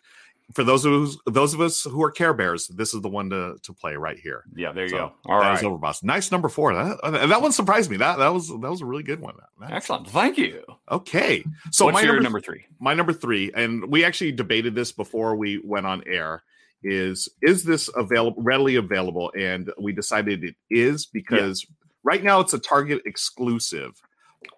for 0.54 0.64
those 0.64 0.84
of 0.84 0.92
us, 0.92 1.16
those 1.26 1.54
of 1.54 1.60
us 1.60 1.84
who 1.84 2.02
are 2.02 2.10
Care 2.10 2.34
Bears, 2.34 2.68
this 2.68 2.94
is 2.94 3.00
the 3.00 3.08
one 3.08 3.30
to 3.30 3.56
to 3.62 3.72
play 3.72 3.94
right 3.96 4.18
here. 4.18 4.44
Yeah, 4.54 4.72
there 4.72 4.84
you 4.84 4.90
So, 4.90 4.96
go. 4.96 5.12
All 5.26 5.40
that 5.40 5.50
right, 5.50 5.62
Overboss. 5.64 6.02
Nice 6.02 6.30
number 6.30 6.48
four. 6.48 6.74
That 6.74 6.98
that 7.02 7.42
one 7.42 7.52
surprised 7.52 7.90
me. 7.90 7.96
That 7.96 8.18
that 8.18 8.32
was 8.32 8.48
that 8.48 8.58
was 8.58 8.80
a 8.80 8.86
really 8.86 9.02
good 9.02 9.20
one. 9.20 9.34
Excellent. 9.68 10.08
Thank 10.08 10.38
you. 10.38 10.62
Okay, 10.90 11.44
so 11.70 11.86
What's 11.86 11.94
my 11.94 12.00
your 12.02 12.14
number, 12.14 12.22
number 12.24 12.40
three? 12.40 12.64
my 12.80 12.94
number 12.94 13.12
three, 13.12 13.50
and 13.54 13.84
we 13.86 14.04
actually 14.04 14.32
debated 14.32 14.74
this 14.74 14.92
before 14.92 15.36
we 15.36 15.60
went 15.64 15.86
on 15.86 16.02
air. 16.06 16.42
Is 16.84 17.28
is 17.42 17.62
this 17.62 17.88
available 17.96 18.42
readily 18.42 18.76
available? 18.76 19.32
And 19.38 19.70
we 19.80 19.92
decided 19.92 20.42
it 20.42 20.56
is 20.68 21.06
because 21.06 21.64
right 22.02 22.22
now 22.24 22.40
it's 22.40 22.54
a 22.54 22.58
Target 22.58 23.02
exclusive. 23.06 24.00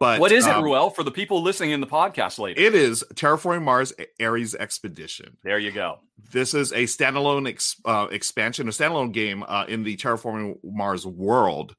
But 0.01 0.21
What 0.21 0.33
is 0.33 0.47
it, 0.47 0.55
um, 0.55 0.65
Ruel, 0.65 0.91
for 0.91 1.03
the 1.03 1.11
people 1.11 1.43
listening 1.43 1.71
in 1.71 1.81
the 1.81 1.87
podcast 1.87 2.39
later? 2.39 2.61
It 2.61 2.75
is 2.75 3.05
Terraforming 3.15 3.63
Mars 3.63 3.93
Ares 4.21 4.55
Expedition. 4.55 5.37
there 5.43 5.59
you 5.59 5.71
go. 5.73 6.01
This 6.33 6.55
is 6.55 6.73
a 6.73 6.85
standalone 6.85 7.49
ex, 7.49 7.77
uh, 7.85 8.09
expansion, 8.11 8.67
a 8.69 8.71
standalone 8.71 9.13
game 9.13 9.45
uh, 9.47 9.65
in 9.69 9.83
the 9.85 9.97
Terraforming 9.97 10.59
Mars 10.65 11.07
world. 11.07 11.75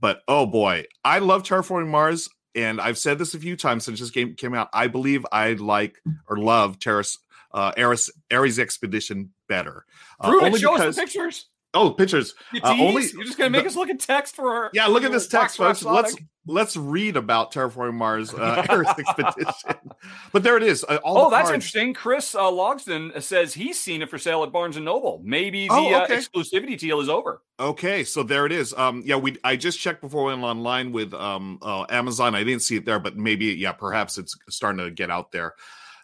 But 0.00 0.22
oh 0.28 0.46
boy, 0.46 0.84
I 1.04 1.18
love 1.18 1.42
Terraforming 1.42 1.88
Mars, 1.88 2.28
and 2.54 2.80
I've 2.80 2.98
said 2.98 3.18
this 3.18 3.34
a 3.34 3.38
few 3.38 3.56
times 3.56 3.84
since 3.84 4.00
this 4.00 4.10
game 4.10 4.34
came 4.34 4.54
out. 4.54 4.68
I 4.72 4.86
believe 4.86 5.26
I 5.30 5.52
like 5.54 5.96
or 6.28 6.38
love 6.38 6.78
Terrace, 6.78 7.18
uh, 7.52 7.72
Ares, 7.76 8.10
Ares 8.32 8.58
Expedition 8.58 9.32
better. 9.48 9.84
Uh, 10.18 10.30
Prove 10.30 10.42
it. 10.42 10.46
only 10.46 10.60
Show 10.60 10.72
because- 10.72 10.88
us 10.90 10.96
the 10.96 11.02
pictures. 11.02 11.46
Oh, 11.72 11.90
pictures. 11.92 12.34
Uh, 12.62 12.70
only- 12.78 13.06
You're 13.12 13.22
just 13.24 13.38
gonna 13.38 13.50
make 13.50 13.62
the- 13.62 13.68
us 13.68 13.76
look 13.76 13.88
at 13.90 14.00
text 14.00 14.34
for 14.36 14.50
our 14.54 14.70
Yeah, 14.72 14.86
look 14.86 15.04
at 15.04 15.12
this 15.12 15.28
text, 15.28 15.56
folks. 15.56 15.82
Let's 15.84 16.16
let's 16.46 16.76
read 16.76 17.16
about 17.16 17.52
Terraforming 17.52 17.94
Mars 17.94 18.34
uh, 18.34 18.66
Ares 18.68 18.88
Expedition. 18.98 19.52
But 20.32 20.42
there 20.42 20.56
it 20.56 20.64
is. 20.64 20.84
Uh, 20.88 20.98
Oh, 21.04 21.30
that's 21.30 21.48
cards. 21.48 21.54
interesting. 21.54 21.94
Chris 21.94 22.34
uh, 22.34 22.40
Logston 22.42 23.22
says 23.22 23.54
he's 23.54 23.78
seen 23.78 24.02
it 24.02 24.10
for 24.10 24.18
sale 24.18 24.42
at 24.42 24.50
Barnes 24.50 24.74
and 24.76 24.84
Noble. 24.84 25.20
Maybe 25.24 25.68
the 25.68 25.74
Oh, 25.74 25.92
uh, 25.94 26.06
exclusivity 26.08 26.76
deal 26.76 27.00
is 27.00 27.08
over. 27.08 27.42
Okay, 27.60 28.02
so 28.02 28.22
there 28.24 28.46
it 28.46 28.52
is. 28.52 28.74
Um, 28.74 29.02
yeah, 29.04 29.16
we 29.16 29.36
I 29.44 29.54
just 29.56 29.78
checked 29.78 30.00
before 30.00 30.24
we 30.24 30.32
went 30.32 30.42
online 30.42 30.90
with 30.92 31.14
um 31.14 31.58
uh, 31.62 31.84
Amazon. 31.88 32.34
I 32.34 32.42
didn't 32.42 32.62
see 32.62 32.76
it 32.76 32.84
there, 32.84 32.98
but 32.98 33.16
maybe 33.16 33.46
yeah, 33.46 33.72
perhaps 33.72 34.18
it's 34.18 34.36
starting 34.48 34.84
to 34.84 34.90
get 34.90 35.10
out 35.10 35.30
there. 35.30 35.54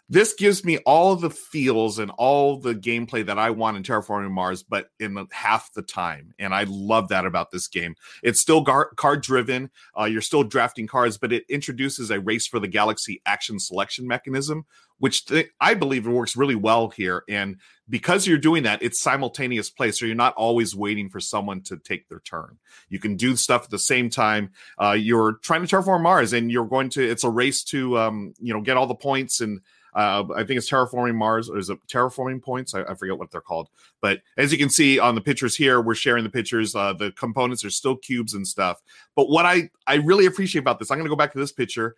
This 0.09 0.33
gives 0.33 0.63
me 0.63 0.77
all 0.79 1.17
the 1.17 1.29
feels 1.29 1.99
and 1.99 2.11
all 2.17 2.59
the 2.59 2.73
gameplay 2.73 3.25
that 3.25 3.37
I 3.37 3.49
want 3.49 3.75
in 3.75 3.83
Terraforming 3.83 4.31
Mars, 4.31 4.63
but 4.63 4.89
in 4.99 5.27
half 5.31 5.73
the 5.73 5.81
time. 5.81 6.33
And 6.39 6.55
I 6.55 6.63
love 6.67 7.09
that 7.09 7.25
about 7.25 7.51
this 7.51 7.67
game. 7.67 7.95
It's 8.23 8.39
still 8.39 8.61
gar- 8.61 8.91
card 8.95 9.21
driven. 9.21 9.69
Uh, 9.99 10.05
you're 10.05 10.21
still 10.21 10.43
drafting 10.43 10.87
cards, 10.87 11.17
but 11.17 11.33
it 11.33 11.43
introduces 11.49 12.09
a 12.09 12.21
race 12.21 12.47
for 12.47 12.59
the 12.59 12.69
galaxy 12.69 13.21
action 13.25 13.59
selection 13.59 14.07
mechanism, 14.07 14.65
which 14.99 15.25
th- 15.25 15.49
I 15.59 15.73
believe 15.73 16.07
works 16.07 16.37
really 16.37 16.55
well 16.55 16.87
here. 16.89 17.23
And 17.27 17.57
because 17.89 18.25
you're 18.25 18.37
doing 18.37 18.63
that, 18.63 18.81
it's 18.81 19.01
simultaneous 19.01 19.69
play. 19.69 19.91
So 19.91 20.05
you're 20.05 20.15
not 20.15 20.35
always 20.35 20.73
waiting 20.73 21.09
for 21.09 21.19
someone 21.19 21.61
to 21.63 21.77
take 21.77 22.07
their 22.07 22.21
turn. 22.21 22.59
You 22.87 22.99
can 22.99 23.15
do 23.17 23.35
stuff 23.35 23.65
at 23.65 23.69
the 23.71 23.79
same 23.79 24.09
time. 24.09 24.51
Uh, 24.81 24.91
you're 24.91 25.33
trying 25.43 25.65
to 25.65 25.75
terraform 25.75 26.01
Mars 26.01 26.31
and 26.31 26.49
you're 26.49 26.65
going 26.65 26.89
to, 26.91 27.03
it's 27.03 27.23
a 27.25 27.29
race 27.29 27.63
to, 27.65 27.97
um, 27.97 28.33
you 28.39 28.53
know, 28.53 28.61
get 28.61 28.77
all 28.77 28.87
the 28.87 28.95
points. 28.95 29.41
And 29.41 29.61
uh, 29.97 30.23
I 30.35 30.43
think 30.43 30.57
it's 30.59 30.69
terraforming 30.69 31.15
Mars 31.15 31.49
or 31.49 31.57
is 31.57 31.69
it 31.69 31.79
terraforming 31.87 32.41
points? 32.41 32.73
I, 32.75 32.83
I 32.83 32.93
forget 32.93 33.17
what 33.17 33.31
they're 33.31 33.41
called. 33.41 33.67
But 33.99 34.21
as 34.37 34.51
you 34.51 34.57
can 34.57 34.69
see 34.69 34.99
on 34.99 35.15
the 35.15 35.21
pictures 35.21 35.55
here, 35.57 35.81
we're 35.81 35.95
sharing 35.95 36.23
the 36.23 36.29
pictures. 36.29 36.75
Uh, 36.75 36.93
the 36.93 37.11
components 37.13 37.65
are 37.65 37.69
still 37.71 37.95
cubes 37.97 38.33
and 38.35 38.47
stuff. 38.47 38.81
But 39.15 39.27
what 39.29 39.45
I, 39.45 39.69
I 39.87 39.95
really 39.95 40.27
appreciate 40.27 40.61
about 40.61 40.77
this, 40.79 40.91
I'm 40.91 40.97
going 40.97 41.05
to 41.07 41.09
go 41.09 41.15
back 41.15 41.33
to 41.33 41.39
this 41.39 41.51
picture. 41.51 41.95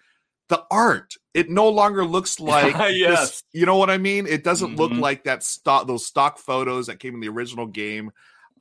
The 0.47 0.63
art, 0.71 1.15
it 1.33 1.49
no 1.49 1.67
longer 1.69 2.05
looks 2.05 2.39
like 2.53 2.73
Yes. 2.95 3.19
this- 3.19 3.43
you 3.51 3.65
know 3.65 3.75
what 3.77 3.89
I 3.89 3.97
mean? 3.97 4.25
It 4.27 4.43
doesn't 4.45 4.77
look 4.77 4.91
Mhm. 4.93 5.01
like 5.01 5.25
that 5.25 5.43
stock 5.43 5.85
those 5.85 6.05
stock 6.05 6.39
photos 6.39 6.87
that 6.87 6.99
came 6.99 7.13
in 7.15 7.19
the 7.19 7.29
original 7.29 7.67
game. 7.67 8.11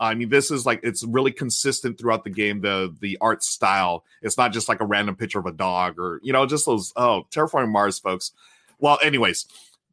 I 0.00 0.14
mean, 0.14 0.28
this 0.28 0.50
is 0.50 0.66
like 0.66 0.80
it's 0.82 1.02
really 1.04 1.32
consistent 1.32 1.98
throughout 1.98 2.24
the 2.24 2.30
game. 2.30 2.60
The 2.60 2.94
the 3.00 3.18
art 3.20 3.42
style. 3.42 4.04
It's 4.22 4.36
not 4.36 4.52
just 4.52 4.68
like 4.68 4.80
a 4.80 4.84
random 4.84 5.16
picture 5.16 5.38
of 5.38 5.46
a 5.46 5.52
dog 5.52 5.98
or 5.98 6.20
you 6.22 6.32
know 6.32 6.44
just 6.46 6.66
those. 6.66 6.92
Oh, 6.96 7.26
terraforming 7.30 7.70
Mars, 7.72 7.98
folks. 7.98 8.32
Well, 8.78 8.98
anyways, 9.02 9.46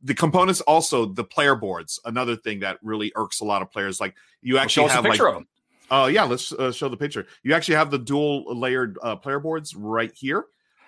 the 0.03 0.13
components 0.13 0.61
also 0.61 1.05
the 1.05 1.23
player 1.23 1.55
boards. 1.55 1.99
Another 2.05 2.35
thing 2.35 2.59
that 2.59 2.77
really 2.83 3.11
irks 3.15 3.39
a 3.39 3.45
lot 3.45 3.61
of 3.61 3.71
players. 3.71 3.99
Like 3.99 4.15
you 4.41 4.57
actually 4.57 4.87
a 4.87 4.89
have 4.89 5.03
like 5.03 5.13
picture 5.13 5.27
of 5.27 5.33
them. 5.35 5.47
uh, 5.89 6.09
yeah, 6.11 6.23
let's 6.23 6.51
uh, 6.51 6.71
show 6.71 6.89
the 6.89 6.97
picture. 6.97 7.25
You 7.43 7.53
actually 7.53 7.75
have 7.75 7.91
the 7.91 7.97
dual 7.99 8.43
layered 8.59 8.97
uh, 9.01 9.15
player 9.15 9.39
boards 9.39 9.75
right 9.75 10.11
here. 10.15 10.45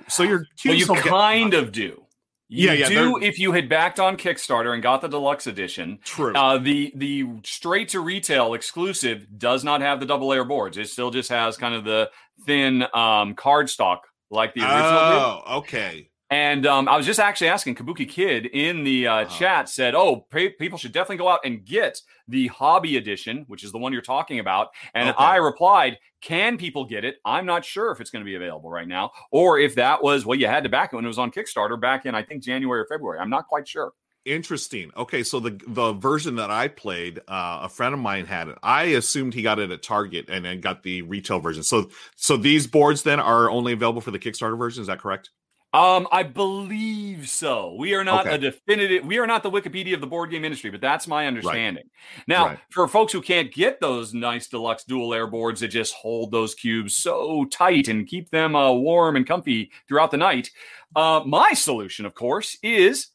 So 0.08 0.24
your 0.24 0.46
Well, 0.66 0.76
you 0.76 0.86
don't 0.86 0.96
get- 0.98 1.06
kind 1.06 1.54
of 1.54 1.72
do. 1.72 2.04
You 2.50 2.68
Yeah, 2.70 2.74
yeah, 2.74 2.88
do 2.90 3.18
if 3.22 3.40
you 3.40 3.52
had 3.52 3.68
backed 3.68 4.00
on 4.00 4.16
Kickstarter 4.16 4.74
and 4.74 4.82
got 4.82 5.02
the 5.02 5.10
deluxe 5.10 5.48
edition. 5.48 6.00
true. 6.06 6.34
Uh, 6.34 6.58
the 6.58 6.94
the 6.96 7.26
straight 7.44 7.90
to 7.90 8.00
retail 8.00 8.54
exclusive 8.54 9.28
does 9.38 9.66
not 9.66 9.82
have 9.82 10.00
the 10.00 10.06
double 10.06 10.28
layer 10.30 10.46
boards. 10.46 10.78
It 10.78 10.88
still 10.88 11.12
just 11.12 11.30
has 11.30 11.58
kind 11.58 11.76
of 11.76 11.84
the 11.84 12.10
thin 12.46 12.86
um, 12.94 13.34
card 13.34 13.70
stock 13.70 14.08
like 14.30 14.54
the 14.54 14.62
original 14.62 14.82
did. 14.82 14.92
oh, 14.94 15.44
okay. 15.58 16.10
And 16.30 16.66
um, 16.66 16.90
I 16.90 16.98
was 16.98 17.06
just 17.06 17.22
actually 17.22 17.48
asking 17.48 17.76
Kabuki 17.76 18.08
Kid 18.08 18.48
in 18.48 18.84
the 18.84 19.08
uh, 19.08 19.14
Uh-huh. 19.22 19.38
chat 19.40 19.70
said, 19.70 19.96
"Oh, 19.96 20.28
pe- 20.30 20.50
people 20.50 20.78
should 20.78 20.92
definitely 20.92 21.18
go 21.18 21.30
out 21.30 21.40
and 21.46 21.64
get 21.64 22.02
the 22.28 22.48
Hobby 22.48 22.98
Edition, 22.98 23.46
which 23.48 23.64
is 23.64 23.72
the 23.72 23.78
one 23.78 23.94
you're 23.94 24.02
talking 24.02 24.40
about." 24.40 24.70
And 24.94 25.08
Okay. 25.10 25.24
I 25.24 25.38
replied, 25.38 25.98
"Can 26.22 26.58
people 26.58 26.84
get 26.84 27.06
it? 27.06 27.18
I'm 27.24 27.46
not 27.46 27.64
sure 27.64 27.92
if 27.92 28.02
it's 28.02 28.10
going 28.10 28.26
to 28.26 28.30
be 28.30 28.36
available 28.36 28.70
right 28.70 28.88
now, 28.88 29.12
or 29.32 29.58
if 29.60 29.76
that 29.76 30.04
was 30.04 30.26
well, 30.26 30.38
you 30.38 30.48
had 30.48 30.64
to 30.64 30.70
back 30.70 30.92
it 30.92 30.98
when 30.98 31.06
it 31.06 31.08
was 31.08 31.18
on 31.20 31.32
Kickstarter 31.32 31.80
back 31.80 32.06
in 32.06 32.14
I 32.14 32.24
think 32.24 32.44
January 32.44 32.82
or 32.82 32.88
February. 32.90 33.20
I'm 33.20 33.30
not 33.30 33.48
quite 33.48 33.66
sure." 33.68 33.94
Interesting. 34.26 34.92
Okay, 34.98 35.24
so 35.24 35.40
the 35.40 35.58
the 35.68 35.94
version 35.94 36.36
that 36.36 36.52
I 36.52 36.68
played, 36.68 37.20
uh, 37.30 37.60
a 37.64 37.70
friend 37.70 37.94
of 37.94 38.02
mine 38.02 38.26
had 38.26 38.50
it. 38.50 38.58
I 38.62 38.84
assumed 39.00 39.34
he 39.34 39.42
got 39.42 39.60
it 39.60 39.72
at 39.72 39.82
Target 39.82 40.26
and 40.30 40.44
then 40.44 40.60
got 40.60 40.84
the 40.84 41.04
retail 41.04 41.40
version. 41.40 41.64
So 41.64 41.90
so 42.18 42.36
these 42.36 42.68
boards 42.68 43.04
then 43.04 43.22
are 43.22 43.50
only 43.50 43.72
available 43.72 44.02
for 44.02 44.12
the 44.12 44.20
Kickstarter 44.20 44.58
version. 44.58 44.82
Is 44.82 44.88
that 44.88 45.00
correct? 45.00 45.30
Um, 45.74 46.08
I 46.12 46.24
believe 46.24 47.28
so. 47.30 47.76
We 47.78 47.94
are 47.94 48.04
not 48.04 48.26
Okay. 48.26 48.36
a 48.36 48.38
definitive. 48.38 49.06
We 49.06 49.18
are 49.20 49.28
not 49.28 49.44
the 49.44 49.52
Wikipedia 49.52 49.94
of 49.94 50.02
the 50.02 50.08
board 50.08 50.32
game 50.32 50.46
industry, 50.46 50.70
but 50.72 50.80
that's 50.82 51.08
my 51.08 51.28
understanding. 51.28 51.90
Now, 52.26 52.48
Right. 52.48 52.60
for 52.72 52.88
folks 52.88 53.12
who 53.12 53.22
can't 53.22 53.54
get 53.54 53.80
those 53.82 54.14
nice 54.14 54.48
deluxe 54.48 54.86
dual 54.86 55.10
layer 55.10 55.28
boards 55.28 55.60
that 55.60 55.68
just 55.68 55.94
hold 55.94 56.32
those 56.32 56.56
cubes 56.56 56.96
so 56.96 57.46
tight 57.46 57.90
and 57.90 58.08
keep 58.08 58.30
them 58.30 58.56
uh, 58.56 58.72
warm 58.72 59.18
and 59.18 59.28
comfy 59.28 59.72
throughout 59.88 60.12
the 60.12 60.18
night, 60.18 60.50
uh, 60.96 61.22
my 61.26 61.52
solution, 61.54 62.06
of 62.06 62.14
course, 62.16 62.58
is 62.64 63.08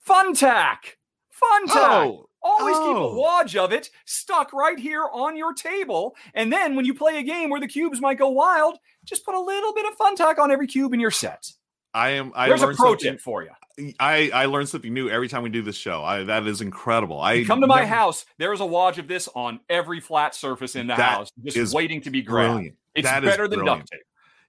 Fun-Tak. 0.00 0.96
Fun-Tak. 1.30 1.76
Oh, 2.06 2.24
Always 2.40 2.76
keep 2.78 2.86
a 2.96 3.00
Oh. 3.00 3.14
wad 3.18 3.54
of 3.56 3.72
it 3.72 3.90
stuck 4.06 4.52
right 4.52 4.78
here 4.78 5.04
on 5.12 5.36
your 5.36 5.52
table. 5.52 6.16
And 6.34 6.52
then 6.52 6.76
when 6.76 6.84
you 6.84 6.94
play 6.94 7.18
a 7.18 7.22
game 7.22 7.50
where 7.50 7.60
the 7.60 7.66
cubes 7.66 8.00
might 8.00 8.16
go 8.16 8.28
wild, 8.28 8.78
just 9.04 9.24
put 9.24 9.34
a 9.34 9.40
little 9.40 9.74
bit 9.74 9.86
of 9.86 9.94
Fun-Tak 9.96 10.38
on 10.38 10.50
every 10.52 10.68
cube 10.68 10.94
in 10.94 11.00
your 11.00 11.10
set. 11.10 11.50
I 11.98 12.10
am. 12.10 12.32
I 12.34 12.48
There's 12.48 12.62
a 12.62 12.66
pro 12.66 12.74
something- 12.76 12.98
tip 13.12 13.20
for 13.20 13.42
you. 13.42 13.50
I 14.00 14.30
I 14.34 14.46
learn 14.46 14.66
something 14.66 14.92
new 14.92 15.08
every 15.08 15.28
time 15.28 15.42
we 15.44 15.50
do 15.50 15.62
this 15.62 15.76
show. 15.76 16.02
I 16.02 16.24
that 16.24 16.46
is 16.46 16.60
incredible. 16.60 17.20
I 17.20 17.34
You 17.34 17.46
come 17.46 17.60
to 17.60 17.66
my 17.66 17.80
never- 17.80 17.86
house, 17.94 18.26
there 18.38 18.52
is 18.52 18.60
a 18.60 18.66
wad 18.66 18.98
of 18.98 19.06
this 19.08 19.28
on 19.34 19.60
every 19.70 20.00
flat 20.00 20.34
surface 20.34 20.74
in 20.74 20.86
the 20.88 20.94
house, 20.96 21.30
just 21.44 21.74
waiting 21.74 22.00
to 22.02 22.10
be 22.10 22.22
grabbed. 22.22 22.54
Brilliant. 22.54 22.76
It's 22.94 23.08
That 23.08 23.22
better 23.22 23.46
than 23.46 23.64
duct 23.64 23.88
tape. 23.90 24.00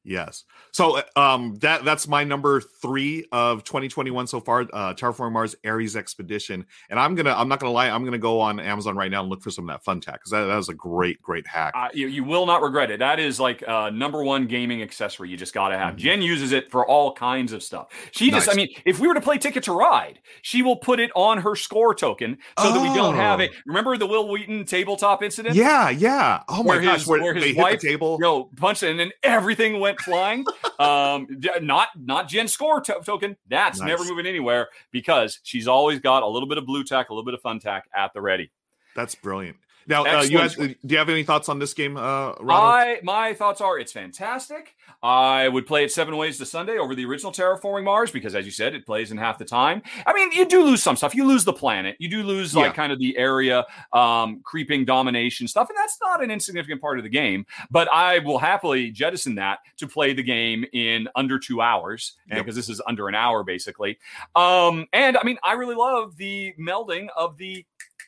Yes. 0.05 0.45
So 0.71 0.97
uh, 0.99 1.19
um 1.19 1.55
that 1.55 1.83
that's 1.83 2.07
my 2.07 2.23
number 2.23 2.61
three 2.61 3.25
of 3.31 3.63
2021 3.63 4.27
so 4.27 4.39
far. 4.39 4.61
Uh 4.73 4.93
Terraforming 4.93 5.33
Mars 5.33 5.55
Ares 5.65 5.95
Expedition. 5.95 6.65
And 6.89 6.99
I'm 6.99 7.15
gonna 7.15 7.33
I'm 7.33 7.47
not 7.49 7.59
gonna 7.59 7.73
lie, 7.73 7.89
I'm 7.89 8.05
gonna 8.05 8.17
go 8.17 8.39
on 8.39 8.59
Amazon 8.59 8.95
right 8.95 9.11
now 9.11 9.21
and 9.21 9.29
look 9.29 9.41
for 9.43 9.51
some 9.51 9.69
of 9.69 9.73
that 9.75 9.83
Fun-Tak 9.83 10.15
because 10.15 10.31
that, 10.31 10.45
that 10.45 10.55
was 10.55 10.69
a 10.69 10.73
great, 10.73 11.21
great 11.21 11.45
hack. 11.45 11.73
Uh, 11.75 11.89
you, 11.93 12.07
you 12.07 12.23
will 12.23 12.45
not 12.45 12.61
regret 12.61 12.91
it. 12.91 12.99
That 12.99 13.19
is 13.19 13.39
like 13.39 13.61
uh, 13.67 13.89
number 13.89 14.23
one 14.23 14.47
gaming 14.47 14.81
accessory 14.81 15.29
you 15.29 15.37
just 15.37 15.53
got 15.53 15.69
to 15.69 15.77
have. 15.77 15.95
Mhm. 15.95 15.97
Jen 15.97 16.21
uses 16.21 16.51
it 16.53 16.71
for 16.71 16.85
all 16.87 17.13
kinds 17.13 17.51
of 17.53 17.61
stuff. 17.61 17.87
She 18.11 18.31
just, 18.31 18.49
I 18.49 18.53
mean, 18.53 18.69
if 18.85 18.99
we 18.99 19.07
were 19.07 19.13
to 19.15 19.21
play 19.21 19.37
Ticket 19.37 19.63
to 19.63 19.73
Ride, 19.73 20.19
she 20.41 20.61
will 20.61 20.77
put 20.77 20.99
it 20.99 21.11
on 21.15 21.39
her 21.39 21.55
score 21.55 21.93
token 21.93 22.37
so 22.57 22.71
that 22.71 22.81
we 22.81 22.93
don't 22.95 23.15
have 23.15 23.39
a. 23.41 23.49
Oh. 23.49 23.53
Remember 23.67 23.97
the 23.97 24.07
Wil 24.07 24.29
Wheaton 24.29 24.65
tabletop 24.65 25.23
incident? 25.23 25.55
yeah, 25.55 25.89
yeah. 25.89 26.43
Oh 26.47 26.63
my 26.63 26.75
Where 26.75 26.81
gosh, 26.81 26.99
his- 26.99 27.07
where, 27.07 27.21
where 27.21 27.33
his 27.33 27.43
they 27.43 27.53
wife- 27.53 27.71
hit 27.73 27.81
the 27.81 27.87
table. 27.89 28.13
You 28.19 28.23
know, 28.25 28.49
punched 28.55 28.83
it 28.83 28.91
and 28.91 28.99
then 28.99 29.11
everything 29.23 29.79
went 29.79 29.88
flying. 29.97 30.45
um, 30.79 31.27
not 31.61 31.89
not 31.97 32.27
Jen's 32.27 32.51
score 32.53 32.81
to- 32.81 33.01
token. 33.05 33.35
That's 33.49 33.79
Nice. 33.79 33.87
never 33.87 34.03
moving 34.05 34.25
anywhere 34.25 34.69
because 34.91 35.39
she's 35.43 35.67
always 35.67 35.99
got 35.99 36.23
a 36.23 36.27
little 36.27 36.47
bit 36.47 36.57
of 36.57 36.65
Blu-Tack, 36.65 37.09
a 37.09 37.13
little 37.13 37.25
bit 37.25 37.33
of 37.33 37.41
Fun-Tak 37.41 37.89
at 37.95 38.13
the 38.13 38.21
ready. 38.21 38.51
That's 38.95 39.15
brilliant. 39.15 39.57
Now, 39.89 40.05
uh, 40.05 40.21
you 40.21 40.37
guys, 40.37 40.55
do 40.55 40.75
you 40.87 40.97
have 40.97 41.09
any 41.09 41.23
thoughts 41.23 41.49
on 41.49 41.57
this 41.59 41.73
game, 41.73 41.97
uh, 41.97 42.33
Rahdo? 42.39 42.51
I 42.51 42.99
my 43.03 43.33
thoughts 43.33 43.59
are 43.59 43.79
it's 43.79 43.91
fantastic. 43.91 44.75
I 45.01 45.47
would 45.47 45.65
play 45.65 45.83
it 45.85 45.91
seven 45.91 46.15
ways 46.17 46.37
to 46.39 46.45
Sunday 46.45 46.77
over 46.77 46.93
the 46.93 47.05
original 47.05 47.31
Terraforming 47.31 47.85
Mars 47.85 48.11
because, 48.11 48.35
as 48.35 48.45
you 48.45 48.51
said, 48.51 48.75
it 48.75 48.85
plays 48.85 49.11
in 49.11 49.17
half 49.17 49.37
the 49.37 49.45
time. 49.45 49.81
I 50.05 50.13
mean, 50.13 50.31
you 50.33 50.45
do 50.45 50.61
lose 50.63 50.83
some 50.83 50.95
stuff. 50.95 51.15
You 51.15 51.25
lose 51.25 51.45
the 51.45 51.53
planet. 51.53 51.95
You 51.99 52.09
do 52.09 52.21
lose 52.21 52.53
like 52.55 52.65
Yeah. 52.67 52.73
kind 52.73 52.91
of 52.91 52.99
the 52.99 53.17
area 53.17 53.65
um, 53.93 54.41
creeping 54.43 54.85
domination 54.85 55.47
stuff, 55.47 55.69
and 55.69 55.77
that's 55.77 55.97
not 56.01 56.21
an 56.23 56.29
insignificant 56.31 56.81
part 56.81 56.97
of 56.99 57.03
the 57.03 57.09
game. 57.09 57.45
But 57.71 57.91
I 57.93 58.19
will 58.19 58.37
happily 58.37 58.91
jettison 58.91 59.35
that 59.35 59.59
to 59.77 59.87
play 59.87 60.13
the 60.13 60.23
game 60.23 60.65
in 60.73 61.07
under 61.15 61.39
two 61.39 61.61
hours 61.61 62.17
Yep. 62.29 62.37
because 62.39 62.55
this 62.55 62.69
is 62.69 62.81
under 62.85 63.07
an 63.07 63.15
hour 63.15 63.43
basically. 63.43 63.97
Um, 64.35 64.85
and 64.93 65.17
I 65.17 65.23
mean, 65.23 65.37
I 65.43 65.53
really 65.53 65.75
love 65.75 66.17
the 66.17 66.53
melding 66.59 67.07
of 67.15 67.37
the 67.37 67.65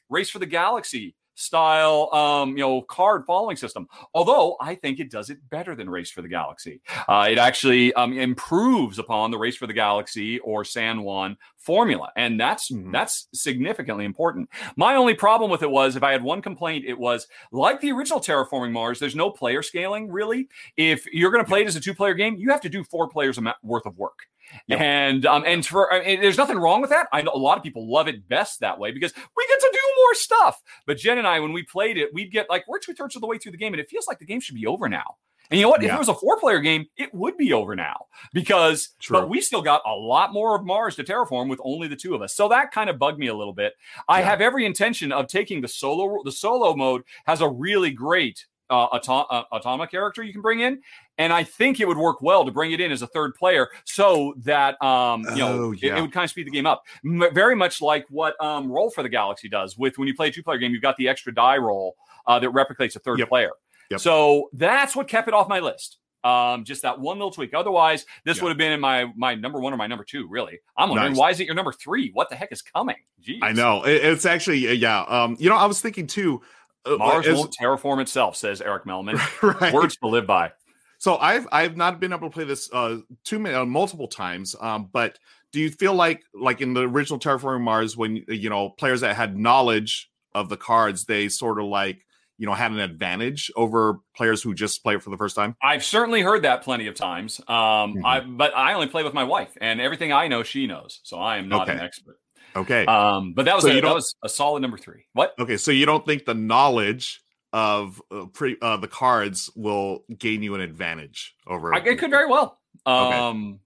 Race 0.10 0.30
for 0.30 0.40
the 0.40 0.46
Galaxy 0.46 1.16
style 1.36 2.10
um 2.14 2.52
you 2.52 2.58
know 2.64 2.82
card 2.82 3.24
following 3.26 3.56
system. 3.58 3.88
Although 4.14 4.58
i 4.62 4.76
think 4.76 5.00
it 5.00 5.10
does 5.12 5.30
it 5.30 5.38
better 5.50 5.76
than 5.76 5.90
race 5.90 6.12
for 6.12 6.22
the 6.22 6.28
galaxy. 6.28 6.82
Uh, 7.08 7.28
it 7.30 7.38
actually 7.38 7.94
um, 7.94 8.14
improves 8.18 9.00
upon 9.00 9.32
the 9.32 9.38
race 9.38 9.56
for 9.58 9.68
the 9.68 9.74
galaxy 9.74 10.40
or 10.40 10.64
san 10.66 11.02
juan 11.04 11.38
formula 11.58 12.12
and 12.16 12.40
that's 12.40 12.72
Mhm. 12.72 12.92
that's 12.92 13.28
significantly 13.34 14.06
important. 14.06 14.50
My 14.76 14.96
only 14.96 15.14
problem 15.14 15.52
with 15.52 15.64
it 15.64 15.70
was 15.70 15.96
if 15.96 16.04
i 16.04 16.12
had 16.12 16.24
one 16.24 16.42
complaint 16.42 16.86
it 16.88 16.98
was 16.98 17.28
like 17.52 17.80
the 17.82 17.92
original 17.92 18.20
terraforming 18.20 18.72
mars 18.72 19.00
there's 19.00 19.16
no 19.16 19.30
player 19.32 19.62
scaling 19.62 20.12
really. 20.12 20.48
If 20.78 21.06
you're 21.08 21.32
going 21.32 21.44
to 21.44 21.48
play 21.50 21.62
it 21.62 21.68
as 21.68 21.76
a 21.76 21.80
two 21.82 21.94
player 21.94 22.14
game 22.14 22.36
you 22.38 22.50
have 22.52 22.62
to 22.62 22.70
do 22.70 22.84
four 22.84 23.08
players 23.08 23.38
amount- 23.38 23.58
worth 23.64 23.86
of 23.86 23.98
work. 23.98 24.20
Yep. 24.68 24.82
and 24.82 25.26
um, 25.26 25.44
and 25.48 25.66
for 25.66 25.94
I 25.94 26.04
mean, 26.04 26.20
there's 26.22 26.38
nothing 26.38 26.58
wrong 26.58 26.82
with 26.82 26.90
that. 26.90 27.08
I 27.14 27.22
know 27.22 27.32
a 27.34 27.38
lot 27.38 27.58
of 27.58 27.64
people 27.64 27.90
love 27.90 28.10
it 28.10 28.28
best 28.28 28.60
that 28.60 28.78
way 28.80 28.92
because 28.92 29.14
we 29.38 29.48
get 29.48 29.60
to 29.62 29.71
more 30.06 30.14
stuff. 30.16 30.62
But 30.86 30.98
Jen 30.98 31.18
and 31.18 31.28
I, 31.28 31.40
when 31.40 31.54
we 31.54 31.64
played 31.64 31.98
it, 31.98 32.14
we'd 32.14 32.32
get 32.32 32.50
like 32.50 32.68
we're 32.68 32.80
two 32.80 32.94
thirds 32.94 33.16
of 33.16 33.22
the 33.22 33.28
way 33.28 33.38
through 33.38 33.52
the 33.54 33.58
game, 33.58 33.74
and 33.74 33.80
it 33.80 33.90
feels 33.90 34.08
like 34.08 34.20
the 34.20 34.26
game 34.26 34.40
should 34.40 34.56
be 34.56 34.68
over 34.68 34.90
now. 34.90 35.16
And 35.50 35.60
you 35.60 35.66
know 35.66 35.70
what? 35.72 35.84
If 35.84 35.92
it 35.92 35.98
was 36.00 36.08
a 36.08 36.14
four 36.14 36.40
player 36.40 36.60
game, 36.62 36.86
it 36.96 37.14
would 37.14 37.36
be 37.36 37.52
over 37.52 37.76
now 37.76 38.06
because 38.32 38.92
True. 39.02 39.20
but 39.20 39.30
we 39.30 39.42
still 39.42 39.62
got 39.62 39.82
a 39.86 39.94
lot 39.94 40.32
more 40.32 40.56
of 40.56 40.64
Mars 40.66 40.96
to 40.96 41.04
terraform 41.04 41.50
with 41.50 41.60
only 41.64 41.90
the 41.90 41.96
two 41.98 42.16
of 42.16 42.22
us. 42.22 42.34
So 42.34 42.48
that 42.48 42.72
kind 42.72 42.90
of 42.90 42.98
bugged 42.98 43.20
me 43.20 43.28
a 43.28 43.36
little 43.36 43.52
bit. 43.54 43.74
I 44.08 44.20
Yeah. 44.20 44.30
have 44.30 44.40
every 44.40 44.66
intention 44.66 45.12
of 45.12 45.28
taking 45.28 45.60
the 45.60 45.68
solo. 45.68 46.24
The 46.24 46.32
solo 46.32 46.74
mode 46.76 47.04
has 47.26 47.42
a 47.42 47.50
really 47.50 47.92
great 47.92 48.46
uh, 48.72 48.86
auto- 48.86 49.28
uh, 49.30 49.44
automa 49.54 49.88
character 49.90 50.24
you 50.24 50.32
can 50.34 50.42
bring 50.42 50.62
in, 50.62 50.82
and 51.18 51.32
I 51.34 51.44
think 51.44 51.80
it 51.80 51.88
would 51.88 51.98
work 51.98 52.22
well 52.22 52.46
to 52.46 52.52
bring 52.52 52.72
it 52.72 52.80
in 52.82 52.92
as 52.92 53.02
a 53.04 53.08
third 53.08 53.36
player 53.36 53.68
so 53.84 54.34
that 54.40 54.82
um, 54.82 55.22
you 55.32 55.36
know 55.40 55.66
Oh, 55.66 55.72
it- 55.74 55.84
yeah. 55.84 55.98
it, 55.98 56.02
would 56.02 56.12
kind 56.12 56.24
of 56.24 56.30
speed 56.30 56.48
the 56.48 56.52
game 56.52 56.66
up. 56.66 56.84
M- 57.06 57.26
very 57.34 57.56
much 57.56 57.82
like 57.82 58.06
what 58.10 58.42
um, 58.44 58.72
Roll 58.72 58.90
for 58.90 59.04
the 59.04 59.10
Galaxy 59.10 59.50
does 59.50 59.78
with 59.78 59.98
when 59.98 60.08
you 60.08 60.16
play 60.16 60.30
a 60.30 60.32
two 60.32 60.42
player 60.42 60.58
game, 60.58 60.72
you've 60.72 60.82
got 60.82 60.98
the 60.98 61.08
extra 61.10 61.34
die 61.34 61.58
roll 61.58 61.96
uh, 62.26 62.40
that 62.40 62.50
replicates 62.52 62.96
a 62.96 63.00
third 63.00 63.20
Yep. 63.20 63.30
player. 63.30 63.52
Yep. 63.90 64.00
So 64.00 64.50
that's 64.54 64.96
what 64.96 65.08
kept 65.08 65.28
it 65.28 65.34
off 65.34 65.50
my 65.50 65.60
list. 65.60 65.98
Um, 66.24 66.64
just 66.66 66.84
that 66.84 67.00
one 67.00 67.18
little 67.18 67.32
tweak. 67.32 67.54
Otherwise, 67.56 68.06
this 68.26 68.38
Yeah. 68.38 68.44
would 68.44 68.50
have 68.50 68.58
been 68.58 68.72
in 68.72 68.80
my 68.80 69.12
my 69.16 69.34
number 69.34 69.60
one 69.60 69.74
or 69.74 69.78
my 69.78 69.88
number 69.88 70.04
two. 70.06 70.28
Really, 70.30 70.60
I'm 70.78 70.88
wondering 70.90 71.14
Nice. 71.14 71.20
why 71.20 71.30
is 71.32 71.40
it 71.40 71.46
your 71.46 71.56
number 71.56 71.74
three? 71.74 72.12
What 72.14 72.30
the 72.30 72.36
heck 72.36 72.52
is 72.52 72.62
coming? 72.62 72.96
Jeez. 73.28 73.40
I 73.42 73.52
know 73.54 73.84
it, 73.84 73.96
it's 74.06 74.26
actually 74.26 74.60
yeah. 74.76 75.02
Um, 75.02 75.36
you 75.40 75.50
know, 75.50 75.56
I 75.58 75.66
was 75.66 75.82
thinking 75.82 76.06
too. 76.06 76.42
Uh, 76.86 76.98
Mars 76.98 77.28
won't 77.28 77.56
terraform 77.60 78.02
itself, 78.02 78.36
says 78.36 78.62
Eric 78.62 78.86
Melman. 78.86 79.20
right. 79.62 79.74
Words 79.74 79.98
to 79.98 80.08
live 80.08 80.28
by. 80.28 80.52
So 80.98 81.18
I've 81.18 81.48
I've 81.52 81.78
not 81.78 82.00
been 82.00 82.14
able 82.14 82.30
to 82.30 82.34
play 82.34 82.44
this 82.44 82.70
uh 82.72 82.98
too 83.24 83.40
many 83.40 83.56
uh, 83.56 83.66
multiple 83.66 84.08
times. 84.08 84.56
Um, 84.60 84.90
but 84.92 85.18
do 85.52 85.60
you 85.60 85.72
feel 85.72 85.94
like 85.94 86.22
like 86.34 86.62
in 86.62 86.74
the 86.74 86.82
original 86.82 87.20
Terraforming 87.20 87.62
Mars 87.62 87.98
when 87.98 88.24
you 88.28 88.50
know 88.50 88.70
players 88.70 89.02
that 89.02 89.16
had 89.16 89.38
knowledge 89.38 90.10
of 90.34 90.50
the 90.50 90.58
cards, 90.58 91.06
they 91.06 91.28
sort 91.28 91.60
of 91.60 91.66
like 91.66 92.06
you 92.38 92.46
know 92.46 92.54
had 92.54 92.72
an 92.72 92.80
advantage 92.80 93.52
over 93.56 94.00
players 94.16 94.42
who 94.42 94.54
just 94.54 94.84
play 94.84 94.96
it 94.96 95.04
for 95.04 95.10
the 95.10 95.18
first 95.18 95.36
time? 95.36 95.56
I've 95.62 95.84
certainly 95.84 96.22
heard 96.22 96.44
that 96.44 96.64
plenty 96.64 96.88
of 96.88 96.96
times. 96.96 97.40
Um, 97.42 97.96
Mhm. 97.96 98.06
I 98.06 98.20
but 98.22 98.56
I 98.56 98.74
only 98.74 98.88
play 98.88 99.04
with 99.04 99.14
my 99.14 99.24
wife, 99.24 99.58
and 99.60 99.82
everything 99.82 100.12
I 100.14 100.28
know, 100.28 100.44
she 100.44 100.68
knows. 100.68 101.00
So 101.04 101.18
I 101.18 101.38
am 101.38 101.50
not 101.50 101.68
an 101.70 101.80
expert. 101.80 102.20
Okay. 102.56 102.86
Um, 102.86 103.34
but 103.34 103.46
that 103.46 103.56
was 103.56 103.64
So 103.64 103.72
a, 103.72 103.82
that 103.82 103.94
was 103.96 104.16
a 104.24 104.30
solid 104.30 104.62
number 104.62 104.78
three. 104.78 105.06
What? 105.14 105.34
okay. 105.40 105.58
So 105.58 105.72
you 105.72 105.86
don't 105.86 106.06
think 106.06 106.26
the 106.26 106.34
knowledge 106.34 107.22
of 107.54 108.02
uh, 108.12 108.26
pre 108.28 108.58
uh, 108.62 108.78
the 108.78 108.88
cards 108.88 109.50
will 109.56 110.04
gain 110.18 110.44
you 110.44 110.56
an 110.56 110.62
advantage 110.62 111.36
over? 111.48 111.74
I, 111.74 111.80
it 111.80 111.98
could 111.98 112.10
very 112.10 112.28
well. 112.28 112.60
Okay. 112.86 113.18
Um, 113.18 113.60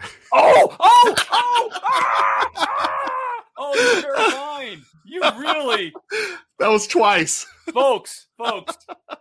oh, 0.32 0.76
oh, 0.80 1.14
oh, 1.30 1.70
ah, 1.72 2.50
ah! 2.56 3.44
oh, 3.58 4.02
you're 4.02 4.30
fine. 4.30 4.82
You 5.04 5.20
really, 5.38 5.92
that 6.58 6.68
was 6.68 6.86
twice. 6.86 7.46
folks, 7.72 8.26
folks. 8.38 8.76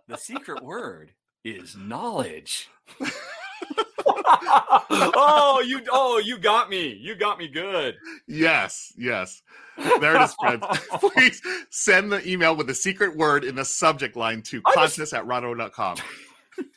The 0.07 0.17
secret 0.17 0.63
word 0.63 1.11
is 1.43 1.75
knowledge. 1.75 2.69
oh, 4.05 5.63
you, 5.65 5.81
oh, 5.91 6.17
you 6.19 6.37
got 6.37 6.69
me. 6.69 6.93
You 6.93 7.15
got 7.15 7.37
me 7.37 7.47
good. 7.47 7.95
Yes, 8.27 8.93
yes. 8.97 9.41
There 9.77 10.15
it 10.15 10.21
is, 10.21 10.35
friends. 10.39 10.63
Please 10.99 11.41
send 11.69 12.11
the 12.11 12.27
email 12.29 12.55
with 12.55 12.67
the 12.67 12.73
secret 12.75 13.15
word 13.15 13.43
in 13.43 13.55
the 13.55 13.65
subject 13.65 14.15
line 14.15 14.41
to 14.43 14.61
I 14.65 14.73
just- 14.75 14.95
contest 14.97 15.13
at 15.13 15.25
rahdo.com. 15.25 15.97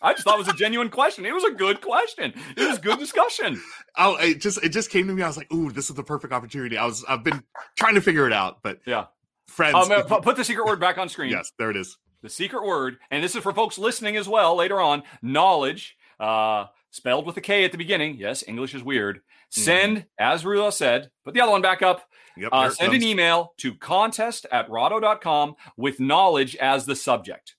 I 0.01 0.13
just 0.15 0.25
thought 0.25 0.37
it 0.37 0.39
was 0.39 0.49
a 0.49 0.55
genuine 0.57 0.89
question. 0.89 1.27
It 1.27 1.35
was 1.35 1.45
a 1.45 1.51
good 1.51 1.81
question. 1.83 2.33
It 2.57 2.67
was 2.69 2.79
good 2.79 2.99
discussion. 2.99 3.61
Oh, 3.99 4.17
it 4.17 4.41
just 4.41 4.63
it 4.65 4.71
just 4.71 4.89
came 4.89 5.07
to 5.09 5.13
me. 5.13 5.23
I 5.23 5.27
was 5.27 5.37
like, 5.37 5.53
"Ooh, 5.53 5.71
this 5.71 5.91
is 5.91 5.97
the 5.97 6.03
perfect 6.03 6.33
opportunity." 6.33 6.79
I 6.79 6.87
was 6.87 7.05
I've 7.07 7.23
been 7.25 7.43
trying 7.77 7.95
to 7.97 8.01
figure 8.01 8.27
it 8.27 8.33
out, 8.33 8.63
but 8.63 8.79
Yeah. 8.87 9.07
friends, 9.49 9.75
Um, 9.75 9.91
uh, 9.93 9.97
if- 9.97 10.23
put 10.23 10.37
the 10.37 10.45
secret 10.45 10.65
word 10.65 10.81
back 10.81 10.97
on 10.97 11.09
screen. 11.11 11.31
yes, 11.31 11.53
there 11.59 11.71
it 11.71 11.77
is. 11.77 11.99
The 12.23 12.31
secret 12.31 12.65
word, 12.65 12.97
and 13.11 13.23
this 13.23 13.35
is 13.37 13.43
for 13.43 13.53
folks 13.53 13.77
listening 13.77 14.17
as 14.17 14.27
well 14.27 14.55
later 14.57 14.81
on. 14.81 15.03
Knowledge, 15.21 15.99
uh, 16.19 16.67
spelled 16.95 17.27
with 17.27 17.37
a 17.37 17.41
K 17.41 17.65
at 17.65 17.73
the 17.73 17.79
beginning. 17.79 18.17
Yes, 18.17 18.45
English 18.47 18.75
is 18.75 18.83
weird. 18.83 19.21
Send, 19.51 20.07
as 20.19 20.45
Ruel 20.45 20.71
said, 20.71 21.11
put 21.25 21.35
the 21.35 21.41
other 21.41 21.53
one 21.53 21.63
back 21.63 21.83
up. 21.83 22.03
Yep, 22.37 22.49
Uh, 22.53 22.71
send 22.71 22.95
an 22.95 23.03
email 23.03 23.53
to 23.59 23.75
contest 23.75 24.47
at 24.51 24.69
rahdo.com 24.71 25.55
with 25.77 26.01
knowledge 26.01 26.57
as 26.57 26.87
the 26.87 26.97
subject. 26.97 27.55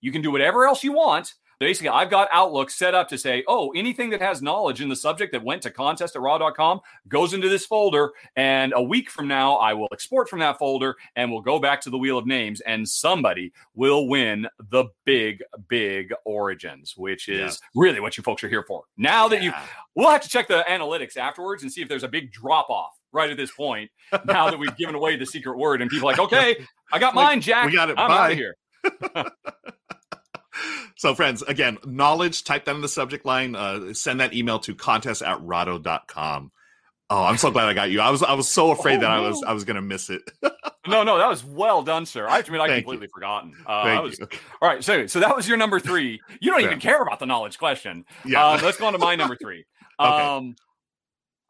You 0.00 0.12
can 0.12 0.22
do 0.22 0.30
whatever 0.30 0.64
else 0.66 0.82
you 0.84 0.92
want, 0.92 1.34
basically 1.60 1.90
I've 1.90 2.10
got 2.10 2.28
Outlook 2.32 2.70
set 2.70 2.94
up 2.94 3.08
to 3.10 3.18
say, 3.18 3.44
oh, 3.46 3.70
anything 3.76 4.10
that 4.10 4.20
has 4.20 4.42
knowledge 4.42 4.80
in 4.80 4.88
the 4.88 4.96
subject 4.96 5.30
that 5.32 5.44
went 5.44 5.62
to 5.62 5.70
contest 5.70 6.16
at 6.16 6.22
rahdo.com 6.22 6.80
goes 7.06 7.34
into 7.34 7.48
this 7.48 7.64
folder. 7.66 8.10
And 8.34 8.72
a 8.74 8.82
week 8.82 9.10
from 9.10 9.28
now, 9.28 9.56
I 9.56 9.74
will 9.74 9.86
export 9.92 10.28
from 10.28 10.40
that 10.40 10.58
folder 10.58 10.96
and 11.14 11.30
we'll 11.30 11.42
go 11.42 11.60
back 11.60 11.80
to 11.82 11.90
the 11.90 11.98
wheel 11.98 12.18
of 12.18 12.26
names 12.26 12.60
and 12.62 12.88
somebody 12.88 13.52
will 13.74 14.08
win 14.08 14.48
the 14.70 14.86
big, 15.04 15.42
big 15.68 16.12
origins, 16.24 16.94
which 16.96 17.28
is 17.28 17.60
Yeah. 17.62 17.80
really 17.80 18.00
what 18.00 18.16
you 18.16 18.22
folks 18.24 18.42
are 18.42 18.48
here 18.48 18.64
for. 18.66 18.84
Now 18.96 19.28
that 19.28 19.42
you 19.42 19.52
we'll 19.94 20.10
have 20.10 20.22
to 20.22 20.28
check 20.28 20.48
the 20.48 20.64
analytics 20.68 21.16
afterwards 21.16 21.62
and 21.62 21.70
see 21.70 21.82
if 21.82 21.88
there's 21.88 22.02
a 22.04 22.08
big 22.08 22.32
drop 22.32 22.70
off 22.70 22.92
right 23.12 23.28
at 23.30 23.36
this 23.36 23.50
point. 23.52 23.90
Now 24.24 24.48
that 24.50 24.58
we've 24.58 24.76
given 24.76 24.94
away 24.94 25.16
the 25.16 25.26
secret 25.26 25.58
word 25.58 25.82
and 25.82 25.90
people 25.90 26.08
are 26.08 26.12
like, 26.12 26.20
okay, 26.32 26.56
I 26.92 26.98
got 26.98 27.14
mine, 27.14 27.40
Jack. 27.42 27.66
we 27.66 27.72
got 27.72 27.90
it. 27.90 27.98
I'm 27.98 28.08
Bye." 28.08 28.24
out 28.24 28.32
of 28.32 28.38
here. 28.38 28.56
So, 30.96 31.14
friends, 31.14 31.42
again, 31.42 31.78
knowledge, 31.84 32.44
type 32.44 32.64
that 32.66 32.74
in 32.74 32.80
the 32.80 32.88
subject 32.88 33.24
line. 33.24 33.54
Uh, 33.54 33.94
send 33.94 34.20
that 34.20 34.34
email 34.34 34.58
to 34.60 34.74
contest 34.74 35.22
at 35.22 35.40
rahdo.com. 35.42 36.52
Oh, 37.12 37.24
I'm 37.24 37.38
so 37.38 37.50
glad 37.50 37.68
I 37.68 37.74
got 37.74 37.90
you. 37.90 38.00
I 38.00 38.10
was 38.10 38.22
I 38.22 38.34
was 38.34 38.48
so 38.48 38.70
afraid 38.72 38.98
Oh, 38.98 39.00
that 39.00 39.10
I 39.10 39.20
was. 39.20 39.42
I 39.42 39.52
was 39.52 39.64
gonna 39.64 39.82
miss 39.82 40.10
it. 40.10 40.22
No, 40.88 41.02
no, 41.02 41.18
that 41.18 41.28
was 41.28 41.44
well 41.44 41.82
done, 41.82 42.06
sir. 42.06 42.26
I 42.26 42.40
to 42.40 42.46
admit, 42.46 42.62
I 42.62 42.66
Thank 42.68 42.84
completely 42.86 43.06
forgotten. 43.12 43.52
Uh, 43.66 43.84
Thank 43.84 44.00
I 44.00 44.02
was, 44.02 44.18
you. 44.18 44.26
All 44.62 44.68
right, 44.68 44.82
so 44.82 45.06
so 45.06 45.20
that 45.20 45.36
was 45.36 45.46
your 45.46 45.58
number 45.58 45.78
three. 45.78 46.20
You 46.40 46.50
don't 46.50 46.60
Yeah. 46.60 46.68
even 46.68 46.80
care 46.80 47.02
about 47.02 47.18
the 47.20 47.26
knowledge 47.26 47.58
question. 47.58 48.06
Yeah. 48.24 48.44
Um, 48.44 48.60
let's 48.62 48.78
go 48.78 48.86
on 48.86 48.94
to 48.94 48.98
my 48.98 49.14
number 49.14 49.36
three. 49.36 49.66
Okay. 50.00 50.08
Um, 50.08 50.56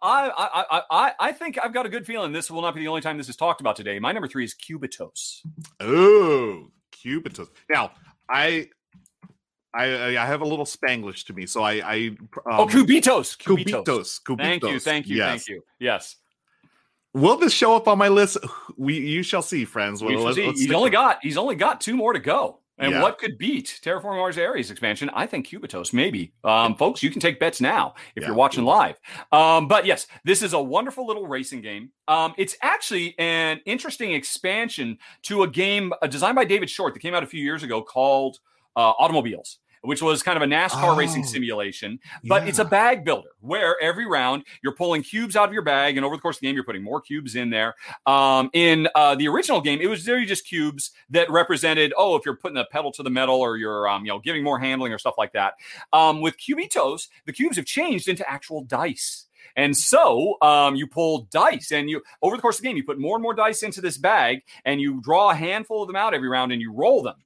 I, 0.02 0.28
I 0.36 0.64
I 0.70 0.82
I 0.90 1.12
I 1.28 1.32
think 1.32 1.58
I've 1.62 1.72
got 1.72 1.86
a 1.86 1.88
good 1.88 2.04
feeling 2.06 2.32
this 2.32 2.50
will 2.50 2.62
not 2.62 2.74
be 2.74 2.80
the 2.80 2.88
only 2.88 3.02
time 3.02 3.18
this 3.18 3.28
is 3.28 3.36
talked 3.36 3.60
about 3.60 3.76
today. 3.76 4.00
My 4.00 4.10
number 4.10 4.26
three 4.26 4.44
is 4.44 4.54
Cubitos. 4.56 5.42
Oh, 5.78 6.66
Cubitus. 6.90 7.48
Now, 7.70 7.92
I, 8.28 8.68
I, 9.72 10.16
I 10.18 10.26
have 10.26 10.40
a 10.40 10.44
little 10.44 10.64
Spanglish 10.64 11.24
to 11.26 11.32
me, 11.32 11.46
so 11.46 11.62
I, 11.62 11.72
I. 11.74 11.94
Um, 12.08 12.28
oh, 12.46 12.66
Cubitos. 12.66 13.36
Cubitos. 13.38 13.84
Cubitos. 13.84 14.20
Cubitos. 14.22 14.38
Thank 14.38 14.62
you, 14.64 14.80
thank 14.80 15.06
you, 15.08 15.16
yes. 15.16 15.28
thank 15.30 15.48
you. 15.48 15.64
Yes, 15.78 16.16
Will 17.12 17.36
this 17.36 17.52
show 17.52 17.74
up 17.74 17.88
on 17.88 17.98
my 17.98 18.08
list? 18.08 18.36
We, 18.76 18.98
you 18.98 19.22
shall 19.24 19.42
see, 19.42 19.64
friends. 19.64 20.02
We 20.02 20.14
Well, 20.14 20.26
let's- 20.26 20.36
see. 20.36 20.46
let's 20.46 20.60
he's 20.60 20.72
only 20.72 20.90
got 20.90 21.18
he's 21.22 21.36
only 21.36 21.56
got 21.56 21.80
two 21.80 21.96
more 21.96 22.12
to 22.12 22.20
go. 22.20 22.60
And 22.78 22.92
Yeah. 22.92 23.02
what 23.02 23.18
could 23.18 23.36
beat 23.36 23.78
Terraforming 23.84 24.16
Mars 24.16 24.38
Ares 24.38 24.70
expansion? 24.70 25.10
I 25.12 25.26
think 25.26 25.46
Cubitos, 25.46 25.92
maybe. 25.92 26.32
Um, 26.44 26.74
folks, 26.76 27.02
you 27.02 27.10
can 27.10 27.20
take 27.20 27.38
bets 27.38 27.60
now 27.60 27.94
if 28.14 28.22
Yeah. 28.22 28.28
you're 28.28 28.36
watching 28.36 28.64
live. 28.64 28.98
Um, 29.32 29.68
but 29.68 29.84
yes, 29.84 30.06
this 30.24 30.40
is 30.40 30.54
a 30.54 30.62
wonderful 30.62 31.06
little 31.06 31.26
racing 31.26 31.60
game. 31.60 31.90
Um, 32.08 32.32
it's 32.38 32.56
actually 32.62 33.18
an 33.18 33.60
interesting 33.66 34.12
expansion 34.12 34.96
to 35.24 35.42
a 35.42 35.48
game 35.48 35.92
designed 36.08 36.36
by 36.36 36.44
David 36.46 36.70
Short 36.70 36.94
that 36.94 37.00
came 37.00 37.12
out 37.12 37.22
a 37.22 37.26
few 37.26 37.42
years 37.42 37.62
ago 37.62 37.82
called 37.82 38.38
uh, 38.76 38.92
Automobiles. 38.98 39.58
Which 39.82 40.02
was 40.02 40.22
kind 40.22 40.36
of 40.36 40.42
a 40.42 40.46
NASCAR 40.46 40.94
racing 40.94 41.22
Oh. 41.22 41.26
simulation, 41.26 42.00
but 42.24 42.46
it's 42.46 42.58
a 42.58 42.66
bag 42.66 43.02
builder 43.02 43.30
where 43.40 43.76
every 43.80 44.04
round 44.04 44.44
you're 44.62 44.74
pulling 44.74 45.02
cubes 45.02 45.36
out 45.36 45.48
of 45.48 45.54
your 45.54 45.62
bag, 45.62 45.96
and 45.96 46.04
over 46.04 46.16
the 46.16 46.20
course 46.20 46.36
of 46.36 46.42
the 46.42 46.48
game, 46.48 46.54
you're 46.54 46.64
putting 46.64 46.82
more 46.82 47.00
cubes 47.00 47.34
in 47.34 47.48
there. 47.48 47.74
Um, 48.04 48.50
in 48.52 48.88
uh, 48.94 49.14
the 49.14 49.26
original 49.26 49.62
game, 49.62 49.80
it 49.80 49.86
was 49.86 50.06
really 50.06 50.26
just 50.26 50.46
cubes 50.46 50.90
that 51.08 51.30
represented, 51.30 51.94
oh, 51.96 52.14
if 52.16 52.26
you're 52.26 52.36
putting 52.36 52.56
the 52.56 52.66
pedal 52.70 52.92
to 52.92 53.02
the 53.02 53.08
metal 53.08 53.36
or 53.40 53.56
you're, 53.56 53.88
um, 53.88 54.04
you 54.04 54.10
know, 54.10 54.18
giving 54.18 54.44
more 54.44 54.58
handling 54.58 54.92
or 54.92 54.98
stuff 54.98 55.14
like 55.16 55.32
that. 55.32 55.54
Um, 55.94 56.20
with 56.20 56.36
Cubitos, 56.36 57.08
the 57.24 57.32
cubes 57.32 57.56
have 57.56 57.64
changed 57.64 58.06
into 58.06 58.30
actual 58.30 58.60
dice. 58.64 59.28
And 59.56 59.74
so 59.74 60.36
um, 60.42 60.74
you 60.76 60.88
pull 60.88 61.26
dice, 61.30 61.72
and 61.72 61.88
you 61.88 62.02
over 62.20 62.36
the 62.36 62.42
course 62.42 62.58
of 62.58 62.64
the 62.64 62.68
game, 62.68 62.76
you 62.76 62.84
put 62.84 63.00
more 63.00 63.16
and 63.16 63.22
more 63.22 63.32
dice 63.32 63.62
into 63.62 63.80
this 63.80 63.96
bag, 63.96 64.42
and 64.66 64.78
you 64.78 65.00
draw 65.00 65.30
a 65.30 65.34
handful 65.34 65.80
of 65.82 65.86
them 65.86 65.96
out 65.96 66.12
every 66.12 66.28
round, 66.28 66.52
and 66.52 66.60
you 66.60 66.70
roll 66.70 67.02
them, 67.02 67.16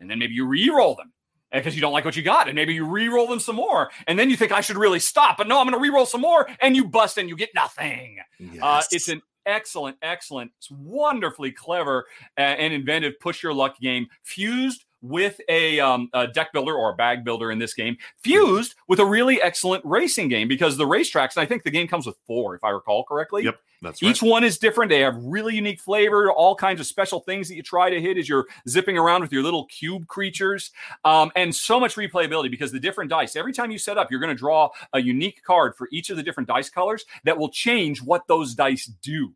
and 0.00 0.10
then 0.10 0.18
maybe 0.18 0.34
you 0.34 0.46
re-roll 0.46 0.94
them 0.94 1.12
because 1.52 1.74
you 1.74 1.80
don't 1.80 1.92
like 1.92 2.04
what 2.04 2.16
you 2.16 2.22
got, 2.22 2.48
and 2.48 2.56
maybe 2.56 2.74
you 2.74 2.84
re-roll 2.84 3.26
them 3.28 3.40
some 3.40 3.56
more, 3.56 3.90
and 4.06 4.18
then 4.18 4.28
you 4.28 4.36
think 4.36 4.52
I 4.52 4.60
should 4.60 4.76
really 4.76 4.98
stop, 4.98 5.36
but 5.38 5.48
no, 5.48 5.58
I'm 5.58 5.66
going 5.66 5.78
to 5.78 5.80
re-roll 5.80 6.06
some 6.06 6.20
more, 6.20 6.48
and 6.60 6.74
you 6.76 6.84
bust, 6.86 7.18
and 7.18 7.28
you 7.28 7.36
get 7.36 7.50
nothing. 7.54 8.18
Uh, 8.60 8.82
it's 8.90 9.08
an 9.08 9.22
excellent, 9.46 9.96
excellent, 10.02 10.50
it's 10.58 10.70
wonderfully 10.70 11.52
clever 11.52 12.06
uh, 12.36 12.40
and 12.40 12.74
inventive 12.74 13.14
push 13.20 13.42
your 13.42 13.54
luck 13.54 13.78
game 13.80 14.06
fused 14.24 14.84
with 15.08 15.40
a, 15.48 15.80
um, 15.80 16.08
a 16.12 16.26
deck 16.26 16.52
builder 16.52 16.74
or 16.74 16.90
a 16.90 16.94
bag 16.94 17.24
builder 17.24 17.50
in 17.50 17.58
this 17.58 17.74
game, 17.74 17.96
fused 18.18 18.74
with 18.88 18.98
a 19.00 19.04
really 19.04 19.40
excellent 19.40 19.84
racing 19.84 20.28
game 20.28 20.48
because 20.48 20.76
the 20.76 20.84
racetracks, 20.84 21.36
and 21.36 21.42
I 21.42 21.46
think 21.46 21.64
the 21.64 21.70
game 21.70 21.88
comes 21.88 22.06
with 22.06 22.16
four, 22.26 22.54
if 22.54 22.64
I 22.64 22.70
recall 22.70 23.04
correctly. 23.04 23.44
Yep, 23.44 23.58
that's 23.82 24.02
right. 24.02 24.10
Each 24.10 24.22
one 24.22 24.44
is 24.44 24.58
different. 24.58 24.90
They 24.90 25.00
have 25.00 25.16
really 25.18 25.54
unique 25.54 25.80
flavor, 25.80 26.30
all 26.30 26.54
kinds 26.54 26.80
of 26.80 26.86
special 26.86 27.20
things 27.20 27.48
that 27.48 27.54
you 27.54 27.62
try 27.62 27.90
to 27.90 28.00
hit 28.00 28.16
as 28.16 28.28
you're 28.28 28.46
zipping 28.68 28.98
around 28.98 29.22
with 29.22 29.32
your 29.32 29.42
little 29.42 29.66
cube 29.66 30.06
creatures, 30.06 30.70
um, 31.04 31.30
and 31.36 31.54
so 31.54 31.78
much 31.78 31.96
replayability 31.96 32.50
because 32.50 32.72
the 32.72 32.80
different 32.80 33.10
dice, 33.10 33.36
every 33.36 33.52
time 33.52 33.70
you 33.70 33.78
set 33.78 33.98
up, 33.98 34.10
you're 34.10 34.20
going 34.20 34.34
to 34.34 34.38
draw 34.38 34.70
a 34.92 35.00
unique 35.00 35.42
card 35.42 35.74
for 35.76 35.88
each 35.92 36.10
of 36.10 36.16
the 36.16 36.22
different 36.22 36.48
dice 36.48 36.70
colors 36.70 37.04
that 37.24 37.38
will 37.38 37.50
change 37.50 38.02
what 38.02 38.26
those 38.26 38.54
dice 38.54 38.86
do. 39.02 39.32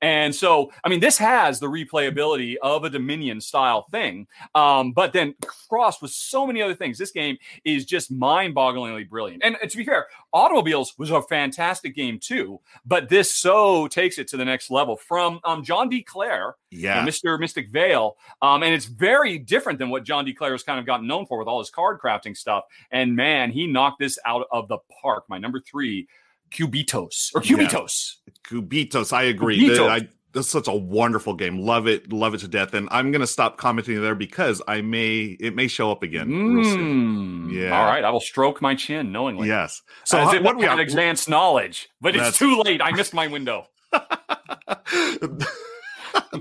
And 0.00 0.34
so, 0.34 0.72
I 0.82 0.88
mean, 0.88 1.00
this 1.00 1.18
has 1.18 1.60
the 1.60 1.66
replayability 1.66 2.56
of 2.62 2.84
a 2.84 2.90
Dominion 2.90 3.40
style 3.40 3.86
thing, 3.90 4.26
um, 4.54 4.92
but 4.92 5.12
then 5.12 5.34
crossed 5.68 6.02
with 6.02 6.10
so 6.10 6.46
many 6.46 6.62
other 6.62 6.74
things. 6.74 6.98
This 6.98 7.10
game 7.10 7.36
is 7.64 7.84
just 7.84 8.10
mind 8.10 8.54
bogglingly 8.54 9.08
brilliant. 9.08 9.42
And, 9.44 9.56
and 9.60 9.70
to 9.70 9.76
be 9.76 9.84
fair, 9.84 10.06
Automobiles 10.32 10.98
was 10.98 11.10
a 11.10 11.22
fantastic 11.22 11.94
game 11.94 12.18
too, 12.18 12.60
but 12.84 13.08
this 13.08 13.32
so 13.32 13.88
takes 13.88 14.18
it 14.18 14.28
to 14.28 14.36
the 14.36 14.44
next 14.44 14.70
level 14.70 14.96
from 14.96 15.40
um, 15.44 15.62
John 15.62 15.88
D. 15.88 16.02
Clair, 16.02 16.56
yeah. 16.70 17.04
Mr. 17.04 17.38
Mystic 17.38 17.70
Vale. 17.70 18.16
Um, 18.42 18.62
and 18.62 18.74
it's 18.74 18.86
very 18.86 19.38
different 19.38 19.78
than 19.78 19.90
what 19.90 20.04
John 20.04 20.24
D. 20.24 20.32
Clair 20.32 20.52
has 20.52 20.62
kind 20.62 20.78
of 20.78 20.86
gotten 20.86 21.06
known 21.06 21.26
for 21.26 21.38
with 21.38 21.48
all 21.48 21.58
his 21.58 21.70
card 21.70 22.00
crafting 22.00 22.36
stuff. 22.36 22.64
And 22.90 23.16
man, 23.16 23.50
he 23.50 23.66
knocked 23.66 23.98
this 23.98 24.18
out 24.26 24.46
of 24.50 24.68
the 24.68 24.78
park. 25.02 25.24
My 25.28 25.38
number 25.38 25.60
three, 25.60 26.08
Cubitos 26.54 27.30
or 27.34 27.42
Yeah. 27.42 27.56
Cubitos. 27.56 28.14
Cubitos. 28.48 29.12
I 29.12 29.24
agree. 29.24 29.58
Cubitos. 29.60 29.88
I, 29.88 30.08
that's 30.32 30.48
such 30.48 30.66
a 30.68 30.74
wonderful 30.74 31.34
game. 31.34 31.58
Love 31.58 31.86
it. 31.86 32.12
Love 32.12 32.34
it 32.34 32.38
to 32.38 32.48
death. 32.48 32.74
And 32.74 32.88
I'm 32.90 33.12
gonna 33.12 33.26
stop 33.26 33.56
commenting 33.56 34.00
there 34.00 34.14
because 34.14 34.60
I 34.66 34.80
may 34.80 35.36
it 35.40 35.54
may 35.54 35.68
show 35.68 35.90
up 35.92 36.02
again. 36.02 36.28
Mm. 36.28 37.52
Yeah. 37.52 37.78
All 37.78 37.86
right. 37.86 38.02
I 38.04 38.10
will 38.10 38.20
stroke 38.20 38.60
my 38.62 38.74
chin 38.74 39.12
knowingly. 39.12 39.48
Yes. 39.48 39.82
So 40.04 40.18
As 40.18 40.28
how- 40.28 40.34
if 40.34 40.42
what 40.42 40.56
we 40.56 40.64
have 40.64 40.78
advanced 40.78 41.28
knowledge, 41.28 41.88
but 42.00 42.16
it's 42.16 42.36
too 42.38 42.60
late. 42.62 42.80
I 42.82 42.90
missed 42.92 43.14
my 43.14 43.26
window. 43.28 43.66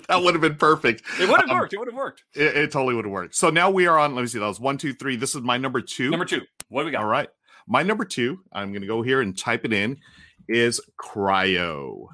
that 0.08 0.22
would 0.24 0.34
have 0.34 0.42
been 0.42 0.56
perfect. 0.56 1.04
It 1.20 1.30
would 1.30 1.40
have 1.42 1.50
Um, 1.50 1.58
worked. 1.58 1.74
It 1.74 1.78
would 1.80 1.88
have 1.88 1.96
worked. 1.96 2.24
It, 2.34 2.56
it 2.58 2.72
totally 2.72 2.96
would 2.96 3.06
have 3.06 3.12
worked. 3.12 3.36
So 3.36 3.50
now 3.50 3.70
we 3.70 3.86
are 3.88 3.98
on. 3.98 4.16
Let 4.16 4.22
me 4.22 4.28
see. 4.28 4.40
That 4.40 4.48
was 4.48 4.60
one, 4.60 4.78
two, 4.78 4.94
three. 4.94 5.16
This 5.16 5.36
is 5.36 5.42
my 5.42 5.58
number 5.58 5.82
two. 5.82 6.10
Number 6.10 6.26
two. 6.26 6.42
What 6.70 6.82
do 6.82 6.86
we 6.88 6.92
got? 6.92 7.02
All 7.04 7.08
right. 7.10 7.30
My 7.68 7.84
number 7.84 8.06
two. 8.06 8.42
I'm 8.52 8.72
going 8.72 8.82
to 8.82 8.88
go 8.88 9.02
here 9.02 9.22
and 9.22 9.38
type 9.38 9.66
it 9.66 9.74
in. 9.74 10.00
Is 10.48 10.82
Cryo. 10.98 12.08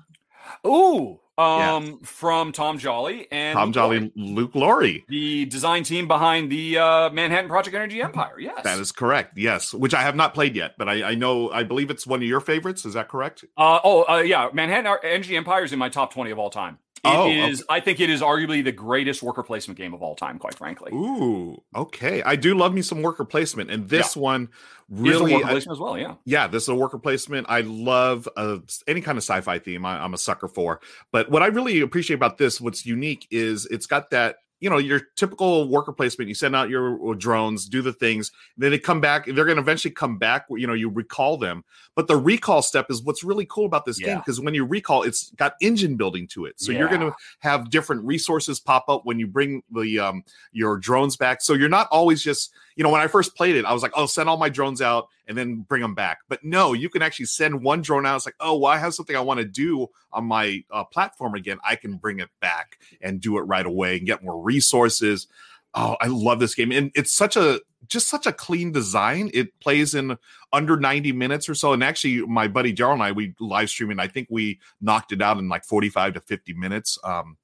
Ooh. 0.65 1.19
Yeah. 1.37 1.75
Um, 1.75 1.99
from 2.01 2.51
Tom 2.51 2.77
Jolly 2.77 3.25
and 3.31 3.55
Tom 3.55 3.69
Luke 3.69 3.73
Jolly, 3.73 3.99
Lloyd, 3.99 4.11
Luke 4.17 4.55
Laurie. 4.55 5.05
the 5.07 5.45
design 5.45 5.83
team 5.83 6.05
behind 6.05 6.51
the 6.51 6.77
uh, 6.77 7.09
Manhattan 7.11 7.49
Project 7.49 7.73
Energy 7.73 8.01
Empire. 8.01 8.37
Yes. 8.37 8.61
That 8.65 8.77
is 8.77 8.91
correct. 8.91 9.37
Yes, 9.37 9.73
which 9.73 9.93
I 9.93 10.01
have 10.01 10.17
not 10.17 10.33
played 10.33 10.53
yet, 10.53 10.73
but 10.77 10.89
I, 10.89 11.11
I 11.11 11.15
know. 11.15 11.49
I 11.51 11.63
believe 11.63 11.89
it's 11.91 12.05
one 12.05 12.21
of 12.21 12.27
your 12.27 12.41
favorites. 12.41 12.83
Is 12.83 12.93
that 12.95 13.07
correct? 13.07 13.45
Uh, 13.55 13.79
oh, 13.85 14.03
uh, 14.09 14.17
yeah. 14.17 14.49
Manhattan 14.51 14.97
Energy 15.01 15.37
Empire 15.37 15.63
is 15.63 15.71
in 15.71 15.79
my 15.79 15.87
top 15.87 16.13
20 16.13 16.29
of 16.31 16.39
all 16.39 16.49
time. 16.49 16.77
It 17.03 17.07
Oh, 17.07 17.29
is- 17.29 17.63
I 17.69 17.79
think 17.79 17.99
it 17.99 18.09
is 18.09 18.21
arguably 18.21 18.63
the 18.63 18.71
greatest 18.71 19.23
worker 19.23 19.43
placement 19.43 19.77
game 19.77 19.93
of 19.93 20.01
all 20.01 20.15
time, 20.15 20.37
quite 20.37 20.55
frankly. 20.55 20.91
Ooh, 20.93 21.61
okay. 21.75 22.21
I 22.23 22.35
do 22.35 22.55
love 22.55 22.73
me 22.73 22.81
some 22.81 23.01
worker 23.01 23.23
placement, 23.25 23.71
and 23.71 23.87
this 23.87 24.15
one 24.17 24.49
is 24.91 24.99
a 24.99 25.01
really, 25.03 25.43
I- 25.43 25.53
as 25.53 25.65
well, 25.67 25.97
yeah. 25.97 26.15
yeah, 26.25 26.47
this 26.47 26.63
is 26.63 26.69
a 26.69 26.75
worker 26.75 26.97
placement. 26.99 27.47
I 27.49 27.61
love 27.61 28.27
uh, 28.35 28.57
any 28.87 29.01
kind 29.01 29.17
of 29.17 29.23
sci-fi 29.23 29.59
theme. 29.59 29.85
I, 29.85 30.03
I'm 30.03 30.13
a 30.13 30.17
sucker 30.17 30.47
for. 30.47 30.81
But 31.11 31.29
what 31.31 31.41
I 31.41 31.47
really 31.47 31.79
appreciate 31.81 32.15
about 32.15 32.37
this, 32.37 32.59
what's 32.59 32.85
unique, 32.85 33.27
is 33.31 33.65
it's 33.67 33.85
got 33.85 34.09
that 34.09 34.37
you 34.61 34.69
know 34.69 34.77
your 34.77 34.99
typical 35.15 35.69
worker 35.69 35.93
placement. 35.93 36.27
You 36.27 36.35
send 36.35 36.53
out 36.53 36.69
your 36.69 37.11
uh, 37.11 37.13
drones, 37.13 37.69
do 37.69 37.81
the 37.81 37.93
things, 37.93 38.29
then 38.57 38.71
they 38.71 38.77
come 38.79 38.99
back. 38.99 39.25
They're 39.25 39.45
going 39.45 39.55
to 39.55 39.61
eventually 39.61 39.93
come 39.93 40.17
back. 40.17 40.47
You 40.49 40.67
know, 40.67 40.73
you 40.73 40.89
recall 40.89 41.37
them. 41.37 41.63
But 41.99 42.07
the 42.07 42.15
recall 42.15 42.61
step 42.61 42.85
is 42.89 43.03
what's 43.03 43.25
really 43.25 43.45
cool 43.49 43.65
about 43.65 43.83
this 43.83 43.99
game 43.99 44.19
because 44.19 44.39
when 44.39 44.53
you 44.53 44.63
recall, 44.63 45.03
it's 45.03 45.31
got 45.31 45.55
engine 45.59 45.97
building 45.97 46.27
to 46.27 46.45
it. 46.45 46.57
So 46.57 46.71
you're 46.71 46.87
going 46.87 47.01
to 47.01 47.13
have 47.39 47.69
different 47.69 48.05
resources 48.05 48.57
pop 48.57 48.85
up 48.87 49.05
when 49.05 49.19
you 49.19 49.27
bring 49.27 49.63
the 49.69 49.99
um 49.99 50.23
your 50.53 50.77
drones 50.77 51.17
back. 51.17 51.41
So 51.41 51.55
you're 51.55 51.67
not 51.67 51.89
always 51.91 52.23
just 52.23 52.53
you 52.77 52.85
know 52.85 52.89
when 52.89 53.01
I 53.01 53.07
first 53.07 53.35
played 53.35 53.57
it, 53.57 53.65
I 53.65 53.73
was 53.73 53.83
like, 53.83 53.91
oh, 53.97 54.05
send 54.05 54.29
all 54.29 54.37
my 54.37 54.47
drones 54.47 54.81
out 54.81 55.09
and 55.27 55.37
then 55.37 55.65
bring 55.67 55.81
them 55.81 55.93
back. 55.93 56.19
But 56.29 56.41
no, 56.41 56.71
you 56.71 56.87
can 56.87 57.01
actually 57.01 57.25
send 57.25 57.61
one 57.61 57.81
drone 57.81 58.05
out. 58.05 58.15
It's 58.15 58.25
like, 58.25 58.35
oh, 58.39 58.57
well, 58.57 58.71
I 58.71 58.77
have 58.77 58.93
something 58.93 59.17
I 59.17 59.19
want 59.19 59.41
to 59.41 59.45
do 59.45 59.89
on 60.13 60.23
my 60.23 60.63
uh, 60.71 60.85
platform 60.85 61.35
again. 61.35 61.57
I 61.67 61.75
can 61.75 61.97
bring 61.97 62.21
it 62.21 62.29
back 62.39 62.79
and 63.01 63.19
do 63.19 63.37
it 63.39 63.41
right 63.41 63.65
away 63.65 63.97
and 63.97 64.07
get 64.07 64.23
more 64.23 64.41
resources. 64.41 65.27
Oh, 65.73 65.97
I 65.99 66.07
love 66.07 66.39
this 66.39 66.55
game, 66.55 66.71
and 66.71 66.91
it's 66.95 67.11
such 67.11 67.35
a 67.35 67.59
just 67.89 68.07
such 68.07 68.25
a 68.25 68.31
clean 68.33 68.71
design. 68.71 69.29
It 69.33 69.59
plays 69.59 69.95
in 69.95 70.17
under 70.53 70.77
90 70.77 71.11
minutes 71.11 71.49
or 71.49 71.55
so. 71.55 71.73
And 71.73 71.83
actually, 71.83 72.21
my 72.25 72.47
buddy 72.47 72.73
Daryl 72.73 72.93
and 72.93 73.03
I, 73.03 73.11
we 73.11 73.33
live 73.39 73.69
streaming. 73.69 73.99
I 73.99 74.07
think 74.07 74.27
we 74.29 74.59
knocked 74.79 75.11
it 75.11 75.21
out 75.21 75.37
in 75.37 75.49
like 75.49 75.65
45 75.65 76.13
to 76.13 76.19
50 76.21 76.53
minutes. 76.53 76.97
Um, 77.03 77.37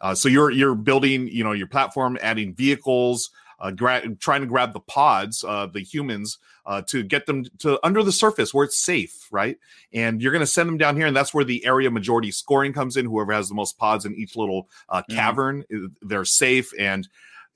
uh, 0.00 0.14
so 0.14 0.28
you're 0.28 0.50
you're 0.50 0.74
building, 0.74 1.28
you 1.28 1.44
know, 1.44 1.52
your 1.52 1.66
platform, 1.68 2.18
adding 2.22 2.54
vehicles. 2.54 3.30
uh, 3.60 3.70
gra- 3.70 4.08
trying 4.16 4.40
to 4.40 4.46
grab 4.46 4.72
the 4.72 4.80
pods, 4.80 5.44
uh, 5.44 5.66
the 5.66 5.80
humans, 5.80 6.38
uh, 6.64 6.80
to 6.80 7.02
get 7.02 7.26
them 7.26 7.44
to 7.58 7.78
under 7.84 8.02
the 8.02 8.10
surface 8.12 8.54
where 8.54 8.64
it's 8.64 8.78
safe, 8.78 9.28
right? 9.30 9.58
And 9.92 10.22
you're 10.22 10.32
going 10.32 10.40
to 10.40 10.46
send 10.46 10.66
them 10.66 10.78
down 10.78 10.96
here, 10.96 11.06
and 11.06 11.14
that's 11.14 11.34
where 11.34 11.44
the 11.44 11.62
area 11.66 11.90
majority 11.90 12.30
scoring 12.30 12.72
comes 12.72 12.96
in. 12.96 13.04
Whoever 13.04 13.34
has 13.34 13.50
the 13.50 13.54
most 13.54 13.76
pods 13.76 14.06
in 14.06 14.14
each 14.14 14.34
little 14.34 14.66
uh, 14.88 15.02
Mm-hmm. 15.02 15.14
cavern, 15.14 15.64
mm 15.70 15.92
they're 16.00 16.24
safe 16.24 16.72
and. 16.78 17.06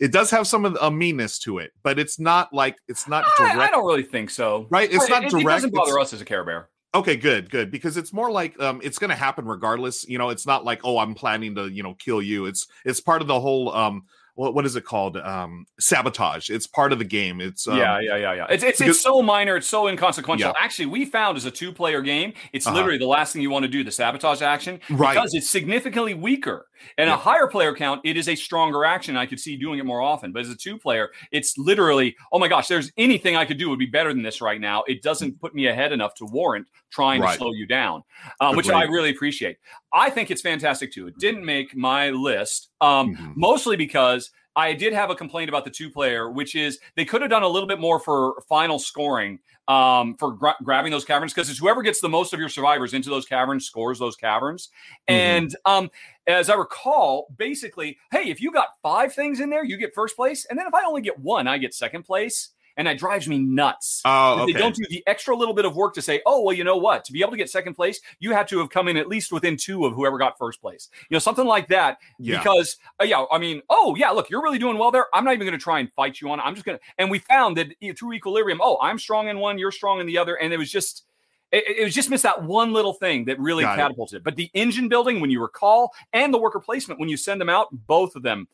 It 0.01 0.13
does 0.13 0.31
have 0.31 0.47
some 0.47 0.65
of 0.65 0.77
a 0.81 0.91
meanness 0.91 1.39
to 1.41 1.59
it, 1.59 1.73
but 1.83 1.99
it's 1.99 2.19
not 2.19 2.53
like 2.53 2.77
it's 2.89 3.07
not 3.09 3.25
direct. 3.39 3.57
I, 3.57 3.67
I 3.69 3.71
don't 3.71 3.87
really 3.87 4.03
think 4.03 4.31
so. 4.31 4.67
Right? 4.71 4.93
It's 4.93 5.05
It- 5.05 5.11
not 5.11 5.25
it, 5.25 5.31
direct. 5.31 5.45
It 5.45 5.49
doesn't 5.51 5.75
bother 5.75 5.93
it's- 5.93 6.09
us 6.09 6.13
as 6.15 6.21
a 6.21 6.25
Care 6.25 6.45
Bear. 6.45 6.69
Okay, 6.95 7.17
good, 7.17 7.51
good. 7.51 7.71
Because 7.73 7.97
it's 7.97 8.13
more 8.13 8.31
like 8.31 8.61
um 8.61 8.81
it's 8.83 8.99
gonna 8.99 9.17
happen 9.17 9.45
regardless. 9.47 10.07
You 10.09 10.19
know, 10.19 10.31
it's 10.31 10.47
not 10.47 10.65
like, 10.65 10.81
oh, 10.85 10.99
I'm 10.99 11.15
planning 11.15 11.55
to, 11.57 11.69
you 11.69 11.83
know, 11.83 11.95
kill 11.95 12.23
you. 12.23 12.47
It's 12.47 12.67
it's 12.85 13.01
part 13.01 13.21
of 13.23 13.27
the 13.29 13.41
whole 13.41 13.75
um 13.75 14.03
what 14.37 14.55
what 14.55 14.65
is 14.67 14.75
it 14.77 14.85
called? 14.85 15.17
Um 15.17 15.65
sabotage. 15.81 16.51
It's 16.51 16.67
part 16.69 16.93
of 16.93 16.99
the 17.01 17.05
game. 17.05 17.41
It's 17.41 17.67
um, 17.67 17.79
yeah, 17.79 17.99
yeah, 18.01 18.17
yeah, 18.17 18.33
yeah. 18.35 18.47
It's 18.51 18.63
it's, 18.65 18.81
it's 18.81 19.01
so 19.01 19.23
minor. 19.23 19.57
It's 19.57 19.67
so 19.67 19.87
inconsequential. 19.89 20.49
Yeah. 20.57 20.63
Actually, 20.65 20.87
we 20.87 21.05
found 21.05 21.37
as 21.37 21.45
a 21.47 21.51
two 21.51 21.73
player 21.73 22.01
game, 22.01 22.33
it's 22.53 22.67
Uh-huh. 22.67 22.77
literally 22.77 22.99
the 22.99 23.07
last 23.07 23.33
thing 23.33 23.43
you 23.43 23.51
want 23.51 23.65
to 23.65 23.69
do. 23.69 23.83
The 23.85 23.91
sabotage 23.93 24.43
action, 24.43 24.81
Right. 24.91 25.15
Because 25.15 25.35
it's 25.35 25.51
significantly 25.51 26.15
weaker. 26.15 26.67
And 26.99 27.09
Yeah. 27.09 27.15
a 27.15 27.17
higher 27.17 27.47
player 27.47 27.75
count, 27.75 28.01
it 28.05 28.17
is 28.17 28.29
a 28.29 28.35
stronger 28.35 28.85
action. 28.85 29.17
I 29.17 29.27
could 29.27 29.41
see 29.41 29.57
doing 29.57 29.79
it 29.79 29.85
more 29.87 30.01
often. 30.01 30.33
But 30.33 30.41
as 30.43 30.51
a 30.51 30.57
two 30.57 30.79
player, 30.79 31.11
it's 31.33 31.57
literally, 31.59 32.17
oh 32.33 32.39
my 32.39 32.49
gosh, 32.49 32.69
there's 32.69 32.93
anything 32.97 33.37
I 33.37 33.45
could 33.45 33.59
do 33.59 33.69
would 33.71 33.79
be 33.79 33.87
better 33.87 34.13
than 34.13 34.23
this 34.23 34.41
right 34.41 34.61
now. 34.61 34.83
It 34.87 35.03
doesn't 35.03 35.41
put 35.41 35.55
me 35.55 35.67
ahead 35.67 35.93
enough 35.93 36.15
to 36.17 36.25
warrant 36.27 36.67
trying 36.91 37.21
Right. 37.21 37.33
to 37.33 37.39
slow 37.39 37.53
you 37.53 37.67
down, 37.67 38.03
um, 38.41 38.57
which 38.57 38.69
I 38.71 38.85
really 38.85 39.11
appreciate. 39.11 39.57
I 39.93 40.11
think 40.11 40.31
it's 40.31 40.43
fantastic 40.43 40.93
too. 40.93 41.07
It 41.09 41.19
didn't 41.19 41.45
make 41.45 41.75
my 41.77 42.11
list, 42.11 42.71
um, 42.81 43.15
Mhm. 43.17 43.33
mostly 43.37 43.77
because 43.77 44.31
I 44.57 44.73
did 44.73 44.93
have 44.93 45.11
a 45.11 45.15
complaint 45.15 45.49
about 45.49 45.65
the 45.65 45.71
two 45.71 45.91
player, 45.91 46.31
which 46.31 46.55
is 46.55 46.79
they 46.97 47.05
could 47.05 47.21
have 47.23 47.31
done 47.31 47.43
a 47.43 47.49
little 47.49 47.69
bit 47.69 47.81
more 47.81 47.99
for 47.99 48.43
final 48.49 48.79
scoring 48.79 49.41
um, 49.67 50.17
for 50.19 50.33
gra- 50.33 50.57
grabbing 50.63 50.93
those 50.93 51.05
caverns 51.05 51.33
because 51.33 51.51
it's 51.51 51.59
whoever 51.59 51.83
gets 51.83 52.01
the 52.01 52.09
most 52.09 52.33
of 52.33 52.41
your 52.41 52.49
survivors 52.49 52.95
into 52.95 53.11
those 53.11 53.25
caverns 53.25 53.67
scores 53.67 53.99
those 53.99 54.17
caverns. 54.17 54.69
Mhm. 55.09 55.15
And 55.15 55.57
um, 55.65 55.91
as 56.27 56.51
I 56.51 56.55
recall, 56.55 57.29
basically, 57.37 57.99
hey, 58.11 58.31
if 58.31 58.41
you 58.41 58.53
got 58.53 58.69
five 58.83 59.13
things 59.15 59.41
in 59.41 59.51
there, 59.51 59.65
you 59.65 59.77
get 59.77 59.95
first 59.95 60.17
place, 60.17 60.47
and 60.49 60.59
then 60.59 60.67
if 60.67 60.75
I 60.75 60.85
only 60.85 61.03
get 61.03 61.19
one, 61.19 61.49
I 61.49 61.59
get 61.59 61.75
second 61.75 62.05
place. 62.05 62.51
And 62.77 62.89
that 62.89 62.99
drives 62.99 63.29
me 63.29 63.39
nuts. 63.39 64.03
Oh, 64.05 64.41
okay. 64.43 64.53
They 64.53 64.59
don't 64.59 64.75
do 64.75 64.83
the 64.91 65.03
extra 65.07 65.37
little 65.37 65.55
bit 65.55 65.65
of 65.65 65.77
work 65.77 65.95
to 65.95 66.03
say, 66.03 66.21
oh, 66.27 66.43
well, 66.43 66.53
you 66.57 66.65
know 66.65 66.77
what? 66.77 67.05
To 67.05 67.13
be 67.13 67.21
able 67.21 67.31
to 67.31 67.37
get 67.37 67.49
second 67.49 67.75
place, 67.75 68.01
you 68.19 68.33
had 68.33 68.49
to 68.49 68.59
have 68.59 68.69
come 68.69 68.89
in 68.89 68.97
at 68.97 69.07
least 69.07 69.31
within 69.31 69.57
two 69.57 69.87
of 69.87 69.95
whoever 69.95 70.19
got 70.19 70.37
first 70.39 70.61
place. 70.61 70.89
You 71.09 71.15
know, 71.15 71.21
something 71.21 71.47
like 71.47 71.69
that. 71.69 71.99
yeah. 72.19 72.39
Because, 72.39 72.77
uh, 73.01 73.05
yeah, 73.05 73.25
I 73.31 73.39
mean, 73.39 73.63
oh, 73.71 73.95
yeah, 73.97 74.11
look, 74.11 74.29
you're 74.29 74.43
really 74.43 74.59
doing 74.59 74.77
well 74.77 74.91
there. 74.91 75.07
I'm 75.15 75.25
not 75.25 75.35
even 75.35 75.47
going 75.47 75.57
to 75.59 75.63
try 75.63 75.79
and 75.79 75.93
fight 75.93 76.21
you 76.21 76.29
on 76.31 76.41
it. 76.41 76.43
I'm 76.43 76.55
just 76.55 76.67
going 76.67 76.77
to, 76.77 76.85
and 76.99 77.11
we 77.11 77.21
found 77.21 77.57
that 77.59 77.69
through 77.97 78.13
equilibrium, 78.15 78.59
oh, 78.61 78.77
I'm 78.83 78.99
strong 78.99 79.29
in 79.29 79.39
one, 79.39 79.57
you're 79.57 79.71
strong 79.71 80.01
in 80.01 80.07
the 80.07 80.19
other. 80.19 80.35
And 80.35 80.53
it 80.53 80.57
was 80.57 80.71
just, 80.73 81.05
it, 81.53 81.79
it 81.79 81.85
was 81.85 81.95
just 81.95 82.11
missed 82.11 82.25
that 82.25 82.43
one 82.43 82.73
little 82.73 82.95
thing 82.95 83.27
that 83.27 83.39
really 83.39 83.63
Got 83.63 83.75
it. 83.79 83.83
catapulted. 83.83 84.25
But 84.25 84.35
the 84.35 84.51
engine 84.55 84.89
building, 84.89 85.21
when 85.21 85.31
you 85.31 85.41
recall, 85.41 85.93
and 86.13 86.35
the 86.35 86.39
worker 86.39 86.59
placement, 86.59 86.99
when 86.99 87.09
you 87.09 87.17
send 87.17 87.41
them 87.41 87.49
out, 87.49 87.69
both 87.87 88.17
of 88.17 88.23
them, 88.25 88.49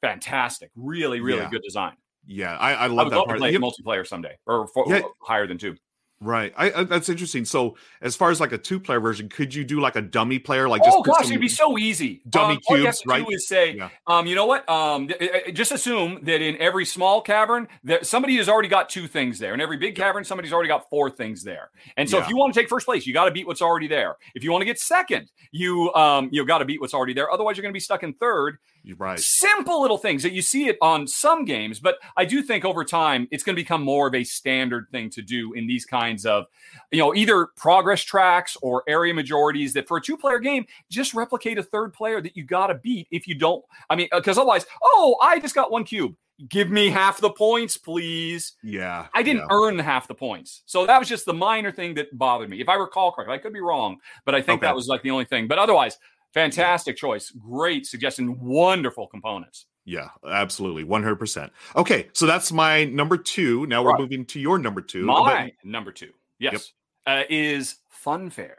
fantastic. 0.00 0.70
Really, 0.74 1.20
really 1.20 1.42
Yeah. 1.42 1.50
good 1.50 1.62
design. 1.62 1.92
Yeah, 2.26 2.56
I, 2.58 2.72
I 2.72 2.84
I 2.84 2.86
love 2.88 3.06
would 3.06 3.12
that 3.12 3.16
love 3.16 3.26
part. 3.26 3.38
play 3.38 3.52
multiplayer 3.54 4.06
someday 4.06 4.36
or 4.46 4.68
Yeah. 4.86 5.02
higher 5.22 5.46
than 5.46 5.58
two. 5.58 5.76
right. 6.20 6.52
I, 6.56 6.72
I 6.72 6.84
that's 6.84 7.08
interesting. 7.10 7.44
So 7.44 7.76
as 8.00 8.16
far 8.16 8.30
as 8.30 8.40
like 8.40 8.52
a 8.52 8.58
two 8.58 8.80
player 8.80 9.00
version, 9.00 9.28
could 9.28 9.54
you 9.54 9.64
do 9.64 9.80
like 9.80 9.96
a 9.96 10.00
dummy 10.02 10.38
player? 10.38 10.66
Like 10.68 10.82
just 10.82 10.96
oh 10.96 11.02
gosh, 11.02 11.26
it'd 11.26 11.40
be 11.40 11.48
so 11.48 11.76
easy. 11.78 12.22
dummy 12.28 12.54
um, 12.54 12.60
all 12.68 12.78
you 12.78 12.86
have 12.86 12.94
cubes, 12.94 13.00
to 13.02 13.08
right? 13.10 13.26
Do 13.26 13.30
is 13.34 13.46
say, 13.46 13.74
Yeah. 13.76 13.90
um, 14.06 14.26
you 14.26 14.34
know 14.34 14.46
what? 14.46 14.66
Um, 14.68 15.10
uh, 15.20 15.50
just 15.52 15.72
assume 15.72 16.20
that 16.24 16.40
in 16.40 16.56
every 16.56 16.86
small 16.86 17.20
cavern, 17.20 17.68
that 17.84 18.06
somebody 18.06 18.36
has 18.38 18.48
already 18.48 18.68
got 18.68 18.88
two 18.88 19.06
things 19.06 19.38
there. 19.38 19.52
In 19.52 19.60
every 19.60 19.76
big 19.76 19.94
cavern, 19.94 20.24
somebody's 20.24 20.54
already 20.54 20.68
got 20.68 20.88
four 20.88 21.10
things 21.10 21.42
there. 21.42 21.68
And 21.98 22.08
so, 22.08 22.18
if 22.18 22.28
you 22.30 22.36
want 22.38 22.54
to 22.54 22.58
take 22.60 22.68
first 22.70 22.86
place, 22.86 23.06
you 23.06 23.12
got 23.12 23.26
to 23.26 23.30
beat 23.30 23.46
what's 23.46 23.60
already 23.62 23.86
there. 23.86 24.16
If 24.34 24.42
you 24.42 24.50
want 24.52 24.62
to 24.62 24.66
get 24.66 24.78
second, 24.78 25.30
you 25.52 25.92
um, 25.94 26.30
you 26.32 26.44
got 26.46 26.58
to 26.58 26.64
beat 26.64 26.80
what's 26.80 26.94
already 26.94 27.12
there. 27.12 27.30
Otherwise, 27.30 27.58
you're 27.58 27.62
going 27.62 27.72
to 27.74 27.76
be 27.76 27.80
stuck 27.80 28.02
in 28.02 28.14
third. 28.14 28.56
You're 28.86 28.96
right. 28.98 29.18
Simple 29.18 29.82
little 29.82 29.98
things 29.98 30.22
that 30.22 30.32
you 30.32 30.42
see 30.42 30.68
it 30.68 30.78
on 30.80 31.08
some 31.08 31.44
games, 31.44 31.80
but 31.80 31.98
I 32.16 32.24
do 32.24 32.40
think 32.40 32.64
over 32.64 32.84
time 32.84 33.26
it's 33.32 33.42
going 33.42 33.56
to 33.56 33.60
become 33.60 33.82
more 33.82 34.06
of 34.06 34.14
a 34.14 34.22
standard 34.22 34.86
thing 34.92 35.10
to 35.10 35.22
do 35.22 35.54
in 35.54 35.66
these 35.66 35.84
kinds 35.84 36.24
of, 36.24 36.44
you 36.92 37.00
know, 37.00 37.12
either 37.12 37.48
progress 37.56 38.02
tracks 38.02 38.56
or 38.62 38.84
area 38.86 39.12
majorities. 39.12 39.72
That 39.72 39.88
for 39.88 39.96
a 39.96 40.00
two-player 40.00 40.38
game, 40.38 40.66
just 40.88 41.14
replicate 41.14 41.58
a 41.58 41.64
third 41.64 41.94
player 41.94 42.20
that 42.20 42.36
you 42.36 42.44
got 42.44 42.68
to 42.68 42.76
beat. 42.76 43.08
If 43.10 43.26
you 43.26 43.34
don't, 43.34 43.64
I 43.90 43.96
mean, 43.96 44.06
uh, 44.12 44.20
because 44.20 44.38
otherwise, 44.38 44.66
oh, 44.80 45.16
I 45.20 45.40
just 45.40 45.56
got 45.56 45.72
one 45.72 45.82
cube. 45.82 46.14
Give 46.48 46.70
me 46.70 46.88
half 46.88 47.18
the 47.20 47.30
points, 47.30 47.76
please. 47.76 48.52
Yeah. 48.62 49.06
I 49.14 49.24
didn't 49.24 49.46
yeah. 49.50 49.56
earn 49.56 49.78
half 49.80 50.06
the 50.06 50.14
points. 50.14 50.62
So 50.66 50.86
that 50.86 50.98
was 50.98 51.08
just 51.08 51.24
the 51.24 51.34
minor 51.34 51.72
thing 51.72 51.94
that 51.94 52.16
bothered 52.16 52.50
me. 52.50 52.60
If 52.60 52.68
I 52.68 52.74
recall 52.74 53.10
correctly, 53.10 53.34
I 53.34 53.38
could 53.38 53.54
be 53.54 53.60
wrong, 53.60 53.96
but 54.24 54.36
I 54.36 54.42
think 54.42 54.58
Okay. 54.58 54.66
that 54.68 54.76
was 54.76 54.86
like 54.86 55.02
the 55.02 55.10
only 55.10 55.24
thing. 55.24 55.48
But 55.48 55.58
otherwise, 55.58 55.98
fantastic 56.40 56.96
choice. 56.96 57.30
Great 57.30 57.86
suggestion. 57.86 58.38
Wonderful 58.40 59.06
components. 59.06 59.66
Yeah, 59.86 60.08
absolutely. 60.28 60.84
100%. 60.84 61.50
Okay, 61.76 62.08
so 62.12 62.26
that's 62.26 62.52
my 62.52 62.84
number 62.84 63.16
two. 63.16 63.66
Now 63.66 63.82
we're 63.82 63.92
Right. 63.92 64.00
moving 64.00 64.24
to 64.26 64.40
your 64.40 64.58
number 64.58 64.80
two. 64.82 65.04
My 65.06 65.52
number 65.64 65.92
two, 65.92 66.12
yes, 66.38 66.72
uh, 67.06 67.22
is 67.30 67.76
Funfair. 68.04 68.56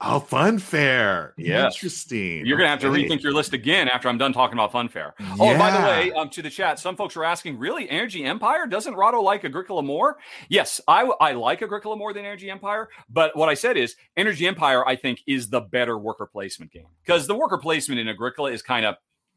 Oh, 0.00 0.20
fun 0.20 0.58
fair. 0.60 1.34
Yes. 1.36 1.74
Interesting. 1.74 2.46
You're 2.46 2.56
gonna 2.56 2.68
have 2.68 2.78
to 2.80 2.86
rethink 2.86 3.20
your 3.20 3.32
list 3.32 3.52
again 3.52 3.88
after 3.88 4.08
I'm 4.08 4.16
done 4.16 4.32
talking 4.32 4.54
about 4.56 4.72
Funfair. 4.72 5.12
Oh, 5.40 5.58
by 5.58 5.72
the 5.72 5.84
way, 5.84 6.12
um, 6.12 6.30
to 6.30 6.40
the 6.42 6.50
chat, 6.50 6.78
some 6.78 6.94
folks 6.94 7.16
are 7.16 7.24
asking, 7.24 7.58
really, 7.58 7.90
Energy 7.90 8.24
Empire? 8.24 8.66
Doesn't 8.66 8.94
Rahdo 8.94 9.20
like 9.20 9.44
Agricola 9.44 9.82
more? 9.82 10.18
Yes, 10.48 10.80
I, 10.86 11.02
I 11.20 11.32
like 11.32 11.62
Agricola 11.62 11.96
more 11.96 12.12
than 12.12 12.24
Energy 12.24 12.48
Empire, 12.48 12.88
but 13.10 13.36
what 13.36 13.48
I 13.48 13.54
said 13.54 13.76
is 13.76 13.96
Energy 14.16 14.46
Empire, 14.46 14.86
I 14.86 14.94
think, 14.94 15.20
is 15.26 15.50
the 15.50 15.62
better 15.62 15.98
worker 15.98 16.26
placement 16.26 16.70
game 16.70 16.86
because 17.04 17.26
the 17.26 17.34
worker 17.34 17.58
placement 17.58 18.00
in 18.00 18.08
Agricola 18.08 18.52
is 18.52 18.62
kind 18.62 18.86
of 18.86 18.94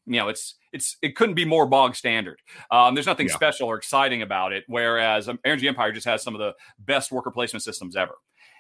you 0.07 0.20
know 0.20 0.30
it's 0.30 0.55
it's 0.74 0.97
it 1.03 1.16
couldn't 1.16 1.36
be 1.36 1.45
more 1.45 1.68
bog 1.68 1.95
standard 1.95 2.39
um, 2.72 2.95
there's 2.95 3.05
nothing 3.05 3.28
Yeah. 3.28 3.36
special 3.36 3.68
or 3.68 3.78
exciting 3.78 4.24
about 4.24 4.51
it 4.51 4.64
whereas 4.66 5.30
um, 5.30 5.38
energy 5.45 5.68
empire 5.68 5.91
just 5.91 6.07
has 6.07 6.24
some 6.24 6.34
of 6.34 6.39
the 6.39 6.55
best 6.80 7.12
worker 7.12 7.30
placement 7.30 7.62
systems 7.62 7.95
ever 7.95 8.16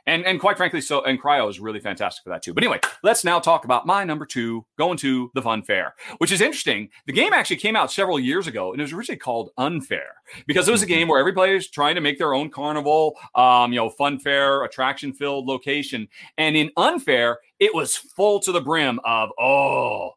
and 0.07 0.25
and 0.25 0.39
quite 0.39 0.57
frankly 0.57 0.81
so 0.81 1.03
and 1.03 1.21
cryo 1.21 1.49
is 1.49 1.59
really 1.59 1.79
fantastic 1.79 2.23
for 2.23 2.29
that 2.29 2.41
too. 2.41 2.53
But 2.53 2.63
anyway 2.63 2.79
let's 3.03 3.23
now 3.23 3.39
talk 3.39 3.65
about 3.65 3.85
my 3.85 4.03
number 4.03 4.25
two 4.25 4.65
going 4.77 4.97
to 4.97 5.31
the 5.33 5.41
fun 5.41 5.63
fair 5.63 5.95
which 6.17 6.31
is 6.31 6.41
interesting. 6.41 6.89
The 7.05 7.13
game 7.13 7.33
actually 7.33 7.57
came 7.57 7.75
out 7.75 7.91
several 7.91 8.19
years 8.19 8.47
ago 8.47 8.71
and 8.71 8.81
it 8.81 8.83
was 8.83 8.93
originally 8.93 9.19
called 9.19 9.51
unfair 9.57 10.15
because 10.47 10.67
it 10.67 10.71
was 10.71 10.83
a 10.83 10.87
game 10.87 11.07
where 11.07 11.19
every 11.19 11.33
player 11.33 11.55
is 11.55 11.69
trying 11.69 11.95
to 11.95 12.01
make 12.01 12.17
their 12.17 12.33
own 12.33 12.49
carnival 12.49 13.17
um, 13.35 13.71
you 13.71 13.79
know 13.79 13.89
fun 13.89 14.19
fair 14.19 14.63
attraction 14.63 15.13
filled 15.13 15.45
location. 15.45 16.07
And 16.37 16.55
in 16.55 16.71
unfair 16.77 17.39
it 17.59 17.73
was 17.73 17.95
full 17.95 18.39
to 18.41 18.51
the 18.51 18.61
brim 18.61 18.99
of 19.05 19.29
oh 19.39 20.11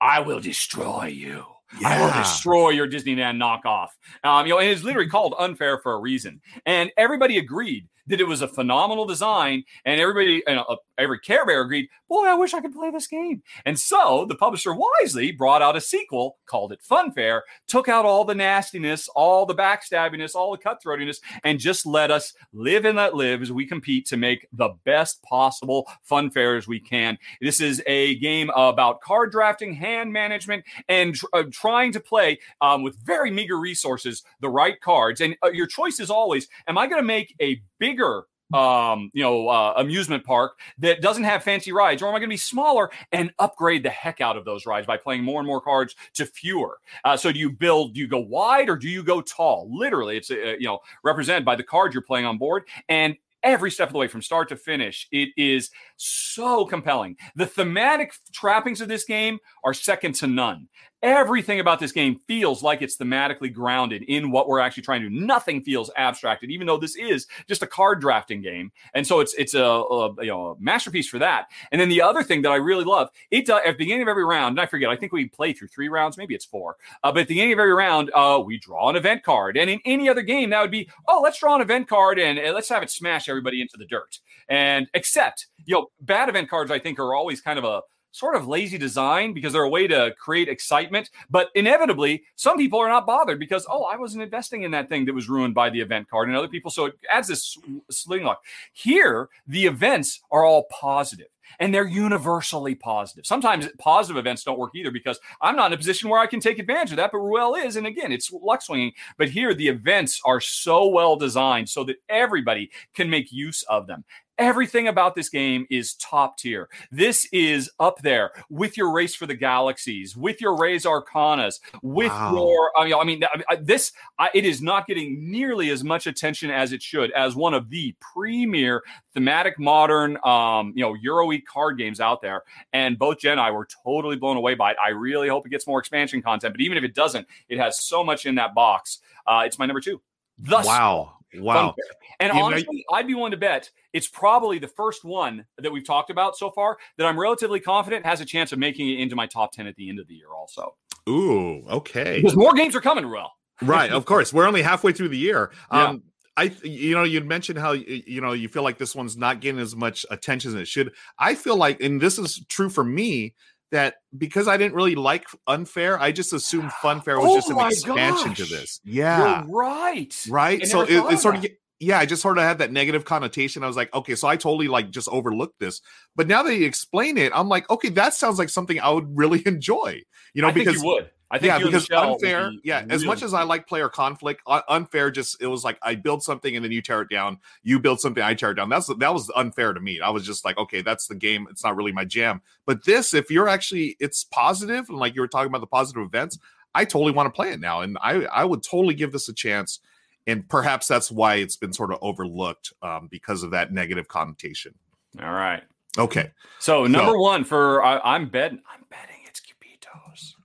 i 0.00 0.20
will 0.20 0.40
destroy 0.40 1.06
you. 1.06 1.44
I 1.84 2.00
will 2.00 2.12
destroy 2.12 2.70
your 2.70 2.88
Disneyland 2.88 3.38
knockoff. 3.38 3.88
Um, 4.24 4.46
you 4.46 4.52
know, 4.52 4.58
and 4.60 4.68
it's 4.68 4.82
literally 4.82 5.08
called 5.08 5.34
unfair 5.38 5.78
for 5.78 5.92
a 5.92 6.00
reason. 6.00 6.40
And 6.64 6.90
everybody 6.96 7.38
agreed 7.38 7.88
that 8.06 8.20
it 8.20 8.26
was 8.26 8.42
a 8.42 8.48
phenomenal 8.48 9.06
design, 9.06 9.64
and 9.84 10.00
everybody, 10.00 10.42
and 10.46 10.58
uh, 10.58 10.76
every 10.98 11.18
Care 11.18 11.44
Bear 11.44 11.62
agreed, 11.62 11.88
boy, 12.08 12.26
I 12.26 12.34
wish 12.34 12.54
I 12.54 12.60
could 12.60 12.74
play 12.74 12.90
this 12.90 13.06
game. 13.06 13.42
And 13.64 13.78
so 13.78 14.26
the 14.28 14.34
publisher 14.34 14.74
wisely 14.74 15.32
brought 15.32 15.62
out 15.62 15.76
a 15.76 15.80
sequel, 15.80 16.38
called 16.46 16.72
it 16.72 16.80
Funfair, 16.88 17.42
took 17.66 17.88
out 17.88 18.04
all 18.04 18.24
the 18.24 18.34
nastiness, 18.34 19.08
all 19.08 19.46
the 19.46 19.54
backstabbiness, 19.54 20.34
all 20.34 20.52
the 20.52 20.62
cutthroatiness, 20.62 21.18
and 21.44 21.58
just 21.58 21.86
let 21.86 22.10
us 22.10 22.32
live 22.52 22.84
and 22.84 22.96
let 22.96 23.14
live 23.14 23.42
as 23.42 23.52
we 23.52 23.66
compete 23.66 24.06
to 24.06 24.16
make 24.16 24.46
the 24.52 24.70
best 24.84 25.22
possible 25.22 25.88
funfair 26.08 26.56
as 26.56 26.68
we 26.68 26.80
can. 26.80 27.18
This 27.40 27.60
is 27.60 27.82
a 27.86 28.16
game 28.16 28.50
about 28.54 29.00
card 29.00 29.32
drafting, 29.32 29.74
hand 29.74 30.12
management, 30.12 30.64
and 30.88 31.14
tr- 31.14 31.26
uh, 31.32 31.44
trying 31.50 31.92
to 31.92 32.00
play 32.00 32.38
um, 32.60 32.82
with 32.82 32.96
very 33.04 33.30
meager 33.30 33.58
resources 33.58 34.22
the 34.40 34.48
right 34.48 34.80
cards. 34.80 35.20
And 35.20 35.36
uh, 35.42 35.50
your 35.50 35.66
choice 35.66 36.00
is 36.00 36.10
always: 36.10 36.48
Am 36.68 36.78
I 36.78 36.86
going 36.86 37.00
to 37.00 37.06
make 37.06 37.34
a 37.40 37.60
bigger 37.78 38.24
um 38.54 39.10
you 39.12 39.24
know 39.24 39.48
uh, 39.48 39.74
amusement 39.76 40.22
park 40.22 40.52
that 40.78 41.02
doesn't 41.02 41.24
have 41.24 41.42
fancy 41.42 41.72
rides? 41.72 42.00
Or 42.00 42.08
am 42.08 42.14
i 42.14 42.18
going 42.18 42.28
to 42.28 42.32
be 42.32 42.36
smaller 42.36 42.90
and 43.10 43.32
upgrade 43.38 43.82
the 43.82 43.90
heck 43.90 44.20
out 44.20 44.36
of 44.36 44.44
those 44.44 44.66
rides 44.66 44.86
by 44.86 44.96
playing 44.96 45.24
more 45.24 45.40
and 45.40 45.46
more 45.46 45.60
cards 45.60 45.96
to 46.14 46.26
fewer? 46.26 46.78
Uh, 47.04 47.16
so 47.16 47.32
do 47.32 47.38
you 47.38 47.50
build 47.50 47.94
do 47.94 48.00
you 48.00 48.06
go 48.06 48.20
wide 48.20 48.68
or 48.68 48.76
do 48.76 48.88
you 48.88 49.02
go 49.02 49.20
tall? 49.20 49.68
Literally 49.72 50.16
it's 50.16 50.30
uh, 50.30 50.54
you 50.58 50.66
know 50.66 50.78
represented 51.02 51.44
by 51.44 51.56
the 51.56 51.64
card 51.64 51.92
you're 51.92 52.02
playing 52.02 52.24
on 52.26 52.38
board. 52.38 52.68
And 52.88 53.16
every 53.42 53.70
step 53.70 53.88
of 53.88 53.92
the 53.92 53.98
way 53.98 54.08
from 54.08 54.22
start 54.22 54.48
to 54.48 54.56
finish 54.56 55.08
it 55.12 55.30
is 55.36 55.70
so 55.96 56.64
compelling. 56.66 57.16
The 57.36 57.46
thematic 57.46 58.12
trappings 58.32 58.80
of 58.80 58.88
this 58.88 59.04
game 59.04 59.38
are 59.64 59.74
second 59.74 60.14
to 60.16 60.26
none 60.26 60.68
Everything 61.02 61.60
about 61.60 61.78
this 61.78 61.92
game 61.92 62.18
feels 62.26 62.62
like 62.62 62.80
it's 62.80 62.96
thematically 62.96 63.52
grounded 63.52 64.02
in 64.04 64.30
what 64.30 64.48
we're 64.48 64.60
actually 64.60 64.82
trying 64.82 65.02
to 65.02 65.08
do. 65.10 65.14
Nothing 65.14 65.62
feels 65.62 65.90
abstracted, 65.96 66.50
even 66.50 66.66
though 66.66 66.78
this 66.78 66.96
is 66.96 67.26
just 67.46 67.62
a 67.62 67.66
card 67.66 68.00
drafting 68.00 68.40
game. 68.40 68.72
And 68.94 69.06
so 69.06 69.20
it's 69.20 69.34
it's 69.34 69.54
a, 69.54 69.62
a 69.62 70.14
you 70.24 70.28
know 70.28 70.46
a 70.46 70.54
masterpiece 70.58 71.08
for 71.08 71.18
that. 71.18 71.46
And 71.70 71.80
then 71.80 71.90
the 71.90 72.00
other 72.00 72.22
thing 72.22 72.42
that 72.42 72.50
I 72.50 72.56
really 72.56 72.84
love, 72.84 73.10
it 73.30 73.46
does, 73.46 73.60
at 73.66 73.72
the 73.72 73.78
beginning 73.78 74.02
of 74.02 74.08
every 74.08 74.24
round, 74.24 74.54
and 74.54 74.60
I 74.60 74.66
forget, 74.66 74.88
I 74.88 74.96
think 74.96 75.12
we 75.12 75.28
play 75.28 75.52
through 75.52 75.68
three 75.68 75.88
rounds, 75.88 76.16
maybe 76.16 76.34
it's 76.34 76.46
four. 76.46 76.76
Uh, 77.04 77.12
but 77.12 77.20
at 77.20 77.28
the 77.28 77.34
beginning 77.34 77.52
of 77.52 77.58
every 77.58 77.74
round, 77.74 78.10
uh, 78.14 78.42
we 78.44 78.58
draw 78.58 78.88
an 78.88 78.96
event 78.96 79.22
card. 79.22 79.56
And 79.56 79.68
in 79.68 79.80
any 79.84 80.08
other 80.08 80.22
game, 80.22 80.50
that 80.50 80.62
would 80.62 80.70
be, 80.70 80.88
oh, 81.06 81.20
let's 81.22 81.38
draw 81.38 81.54
an 81.56 81.60
event 81.60 81.88
card 81.88 82.18
and, 82.18 82.38
and 82.38 82.54
let's 82.54 82.68
have 82.70 82.82
it 82.82 82.90
smash 82.90 83.28
everybody 83.28 83.60
into 83.60 83.76
the 83.76 83.86
dirt. 83.86 84.18
And 84.48 84.88
except, 84.94 85.46
you 85.66 85.74
know, 85.74 85.88
bad 86.00 86.28
event 86.28 86.48
cards, 86.48 86.70
I 86.70 86.78
think, 86.78 86.98
are 86.98 87.14
always 87.14 87.40
kind 87.40 87.58
of 87.58 87.64
a 87.64 87.82
sort 88.16 88.34
of 88.34 88.48
lazy 88.48 88.78
design 88.78 89.32
because 89.32 89.52
they're 89.52 89.62
a 89.62 89.68
way 89.68 89.86
to 89.86 90.14
create 90.18 90.48
excitement. 90.48 91.10
But 91.28 91.48
inevitably, 91.54 92.24
some 92.34 92.56
people 92.56 92.78
are 92.78 92.88
not 92.88 93.06
bothered 93.06 93.38
because, 93.38 93.66
oh, 93.68 93.84
I 93.84 93.96
wasn't 93.96 94.22
investing 94.22 94.62
in 94.62 94.70
that 94.70 94.88
thing 94.88 95.04
that 95.04 95.14
was 95.14 95.28
ruined 95.28 95.54
by 95.54 95.68
the 95.70 95.80
event 95.80 96.08
card, 96.08 96.28
and 96.28 96.36
other 96.36 96.48
people. 96.48 96.70
So 96.70 96.86
it 96.86 96.94
adds 97.10 97.28
this 97.28 97.58
sling 97.90 98.24
lock. 98.24 98.42
Here, 98.72 99.28
the 99.46 99.66
events 99.66 100.22
are 100.30 100.44
all 100.44 100.64
positive 100.70 101.28
and 101.60 101.72
they're 101.72 101.86
universally 101.86 102.74
positive. 102.74 103.26
Sometimes 103.26 103.68
positive 103.78 104.16
events 104.16 104.44
don't 104.44 104.58
work 104.58 104.72
either 104.74 104.90
because 104.90 105.20
I'm 105.40 105.56
not 105.56 105.66
in 105.66 105.74
a 105.74 105.76
position 105.76 106.08
where 106.08 106.20
I 106.20 106.26
can 106.26 106.40
take 106.40 106.58
advantage 106.58 106.90
of 106.90 106.96
that, 106.96 107.12
but 107.12 107.18
Ruel 107.18 107.54
is. 107.54 107.76
And 107.76 107.86
again, 107.86 108.12
it's 108.12 108.32
luck 108.32 108.62
swinging. 108.62 108.92
But 109.16 109.30
here, 109.30 109.54
the 109.54 109.68
events 109.68 110.20
are 110.24 110.40
so 110.40 110.88
well 110.88 111.16
designed 111.16 111.68
so 111.68 111.84
that 111.84 111.96
everybody 112.08 112.70
can 112.94 113.10
make 113.10 113.32
use 113.32 113.62
of 113.64 113.86
them. 113.86 114.04
Everything 114.38 114.88
about 114.88 115.14
this 115.14 115.28
game 115.28 115.66
is 115.70 115.94
top 115.94 116.36
tier. 116.38 116.68
This 116.90 117.26
is 117.32 117.70
up 117.80 118.00
there 118.02 118.32
with 118.50 118.76
your 118.76 118.92
Race 118.92 119.14
for 119.14 119.26
the 119.26 119.34
Galaxies, 119.34 120.16
with 120.16 120.40
your 120.40 120.56
Res 120.56 120.84
Arcanas, 120.84 121.60
with 121.82 122.10
wow. 122.10 122.34
your. 122.34 122.70
I 122.76 122.84
mean, 122.84 122.94
I 122.94 123.04
mean, 123.04 123.22
this 123.62 123.92
it 124.34 124.44
is 124.44 124.60
not 124.60 124.86
getting 124.86 125.30
nearly 125.30 125.70
as 125.70 125.82
much 125.82 126.06
attention 126.06 126.50
as 126.50 126.72
it 126.72 126.82
should 126.82 127.10
as 127.12 127.34
one 127.34 127.54
of 127.54 127.70
the 127.70 127.94
premier 128.00 128.82
thematic 129.14 129.58
modern, 129.58 130.18
um, 130.24 130.72
you 130.76 130.82
know, 130.82 130.94
Euroweek 130.94 131.44
card 131.46 131.78
games 131.78 132.00
out 132.00 132.20
there. 132.20 132.42
And 132.72 132.98
both 132.98 133.20
Jen 133.20 133.32
and 133.32 133.40
I 133.40 133.50
were 133.50 133.66
totally 133.84 134.16
blown 134.16 134.36
away 134.36 134.54
by 134.54 134.72
it. 134.72 134.76
I 134.82 134.90
really 134.90 135.28
hope 135.28 135.46
it 135.46 135.50
gets 135.50 135.66
more 135.66 135.78
expansion 135.78 136.20
content, 136.20 136.52
but 136.52 136.60
even 136.60 136.76
if 136.76 136.84
it 136.84 136.94
doesn't, 136.94 137.26
it 137.48 137.58
has 137.58 137.82
so 137.82 138.04
much 138.04 138.26
in 138.26 138.34
that 138.34 138.54
box. 138.54 138.98
Uh, 139.26 139.44
it's 139.46 139.58
my 139.58 139.66
number 139.66 139.80
two. 139.80 140.00
Thus, 140.38 140.66
wow. 140.66 141.15
Wow. 141.38 141.74
And 142.20 142.32
you 142.32 142.40
honestly, 142.40 142.84
know, 142.90 142.96
I'd 142.96 143.06
be 143.06 143.14
willing 143.14 143.32
to 143.32 143.36
bet 143.36 143.70
it's 143.92 144.08
probably 144.08 144.58
the 144.58 144.68
first 144.68 145.04
one 145.04 145.46
that 145.58 145.72
we've 145.72 145.86
talked 145.86 146.10
about 146.10 146.36
so 146.36 146.50
far 146.50 146.78
that 146.98 147.06
I'm 147.06 147.18
relatively 147.18 147.60
confident 147.60 148.06
has 148.06 148.20
a 148.20 148.24
chance 148.24 148.52
of 148.52 148.58
making 148.58 148.90
it 148.90 149.00
into 149.00 149.16
my 149.16 149.26
top 149.26 149.52
10 149.52 149.66
at 149.66 149.76
the 149.76 149.88
end 149.88 149.98
of 149.98 150.06
the 150.08 150.14
year, 150.14 150.28
also. 150.36 150.74
Ooh, 151.08 151.64
okay. 151.68 152.20
Because 152.20 152.36
more 152.36 152.54
games 152.54 152.74
are 152.74 152.80
coming, 152.80 153.06
Ruel. 153.06 153.30
right, 153.62 153.90
of 153.90 154.04
course. 154.04 154.32
We're 154.32 154.46
only 154.46 154.62
halfway 154.62 154.92
through 154.92 155.08
the 155.08 155.18
year. 155.18 155.50
Yeah. 155.72 155.84
Um, 155.84 156.02
I, 156.36 156.54
you 156.62 156.94
know, 156.94 157.04
you'd 157.04 157.26
mentioned 157.26 157.58
how 157.58 157.72
you 157.72 158.20
know 158.20 158.32
you 158.32 158.48
feel 158.48 158.62
like 158.62 158.76
this 158.76 158.94
one's 158.94 159.16
not 159.16 159.40
getting 159.40 159.60
as 159.60 159.74
much 159.74 160.04
attention 160.10 160.50
as 160.50 160.54
it 160.54 160.68
should. 160.68 160.92
I 161.18 161.34
feel 161.34 161.56
like, 161.56 161.80
and 161.80 161.98
this 161.98 162.18
is 162.18 162.44
true 162.48 162.68
for 162.68 162.84
me, 162.84 163.34
that 163.72 163.96
because 164.16 164.48
I 164.48 164.56
didn't 164.56 164.74
really 164.74 164.94
like 164.94 165.24
unfair, 165.46 166.00
I 166.00 166.12
just 166.12 166.32
assumed 166.32 166.70
funfair 166.70 167.18
was 167.18 167.26
oh 167.28 167.36
just 167.36 167.50
an 167.50 167.58
expansion 167.58 168.28
gosh. 168.28 168.36
to 168.38 168.44
this. 168.44 168.80
Yeah, 168.84 169.44
You're 169.44 169.54
right. 169.54 170.26
Right. 170.28 170.66
so 170.66 170.82
it, 170.82 171.12
it 171.12 171.18
sort 171.18 171.36
of 171.36 171.46
yeah, 171.78 171.98
I 171.98 172.06
just 172.06 172.22
sort 172.22 172.38
of 172.38 172.44
had 172.44 172.58
that 172.58 172.72
negative 172.72 173.04
connotation. 173.04 173.62
I 173.62 173.66
was 173.66 173.76
like, 173.76 173.92
okay, 173.92 174.14
so 174.14 174.28
I 174.28 174.36
totally 174.36 174.68
like 174.68 174.90
just 174.90 175.08
overlooked 175.08 175.60
this. 175.60 175.82
But 176.14 176.26
now 176.26 176.42
that 176.42 176.56
you 176.56 176.64
explain 176.64 177.18
it, 177.18 177.32
I'm 177.34 177.48
like, 177.48 177.68
okay, 177.68 177.90
that 177.90 178.14
sounds 178.14 178.38
like 178.38 178.48
something 178.48 178.80
I 178.80 178.90
would 178.90 179.16
really 179.16 179.42
enjoy. 179.46 180.02
You 180.32 180.42
know, 180.42 180.48
I 180.48 180.52
because 180.52 180.76
you 180.76 180.84
would. 180.84 181.10
I 181.30 181.38
think 181.38 181.48
yeah, 181.48 181.58
because 181.58 181.90
unfair, 181.90 182.52
yeah, 182.62 182.82
really 182.82 182.94
as 182.94 183.04
much 183.04 183.22
as 183.22 183.34
I 183.34 183.42
like 183.42 183.66
player 183.66 183.88
conflict, 183.88 184.42
unfair 184.46 185.10
just 185.10 185.42
it 185.42 185.48
was 185.48 185.64
like 185.64 185.76
I 185.82 185.96
build 185.96 186.22
something 186.22 186.54
and 186.54 186.64
then 186.64 186.70
you 186.70 186.80
tear 186.80 187.02
it 187.02 187.10
down. 187.10 187.38
You 187.64 187.80
build 187.80 188.00
something, 188.00 188.22
I 188.22 188.34
tear 188.34 188.52
it 188.52 188.54
down. 188.54 188.68
That's 188.68 188.86
that 188.86 189.12
was 189.12 189.30
unfair 189.34 189.72
to 189.72 189.80
me. 189.80 190.00
I 190.00 190.10
was 190.10 190.24
just 190.24 190.44
like, 190.44 190.56
okay, 190.56 190.82
that's 190.82 191.08
the 191.08 191.16
game. 191.16 191.48
It's 191.50 191.64
not 191.64 191.74
really 191.74 191.90
my 191.90 192.04
jam. 192.04 192.42
But 192.64 192.84
this, 192.84 193.12
if 193.12 193.28
you're 193.28 193.48
actually, 193.48 193.96
it's 193.98 194.22
positive 194.22 194.88
and 194.88 194.98
like 194.98 195.16
you 195.16 195.20
were 195.20 195.26
talking 195.26 195.48
about 195.48 195.62
the 195.62 195.66
positive 195.66 196.04
events, 196.04 196.38
I 196.76 196.84
totally 196.84 197.12
want 197.12 197.26
to 197.26 197.32
play 197.32 197.50
it 197.50 197.58
now, 197.58 197.80
and 197.80 197.98
I 198.00 198.24
I 198.26 198.44
would 198.44 198.62
totally 198.62 198.94
give 198.94 199.10
this 199.10 199.28
a 199.28 199.34
chance. 199.34 199.80
And 200.28 200.48
perhaps 200.48 200.88
that's 200.88 201.10
why 201.10 201.36
it's 201.36 201.56
been 201.56 201.72
sort 201.72 201.92
of 201.92 201.98
overlooked 202.02 202.72
um, 202.82 203.06
because 203.08 203.44
of 203.44 203.52
that 203.52 203.72
negative 203.72 204.08
connotation. 204.08 204.74
All 205.22 205.32
right. 205.32 205.62
Okay. 205.98 206.30
So 206.58 206.86
number 206.86 207.12
so, 207.12 207.18
one 207.18 207.44
for 207.44 207.82
I, 207.82 207.98
I'm 208.00 208.28
betting. 208.28 208.60
I'm 208.72 208.84
betting 208.90 209.15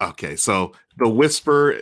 Okay, 0.01 0.35
so 0.35 0.73
the 0.97 1.09
whisper 1.09 1.77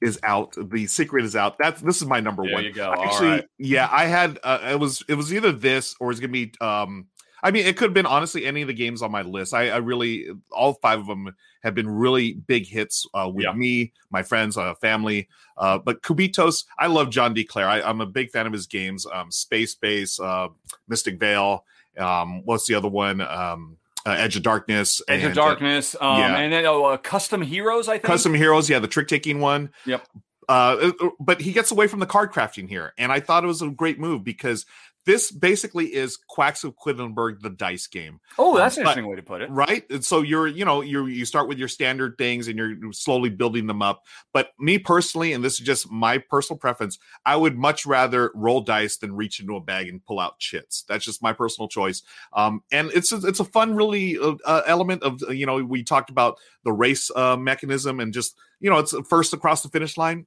is 0.00 0.18
out. 0.22 0.54
The 0.70 0.86
secret 0.86 1.24
is 1.24 1.36
out. 1.36 1.58
That's 1.58 1.80
this 1.80 2.00
is 2.00 2.06
my 2.06 2.20
number 2.20 2.44
there 2.44 2.54
one. 2.54 2.64
You 2.64 2.72
go. 2.72 2.92
Actually, 2.92 3.28
right. 3.28 3.48
yeah, 3.58 3.88
I 3.90 4.06
had 4.06 4.38
uh, 4.42 4.58
it 4.70 4.78
was 4.78 5.04
it 5.08 5.14
was 5.14 5.32
either 5.32 5.52
this 5.52 5.94
or 6.00 6.10
it's 6.10 6.20
gonna 6.20 6.32
be. 6.32 6.52
um 6.60 7.06
I 7.42 7.50
mean, 7.52 7.66
it 7.66 7.76
could 7.76 7.84
have 7.84 7.94
been 7.94 8.06
honestly 8.06 8.44
any 8.44 8.62
of 8.62 8.68
the 8.68 8.74
games 8.74 9.02
on 9.02 9.12
my 9.12 9.22
list. 9.22 9.54
I, 9.54 9.68
I 9.68 9.76
really 9.76 10.26
all 10.50 10.74
five 10.74 10.98
of 10.98 11.06
them 11.06 11.32
have 11.62 11.74
been 11.74 11.88
really 11.88 12.32
big 12.32 12.66
hits 12.66 13.06
uh, 13.14 13.30
with 13.32 13.44
yeah. 13.44 13.52
me, 13.52 13.92
my 14.10 14.22
friends, 14.22 14.56
uh, 14.56 14.74
family. 14.74 15.28
Uh, 15.56 15.78
but 15.78 16.02
Cubitos, 16.02 16.64
I 16.78 16.86
love 16.86 17.10
John 17.10 17.34
D. 17.34 17.44
Clair. 17.44 17.68
I, 17.68 17.88
am 17.88 18.00
a 18.00 18.06
big 18.06 18.30
fan 18.30 18.46
of 18.46 18.52
his 18.52 18.66
games. 18.66 19.06
Um, 19.06 19.30
Space 19.30 19.74
Base, 19.74 20.18
uh, 20.18 20.48
Mystic 20.88 21.20
Vale. 21.20 21.64
Um, 21.98 22.44
what's 22.44 22.66
the 22.66 22.74
other 22.74 22.88
one? 22.88 23.20
Um, 23.20 23.76
uh, 24.06 24.10
Edge 24.10 24.36
of 24.36 24.42
Darkness, 24.42 25.02
Edge 25.08 25.22
and, 25.22 25.32
of 25.32 25.38
uh, 25.38 25.46
Darkness, 25.46 25.96
um, 26.00 26.18
yeah. 26.18 26.38
and 26.38 26.52
then 26.52 26.64
oh, 26.64 26.84
uh, 26.84 26.96
Custom 26.96 27.42
Heroes. 27.42 27.88
I 27.88 27.94
think 27.94 28.04
Custom 28.04 28.32
Heroes, 28.32 28.70
yeah, 28.70 28.78
the 28.78 28.88
trick 28.88 29.08
taking 29.08 29.40
one. 29.40 29.70
Yep. 29.84 30.06
Uh, 30.48 30.92
uh, 31.00 31.08
but 31.18 31.40
he 31.40 31.52
gets 31.52 31.72
away 31.72 31.88
from 31.88 31.98
the 31.98 32.06
card 32.06 32.32
crafting 32.32 32.68
here, 32.68 32.92
and 32.96 33.10
I 33.10 33.18
thought 33.18 33.42
it 33.42 33.48
was 33.48 33.62
a 33.62 33.68
great 33.68 33.98
move 33.98 34.22
because 34.22 34.64
this 35.06 35.30
basically 35.30 35.94
is 35.94 36.16
Quacks 36.16 36.64
of 36.64 36.74
Quedlinburg, 36.76 37.40
the 37.40 37.50
dice 37.50 37.86
game. 37.86 38.20
Oh, 38.38 38.56
that's 38.56 38.76
um, 38.76 38.82
an 38.82 38.88
interesting 38.88 39.06
way 39.06 39.16
to 39.16 39.22
put 39.22 39.40
it. 39.40 39.50
Right. 39.50 39.84
And 39.88 40.04
so 40.04 40.22
you're, 40.22 40.48
you 40.48 40.64
know, 40.64 40.80
you 40.80 41.06
you 41.06 41.24
start 41.24 41.48
with 41.48 41.58
your 41.58 41.68
standard 41.68 42.18
things 42.18 42.48
and 42.48 42.58
you're 42.58 42.92
slowly 42.92 43.30
building 43.30 43.68
them 43.68 43.82
up. 43.82 44.02
But 44.32 44.50
me 44.58 44.78
personally, 44.78 45.32
and 45.32 45.44
this 45.44 45.54
is 45.54 45.66
just 45.66 45.90
my 45.90 46.18
personal 46.18 46.58
preference, 46.58 46.98
I 47.24 47.36
would 47.36 47.56
much 47.56 47.86
rather 47.86 48.32
roll 48.34 48.60
dice 48.60 48.96
than 48.96 49.14
reach 49.14 49.38
into 49.38 49.54
a 49.54 49.60
bag 49.60 49.88
and 49.88 50.04
pull 50.04 50.18
out 50.18 50.40
chits. 50.40 50.84
That's 50.88 51.04
just 51.04 51.22
my 51.22 51.32
personal 51.32 51.68
choice. 51.68 52.02
Um, 52.32 52.62
and 52.72 52.90
it's 52.92 53.12
a, 53.12 53.18
it's 53.18 53.40
a 53.40 53.44
fun, 53.44 53.76
really 53.76 54.18
uh, 54.18 54.34
uh, 54.44 54.62
element 54.66 55.04
of 55.04 55.22
you 55.30 55.46
know 55.46 55.62
we 55.62 55.84
talked 55.84 56.10
about 56.10 56.38
the 56.64 56.72
race 56.72 57.10
uh, 57.14 57.36
mechanism 57.36 58.00
and 58.00 58.12
just 58.12 58.36
you 58.58 58.70
know 58.70 58.78
it's 58.78 58.94
first 59.08 59.32
across 59.32 59.62
the 59.62 59.68
finish 59.68 59.96
line 59.96 60.26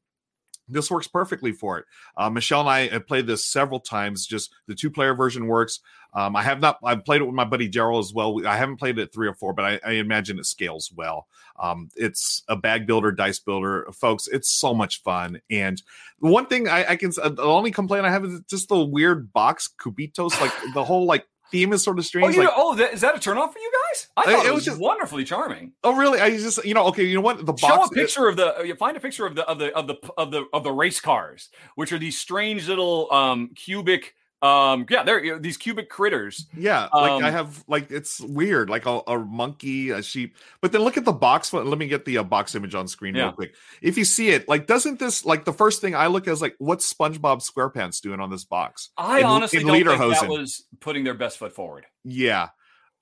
this 0.69 0.91
works 0.91 1.07
perfectly 1.07 1.51
for 1.51 1.79
it. 1.79 1.85
Uh, 2.15 2.29
Michelle 2.29 2.61
and 2.61 2.69
I 2.69 2.87
have 2.87 3.07
played 3.07 3.27
this 3.27 3.45
several 3.45 3.79
times. 3.79 4.25
Just 4.25 4.53
the 4.67 4.75
two 4.75 4.89
player 4.89 5.13
version 5.13 5.47
works. 5.47 5.79
Um, 6.13 6.35
I 6.35 6.41
have 6.41 6.59
not. 6.59 6.79
I've 6.83 7.05
played 7.05 7.21
it 7.21 7.25
with 7.25 7.35
my 7.35 7.45
buddy 7.45 7.69
Daryl 7.69 7.99
as 7.99 8.13
well. 8.13 8.45
I 8.47 8.57
haven't 8.57 8.77
played 8.77 8.97
it 8.97 9.03
at 9.03 9.13
three 9.13 9.27
or 9.27 9.33
four, 9.33 9.53
but 9.53 9.65
I, 9.65 9.79
I 9.85 9.91
imagine 9.93 10.39
it 10.39 10.45
scales 10.45 10.91
well. 10.95 11.27
Um, 11.59 11.89
it's 11.95 12.43
a 12.47 12.55
bag 12.55 12.87
builder, 12.87 13.11
dice 13.11 13.39
builder, 13.39 13.87
folks. 13.93 14.27
It's 14.27 14.49
so 14.49 14.73
much 14.73 15.03
fun. 15.03 15.41
And 15.49 15.81
the 16.21 16.29
one 16.29 16.47
thing 16.47 16.67
I, 16.67 16.91
I 16.91 16.95
can, 16.95 17.11
uh, 17.21 17.29
the 17.29 17.43
only 17.43 17.71
complaint 17.71 18.05
I 18.05 18.11
have 18.11 18.25
is 18.25 18.41
just 18.49 18.69
the 18.69 18.83
weird 18.83 19.31
box 19.33 19.69
cubitos. 19.79 20.39
like 20.41 20.53
the 20.73 20.83
whole 20.83 21.05
like 21.05 21.27
theme 21.51 21.73
is 21.73 21.83
sort 21.83 21.99
of 21.99 22.05
strange. 22.05 22.35
Oh, 22.37 22.41
like, 22.41 22.49
oh, 22.55 22.75
that, 22.75 22.93
is 22.93 23.01
that 23.01 23.15
a 23.15 23.19
turnoff 23.19 23.53
for 23.53 23.59
you? 23.59 23.68
I 24.17 24.23
thought 24.25 24.45
it, 24.45 24.49
it 24.49 24.53
was, 24.53 24.55
was, 24.55 24.65
just 24.65 24.79
wonderfully 24.79 25.23
charming. 25.23 25.73
Oh, 25.83 25.95
really? 25.95 26.19
I 26.19 26.31
just, 26.31 26.63
you 26.65 26.73
know, 26.73 26.87
okay, 26.87 27.03
you 27.03 27.15
know 27.15 27.21
what? 27.21 27.45
The 27.45 27.53
box. 27.53 27.61
Show 27.61 27.83
a 27.83 27.89
picture 27.89 28.27
of 28.27 28.35
the. 28.35 28.63
You 28.65 28.75
find 28.75 28.95
a 28.97 28.99
picture 28.99 29.25
of 29.25 29.35
the 29.35 29.47
of 29.47 29.59
the 29.59 29.75
of 29.75 29.87
the 29.87 29.95
of 30.17 30.31
the 30.31 30.45
of 30.53 30.63
the 30.63 30.71
race 30.71 30.99
cars, 30.99 31.49
which 31.75 31.91
are 31.91 31.99
these 31.99 32.17
strange 32.17 32.67
little 32.67 33.11
um 33.11 33.49
cubic 33.55 34.15
um, 34.41 34.85
yeah, 34.89 35.03
they're 35.03 35.37
these 35.37 35.57
cubic 35.57 35.89
critters. 35.89 36.47
Yeah, 36.55 36.87
like 36.93 37.11
um, 37.11 37.23
I 37.25 37.29
have 37.29 37.61
like 37.67 37.91
it's 37.91 38.21
weird, 38.21 38.69
like 38.69 38.85
a, 38.85 39.01
a, 39.05 39.19
monkey, 39.19 39.89
a 39.89 40.01
sheep. 40.01 40.35
But 40.61 40.71
then 40.71 40.81
look 40.81 40.95
at 40.95 41.03
the 41.03 41.11
box. 41.11 41.51
Let 41.51 41.77
me 41.77 41.87
get 41.87 42.05
the 42.05 42.19
uh, 42.19 42.23
box 42.23 42.55
image 42.55 42.73
on 42.73 42.87
screen 42.87 43.15
yeah. 43.15 43.23
real 43.23 43.31
quick. 43.33 43.55
If 43.81 43.97
you 43.97 44.05
see 44.05 44.29
it, 44.29 44.47
like, 44.47 44.65
doesn't 44.65 44.97
this 44.97 45.25
like 45.25 45.43
the 45.43 45.51
first 45.51 45.81
thing 45.81 45.93
I 45.93 46.07
look 46.07 46.25
at 46.27 46.31
is 46.31 46.41
like, 46.41 46.55
what's 46.57 46.91
SpongeBob 46.91 47.45
SquarePants 47.45 47.99
doing 47.99 48.21
on 48.21 48.29
this 48.29 48.45
box? 48.45 48.91
I 48.97 49.19
in, 49.19 49.25
honestly 49.25 49.59
in 49.59 49.67
don't 49.67 49.85
think 49.85 50.19
that 50.19 50.29
was 50.29 50.63
putting 50.79 51.03
their 51.03 51.15
best 51.15 51.37
foot 51.37 51.51
forward. 51.51 51.85
Yeah, 52.05 52.49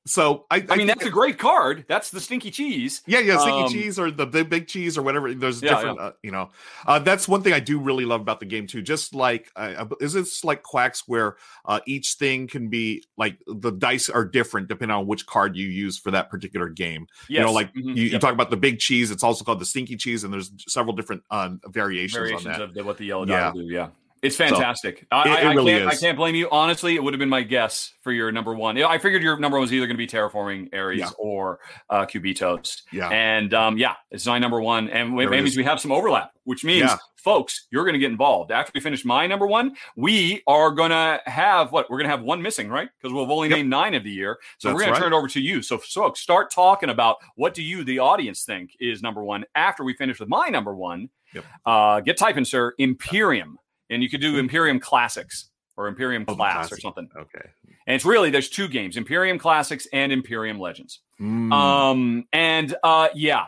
so 0.07 0.45
I, 0.49 0.57
I, 0.57 0.65
I 0.69 0.75
mean, 0.77 0.87
that's 0.87 1.05
a 1.05 1.09
great 1.09 1.37
card. 1.37 1.85
That's 1.87 2.09
the 2.09 2.19
stinky 2.19 2.51
cheese. 2.51 3.01
Yeah, 3.05 3.19
yeah, 3.19 3.37
stinky 3.37 3.63
um, 3.63 3.69
cheese 3.71 3.99
or 3.99 4.11
the 4.11 4.25
big, 4.25 4.49
big 4.49 4.67
cheese 4.67 4.97
or 4.97 5.03
whatever. 5.03 5.33
There's 5.33 5.61
yeah, 5.61 5.75
different, 5.75 5.99
yeah. 5.99 6.05
Uh, 6.05 6.11
you 6.23 6.31
know. 6.31 6.49
Uh, 6.85 6.99
that's 6.99 7.27
one 7.27 7.41
thing 7.41 7.53
I 7.53 7.59
do 7.59 7.79
really 7.79 8.05
love 8.05 8.21
about 8.21 8.39
the 8.39 8.45
game 8.45 8.67
too. 8.67 8.81
Just 8.81 9.13
like, 9.13 9.51
uh, 9.55 9.85
is 9.99 10.13
this 10.13 10.43
like 10.43 10.63
Quacks 10.63 11.07
where 11.07 11.37
uh, 11.65 11.79
each 11.85 12.13
thing 12.13 12.47
can 12.47 12.69
be 12.69 13.03
like 13.17 13.37
the 13.47 13.71
dice 13.71 14.09
are 14.09 14.25
different 14.25 14.67
depending 14.67 14.95
on 14.95 15.07
which 15.07 15.25
card 15.25 15.55
you 15.55 15.67
use 15.67 15.97
for 15.97 16.11
that 16.11 16.29
particular 16.29 16.69
game. 16.69 17.07
Yes. 17.27 17.39
You 17.39 17.45
know, 17.45 17.53
like 17.53 17.73
mm-hmm. 17.73 17.89
you, 17.89 18.03
you 18.05 18.19
talk 18.19 18.33
about 18.33 18.49
the 18.49 18.57
big 18.57 18.79
cheese. 18.79 19.11
It's 19.11 19.23
also 19.23 19.43
called 19.43 19.59
the 19.59 19.65
stinky 19.65 19.97
cheese, 19.97 20.23
and 20.23 20.33
there's 20.33 20.51
several 20.67 20.95
different 20.95 21.23
uh, 21.31 21.51
variations, 21.67 22.17
variations, 22.17 22.45
on 22.45 22.51
that. 22.53 22.61
of 22.61 22.73
the, 22.73 22.83
what 22.83 22.97
the 22.97 23.05
yellow 23.05 23.25
yeah. 23.25 23.51
do. 23.53 23.61
Yeah. 23.61 23.89
It's 24.21 24.35
fantastic. 24.35 24.99
So, 24.99 25.05
I, 25.11 25.41
it, 25.41 25.43
it 25.45 25.49
really 25.55 25.71
can't, 25.73 25.93
is. 25.93 25.97
I 25.99 26.05
can't 26.05 26.17
blame 26.17 26.35
you. 26.35 26.49
Honestly, 26.51 26.95
it 26.95 27.03
would 27.03 27.13
have 27.13 27.19
been 27.19 27.29
my 27.29 27.43
guess 27.43 27.93
for 28.01 28.11
your 28.11 28.31
number 28.31 28.53
one. 28.53 28.81
I 28.81 28.97
figured 28.97 29.21
your 29.21 29.37
number 29.39 29.57
one 29.57 29.61
was 29.61 29.73
either 29.73 29.85
going 29.85 29.95
to 29.95 29.97
be 29.97 30.07
Terraforming 30.07 30.73
Ares 30.73 30.99
Yeah. 30.99 31.09
or 31.17 31.59
uh, 31.89 32.05
Cubitos. 32.05 32.81
Yeah. 32.91 33.09
And 33.09 33.53
um, 33.53 33.77
yeah, 33.77 33.95
it's 34.11 34.25
my 34.25 34.39
number 34.39 34.61
one. 34.61 34.89
And 34.89 35.17
There 35.17 35.31
it 35.33 35.43
means 35.43 35.55
we 35.57 35.63
have 35.63 35.79
some 35.79 35.91
overlap, 35.91 36.31
which 36.45 36.63
means, 36.63 36.83
Yeah. 36.83 36.97
folks, 37.15 37.67
you're 37.71 37.83
going 37.83 37.93
to 37.93 37.99
get 37.99 38.11
involved. 38.11 38.51
After 38.51 38.71
we 38.73 38.81
finish 38.81 39.05
my 39.05 39.27
number 39.27 39.45
one, 39.45 39.75
we 39.95 40.41
are 40.47 40.71
going 40.71 40.91
to 40.91 41.21
have 41.25 41.71
what? 41.71 41.89
We're 41.89 41.97
going 41.97 42.09
to 42.09 42.15
have 42.15 42.23
one 42.23 42.41
missing, 42.41 42.69
right? 42.69 42.89
Because 43.01 43.13
we've 43.13 43.29
only 43.29 43.49
Yep. 43.49 43.57
named 43.57 43.69
nine 43.69 43.93
of 43.93 44.03
the 44.03 44.11
year. 44.11 44.39
So 44.57 44.69
we're 44.73 44.79
going 44.79 44.91
right. 44.91 44.95
to 44.97 45.01
turn 45.03 45.13
it 45.13 45.15
over 45.15 45.27
to 45.27 45.39
you. 45.41 45.61
So, 45.61 45.77
folks, 45.77 46.19
start 46.21 46.49
talking 46.51 46.89
about 46.89 47.17
what 47.35 47.53
do 47.53 47.61
you, 47.61 47.83
the 47.83 47.99
audience, 47.99 48.45
think 48.45 48.71
is 48.79 49.01
number 49.03 49.23
one 49.23 49.45
after 49.55 49.83
we 49.83 49.93
finish 49.93 50.19
with 50.19 50.29
my 50.29 50.47
number 50.47 50.73
one. 50.75 51.09
Yep. 51.33 51.45
Uh, 51.65 51.99
get 51.99 52.17
typing, 52.17 52.45
sir. 52.45 52.73
Imperium. 52.77 53.59
And 53.89 54.03
you 54.03 54.09
could 54.09 54.21
do 54.21 54.37
Imperium 54.37 54.79
Classics 54.79 55.49
or 55.75 55.87
Imperium 55.87 56.25
Oh, 56.27 56.35
Class 56.35 56.71
or 56.71 56.79
something. 56.79 57.09
Okay. 57.15 57.49
And 57.85 57.95
it's 57.95 58.05
really, 58.05 58.29
there's 58.29 58.49
two 58.49 58.67
games 58.67 58.97
Imperium 58.97 59.39
Classics 59.39 59.87
and 59.93 60.11
Imperium 60.11 60.59
Legends. 60.59 61.01
Mm. 61.21 61.53
Um, 61.53 62.25
and 62.33 62.75
uh, 62.83 63.09
yeah, 63.13 63.45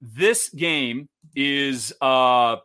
this 0.00 0.48
game 0.50 1.08
is. 1.34 1.92
Uh, 2.00 2.56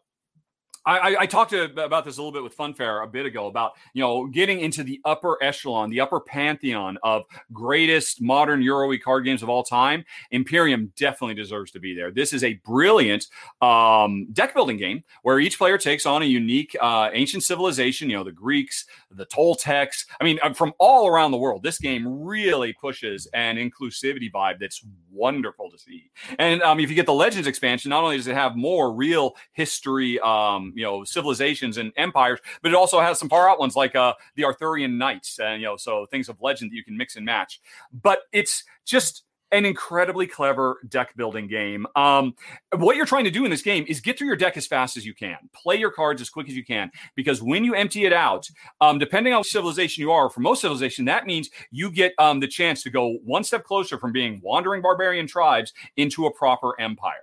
I, 0.87 1.15
I, 1.21 1.25
talked 1.25 1.51
to, 1.51 1.63
about 1.83 2.05
this 2.05 2.17
a 2.17 2.21
little 2.21 2.31
bit 2.31 2.43
with 2.43 2.55
Funfair 2.55 3.03
a 3.03 3.07
bit 3.07 3.25
ago 3.25 3.47
about 3.47 3.73
you 3.93 4.01
know 4.01 4.27
getting 4.27 4.61
into 4.61 4.83
the 4.83 5.01
upper 5.03 5.37
echelon, 5.43 5.89
the 5.89 5.99
upper 5.99 6.19
pantheon 6.21 6.97
of 7.03 7.23
greatest 7.51 8.21
modern 8.21 8.61
Euro 8.61 8.97
card 8.97 9.25
games 9.25 9.43
of 9.43 9.49
all 9.49 9.63
time. 9.63 10.05
Imperium 10.31 10.93
definitely 10.95 11.35
deserves 11.35 11.71
to 11.71 11.79
be 11.79 11.93
there. 11.93 12.11
This 12.11 12.31
is 12.31 12.43
a 12.43 12.53
brilliant 12.65 13.27
um, 13.61 14.27
deck 14.31 14.53
building 14.53 14.77
game 14.77 15.03
where 15.23 15.39
each 15.39 15.57
player 15.57 15.77
takes 15.77 16.05
on 16.05 16.21
a 16.21 16.25
unique 16.25 16.75
uh, 16.79 17.09
ancient 17.11 17.43
civilization. 17.43 18.09
You 18.09 18.17
know 18.17 18.23
the 18.23 18.31
Greeks, 18.31 18.85
the 19.11 19.25
Toltecs. 19.25 20.05
I 20.21 20.23
mean, 20.23 20.39
uh, 20.41 20.53
from 20.53 20.73
all 20.79 21.07
around 21.07 21.31
the 21.31 21.37
world. 21.37 21.63
This 21.63 21.79
game 21.79 22.07
really 22.07 22.71
pushes 22.73 23.27
an 23.33 23.57
inclusivity 23.57 24.31
vibe 24.31 24.59
that's 24.59 24.85
wonderful 25.11 25.69
to 25.69 25.77
see. 25.77 26.09
And 26.39 26.61
um, 26.61 26.79
if 26.79 26.89
you 26.89 26.95
get 26.95 27.05
the 27.05 27.13
Legends 27.13 27.47
expansion, 27.47 27.89
not 27.89 28.03
only 28.03 28.17
does 28.17 28.27
it 28.27 28.35
have 28.35 28.55
more 28.55 28.93
real 28.93 29.35
history, 29.53 30.19
um, 30.19 30.73
you 30.77 30.83
know, 30.83 31.03
civilizations 31.03 31.77
and 31.77 31.91
empires, 31.97 32.39
but 32.61 32.71
it 32.71 32.75
also 32.75 32.99
has 32.99 33.17
some 33.19 33.29
far 33.29 33.49
out 33.49 33.59
ones 33.59 33.75
like 33.75 33.95
uh, 33.95 34.13
the 34.35 34.45
Arthurian 34.45 34.97
Knights, 34.97 35.39
and 35.39 35.59
you 35.61 35.67
know, 35.67 35.75
so 35.75 36.05
things 36.05 36.29
of 36.29 36.37
legend 36.39 36.71
that 36.71 36.75
you 36.75 36.83
can 36.83 36.95
mix 36.95 37.15
and 37.15 37.25
match. 37.25 37.59
But 37.91 38.19
it's 38.31 38.63
just 38.85 39.23
an 39.51 39.65
incredibly 39.65 40.27
clever 40.27 40.79
deck 40.89 41.15
building 41.15 41.47
game. 41.47 41.87
Um, 41.95 42.35
what 42.75 42.97
you're 42.97 43.05
trying 43.05 43.23
to 43.23 43.31
do 43.31 43.45
in 43.45 43.51
this 43.51 43.61
game 43.61 43.85
is 43.87 44.01
get 44.01 44.17
through 44.17 44.27
your 44.27 44.35
deck 44.35 44.57
as 44.57 44.67
fast 44.67 44.97
as 44.97 45.05
you 45.05 45.13
can, 45.13 45.37
play 45.53 45.77
your 45.77 45.91
cards 45.91 46.21
as 46.21 46.29
quick 46.29 46.49
as 46.49 46.55
you 46.55 46.65
can, 46.65 46.91
because 47.15 47.41
when 47.41 47.63
you 47.63 47.73
empty 47.73 48.05
it 48.05 48.13
out, 48.13 48.49
um, 48.81 48.99
depending 48.99 49.33
on 49.33 49.43
civilization 49.43 50.01
you 50.01 50.11
are, 50.11 50.29
for 50.29 50.41
most 50.41 50.61
civilization, 50.61 51.05
that 51.05 51.25
means 51.25 51.49
you 51.71 51.89
get 51.89 52.13
um, 52.19 52.39
the 52.39 52.47
chance 52.47 52.83
to 52.83 52.89
go 52.89 53.17
one 53.23 53.43
step 53.43 53.63
closer 53.63 53.97
from 53.97 54.11
being 54.11 54.41
wandering 54.43 54.81
barbarian 54.81 55.27
tribes 55.27 55.73
into 55.95 56.25
a 56.25 56.33
proper 56.33 56.79
empire. 56.79 57.13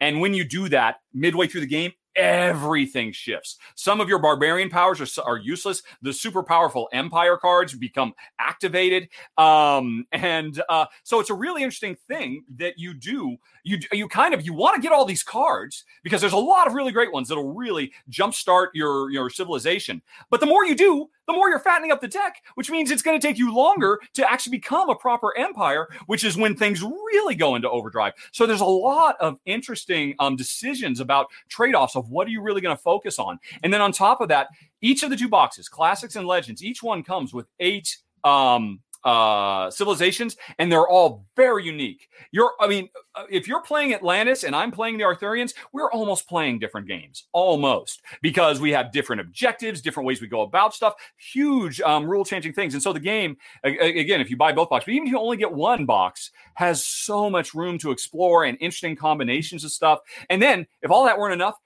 And 0.00 0.20
when 0.20 0.32
you 0.32 0.44
do 0.44 0.68
that 0.70 1.00
midway 1.12 1.46
through 1.46 1.60
the 1.60 1.66
game, 1.66 1.92
everything 2.16 3.12
shifts. 3.12 3.58
Some 3.74 4.00
of 4.00 4.08
your 4.08 4.18
barbarian 4.18 4.70
powers 4.70 5.00
are, 5.00 5.22
are 5.22 5.38
useless. 5.38 5.82
The 6.02 6.12
super 6.12 6.42
powerful 6.42 6.88
empire 6.92 7.36
cards 7.36 7.74
become 7.74 8.14
activated. 8.38 9.08
Um, 9.38 10.06
and 10.12 10.62
uh, 10.68 10.86
so 11.02 11.20
it's 11.20 11.30
a 11.30 11.34
really 11.34 11.62
interesting 11.62 11.96
thing 12.08 12.44
that 12.56 12.78
you 12.78 12.94
do. 12.94 13.36
You, 13.64 13.78
you 13.92 14.08
kind 14.08 14.34
of 14.34 14.44
you 14.44 14.52
want 14.52 14.76
to 14.76 14.82
get 14.82 14.92
all 14.92 15.04
these 15.04 15.22
cards 15.22 15.84
because 16.02 16.20
there's 16.20 16.32
a 16.32 16.36
lot 16.36 16.66
of 16.66 16.74
really 16.74 16.92
great 16.92 17.12
ones 17.12 17.28
that'll 17.28 17.54
really 17.54 17.92
jumpstart 18.10 18.68
your 18.74 19.10
your 19.10 19.30
civilization. 19.30 20.02
But 20.30 20.40
the 20.40 20.46
more 20.46 20.64
you 20.64 20.74
do, 20.74 21.08
the 21.26 21.32
more 21.32 21.48
you're 21.48 21.58
fattening 21.58 21.90
up 21.90 22.00
the 22.00 22.08
deck, 22.08 22.42
which 22.54 22.70
means 22.70 22.90
it's 22.90 23.02
going 23.02 23.18
to 23.18 23.26
take 23.26 23.38
you 23.38 23.54
longer 23.54 24.00
to 24.14 24.30
actually 24.30 24.56
become 24.56 24.90
a 24.90 24.94
proper 24.94 25.36
empire, 25.36 25.88
which 26.06 26.24
is 26.24 26.36
when 26.36 26.54
things 26.56 26.82
really 26.82 27.34
go 27.34 27.54
into 27.54 27.70
overdrive. 27.70 28.12
So 28.32 28.46
there's 28.46 28.60
a 28.60 28.64
lot 28.64 29.16
of 29.20 29.38
interesting 29.46 30.14
um, 30.18 30.36
decisions 30.36 31.00
about 31.00 31.26
trade 31.48 31.74
offs 31.74 31.96
of 31.96 32.10
what 32.10 32.26
are 32.26 32.30
you 32.30 32.42
really 32.42 32.60
going 32.60 32.76
to 32.76 32.82
focus 32.82 33.18
on. 33.18 33.38
And 33.62 33.72
then 33.72 33.80
on 33.80 33.92
top 33.92 34.20
of 34.20 34.28
that, 34.28 34.48
each 34.80 35.02
of 35.02 35.10
the 35.10 35.16
two 35.16 35.28
boxes, 35.28 35.68
classics 35.68 36.16
and 36.16 36.26
legends, 36.26 36.62
each 36.62 36.82
one 36.82 37.02
comes 37.02 37.32
with 37.32 37.46
eight 37.60 37.96
um, 38.22 38.80
uh, 39.04 39.70
civilizations, 39.70 40.36
and 40.58 40.70
they're 40.70 40.88
all 40.88 41.26
very 41.36 41.64
unique. 41.64 42.08
You're, 42.32 42.52
I 42.60 42.66
mean, 42.66 42.88
uh, 43.14 43.24
if 43.30 43.46
you're 43.46 43.62
playing 43.62 43.94
Atlantis 43.94 44.44
and 44.44 44.56
I'm 44.56 44.70
playing 44.70 44.98
the 44.98 45.04
Arthurians, 45.04 45.54
we're 45.72 45.90
almost 45.90 46.28
playing 46.28 46.58
different 46.58 46.88
games, 46.88 47.24
almost 47.32 48.02
because 48.22 48.60
we 48.60 48.70
have 48.70 48.92
different 48.92 49.20
objectives, 49.20 49.80
different 49.80 50.06
ways 50.06 50.20
we 50.20 50.26
go 50.26 50.42
about 50.42 50.74
stuff, 50.74 50.94
huge 51.16 51.80
um, 51.82 52.06
rule 52.06 52.24
changing 52.24 52.52
things. 52.52 52.74
And 52.74 52.82
so 52.82 52.92
the 52.92 53.00
game, 53.00 53.36
again, 53.62 54.20
if 54.20 54.30
you 54.30 54.36
buy 54.36 54.52
both 54.52 54.70
boxes, 54.70 54.86
but 54.86 54.94
even 54.94 55.08
if 55.08 55.12
you 55.12 55.18
only 55.18 55.36
get 55.36 55.52
one 55.52 55.84
box, 55.84 56.30
has 56.54 56.84
so 56.84 57.28
much 57.28 57.54
room 57.54 57.78
to 57.78 57.90
explore 57.90 58.44
and 58.44 58.56
interesting 58.60 58.96
combinations 58.96 59.64
of 59.64 59.70
stuff. 59.70 60.00
And 60.30 60.40
then, 60.40 60.66
if 60.82 60.90
all 60.90 61.04
that 61.04 61.18
weren't 61.18 61.34
enough, 61.34 61.56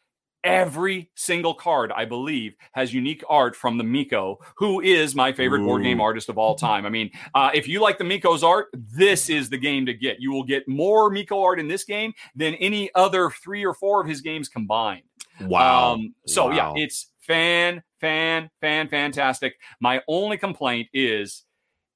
Every 0.45 1.11
single 1.15 1.55
card, 1.55 1.93
I 1.95 2.05
believe, 2.05 2.55
has 2.73 2.95
unique 2.95 3.25
art 3.29 3.57
from 3.57 3.77
the 3.77 3.85
Mico, 3.85 4.39
who 4.57 4.81
is 4.81 5.15
my 5.15 5.33
favorite 5.33 5.65
board 5.65 5.83
game 5.83 6.01
artist 6.01 6.29
of 6.29 6.39
all 6.39 6.55
time. 6.57 6.87
I 6.87 6.91
mean, 6.91 7.11
uh, 7.35 7.51
if 7.53 7.67
you 7.67 7.81
like 7.81 7.99
the 7.99 8.05
Mico's 8.05 8.45
art, 8.45 8.69
this 8.73 9.29
is 9.29 9.51
the 9.51 9.59
game 9.59 9.85
to 9.87 9.95
get. 9.95 10.21
You 10.21 10.31
will 10.33 10.45
get 10.45 10.69
more 10.69 11.11
Mico 11.11 11.43
art 11.43 11.59
in 11.59 11.69
this 11.69 11.85
game 11.85 12.13
than 12.37 12.55
any 12.55 12.91
other 12.95 13.31
three 13.31 13.65
or 13.65 13.75
four 13.75 14.01
of 14.01 14.07
his 14.07 14.21
games 14.21 14.49
combined. 14.49 15.03
Wow. 15.41 15.95
Um, 15.95 16.15
so 16.27 16.51
yeah, 16.53 16.73
it's 16.77 17.11
fan, 17.21 17.83
fan, 18.01 18.51
fan, 18.61 18.89
fantastic. 18.89 19.57
My 19.81 20.03
only 20.09 20.39
complaint 20.39 20.89
is 20.93 21.45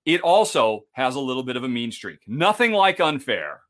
it 0.04 0.20
also 0.20 0.84
has 0.92 1.14
a 1.14 1.20
little 1.20 1.42
bit 1.42 1.56
of 1.56 1.64
a 1.64 1.68
mean 1.68 1.92
streak. 1.92 2.20
Nothing 2.26 2.72
like 2.72 3.00
unfair. 3.00 3.60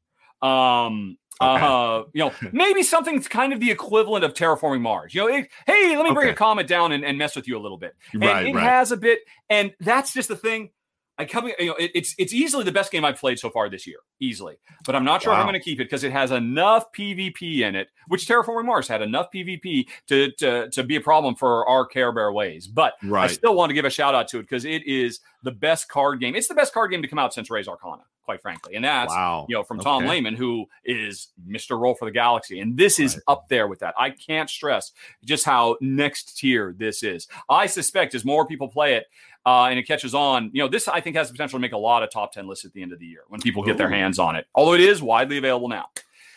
Um, 0.41 1.16
Okay. 1.43 1.64
uh, 1.64 2.03
you 2.12 2.24
know, 2.24 2.32
maybe 2.53 2.82
something's 2.82 3.28
kind 3.28 3.53
of 3.53 3.61
the 3.61 3.70
equivalent 3.70 4.24
of 4.24 4.34
terraforming 4.34 4.80
Mars. 4.80 5.14
You 5.14 5.22
know, 5.22 5.28
it- 5.36 5.49
hey, 5.66 5.97
let 5.97 6.05
me 6.05 6.12
bring 6.14 6.26
Okay. 6.28 6.30
a 6.30 6.34
comet 6.34 6.66
down 6.66 6.93
and, 6.93 7.05
and 7.05 7.18
mess 7.18 7.36
with 7.36 7.47
you 7.49 7.59
a 7.59 7.61
little 7.61 7.78
bit. 7.78 7.95
And 8.12 8.22
Right, 8.22 8.47
it 8.47 8.55
right. 8.55 8.62
has 8.64 8.93
a 8.93 8.97
bit, 8.97 9.20
and 9.51 9.72
that's 9.80 10.12
just 10.12 10.28
the 10.28 10.36
thing. 10.36 10.70
I 11.18 11.26
come, 11.26 11.47
you 11.59 11.66
know, 11.66 11.74
it, 11.74 11.90
it's 11.95 12.14
it's 12.16 12.32
easily 12.32 12.64
the 12.64 12.72
best 12.72 12.90
game 12.90 13.05
I've 13.05 13.18
played 13.18 13.38
so 13.38 13.51
far 13.51 13.68
this 13.68 13.86
year, 13.86 13.99
easily. 14.18 14.57
But 14.86 14.97
I'm 14.97 15.05
not 15.05 15.22
sure 15.22 15.32
if 15.34 15.38
I'm 15.38 15.45
going 15.45 15.53
to 15.53 15.61
keep 15.61 15.78
it 15.78 15.84
because 15.84 16.05
it 16.05 16.11
has 16.11 16.30
enough 16.30 16.86
PvP 16.97 17.59
in 17.61 17.76
it, 17.76 17.88
which 18.09 18.26
Terraforming 18.26 18.64
Mars 18.64 18.88
had 18.88 19.03
enough 19.03 19.26
PvP 19.32 19.88
to 20.09 20.32
to 20.38 20.70
to 20.70 20.82
be 20.82 20.97
a 20.97 21.03
problem 21.03 21.34
for 21.36 21.68
our 21.68 21.84
Care 21.84 22.12
Bear 22.12 22.32
ways. 22.32 22.66
But 22.66 22.95
I 23.12 23.26
still 23.26 23.55
want 23.55 23.68
to 23.70 23.74
give 23.74 23.84
a 23.84 23.90
shout 23.90 24.14
out 24.14 24.26
to 24.28 24.38
it 24.38 24.43
because 24.45 24.64
it 24.64 24.86
is 24.86 25.20
the 25.43 25.53
best 25.53 25.88
card 25.90 26.18
game. 26.18 26.34
It's 26.34 26.49
the 26.49 26.55
best 26.55 26.72
card 26.72 26.90
game 26.90 27.03
to 27.03 27.09
come 27.09 27.18
out 27.18 27.34
since 27.34 27.51
Res 27.51 27.68
Arcana, 27.68 28.03
quite 28.23 28.41
frankly, 28.41 28.75
and 28.75 28.85
that's 28.85 29.11
wow. 29.11 29.47
you 29.49 29.55
know, 29.57 29.62
from 29.62 29.81
Tom 29.81 30.05
Okay. 30.05 30.12
Lehmann, 30.12 30.35
who 30.35 30.66
is 30.85 31.29
Mr. 31.47 31.79
Roll 31.79 31.95
for 31.95 32.05
the 32.05 32.11
Galaxy. 32.11 32.61
And 32.61 32.77
this 32.77 32.99
is 32.99 33.16
Right. 33.16 33.23
up 33.29 33.49
there 33.49 33.66
with 33.68 33.81
that. 33.81 33.95
I 33.99 34.11
can't 34.11 34.49
stress 34.49 34.93
just 35.25 35.45
how 35.45 35.77
next 35.81 36.39
tier 36.39 36.75
this 36.77 37.03
is. 37.03 37.27
I 37.49 37.66
suspect 37.66 38.14
as 38.14 38.25
more 38.25 38.47
people 38.47 38.68
play 38.68 38.95
it 38.95 39.07
uh, 39.45 39.64
and 39.64 39.79
it 39.79 39.85
catches 39.85 40.14
on, 40.14 40.51
you 40.53 40.62
know, 40.62 40.68
this 40.68 40.89
I 40.89 41.01
think 41.01 41.16
has 41.16 41.29
the 41.29 41.33
potential 41.33 41.59
to 41.59 41.61
make 41.61 41.73
a 41.73 41.79
lot 41.79 42.03
of 42.03 42.11
top 42.11 42.33
10 42.33 42.47
lists 42.47 42.64
at 42.64 42.73
the 42.73 42.83
end 42.83 42.93
of 42.93 42.99
the 42.99 43.07
year 43.07 43.23
when 43.29 43.41
people 43.41 43.62
get 43.62 43.77
their 43.77 43.91
hands 43.91 44.18
on 44.18 44.37
it. 44.37 44.47
Although 44.55 44.75
it 44.75 44.81
is 44.81 45.03
widely 45.03 45.39
available 45.39 45.68
now. 45.68 45.87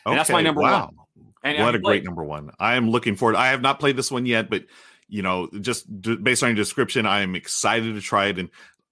And 0.06 0.18
that's 0.18 0.30
my 0.30 0.42
number 0.42 0.62
wow. 0.62 0.86
one. 0.86 1.28
And 1.44 1.64
what 1.64 1.76
a 1.76 1.80
great 1.80 2.04
number 2.04 2.24
one. 2.24 2.50
I 2.60 2.76
am 2.76 2.90
looking 2.90 3.16
forward. 3.16 3.36
I 3.36 3.48
have 3.48 3.62
not 3.62 3.80
played 3.80 3.96
this 3.96 4.12
one 4.12 4.26
yet, 4.26 4.50
but 4.50 4.66
you 5.08 5.22
know, 5.22 5.48
just 5.62 6.02
d- 6.02 6.16
based 6.16 6.42
on 6.42 6.50
your 6.50 6.56
description, 6.56 7.06
I 7.06 7.22
am 7.22 7.36
excited 7.36 7.94
to 7.94 8.02
try 8.02 8.28
it. 8.28 8.40
And 8.40 8.50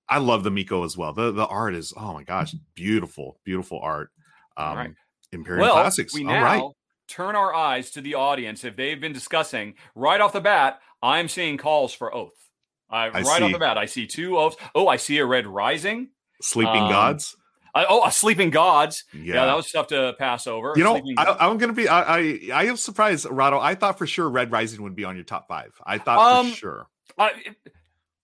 I 0.10 0.18
love 0.20 0.43
the 0.43 0.51
Mico 0.51 0.84
as 0.84 0.97
well. 0.97 1.14
The 1.14 1.32
the 1.32 1.45
art 1.45 1.76
is 1.76 1.93
oh 1.97 2.14
my 2.14 2.24
gosh, 2.24 2.54
beautiful, 2.76 3.39
beautiful 3.43 3.80
art. 3.82 4.10
Um, 4.58 4.78
right. 4.78 4.91
Imperial 5.32 5.64
Well, 5.66 5.74
Classics. 5.74 6.14
we 6.14 6.26
All 6.26 6.32
now 6.32 6.43
right. 6.43 6.64
turn 7.08 7.36
our 7.36 7.54
eyes 7.54 7.91
to 7.91 8.01
the 8.01 8.16
audience. 8.16 8.64
If 8.64 8.76
they've 8.76 8.99
been 8.99 9.14
discussing 9.14 9.74
right 9.95 10.22
off 10.22 10.34
the 10.34 10.41
bat, 10.41 10.80
I'm 11.01 11.28
seeing 11.28 11.58
calls 11.58 11.93
for 11.93 12.14
oath. 12.14 12.34
I, 12.89 13.10
right 13.10 13.41
off 13.41 13.51
the 13.51 13.58
bat, 13.58 13.78
I 13.80 13.86
see 13.86 14.06
two 14.06 14.38
oaths. 14.38 14.56
Oh, 14.76 14.88
I 14.88 14.97
see 14.97 15.18
a 15.18 15.26
red 15.26 15.47
rising. 15.47 16.10
Sleeping 16.43 16.84
um, 16.84 16.91
Gods. 16.91 17.36
I, 17.76 17.86
oh, 17.89 18.06
a 18.06 18.12
sleeping 18.12 18.51
gods. 18.51 19.06
Yeah. 19.14 19.34
Yeah. 19.34 19.45
that 19.47 19.56
was 19.56 19.72
tough 19.72 19.88
to 19.88 20.14
pass 20.20 20.45
over. 20.45 20.74
you 20.76 20.84
know, 20.84 20.93
Sleeping 20.93 21.16
I, 21.18 21.36
I'm 21.39 21.58
gonna 21.58 21.74
be. 21.74 21.88
I, 21.88 22.18
I 22.20 22.39
I 22.54 22.64
am 22.66 22.78
surprised, 22.78 23.26
Rahdo. 23.28 23.60
I 23.60 23.74
thought 23.74 23.97
for 23.97 24.06
sure 24.06 24.30
Red 24.30 24.51
Rising 24.51 24.84
would 24.84 24.95
be 24.95 25.06
on 25.06 25.16
your 25.16 25.26
top 25.26 25.47
five. 25.47 25.74
I 25.84 25.97
thought 25.97 26.39
Um, 26.41 26.49
for 26.51 26.56
sure. 26.56 26.88
It, 27.20 27.56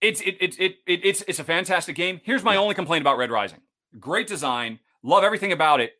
it's 0.00 0.20
it, 0.20 0.36
it, 0.40 0.58
it, 0.58 0.76
it, 0.86 1.00
it's 1.04 1.22
it's 1.28 1.38
a 1.38 1.44
fantastic 1.44 1.96
game. 1.96 2.20
Here's 2.24 2.42
my 2.42 2.56
only 2.56 2.74
complaint 2.74 3.02
about 3.02 3.18
Red 3.18 3.30
Rising: 3.30 3.60
great 3.98 4.26
design, 4.26 4.78
love 5.02 5.24
everything 5.24 5.52
about 5.52 5.80
it. 5.80 5.92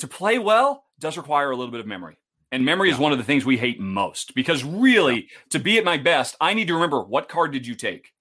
To 0.00 0.08
play 0.08 0.38
well 0.38 0.84
does 0.98 1.16
require 1.16 1.50
a 1.50 1.56
little 1.56 1.70
bit 1.70 1.80
of 1.80 1.86
memory, 1.86 2.16
and 2.52 2.64
memory 2.64 2.90
is 2.90 2.98
one 2.98 3.12
of 3.12 3.18
the 3.18 3.24
things 3.24 3.44
we 3.44 3.56
hate 3.56 3.80
most. 3.80 4.34
Because 4.34 4.64
really, 4.64 5.28
to 5.50 5.58
be 5.58 5.78
at 5.78 5.84
my 5.84 5.98
best, 5.98 6.36
I 6.40 6.54
need 6.54 6.68
to 6.68 6.74
remember 6.74 7.02
what 7.02 7.28
card 7.28 7.52
did 7.52 7.66
you 7.66 7.74
take. 7.74 8.12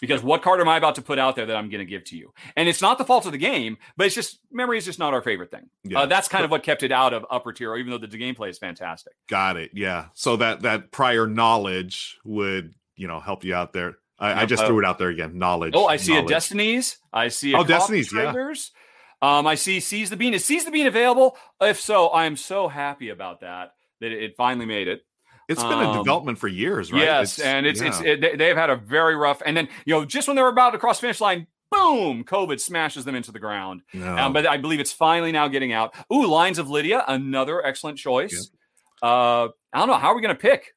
Because 0.00 0.20
what 0.20 0.42
card 0.42 0.60
am 0.60 0.68
I 0.68 0.76
about 0.76 0.96
to 0.96 1.02
put 1.02 1.20
out 1.20 1.36
there 1.36 1.46
that 1.46 1.54
I'm 1.54 1.70
going 1.70 1.78
to 1.78 1.88
give 1.88 2.02
to 2.06 2.16
you? 2.16 2.34
And 2.56 2.68
it's 2.68 2.82
not 2.82 2.98
the 2.98 3.04
fault 3.04 3.24
of 3.24 3.30
the 3.30 3.38
game, 3.38 3.76
but 3.96 4.04
it's 4.04 4.16
just 4.16 4.40
memory 4.50 4.76
is 4.76 4.84
just 4.84 4.98
not 4.98 5.14
our 5.14 5.22
favorite 5.22 5.52
thing. 5.52 5.70
Yeah. 5.84 6.00
Uh, 6.00 6.06
that's 6.06 6.26
kind 6.26 6.44
of 6.44 6.50
what 6.50 6.64
kept 6.64 6.82
it 6.82 6.90
out 6.90 7.14
of 7.14 7.24
upper 7.30 7.52
tier, 7.52 7.76
even 7.76 7.92
though 7.92 7.98
the 7.98 8.08
gameplay 8.08 8.48
is 8.48 8.58
fantastic. 8.58 9.12
Got 9.28 9.56
it. 9.56 9.70
Yeah. 9.74 10.06
So 10.14 10.34
that 10.38 10.62
that 10.62 10.90
prior 10.90 11.28
knowledge 11.28 12.18
would 12.24 12.74
you 12.96 13.06
know 13.06 13.20
help 13.20 13.44
you 13.44 13.54
out 13.54 13.72
there. 13.72 13.98
I, 14.22 14.42
I 14.42 14.46
just 14.46 14.62
uh, 14.62 14.66
threw 14.66 14.78
it 14.78 14.84
out 14.84 14.98
there 14.98 15.08
again. 15.08 15.36
Knowledge. 15.38 15.74
Oh, 15.76 15.86
I 15.86 15.96
see 15.96 16.12
a 16.12 16.16
knowledge. 16.16 16.28
Destinies. 16.30 16.98
I 17.12 17.28
see 17.28 17.52
a 17.52 17.58
Oh, 17.58 17.64
Destinies, 17.64 18.12
yeah. 18.12 18.32
Um, 19.20 19.46
I 19.46 19.54
see 19.54 19.78
Seize 19.80 20.10
the 20.10 20.16
Bean. 20.16 20.34
Is 20.34 20.44
Seize 20.44 20.64
the 20.64 20.70
Bean 20.70 20.86
available? 20.86 21.36
If 21.60 21.80
so, 21.80 22.08
I 22.08 22.24
am 22.26 22.36
so 22.36 22.68
happy 22.68 23.08
about 23.10 23.40
that 23.40 23.72
that 24.00 24.10
it 24.12 24.34
finally 24.36 24.66
made 24.66 24.88
it. 24.88 25.02
It's 25.48 25.62
been 25.62 25.72
a 25.72 25.90
Um, 25.90 25.98
development 25.98 26.38
for 26.38 26.48
years, 26.48 26.92
right? 26.92 27.02
Yes, 27.02 27.38
and 27.38 27.66
it's 27.66 27.80
it's 27.80 28.00
it, 28.00 28.20
they- 28.20 28.36
they've 28.36 28.56
had 28.56 28.70
a 28.70 28.76
very 28.76 29.14
rough. 29.16 29.42
And 29.44 29.56
then 29.56 29.68
you 29.84 29.94
know, 29.94 30.04
just 30.04 30.26
when 30.28 30.36
they 30.36 30.42
were 30.42 30.48
about 30.48 30.70
to 30.70 30.78
cross 30.78 30.98
finish 31.00 31.20
line, 31.20 31.46
boom, 31.70 32.24
COVID 32.24 32.58
smashes 32.60 33.04
them 33.04 33.14
into 33.14 33.32
the 33.32 33.38
ground. 33.38 33.82
No. 33.92 34.16
Um, 34.16 34.32
but 34.32 34.46
I 34.46 34.56
believe 34.56 34.80
it's 34.80 34.92
finally 34.92 35.30
now 35.32 35.48
getting 35.48 35.72
out. 35.72 35.94
Ooh, 36.12 36.26
Lions 36.26 36.58
of 36.58 36.68
Lydia, 36.70 37.04
another 37.06 37.64
excellent 37.64 37.98
choice. 37.98 38.50
Uh, 39.02 39.48
I 39.72 39.78
don't 39.78 39.88
know 39.88 39.94
how 39.94 40.08
are 40.08 40.14
we 40.16 40.22
going 40.22 40.34
to 40.34 40.40
pick. 40.40 40.72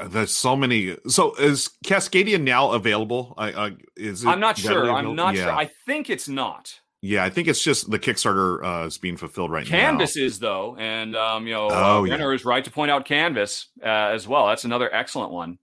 There's 0.00 0.32
so 0.32 0.56
many. 0.56 0.96
So 1.06 1.34
is 1.36 1.70
Cascadia 1.84 2.40
now 2.40 2.72
available? 2.72 3.34
I, 3.38 3.52
I 3.52 3.72
is 3.96 4.26
I'm 4.26 4.40
not 4.40 4.58
sure. 4.58 4.80
readily 4.82 4.90
I'm 4.90 5.14
not 5.14 5.34
yeah. 5.36 5.44
sure. 5.44 5.52
I 5.52 5.70
think 5.86 6.10
it's 6.10 6.28
not. 6.28 6.74
yeah, 7.00 7.22
I 7.24 7.30
think 7.30 7.46
it's 7.48 7.62
just 7.62 7.90
the 7.90 7.98
Kickstarter 7.98 8.64
uh, 8.64 8.86
is 8.86 8.98
being 8.98 9.16
fulfilled 9.16 9.50
right 9.52 9.64
now. 9.64 9.70
Canvas 9.70 10.16
is 10.16 10.38
though, 10.40 10.76
and 10.78 11.14
um, 11.14 11.46
you 11.46 11.52
know, 11.54 11.68
Oh, 11.70 12.00
uh, 12.00 12.04
yeah. 12.04 12.12
Renner 12.14 12.34
is 12.34 12.44
right 12.44 12.64
to 12.64 12.70
point 12.70 12.90
out 12.90 13.04
Canvas 13.04 13.68
uh, 13.82 13.86
as 13.86 14.26
well. 14.26 14.48
That's 14.48 14.64
another 14.64 14.92
excellent 14.92 15.30
one. 15.30 15.58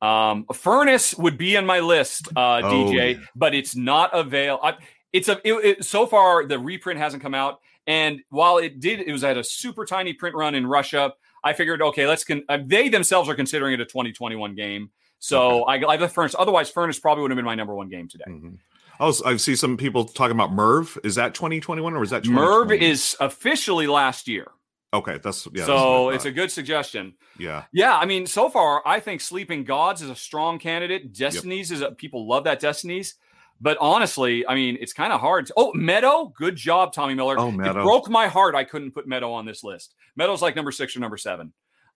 Um, 0.00 0.46
Furnace 0.52 1.14
would 1.16 1.36
be 1.38 1.56
on 1.56 1.66
my 1.66 1.80
list, 1.80 2.28
uh, 2.36 2.60
Oh, 2.62 2.70
DJ, 2.70 3.14
yeah. 3.14 3.20
but 3.34 3.54
it's 3.54 3.74
not 3.74 4.10
avail. 4.12 4.58
I, 4.62 4.74
it's 5.12 5.28
a 5.28 5.38
it, 5.44 5.52
it, 5.64 5.84
so 5.84 6.06
far 6.06 6.46
the 6.46 6.58
reprint 6.58 6.98
hasn't 7.00 7.22
come 7.22 7.34
out, 7.34 7.60
and 7.86 8.20
while 8.30 8.58
it 8.58 8.80
did, 8.80 9.00
it 9.00 9.12
was 9.12 9.24
at 9.24 9.36
a 9.36 9.44
super 9.44 9.84
tiny 9.84 10.12
print 10.14 10.34
run 10.34 10.54
in 10.54 10.66
Russia. 10.66 11.12
I 11.46 11.52
figured, 11.52 11.80
okay, 11.80 12.06
let's 12.06 12.24
con- 12.24 12.44
uh, 12.48 12.58
they 12.64 12.88
themselves 12.88 13.28
are 13.28 13.34
considering 13.34 13.74
it 13.74 13.80
a 13.80 13.84
2021 13.84 14.54
game, 14.54 14.90
so 15.18 15.62
I, 15.64 15.76
I 15.76 15.96
left 15.96 16.14
Furnace. 16.14 16.34
Otherwise, 16.38 16.70
Furnace 16.70 16.98
probably 16.98 17.22
would 17.22 17.30
have 17.30 17.36
been 17.36 17.44
my 17.44 17.54
number 17.54 17.74
one 17.74 17.88
game 17.88 18.08
today. 18.08 18.24
now. 18.26 18.34
Mhm. 18.34 18.58
Oh, 18.98 19.10
so 19.12 19.26
I 19.26 19.36
see 19.36 19.54
some 19.56 19.76
people 19.76 20.06
talking 20.06 20.34
about 20.34 20.52
Merv. 20.52 20.98
Is 21.04 21.16
that 21.16 21.34
2021 21.34 21.94
or 21.94 22.02
is 22.02 22.10
that 22.10 22.26
Merv 22.26 22.72
is 22.72 23.14
officially 23.20 23.86
last 23.86 24.26
year, 24.26 24.46
okay? 24.92 25.18
That's 25.22 25.46
yeah. 25.52 25.66
so 25.66 26.04
what 26.04 26.12
I 26.12 26.16
it's 26.16 26.24
a 26.24 26.30
good 26.32 26.50
suggestion. 26.50 27.14
yeah. 27.38 27.64
Yeah, 27.72 27.96
I 27.96 28.06
mean, 28.06 28.26
so 28.26 28.48
far, 28.48 28.82
I 28.86 29.00
think 29.00 29.20
Sleeping 29.20 29.64
Gods 29.64 30.00
is 30.02 30.10
a 30.10 30.16
strong 30.16 30.58
candidate. 30.58 31.12
Destinies 31.12 31.70
is 31.70 31.82
a, 31.82 31.90
people 31.92 32.26
love 32.26 32.44
that 32.44 32.58
Destinies, 32.58 33.16
but 33.60 33.76
honestly, 33.80 34.46
I 34.46 34.54
mean, 34.54 34.76
it's 34.80 34.92
kind 34.92 35.12
of 35.12 35.20
hard. 35.20 35.46
To, 35.46 35.54
oh, 35.56 35.72
Meadow, 35.74 36.32
good 36.36 36.56
job, 36.56 36.92
Tommy 36.92 37.14
Miller. 37.14 37.38
Oh, 37.38 37.50
Meadow. 37.50 37.80
It 37.80 37.82
broke 37.84 38.08
my 38.10 38.28
heart. 38.28 38.54
I 38.54 38.64
couldn't 38.64 38.92
put 38.92 39.06
Meadow 39.06 39.32
on 39.32 39.46
this 39.46 39.64
list. 39.64 39.94
Meadow's 40.16 40.42
like 40.42 40.56
number 40.56 40.72
six 40.72 40.96
or 40.96 41.00
number 41.00 41.16
seven. 41.16 41.52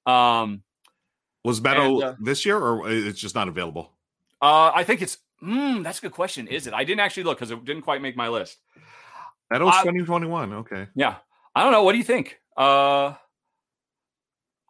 Um, 0.06 0.62
Was 1.44 1.60
Meadow 1.60 1.94
And, 1.94 2.02
uh, 2.02 2.14
this 2.20 2.44
year 2.46 2.58
or 2.58 2.90
it's 2.90 3.20
just 3.20 3.34
not 3.34 3.48
available? 3.48 3.92
uh, 4.42 4.70
I 4.74 4.84
think 4.84 5.02
it's. 5.02 5.18
Mm, 5.42 5.82
that's 5.82 5.98
a 5.98 6.02
good 6.02 6.12
question. 6.12 6.46
Is 6.48 6.66
it? 6.66 6.74
I 6.74 6.84
didn't 6.84 7.00
actually 7.00 7.22
look 7.22 7.38
because 7.38 7.50
it 7.50 7.64
didn't 7.64 7.82
quite 7.82 8.02
make 8.02 8.14
my 8.16 8.28
list. 8.28 8.58
Meadow's 9.50 9.72
I- 9.74 9.82
2021. 9.82 10.52
Okay. 10.52 10.86
Yeah, 10.94 11.16
I 11.54 11.62
don't 11.62 11.72
know. 11.72 11.82
What 11.82 11.92
do 11.92 11.98
you 11.98 12.04
think? 12.04 12.38
Uh, 12.56 13.14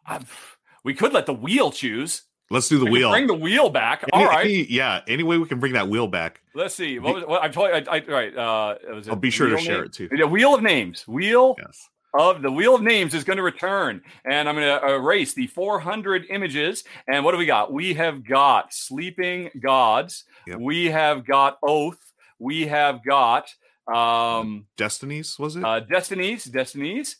I've, 0.05 0.57
we 0.83 0.93
could 0.93 1.13
let 1.13 1.25
the 1.25 1.33
wheel 1.33 1.71
choose. 1.71 2.23
Let's 2.51 2.67
do 2.67 2.77
the 2.79 2.85
We 2.85 2.91
wheel. 2.99 3.09
Bring 3.11 3.27
the 3.27 3.33
wheel 3.33 3.69
back. 3.69 4.03
Any- 4.13 4.23
All 4.23 4.29
right. 4.29 4.45
any- 4.45 4.65
yeah. 4.69 5.01
Any 5.07 5.23
way 5.23 5.37
we 5.37 5.45
can 5.47 5.59
bring 5.59 5.73
that 5.73 5.87
wheel 5.87 6.07
back. 6.07 6.41
Let's 6.53 6.75
see. 6.75 6.99
What 6.99 7.15
was 7.15 7.23
what 7.25 7.41
I'm 7.43 7.51
told? 7.51 7.69
I, 7.71 7.83
I, 7.97 8.03
right. 8.07 8.35
Uh, 8.37 8.75
I'll 9.09 9.15
be 9.15 9.29
sure 9.31 9.49
to 9.49 9.57
share 9.57 9.77
name? 9.77 9.85
it 9.85 9.93
too. 9.93 10.09
The 10.15 10.27
wheel 10.27 10.53
of 10.53 10.61
names. 10.61 11.07
Wheel 11.07 11.55
Yes. 11.57 11.87
of 12.13 12.41
the 12.41 12.51
wheel 12.51 12.75
of 12.75 12.81
names 12.81 13.13
is 13.13 13.23
going 13.23 13.37
to 13.37 13.43
return, 13.43 14.01
and 14.29 14.49
I'm 14.49 14.55
going 14.55 14.79
to 14.81 14.93
erase 14.95 15.33
the 15.33 15.47
400 15.47 16.25
images. 16.29 16.83
And 17.07 17.23
what 17.23 17.31
do 17.31 17.37
we 17.37 17.45
got? 17.45 17.71
We 17.71 17.93
have 17.93 18.23
got 18.27 18.73
sleeping 18.73 19.49
gods. 19.63 20.25
Yep. 20.47 20.59
We 20.59 20.87
have 20.87 21.25
got 21.25 21.57
oath. 21.65 21.99
We 22.37 22.67
have 22.67 22.99
got 23.05 23.47
um 23.91 24.65
Destinies 24.77 25.39
was 25.39 25.55
it? 25.55 25.63
uh 25.65 25.79
destinies 25.79 26.45
destinies 26.45 27.17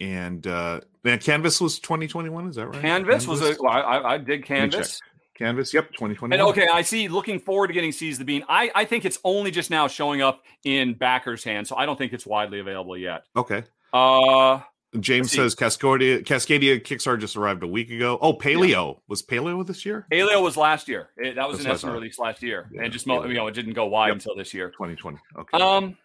and 0.00 0.46
uh 0.46 0.80
man, 1.04 1.18
Canvas 1.18 1.60
was 1.60 1.78
2021. 1.80 2.48
Is 2.48 2.56
that 2.56 2.66
right? 2.68 2.80
canvas 2.80 3.26
was 3.26 3.40
a 3.40 3.56
well, 3.60 3.72
I, 3.72 4.14
I- 4.14 4.18
did 4.18 4.44
canvas 4.44 5.00
Canvas. 5.34 5.74
Yep, 5.74 5.88
2021. 5.92 6.32
and 6.32 6.48
okay 6.48 6.66
i 6.72 6.80
see 6.80 7.08
looking 7.08 7.38
forward 7.38 7.66
to 7.66 7.74
getting 7.74 7.92
seize 7.92 8.16
the 8.16 8.24
bean 8.24 8.42
i 8.48 8.70
i 8.74 8.84
think 8.86 9.04
it's 9.04 9.18
only 9.22 9.50
just 9.50 9.70
now 9.70 9.86
showing 9.86 10.22
up 10.22 10.42
in 10.64 10.94
backers 10.94 11.44
hands 11.44 11.68
so 11.68 11.76
i 11.76 11.84
don't 11.84 11.98
think 11.98 12.14
it's 12.14 12.24
widely 12.24 12.58
available 12.58 12.96
yet 12.96 13.24
Okay. 13.36 13.62
uh 13.92 14.60
James 15.00 15.30
says 15.30 15.54
Cascadia 15.54 16.24
Cascadia 16.24 16.80
Kickstarter 16.82 17.20
just 17.20 17.36
arrived 17.36 17.62
a 17.62 17.66
week 17.66 17.90
ago. 17.90 18.16
Oh, 18.22 18.32
Paleo 18.32 19.00
was 19.08 19.20
Paleo 19.22 19.66
this 19.66 19.84
year? 19.84 20.06
Paleo 20.10 20.42
was 20.42 20.56
last 20.56 20.88
year. 20.88 21.10
It- 21.18 21.34
that 21.34 21.46
was 21.46 21.58
That's 21.58 21.64
an 21.64 21.68
what 21.68 21.70
I 21.70 21.74
estimate 21.74 21.80
thought. 21.92 22.00
release 22.00 22.18
last 22.18 22.42
year, 22.42 22.70
Yeah, 22.72 22.82
and 22.84 22.92
just 22.92 23.06
you 23.06 23.34
know 23.34 23.46
it 23.46 23.52
didn't 23.52 23.74
go 23.74 23.86
wide 23.86 24.06
Yep. 24.06 24.14
until 24.14 24.36
this 24.36 24.54
year. 24.54 24.70
2020. 24.70 25.18
Okay. 25.38 25.58
Um, 25.60 25.98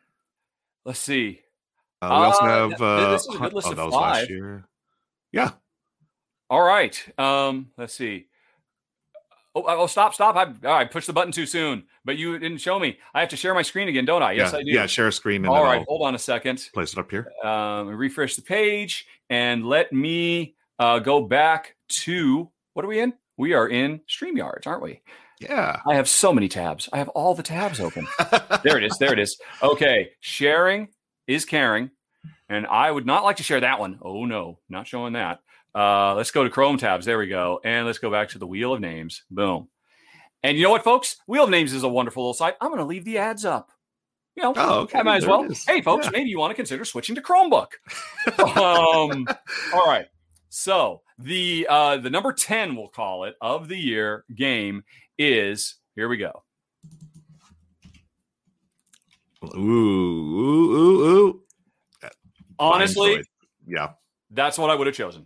let's 0.83 0.99
see. 0.99 1.39
Uh, 2.01 2.07
we 2.07 2.25
also 2.25 2.45
uh, 2.45 2.69
have 2.69 2.81
uh, 2.81 3.11
this 3.11 3.21
is 3.27 3.35
a 3.35 3.37
good 3.37 3.53
list 3.53 3.67
oh, 3.67 3.71
of 3.71 3.77
that 3.77 3.85
was 3.85 3.93
five. 3.93 4.15
last 4.15 4.29
year. 4.29 4.65
Yeah. 5.31 5.51
All 6.49 6.61
right. 6.61 7.01
Um, 7.17 7.71
let's 7.77 7.93
see. 7.93 8.27
Oh, 9.53 9.63
oh, 9.67 9.87
stop, 9.87 10.13
stop! 10.13 10.37
I, 10.37 10.53
oh, 10.63 10.71
I 10.71 10.85
pushed 10.85 11.07
the 11.07 11.13
button 11.13 11.33
too 11.33 11.45
soon, 11.45 11.83
but 12.05 12.17
you 12.17 12.39
didn't 12.39 12.59
show 12.59 12.79
me. 12.79 12.97
I 13.13 13.19
have 13.19 13.29
to 13.29 13.35
share 13.35 13.53
my 13.53 13.63
screen 13.63 13.89
again, 13.89 14.05
don't 14.05 14.23
I? 14.23 14.31
Yes, 14.31 14.53
yeah, 14.53 14.59
I 14.59 14.63
do. 14.63 14.71
Yeah, 14.71 14.85
share 14.85 15.09
a 15.09 15.11
screen 15.11 15.43
and 15.43 15.47
All 15.47 15.65
I'll 15.65 15.83
hold 15.83 16.07
on 16.07 16.15
a 16.15 16.19
second. 16.19 16.69
place 16.73 16.93
it 16.93 16.99
up 16.99 17.11
here. 17.11 17.29
Um, 17.43 17.89
refresh 17.89 18.37
the 18.37 18.43
page 18.43 19.05
and 19.29 19.65
let 19.65 19.91
me 19.91 20.55
uh, 20.79 20.99
go 20.99 21.21
back 21.21 21.75
to 21.89 22.49
what 22.73 22.85
are 22.85 22.87
we 22.87 23.01
in? 23.01 23.13
We 23.37 23.53
are 23.53 23.67
in 23.67 24.01
StreamYards, 24.09 24.67
aren't 24.67 24.83
we? 24.83 25.01
Yeah. 25.41 25.81
I 25.85 25.95
have 25.95 26.07
so 26.07 26.31
many 26.31 26.47
tabs. 26.47 26.87
I 26.93 26.97
have 26.99 27.09
all 27.09 27.33
the 27.33 27.43
tabs 27.43 27.79
open. 27.79 28.07
there 28.63 28.77
it 28.77 28.83
is. 28.83 28.97
There 28.99 29.11
it 29.11 29.19
is. 29.19 29.37
Okay. 29.61 30.11
Sharing 30.21 30.89
is 31.33 31.45
caring. 31.45 31.91
And 32.49 32.67
I 32.67 32.91
would 32.91 33.05
not 33.05 33.23
like 33.23 33.37
to 33.37 33.43
share 33.43 33.61
that 33.61 33.79
one. 33.79 33.97
Oh, 34.01 34.25
no, 34.25 34.59
not 34.69 34.85
showing 34.87 35.13
that. 35.13 35.39
Uh, 35.73 36.15
let's 36.15 36.31
go 36.31 36.43
to 36.43 36.49
Chrome 36.49 36.77
tabs. 36.77 37.05
There 37.05 37.17
we 37.17 37.27
go. 37.27 37.61
And 37.63 37.85
let's 37.85 37.99
go 37.99 38.11
back 38.11 38.29
to 38.29 38.37
the 38.39 38.47
Wheel 38.47 38.73
of 38.73 38.81
Names. 38.81 39.23
Boom. 39.31 39.69
And 40.43 40.57
you 40.57 40.63
know 40.63 40.69
what, 40.71 40.83
folks? 40.83 41.15
Wheel 41.27 41.45
of 41.45 41.49
Names 41.49 41.71
is 41.71 41.83
a 41.83 41.87
wonderful 41.87 42.23
little 42.23 42.33
site. 42.33 42.55
I'm 42.59 42.69
going 42.69 42.79
to 42.79 42.85
leave 42.85 43.05
the 43.05 43.19
ads 43.19 43.45
up. 43.45 43.69
You 44.35 44.43
know, 44.43 44.53
Oh, 44.55 44.79
okay. 44.81 44.99
I 44.99 45.03
might 45.03 45.17
as 45.17 45.25
well. 45.25 45.47
Hey, 45.67 45.81
folks, 45.81 46.05
Yeah. 46.07 46.11
maybe 46.11 46.29
you 46.29 46.39
want 46.39 46.51
to 46.51 46.55
consider 46.55 46.83
switching 46.85 47.15
to 47.15 47.21
Chromebook. 47.21 47.67
um, 48.39 49.27
all 49.73 49.85
right. 49.85 50.07
So 50.49 51.01
the 51.19 51.67
uh, 51.69 51.97
the 51.97 52.09
number 52.09 52.33
ten, 52.33 52.75
we'll 52.75 52.87
call 52.89 53.23
it, 53.25 53.35
of 53.41 53.67
the 53.69 53.77
year 53.77 54.25
game 54.35 54.83
is 55.17 55.75
here 55.95 56.09
we 56.09 56.17
go. 56.17 56.43
Ooh, 59.43 59.57
ooh, 59.57 60.75
ooh, 60.77 61.17
ooh. 61.27 61.43
Honestly, 62.59 63.23
Yeah. 63.65 63.93
that's 64.29 64.57
what 64.57 64.69
I 64.69 64.75
would 64.75 64.87
have 64.87 64.95
chosen. 64.95 65.25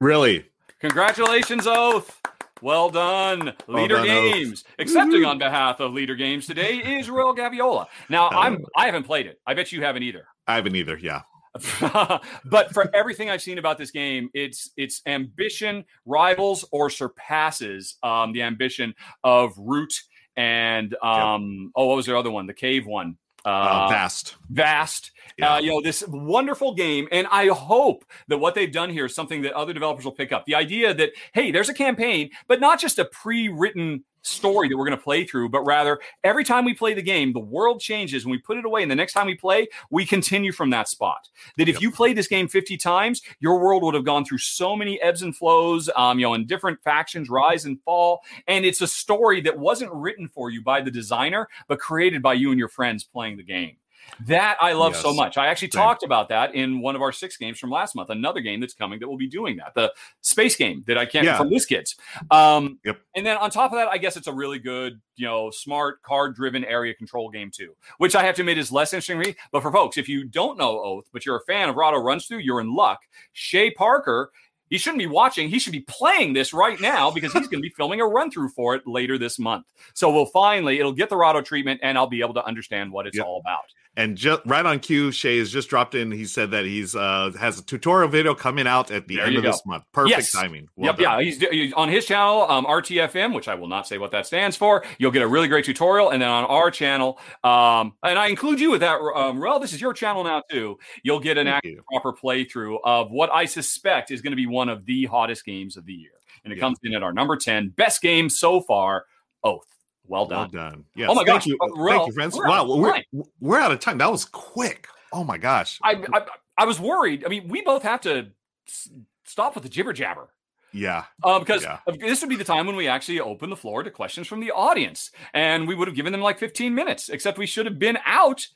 Really? 0.00 0.46
Congratulations, 0.80 1.66
Oath. 1.66 2.20
Well 2.62 2.90
done, 2.90 3.54
Well 3.66 3.78
Leder 3.86 3.88
done, 3.88 4.08
Oath. 4.08 4.32
Games. 4.34 4.64
Accepting 4.78 5.22
Woohoo. 5.22 5.28
on 5.30 5.38
behalf 5.38 5.80
of 5.80 5.92
Leder 5.92 6.16
Games 6.16 6.46
today 6.46 6.76
is 6.76 7.08
Ruel 7.10 7.34
Gaviola. 7.34 7.86
Now, 8.08 8.28
I'm 8.30 8.58
Oh. 8.62 8.68
I 8.76 8.86
haven't 8.86 9.04
played 9.04 9.26
it. 9.26 9.40
I 9.46 9.54
bet 9.54 9.72
you 9.72 9.82
haven't 9.82 10.02
either. 10.02 10.26
I 10.46 10.56
haven't 10.56 10.76
either. 10.76 10.96
Yeah. 10.98 11.22
but 12.44 12.72
for 12.72 12.94
everything 12.94 13.28
I've 13.28 13.42
seen 13.42 13.58
about 13.58 13.76
this 13.76 13.90
game, 13.90 14.30
its 14.34 14.70
its 14.76 15.02
ambition 15.06 15.84
rivals 16.06 16.64
or 16.70 16.88
surpasses 16.90 17.96
um, 18.04 18.32
the 18.32 18.42
ambition 18.42 18.94
of 19.24 19.52
Root 19.58 19.92
and 20.36 20.94
um, 21.02 21.72
oh, 21.74 21.86
what 21.86 21.96
was 21.96 22.06
the 22.06 22.16
other 22.16 22.30
one? 22.30 22.46
The 22.46 22.54
cave 22.54 22.86
one. 22.86 23.16
Uh, 23.44 23.48
Uh, 23.48 23.88
vast. 23.88 24.36
vast. 24.48 25.12
Yeah. 25.38 25.54
Uh, 25.54 25.58
you 25.60 25.70
know, 25.70 25.80
this 25.80 26.04
wonderful 26.06 26.74
game. 26.74 27.08
And 27.10 27.26
I 27.30 27.46
hope 27.48 28.04
that 28.28 28.38
what 28.38 28.54
they've 28.54 28.70
done 28.70 28.90
here 28.90 29.06
is 29.06 29.14
something 29.14 29.42
that 29.42 29.52
other 29.54 29.72
developers 29.72 30.04
will 30.04 30.12
pick 30.12 30.32
up. 30.32 30.44
The 30.44 30.54
idea 30.54 30.92
that, 30.92 31.12
hey, 31.32 31.50
there's 31.50 31.68
a 31.70 31.74
campaign, 31.74 32.30
but 32.48 32.60
not 32.60 32.78
just 32.80 32.98
a 32.98 33.06
pre 33.06 33.48
written 33.48 34.04
story 34.22 34.68
that 34.68 34.76
we're 34.76 34.84
going 34.86 34.96
to 34.98 35.02
play 35.02 35.24
through, 35.24 35.48
but 35.48 35.62
rather 35.62 35.98
every 36.24 36.44
time 36.44 36.64
we 36.64 36.74
play 36.74 36.94
the 36.94 37.02
game, 37.02 37.32
the 37.32 37.40
world 37.40 37.80
changes 37.80 38.24
and 38.24 38.30
we 38.30 38.38
put 38.38 38.56
it 38.56 38.64
away. 38.64 38.82
And 38.82 38.90
the 38.90 38.96
next 38.96 39.12
time 39.12 39.26
we 39.26 39.34
play, 39.34 39.68
we 39.90 40.04
continue 40.04 40.52
from 40.52 40.70
that 40.70 40.88
spot. 40.88 41.28
That 41.56 41.68
if 41.68 41.76
Yep. 41.76 41.82
you 41.82 41.90
played 41.90 42.16
this 42.16 42.28
game 42.28 42.48
50 42.48 42.76
times, 42.76 43.22
your 43.40 43.58
world 43.60 43.82
would 43.82 43.94
have 43.94 44.04
gone 44.04 44.24
through 44.24 44.38
so 44.38 44.76
many 44.76 45.00
ebbs 45.00 45.22
and 45.22 45.36
flows, 45.36 45.88
um, 45.96 46.18
you 46.18 46.26
know, 46.26 46.34
and 46.34 46.46
different 46.46 46.82
factions 46.82 47.30
rise 47.30 47.64
and 47.64 47.80
fall. 47.82 48.20
And 48.46 48.64
it's 48.64 48.80
a 48.80 48.86
story 48.86 49.40
that 49.42 49.58
wasn't 49.58 49.92
written 49.92 50.28
for 50.28 50.50
you 50.50 50.62
by 50.62 50.80
the 50.80 50.90
designer, 50.90 51.48
but 51.68 51.78
created 51.78 52.22
by 52.22 52.34
you 52.34 52.50
and 52.50 52.58
your 52.58 52.68
friends 52.68 53.04
playing 53.04 53.36
the 53.36 53.42
game. 53.42 53.76
That 54.26 54.56
I 54.60 54.72
love 54.72 54.96
so 54.96 55.12
much. 55.14 55.36
I 55.38 55.46
actually 55.46 55.70
Same. 55.70 55.82
talked 55.82 56.02
about 56.02 56.28
that 56.28 56.54
in 56.54 56.80
one 56.80 56.96
of 56.96 57.02
our 57.02 57.12
six 57.12 57.36
games 57.36 57.58
from 57.58 57.70
last 57.70 57.94
month. 57.94 58.10
Another 58.10 58.40
game 58.40 58.60
that's 58.60 58.74
coming 58.74 59.00
that 59.00 59.08
will 59.08 59.16
be 59.16 59.28
doing 59.28 59.56
that. 59.56 59.74
The 59.74 59.92
space 60.20 60.56
game 60.56 60.84
that 60.86 60.98
I 60.98 61.06
can't 61.06 61.24
Yeah. 61.24 61.36
from 61.38 61.48
Loose 61.48 61.66
Kids. 61.66 61.96
Um, 62.30 62.78
Yep. 62.84 63.00
And 63.16 63.26
then 63.26 63.36
on 63.36 63.50
top 63.50 63.72
of 63.72 63.78
that, 63.78 63.88
I 63.88 63.98
guess 63.98 64.16
it's 64.16 64.26
a 64.26 64.32
really 64.32 64.58
good, 64.58 65.00
you 65.16 65.26
know, 65.26 65.50
smart 65.50 66.02
card-driven 66.02 66.64
area 66.64 66.94
control 66.94 67.30
game 67.30 67.50
too, 67.50 67.74
which 67.98 68.14
I 68.14 68.22
have 68.24 68.34
to 68.36 68.42
admit 68.42 68.58
is 68.58 68.70
less 68.70 68.92
interesting 68.92 69.20
to 69.20 69.28
me. 69.28 69.36
But 69.52 69.62
for 69.62 69.72
folks, 69.72 69.96
if 69.98 70.08
you 70.08 70.24
don't 70.24 70.58
know 70.58 70.80
Oath, 70.80 71.08
but 71.12 71.26
you're 71.26 71.36
a 71.36 71.44
fan 71.44 71.68
of 71.68 71.76
Rahdo 71.76 71.98
Runs 71.98 72.26
Through, 72.26 72.38
you're 72.38 72.60
in 72.60 72.74
luck. 72.74 73.00
Shay 73.32 73.70
Parker 73.70 74.30
He 74.70 74.78
shouldn't 74.78 74.98
be 75.00 75.06
watching. 75.06 75.48
He 75.50 75.58
should 75.58 75.72
be 75.72 75.80
playing 75.80 76.32
this 76.32 76.52
right 76.54 76.80
now 76.80 77.10
because 77.10 77.32
he's 77.32 77.48
going 77.48 77.60
to 77.62 77.68
be 77.68 77.74
filming 77.76 78.00
a 78.00 78.06
run 78.06 78.30
through 78.30 78.48
for 78.50 78.74
it 78.76 78.86
later 78.86 79.18
this 79.18 79.38
month. 79.38 79.66
So 79.94 80.10
we'll 80.10 80.26
finally, 80.26 80.78
it'll 80.78 80.92
get 80.92 81.10
the 81.10 81.16
Rahdo 81.16 81.42
treatment 81.42 81.80
and 81.82 81.98
I'll 81.98 82.06
be 82.06 82.20
able 82.22 82.34
to 82.34 82.44
understand 82.46 82.92
what 82.92 83.06
it's 83.06 83.16
Yep. 83.18 83.26
all 83.26 83.40
about. 83.44 83.60
And 83.96 84.16
just 84.16 84.42
right 84.46 84.64
on 84.64 84.78
cue, 84.78 85.10
Shay 85.10 85.38
has 85.38 85.50
just 85.50 85.68
dropped 85.68 85.96
in. 85.96 86.12
He 86.12 86.24
said 86.24 86.52
that 86.52 86.64
he's 86.64 86.94
uh 86.94 87.32
has 87.38 87.58
a 87.58 87.64
tutorial 87.64 88.08
video 88.08 88.36
coming 88.36 88.68
out 88.68 88.92
at 88.92 89.08
the 89.08 89.16
There 89.16 89.26
end 89.26 89.36
of 89.36 89.42
go. 89.42 89.50
this 89.50 89.60
month. 89.66 89.82
Perfect 89.92 90.10
Yes. 90.16 90.30
timing. 90.30 90.68
Well 90.76 90.90
yep, 90.92 90.98
done. 90.98 91.18
yeah. 91.18 91.24
He's, 91.24 91.38
he's 91.50 91.72
on 91.72 91.88
his 91.88 92.06
channel, 92.06 92.42
um, 92.48 92.66
RTFM, 92.66 93.34
which 93.34 93.48
I 93.48 93.56
will 93.56 93.66
not 93.66 93.88
say 93.88 93.98
what 93.98 94.12
that 94.12 94.26
stands 94.26 94.56
for. 94.56 94.84
You'll 94.98 95.10
get 95.10 95.22
a 95.22 95.26
really 95.26 95.48
great 95.48 95.64
tutorial, 95.64 96.10
and 96.10 96.22
then 96.22 96.28
on 96.30 96.44
our 96.44 96.70
channel, 96.70 97.18
um, 97.42 97.94
and 98.04 98.16
I 98.16 98.28
include 98.28 98.60
you 98.60 98.70
with 98.70 98.80
that, 98.82 99.00
um, 99.00 99.40
Ruel. 99.42 99.58
This 99.58 99.72
is 99.72 99.80
your 99.80 99.92
channel 99.92 100.22
now 100.22 100.44
too. 100.48 100.78
You'll 101.02 101.18
get 101.20 101.36
an 101.36 101.48
actual 101.48 101.82
proper 101.90 102.12
playthrough 102.12 102.78
of 102.84 103.10
what 103.10 103.28
I 103.32 103.44
suspect 103.44 104.12
is 104.12 104.22
going 104.22 104.32
to 104.32 104.36
be 104.36 104.46
one 104.46 104.59
of 104.68 104.84
the 104.86 105.06
hottest 105.06 105.44
games 105.44 105.76
of 105.76 105.86
the 105.86 105.92
year, 105.94 106.12
and 106.44 106.52
it 106.52 106.56
Yeah. 106.56 106.60
comes 106.60 106.78
in 106.82 106.94
at 106.94 107.02
our 107.02 107.12
number 107.12 107.36
ten 107.36 107.68
best 107.70 108.02
game 108.02 108.28
so 108.28 108.60
far. 108.60 109.06
Oath. 109.44 109.66
Well 110.06 110.26
done. 110.26 110.38
Well 110.38 110.48
done. 110.48 110.72
done. 110.72 110.84
Yes. 110.96 111.08
Oh 111.10 111.14
my 111.14 111.24
Thank 111.24 111.26
gosh, 111.28 111.46
you. 111.46 111.58
uh, 111.60 111.86
Thank 111.88 112.06
you, 112.08 112.12
friends. 112.12 112.36
we're 112.36 112.48
wow, 112.48 112.54
out 112.64 112.70
of 112.70 112.78
we're, 112.80 112.92
time. 112.92 113.04
we're 113.40 113.58
out 113.60 113.72
of 113.72 113.80
time. 113.80 113.98
That 113.98 114.10
was 114.10 114.24
quick. 114.24 114.88
Oh 115.12 115.22
my 115.24 115.38
gosh. 115.38 115.78
I, 115.82 116.02
I 116.12 116.22
I 116.58 116.64
was 116.66 116.78
worried. 116.80 117.24
I 117.24 117.28
mean, 117.28 117.48
we 117.48 117.62
both 117.62 117.82
have 117.84 118.00
to 118.02 118.28
s- 118.68 118.90
stop 119.24 119.54
with 119.54 119.62
the 119.62 119.70
jibber 119.70 119.92
jabber. 119.92 120.28
Yeah. 120.72 121.04
Uh, 121.22 121.38
because 121.40 121.62
Yeah. 121.62 121.78
this 121.98 122.20
would 122.20 122.28
be 122.30 122.36
the 122.36 122.44
time 122.44 122.66
when 122.66 122.76
we 122.76 122.86
actually 122.86 123.18
open 123.20 123.50
the 123.50 123.56
floor 123.56 123.82
to 123.82 123.90
questions 123.90 124.26
from 124.28 124.40
the 124.40 124.50
audience, 124.52 125.10
and 125.32 125.66
we 125.66 125.74
would 125.74 125.88
have 125.88 125.96
given 125.96 126.12
them 126.12 126.20
like 126.20 126.38
15 126.38 126.74
minutes. 126.74 127.08
Except 127.08 127.38
we 127.38 127.46
should 127.46 127.66
have 127.66 127.78
been 127.78 127.98
out 128.04 128.46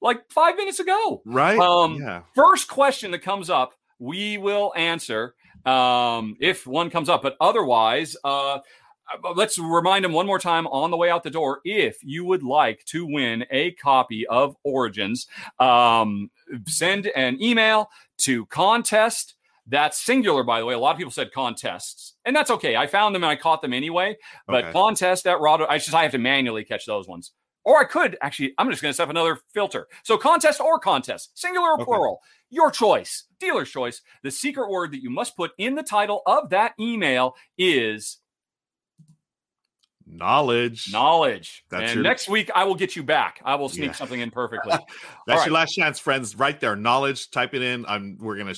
like 0.00 0.30
five 0.30 0.56
minutes 0.56 0.78
ago. 0.80 1.22
Right. 1.24 1.58
Um, 1.58 1.96
yeah. 2.00 2.22
First 2.34 2.68
question 2.68 3.10
that 3.12 3.20
comes 3.22 3.48
up, 3.50 3.74
we 3.98 4.36
will 4.38 4.72
answer 4.76 5.34
um, 5.66 6.36
if 6.40 6.66
one 6.66 6.90
comes 6.90 7.08
up. 7.08 7.22
But 7.22 7.36
otherwise, 7.40 8.16
uh, 8.24 8.58
let's 9.36 9.58
remind 9.58 10.04
them 10.04 10.12
one 10.12 10.26
more 10.26 10.38
time 10.38 10.66
on 10.68 10.90
the 10.90 10.96
way 10.96 11.10
out 11.10 11.22
the 11.22 11.30
door. 11.30 11.60
If 11.64 11.98
you 12.02 12.24
would 12.24 12.42
like 12.42 12.84
to 12.86 13.06
win 13.06 13.44
a 13.50 13.72
copy 13.72 14.26
of 14.26 14.56
Origins, 14.64 15.26
um, 15.60 16.30
send 16.66 17.06
an 17.08 17.42
email 17.42 17.90
to 18.18 18.46
contest. 18.46 19.34
That's 19.66 19.98
singular, 19.98 20.42
by 20.42 20.60
the 20.60 20.66
way. 20.66 20.74
A 20.74 20.78
lot 20.78 20.90
of 20.92 20.98
people 20.98 21.10
said 21.10 21.32
contests, 21.32 22.16
and 22.26 22.36
that's 22.36 22.50
okay. 22.50 22.76
I 22.76 22.86
found 22.86 23.14
them 23.14 23.24
and 23.24 23.30
I 23.30 23.36
caught 23.36 23.62
them 23.62 23.72
anyway. 23.72 24.16
But 24.46 24.64
Okay. 24.64 24.72
contest 24.72 25.26
at 25.26 25.40
Rahdo, 25.40 25.66
I 25.66 25.78
just 25.78 25.94
I 25.94 26.02
have 26.02 26.12
to 26.12 26.18
manually 26.18 26.64
catch 26.64 26.84
those 26.84 27.08
ones. 27.08 27.32
Or 27.64 27.80
I 27.80 27.84
could 27.84 28.16
actually, 28.20 28.52
I'm 28.58 28.68
just 28.70 28.82
going 28.82 28.90
to 28.90 28.96
set 28.96 29.04
up 29.04 29.10
another 29.10 29.38
filter. 29.54 29.86
So 30.02 30.18
contest 30.18 30.60
or 30.60 30.78
contest, 30.78 31.30
singular 31.38 31.68
or 31.68 31.74
Okay. 31.74 31.84
plural, 31.84 32.20
your 32.50 32.70
choice, 32.70 33.24
dealer's 33.40 33.70
choice. 33.70 34.02
The 34.22 34.30
secret 34.30 34.68
word 34.70 34.92
that 34.92 35.02
you 35.02 35.08
must 35.10 35.34
put 35.36 35.52
in 35.56 35.74
the 35.74 35.82
title 35.82 36.20
of 36.26 36.50
that 36.50 36.74
email 36.78 37.34
is 37.56 38.18
Knowledge. 40.06 40.92
knowledge. 40.92 41.64
That's 41.70 41.84
and 41.84 41.94
your- 41.94 42.02
next 42.04 42.28
week 42.28 42.50
I 42.54 42.64
will 42.64 42.74
get 42.74 42.94
you 42.94 43.02
back. 43.02 43.40
I 43.44 43.54
will 43.54 43.70
sneak 43.70 43.86
Yeah. 43.86 43.92
something 43.92 44.20
in 44.20 44.30
perfectly. 44.30 44.70
That's 45.26 45.38
right. 45.40 45.46
your 45.46 45.54
last 45.54 45.72
chance, 45.72 45.98
friends. 45.98 46.36
Right 46.36 46.60
there. 46.60 46.76
Knowledge. 46.76 47.30
Type 47.30 47.54
it 47.54 47.62
in. 47.62 47.86
I'm 47.86 48.18
we're 48.20 48.36
gonna 48.36 48.54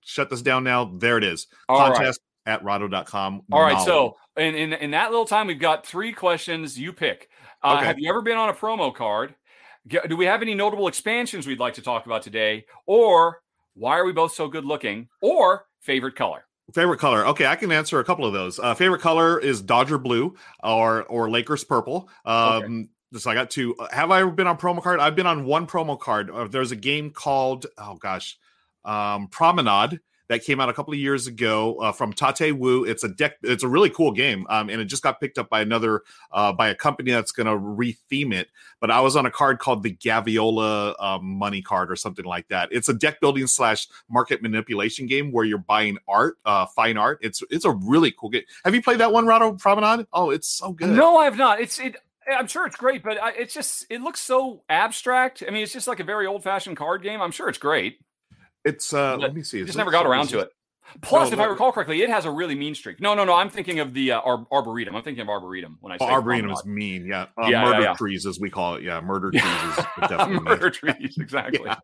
shut 0.00 0.30
this 0.30 0.40
down 0.40 0.64
now. 0.64 0.86
There 0.96 1.18
it 1.18 1.24
is. 1.24 1.46
All 1.68 1.78
right. 1.78 1.94
Contest 1.94 2.20
at 2.46 2.64
rahdo.com. 2.64 3.42
All 3.52 3.60
right. 3.60 3.72
Knowledge. 3.72 3.84
So 3.86 4.16
in, 4.38 4.54
in 4.54 4.72
in 4.72 4.90
that 4.92 5.10
little 5.10 5.26
time, 5.26 5.46
we've 5.48 5.58
got 5.58 5.86
three 5.86 6.12
questions. 6.14 6.78
You 6.78 6.94
pick. 6.94 7.27
Uh, 7.62 7.76
Okay. 7.76 7.86
Have 7.86 7.98
you 7.98 8.08
ever 8.08 8.22
been 8.22 8.36
on 8.36 8.48
a 8.48 8.54
promo 8.54 8.94
card? 8.94 9.34
Do 9.86 10.16
we 10.16 10.26
have 10.26 10.42
any 10.42 10.54
notable 10.54 10.86
expansions 10.88 11.46
we'd 11.46 11.58
like 11.60 11.74
to 11.74 11.82
talk 11.82 12.06
about 12.06 12.22
today? 12.22 12.66
Or 12.86 13.40
why 13.74 13.98
are 13.98 14.04
we 14.04 14.12
both 14.12 14.32
so 14.32 14.48
good 14.48 14.64
looking? 14.64 15.08
Or 15.22 15.66
favorite 15.80 16.14
color? 16.14 16.44
Favorite 16.74 16.98
color? 16.98 17.26
Okay, 17.28 17.46
I 17.46 17.56
can 17.56 17.72
answer 17.72 17.98
a 17.98 18.04
couple 18.04 18.26
of 18.26 18.34
those. 18.34 18.58
Uh, 18.58 18.74
favorite 18.74 19.00
color 19.00 19.38
is 19.40 19.62
Dodger 19.62 19.96
blue 19.96 20.36
or 20.62 21.04
or 21.04 21.30
Lakers 21.30 21.64
purple. 21.64 22.10
Um, 22.26 22.90
So 23.16 23.30
I 23.30 23.34
got 23.34 23.48
two. 23.48 23.74
Uh, 23.76 23.88
Have 23.90 24.10
I 24.10 24.20
ever 24.20 24.30
been 24.30 24.46
on 24.46 24.58
promo 24.58 24.82
card? 24.82 25.00
I've 25.00 25.16
been 25.16 25.26
on 25.26 25.46
one 25.46 25.66
promo 25.66 25.98
card. 25.98 26.30
Uh, 26.30 26.46
there's 26.46 26.72
a 26.72 26.76
game 26.76 27.10
called 27.10 27.64
oh 27.78 27.94
gosh, 27.94 28.36
um, 28.84 29.28
Promenade 29.28 30.00
that 30.28 30.44
came 30.44 30.60
out 30.60 30.68
a 30.68 30.72
couple 30.72 30.92
of 30.92 30.98
years 30.98 31.26
ago 31.26 31.76
uh, 31.76 31.92
from 31.92 32.12
Ta-Te 32.12 32.52
Wu. 32.52 32.84
It's 32.84 33.04
a 33.04 33.08
deck. 33.08 33.36
It's 33.42 33.62
a 33.62 33.68
really 33.68 33.90
cool 33.90 34.12
game, 34.12 34.46
um, 34.48 34.68
and 34.68 34.80
it 34.80 34.84
just 34.84 35.02
got 35.02 35.20
picked 35.20 35.38
up 35.38 35.48
by 35.48 35.60
another 35.60 36.02
uh, 36.32 36.52
by 36.52 36.68
a 36.68 36.74
company 36.74 37.10
that's 37.10 37.32
going 37.32 37.46
to 37.46 37.52
retheme 37.52 38.32
it. 38.32 38.48
But 38.80 38.90
I 38.90 39.00
was 39.00 39.16
on 39.16 39.26
a 39.26 39.30
card 39.30 39.58
called 39.58 39.82
the 39.82 39.94
Gaviola 39.94 40.94
um, 41.02 41.24
Money 41.24 41.62
Card 41.62 41.90
or 41.90 41.96
something 41.96 42.24
like 42.24 42.48
that. 42.48 42.68
It's 42.70 42.88
a 42.88 42.94
deck 42.94 43.20
building 43.20 43.46
slash 43.46 43.88
market 44.10 44.42
manipulation 44.42 45.06
game 45.06 45.32
where 45.32 45.44
you're 45.44 45.58
buying 45.58 45.98
art, 46.06 46.36
uh, 46.44 46.66
fine 46.66 46.96
art. 46.96 47.18
It's 47.22 47.42
it's 47.50 47.64
a 47.64 47.72
really 47.72 48.12
cool 48.12 48.30
game. 48.30 48.42
Have 48.64 48.74
you 48.74 48.82
played 48.82 48.98
that 48.98 49.12
one, 49.12 49.26
Rahdo 49.26 49.54
Promenade? 49.54 50.06
Oh, 50.12 50.30
it's 50.30 50.48
so 50.48 50.72
good. 50.72 50.90
No, 50.90 51.16
I 51.16 51.24
have 51.24 51.36
not. 51.36 51.60
It's 51.60 51.78
it. 51.78 51.96
I'm 52.30 52.46
sure 52.46 52.66
it's 52.66 52.76
great, 52.76 53.02
but 53.02 53.20
I, 53.22 53.30
it's 53.30 53.54
just 53.54 53.86
it 53.88 54.02
looks 54.02 54.20
so 54.20 54.62
abstract. 54.68 55.42
I 55.46 55.50
mean, 55.50 55.62
it's 55.62 55.72
just 55.72 55.88
like 55.88 56.00
a 56.00 56.04
very 56.04 56.26
old 56.26 56.44
fashioned 56.44 56.76
card 56.76 57.02
game. 57.02 57.22
I'm 57.22 57.30
sure 57.30 57.48
it's 57.48 57.58
great. 57.58 58.00
It's 58.64 58.92
uh, 58.92 59.12
But 59.16 59.20
let 59.20 59.34
me 59.34 59.42
see. 59.42 59.64
Just 59.64 59.78
never 59.78 59.90
got 59.90 60.06
around 60.06 60.28
to 60.28 60.40
it. 60.40 60.50
Plus, 61.02 61.28
No, 61.30 61.34
if 61.34 61.40
I 61.40 61.44
recall 61.44 61.70
correctly, 61.70 62.00
it 62.00 62.08
has 62.08 62.24
a 62.24 62.30
really 62.30 62.54
mean 62.54 62.74
streak. 62.74 62.98
No, 62.98 63.12
no, 63.14 63.22
no. 63.22 63.34
I'm 63.34 63.50
thinking 63.50 63.78
of 63.78 63.92
the 63.92 64.12
uh, 64.12 64.20
Ar- 64.20 64.46
arboretum. 64.50 64.96
I'm 64.96 65.02
thinking 65.02 65.20
of 65.20 65.28
arboretum 65.28 65.76
when 65.82 65.92
I 65.92 65.98
say 65.98 66.06
Oh, 66.06 66.08
Arboretum 66.12 66.50
is 66.50 66.64
mean, 66.64 67.04
yeah. 67.04 67.24
Uh, 67.36 67.42
Yeah, 67.42 67.48
yeah, 67.48 67.64
murder 67.66 67.82
yeah. 67.82 67.92
trees, 67.94 68.24
as 68.24 68.40
we 68.40 68.48
call 68.48 68.76
it. 68.76 68.82
Yeah, 68.84 68.98
murder 69.02 69.30
trees 69.30 69.42
is 69.44 69.76
definitely 70.08 70.40
murder 70.40 70.70
trees. 70.70 71.18
Exactly. 71.20 71.60
Yeah. 71.66 71.76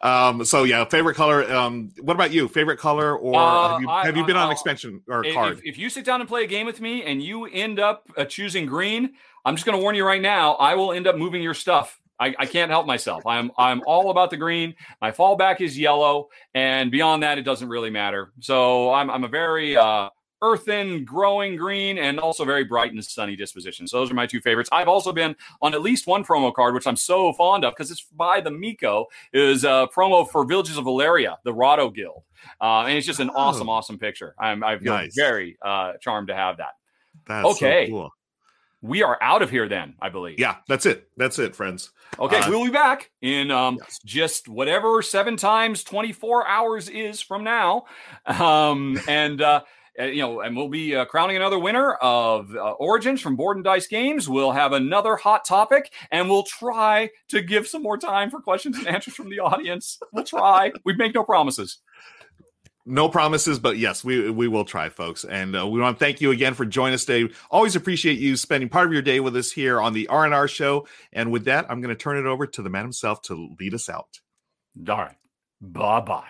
Um, 0.00 0.46
so 0.46 0.64
yeah, 0.64 0.82
favorite 0.86 1.14
color. 1.14 1.44
Um, 1.52 1.90
what 2.00 2.14
about 2.14 2.32
you? 2.32 2.48
Favorite 2.48 2.78
color, 2.78 3.14
or 3.18 3.38
Uh, 3.38 3.68
have 3.68 3.82
you 3.82 3.88
I- 3.90 4.08
you 4.08 4.24
been 4.24 4.36
I- 4.38 4.44
on 4.44 4.50
expansion 4.50 5.02
or 5.08 5.26
If- 5.26 5.34
card? 5.34 5.58
If, 5.58 5.64
if 5.66 5.78
you 5.78 5.90
sit 5.90 6.06
down 6.06 6.20
and 6.22 6.28
play 6.28 6.42
a 6.44 6.46
game 6.46 6.64
with 6.64 6.80
me 6.80 7.02
and 7.04 7.22
you 7.22 7.44
end 7.44 7.78
up 7.78 8.08
uh, 8.16 8.24
choosing 8.24 8.64
green, 8.64 9.10
I'm 9.44 9.56
just 9.56 9.66
going 9.66 9.76
to 9.76 9.82
warn 9.82 9.94
you 9.94 10.06
right 10.06 10.22
now. 10.22 10.54
I 10.54 10.74
will 10.74 10.92
end 10.92 11.06
up 11.06 11.16
moving 11.16 11.42
your 11.42 11.52
stuff. 11.54 12.00
I, 12.20 12.34
I 12.38 12.46
can't 12.46 12.70
help 12.70 12.86
myself. 12.86 13.26
I'm 13.26 13.50
I'm 13.58 13.82
all 13.86 14.10
about 14.10 14.30
the 14.30 14.36
green. 14.36 14.74
My 15.00 15.12
fallback 15.12 15.60
is 15.60 15.78
yellow, 15.78 16.28
and 16.54 16.90
beyond 16.90 17.22
that, 17.22 17.38
it 17.38 17.42
doesn't 17.42 17.68
really 17.68 17.90
matter. 17.90 18.32
So 18.40 18.92
I'm 18.92 19.10
I'm 19.10 19.24
a 19.24 19.28
very 19.28 19.76
uh, 19.76 20.08
earthen, 20.42 21.04
growing 21.04 21.56
green, 21.56 21.98
and 21.98 22.18
also 22.20 22.44
very 22.44 22.64
bright 22.64 22.92
and 22.92 23.04
sunny 23.04 23.34
disposition. 23.36 23.86
So 23.88 23.98
those 23.98 24.10
are 24.10 24.14
my 24.14 24.26
two 24.26 24.40
favorites. 24.40 24.68
I've 24.72 24.88
also 24.88 25.12
been 25.12 25.34
on 25.62 25.74
at 25.74 25.82
least 25.82 26.06
one 26.06 26.24
promo 26.24 26.52
card, 26.54 26.74
which 26.74 26.86
I'm 26.86 26.96
so 26.96 27.32
fond 27.32 27.64
of 27.64 27.72
because 27.74 27.90
it's 27.90 28.02
by 28.16 28.40
the 28.40 28.50
Mico. 28.50 29.06
Is 29.32 29.64
a 29.64 29.88
promo 29.94 30.28
for 30.28 30.44
Villages 30.44 30.76
of 30.76 30.84
Valeria, 30.84 31.38
the 31.44 31.52
Rahdo 31.54 31.90
Guild, 31.90 32.22
uh, 32.60 32.82
and 32.82 32.96
it's 32.96 33.06
just 33.06 33.20
an 33.20 33.30
Oh. 33.30 33.38
awesome, 33.38 33.68
awesome 33.68 33.98
picture. 33.98 34.34
I'm 34.38 34.62
I 34.64 34.78
feel 34.78 34.92
Nice. 34.92 35.14
very 35.14 35.56
uh, 35.62 35.92
charmed 36.00 36.28
to 36.28 36.34
have 36.34 36.56
that. 36.58 36.72
That's 37.26 37.44
so 37.44 37.50
okay. 37.66 37.88
cool. 37.88 38.10
We 38.80 39.02
are 39.02 39.18
out 39.20 39.42
of 39.42 39.50
here 39.50 39.68
then, 39.68 39.96
I 40.00 40.08
believe. 40.08 40.38
Yeah, 40.38 40.56
that's 40.68 40.86
it. 40.86 41.08
That's 41.16 41.40
it, 41.40 41.56
friends. 41.56 41.90
Okay, 42.18 42.38
Uh, 42.38 42.50
we'll 42.50 42.64
be 42.64 42.70
back 42.70 43.10
in 43.22 43.50
um, 43.50 43.76
yes. 43.80 43.98
just 44.04 44.48
whatever 44.48 45.02
seven 45.02 45.36
times 45.36 45.84
24 45.84 46.46
hours 46.46 46.88
is 46.88 47.20
from 47.20 47.44
now. 47.44 47.84
Um, 48.26 48.98
and, 49.08 49.40
uh, 49.40 49.62
uh, 50.00 50.04
you 50.04 50.22
know, 50.22 50.40
and 50.40 50.56
we'll 50.56 50.68
be 50.68 50.94
uh, 50.94 51.04
crowning 51.04 51.36
another 51.36 51.58
winner 51.58 51.94
of 51.94 52.54
uh, 52.54 52.70
Origins 52.72 53.20
from 53.20 53.34
Board 53.36 53.56
and 53.56 53.64
Dice 53.64 53.88
Games. 53.88 54.28
We'll 54.28 54.52
have 54.52 54.72
another 54.72 55.16
hot 55.16 55.44
topic, 55.44 55.92
and 56.12 56.28
we'll 56.30 56.44
try 56.44 57.10
to 57.30 57.42
give 57.42 57.66
some 57.66 57.82
more 57.82 57.98
time 57.98 58.30
for 58.30 58.40
questions 58.40 58.78
and 58.78 58.86
answers 58.86 59.14
from 59.14 59.28
the 59.28 59.40
audience. 59.40 59.98
We'll 60.12 60.24
try. 60.24 60.72
We 60.84 60.94
make 60.94 61.14
no 61.14 61.24
promises. 61.24 61.78
No 62.88 63.08
promises, 63.10 63.58
but 63.58 63.76
yes, 63.76 64.02
we 64.02 64.30
we 64.30 64.48
will 64.48 64.64
try, 64.64 64.88
folks. 64.88 65.24
And 65.24 65.54
uh, 65.54 65.66
we 65.68 65.78
want 65.80 65.98
to 65.98 66.04
thank 66.04 66.20
you 66.20 66.30
again 66.30 66.54
for 66.54 66.64
joining 66.64 66.94
us 66.94 67.04
today. 67.04 67.32
Always 67.50 67.76
appreciate 67.76 68.18
you 68.18 68.36
spending 68.36 68.68
part 68.68 68.86
of 68.86 68.92
your 68.92 69.02
day 69.02 69.20
with 69.20 69.36
us 69.36 69.52
here 69.52 69.80
on 69.80 69.92
the 69.92 70.08
R 70.08 70.24
and 70.24 70.32
R 70.32 70.48
show. 70.48 70.86
And 71.12 71.30
with 71.30 71.44
that, 71.44 71.70
I'm 71.70 71.82
going 71.82 71.94
to 71.94 72.02
turn 72.02 72.16
it 72.16 72.26
over 72.26 72.46
to 72.46 72.62
the 72.62 72.70
man 72.70 72.84
himself 72.84 73.20
to 73.22 73.54
lead 73.60 73.74
us 73.74 73.88
out. 73.88 74.20
All 74.88 74.96
right. 74.96 75.16
Bye 75.60 76.00
bye. 76.00 76.24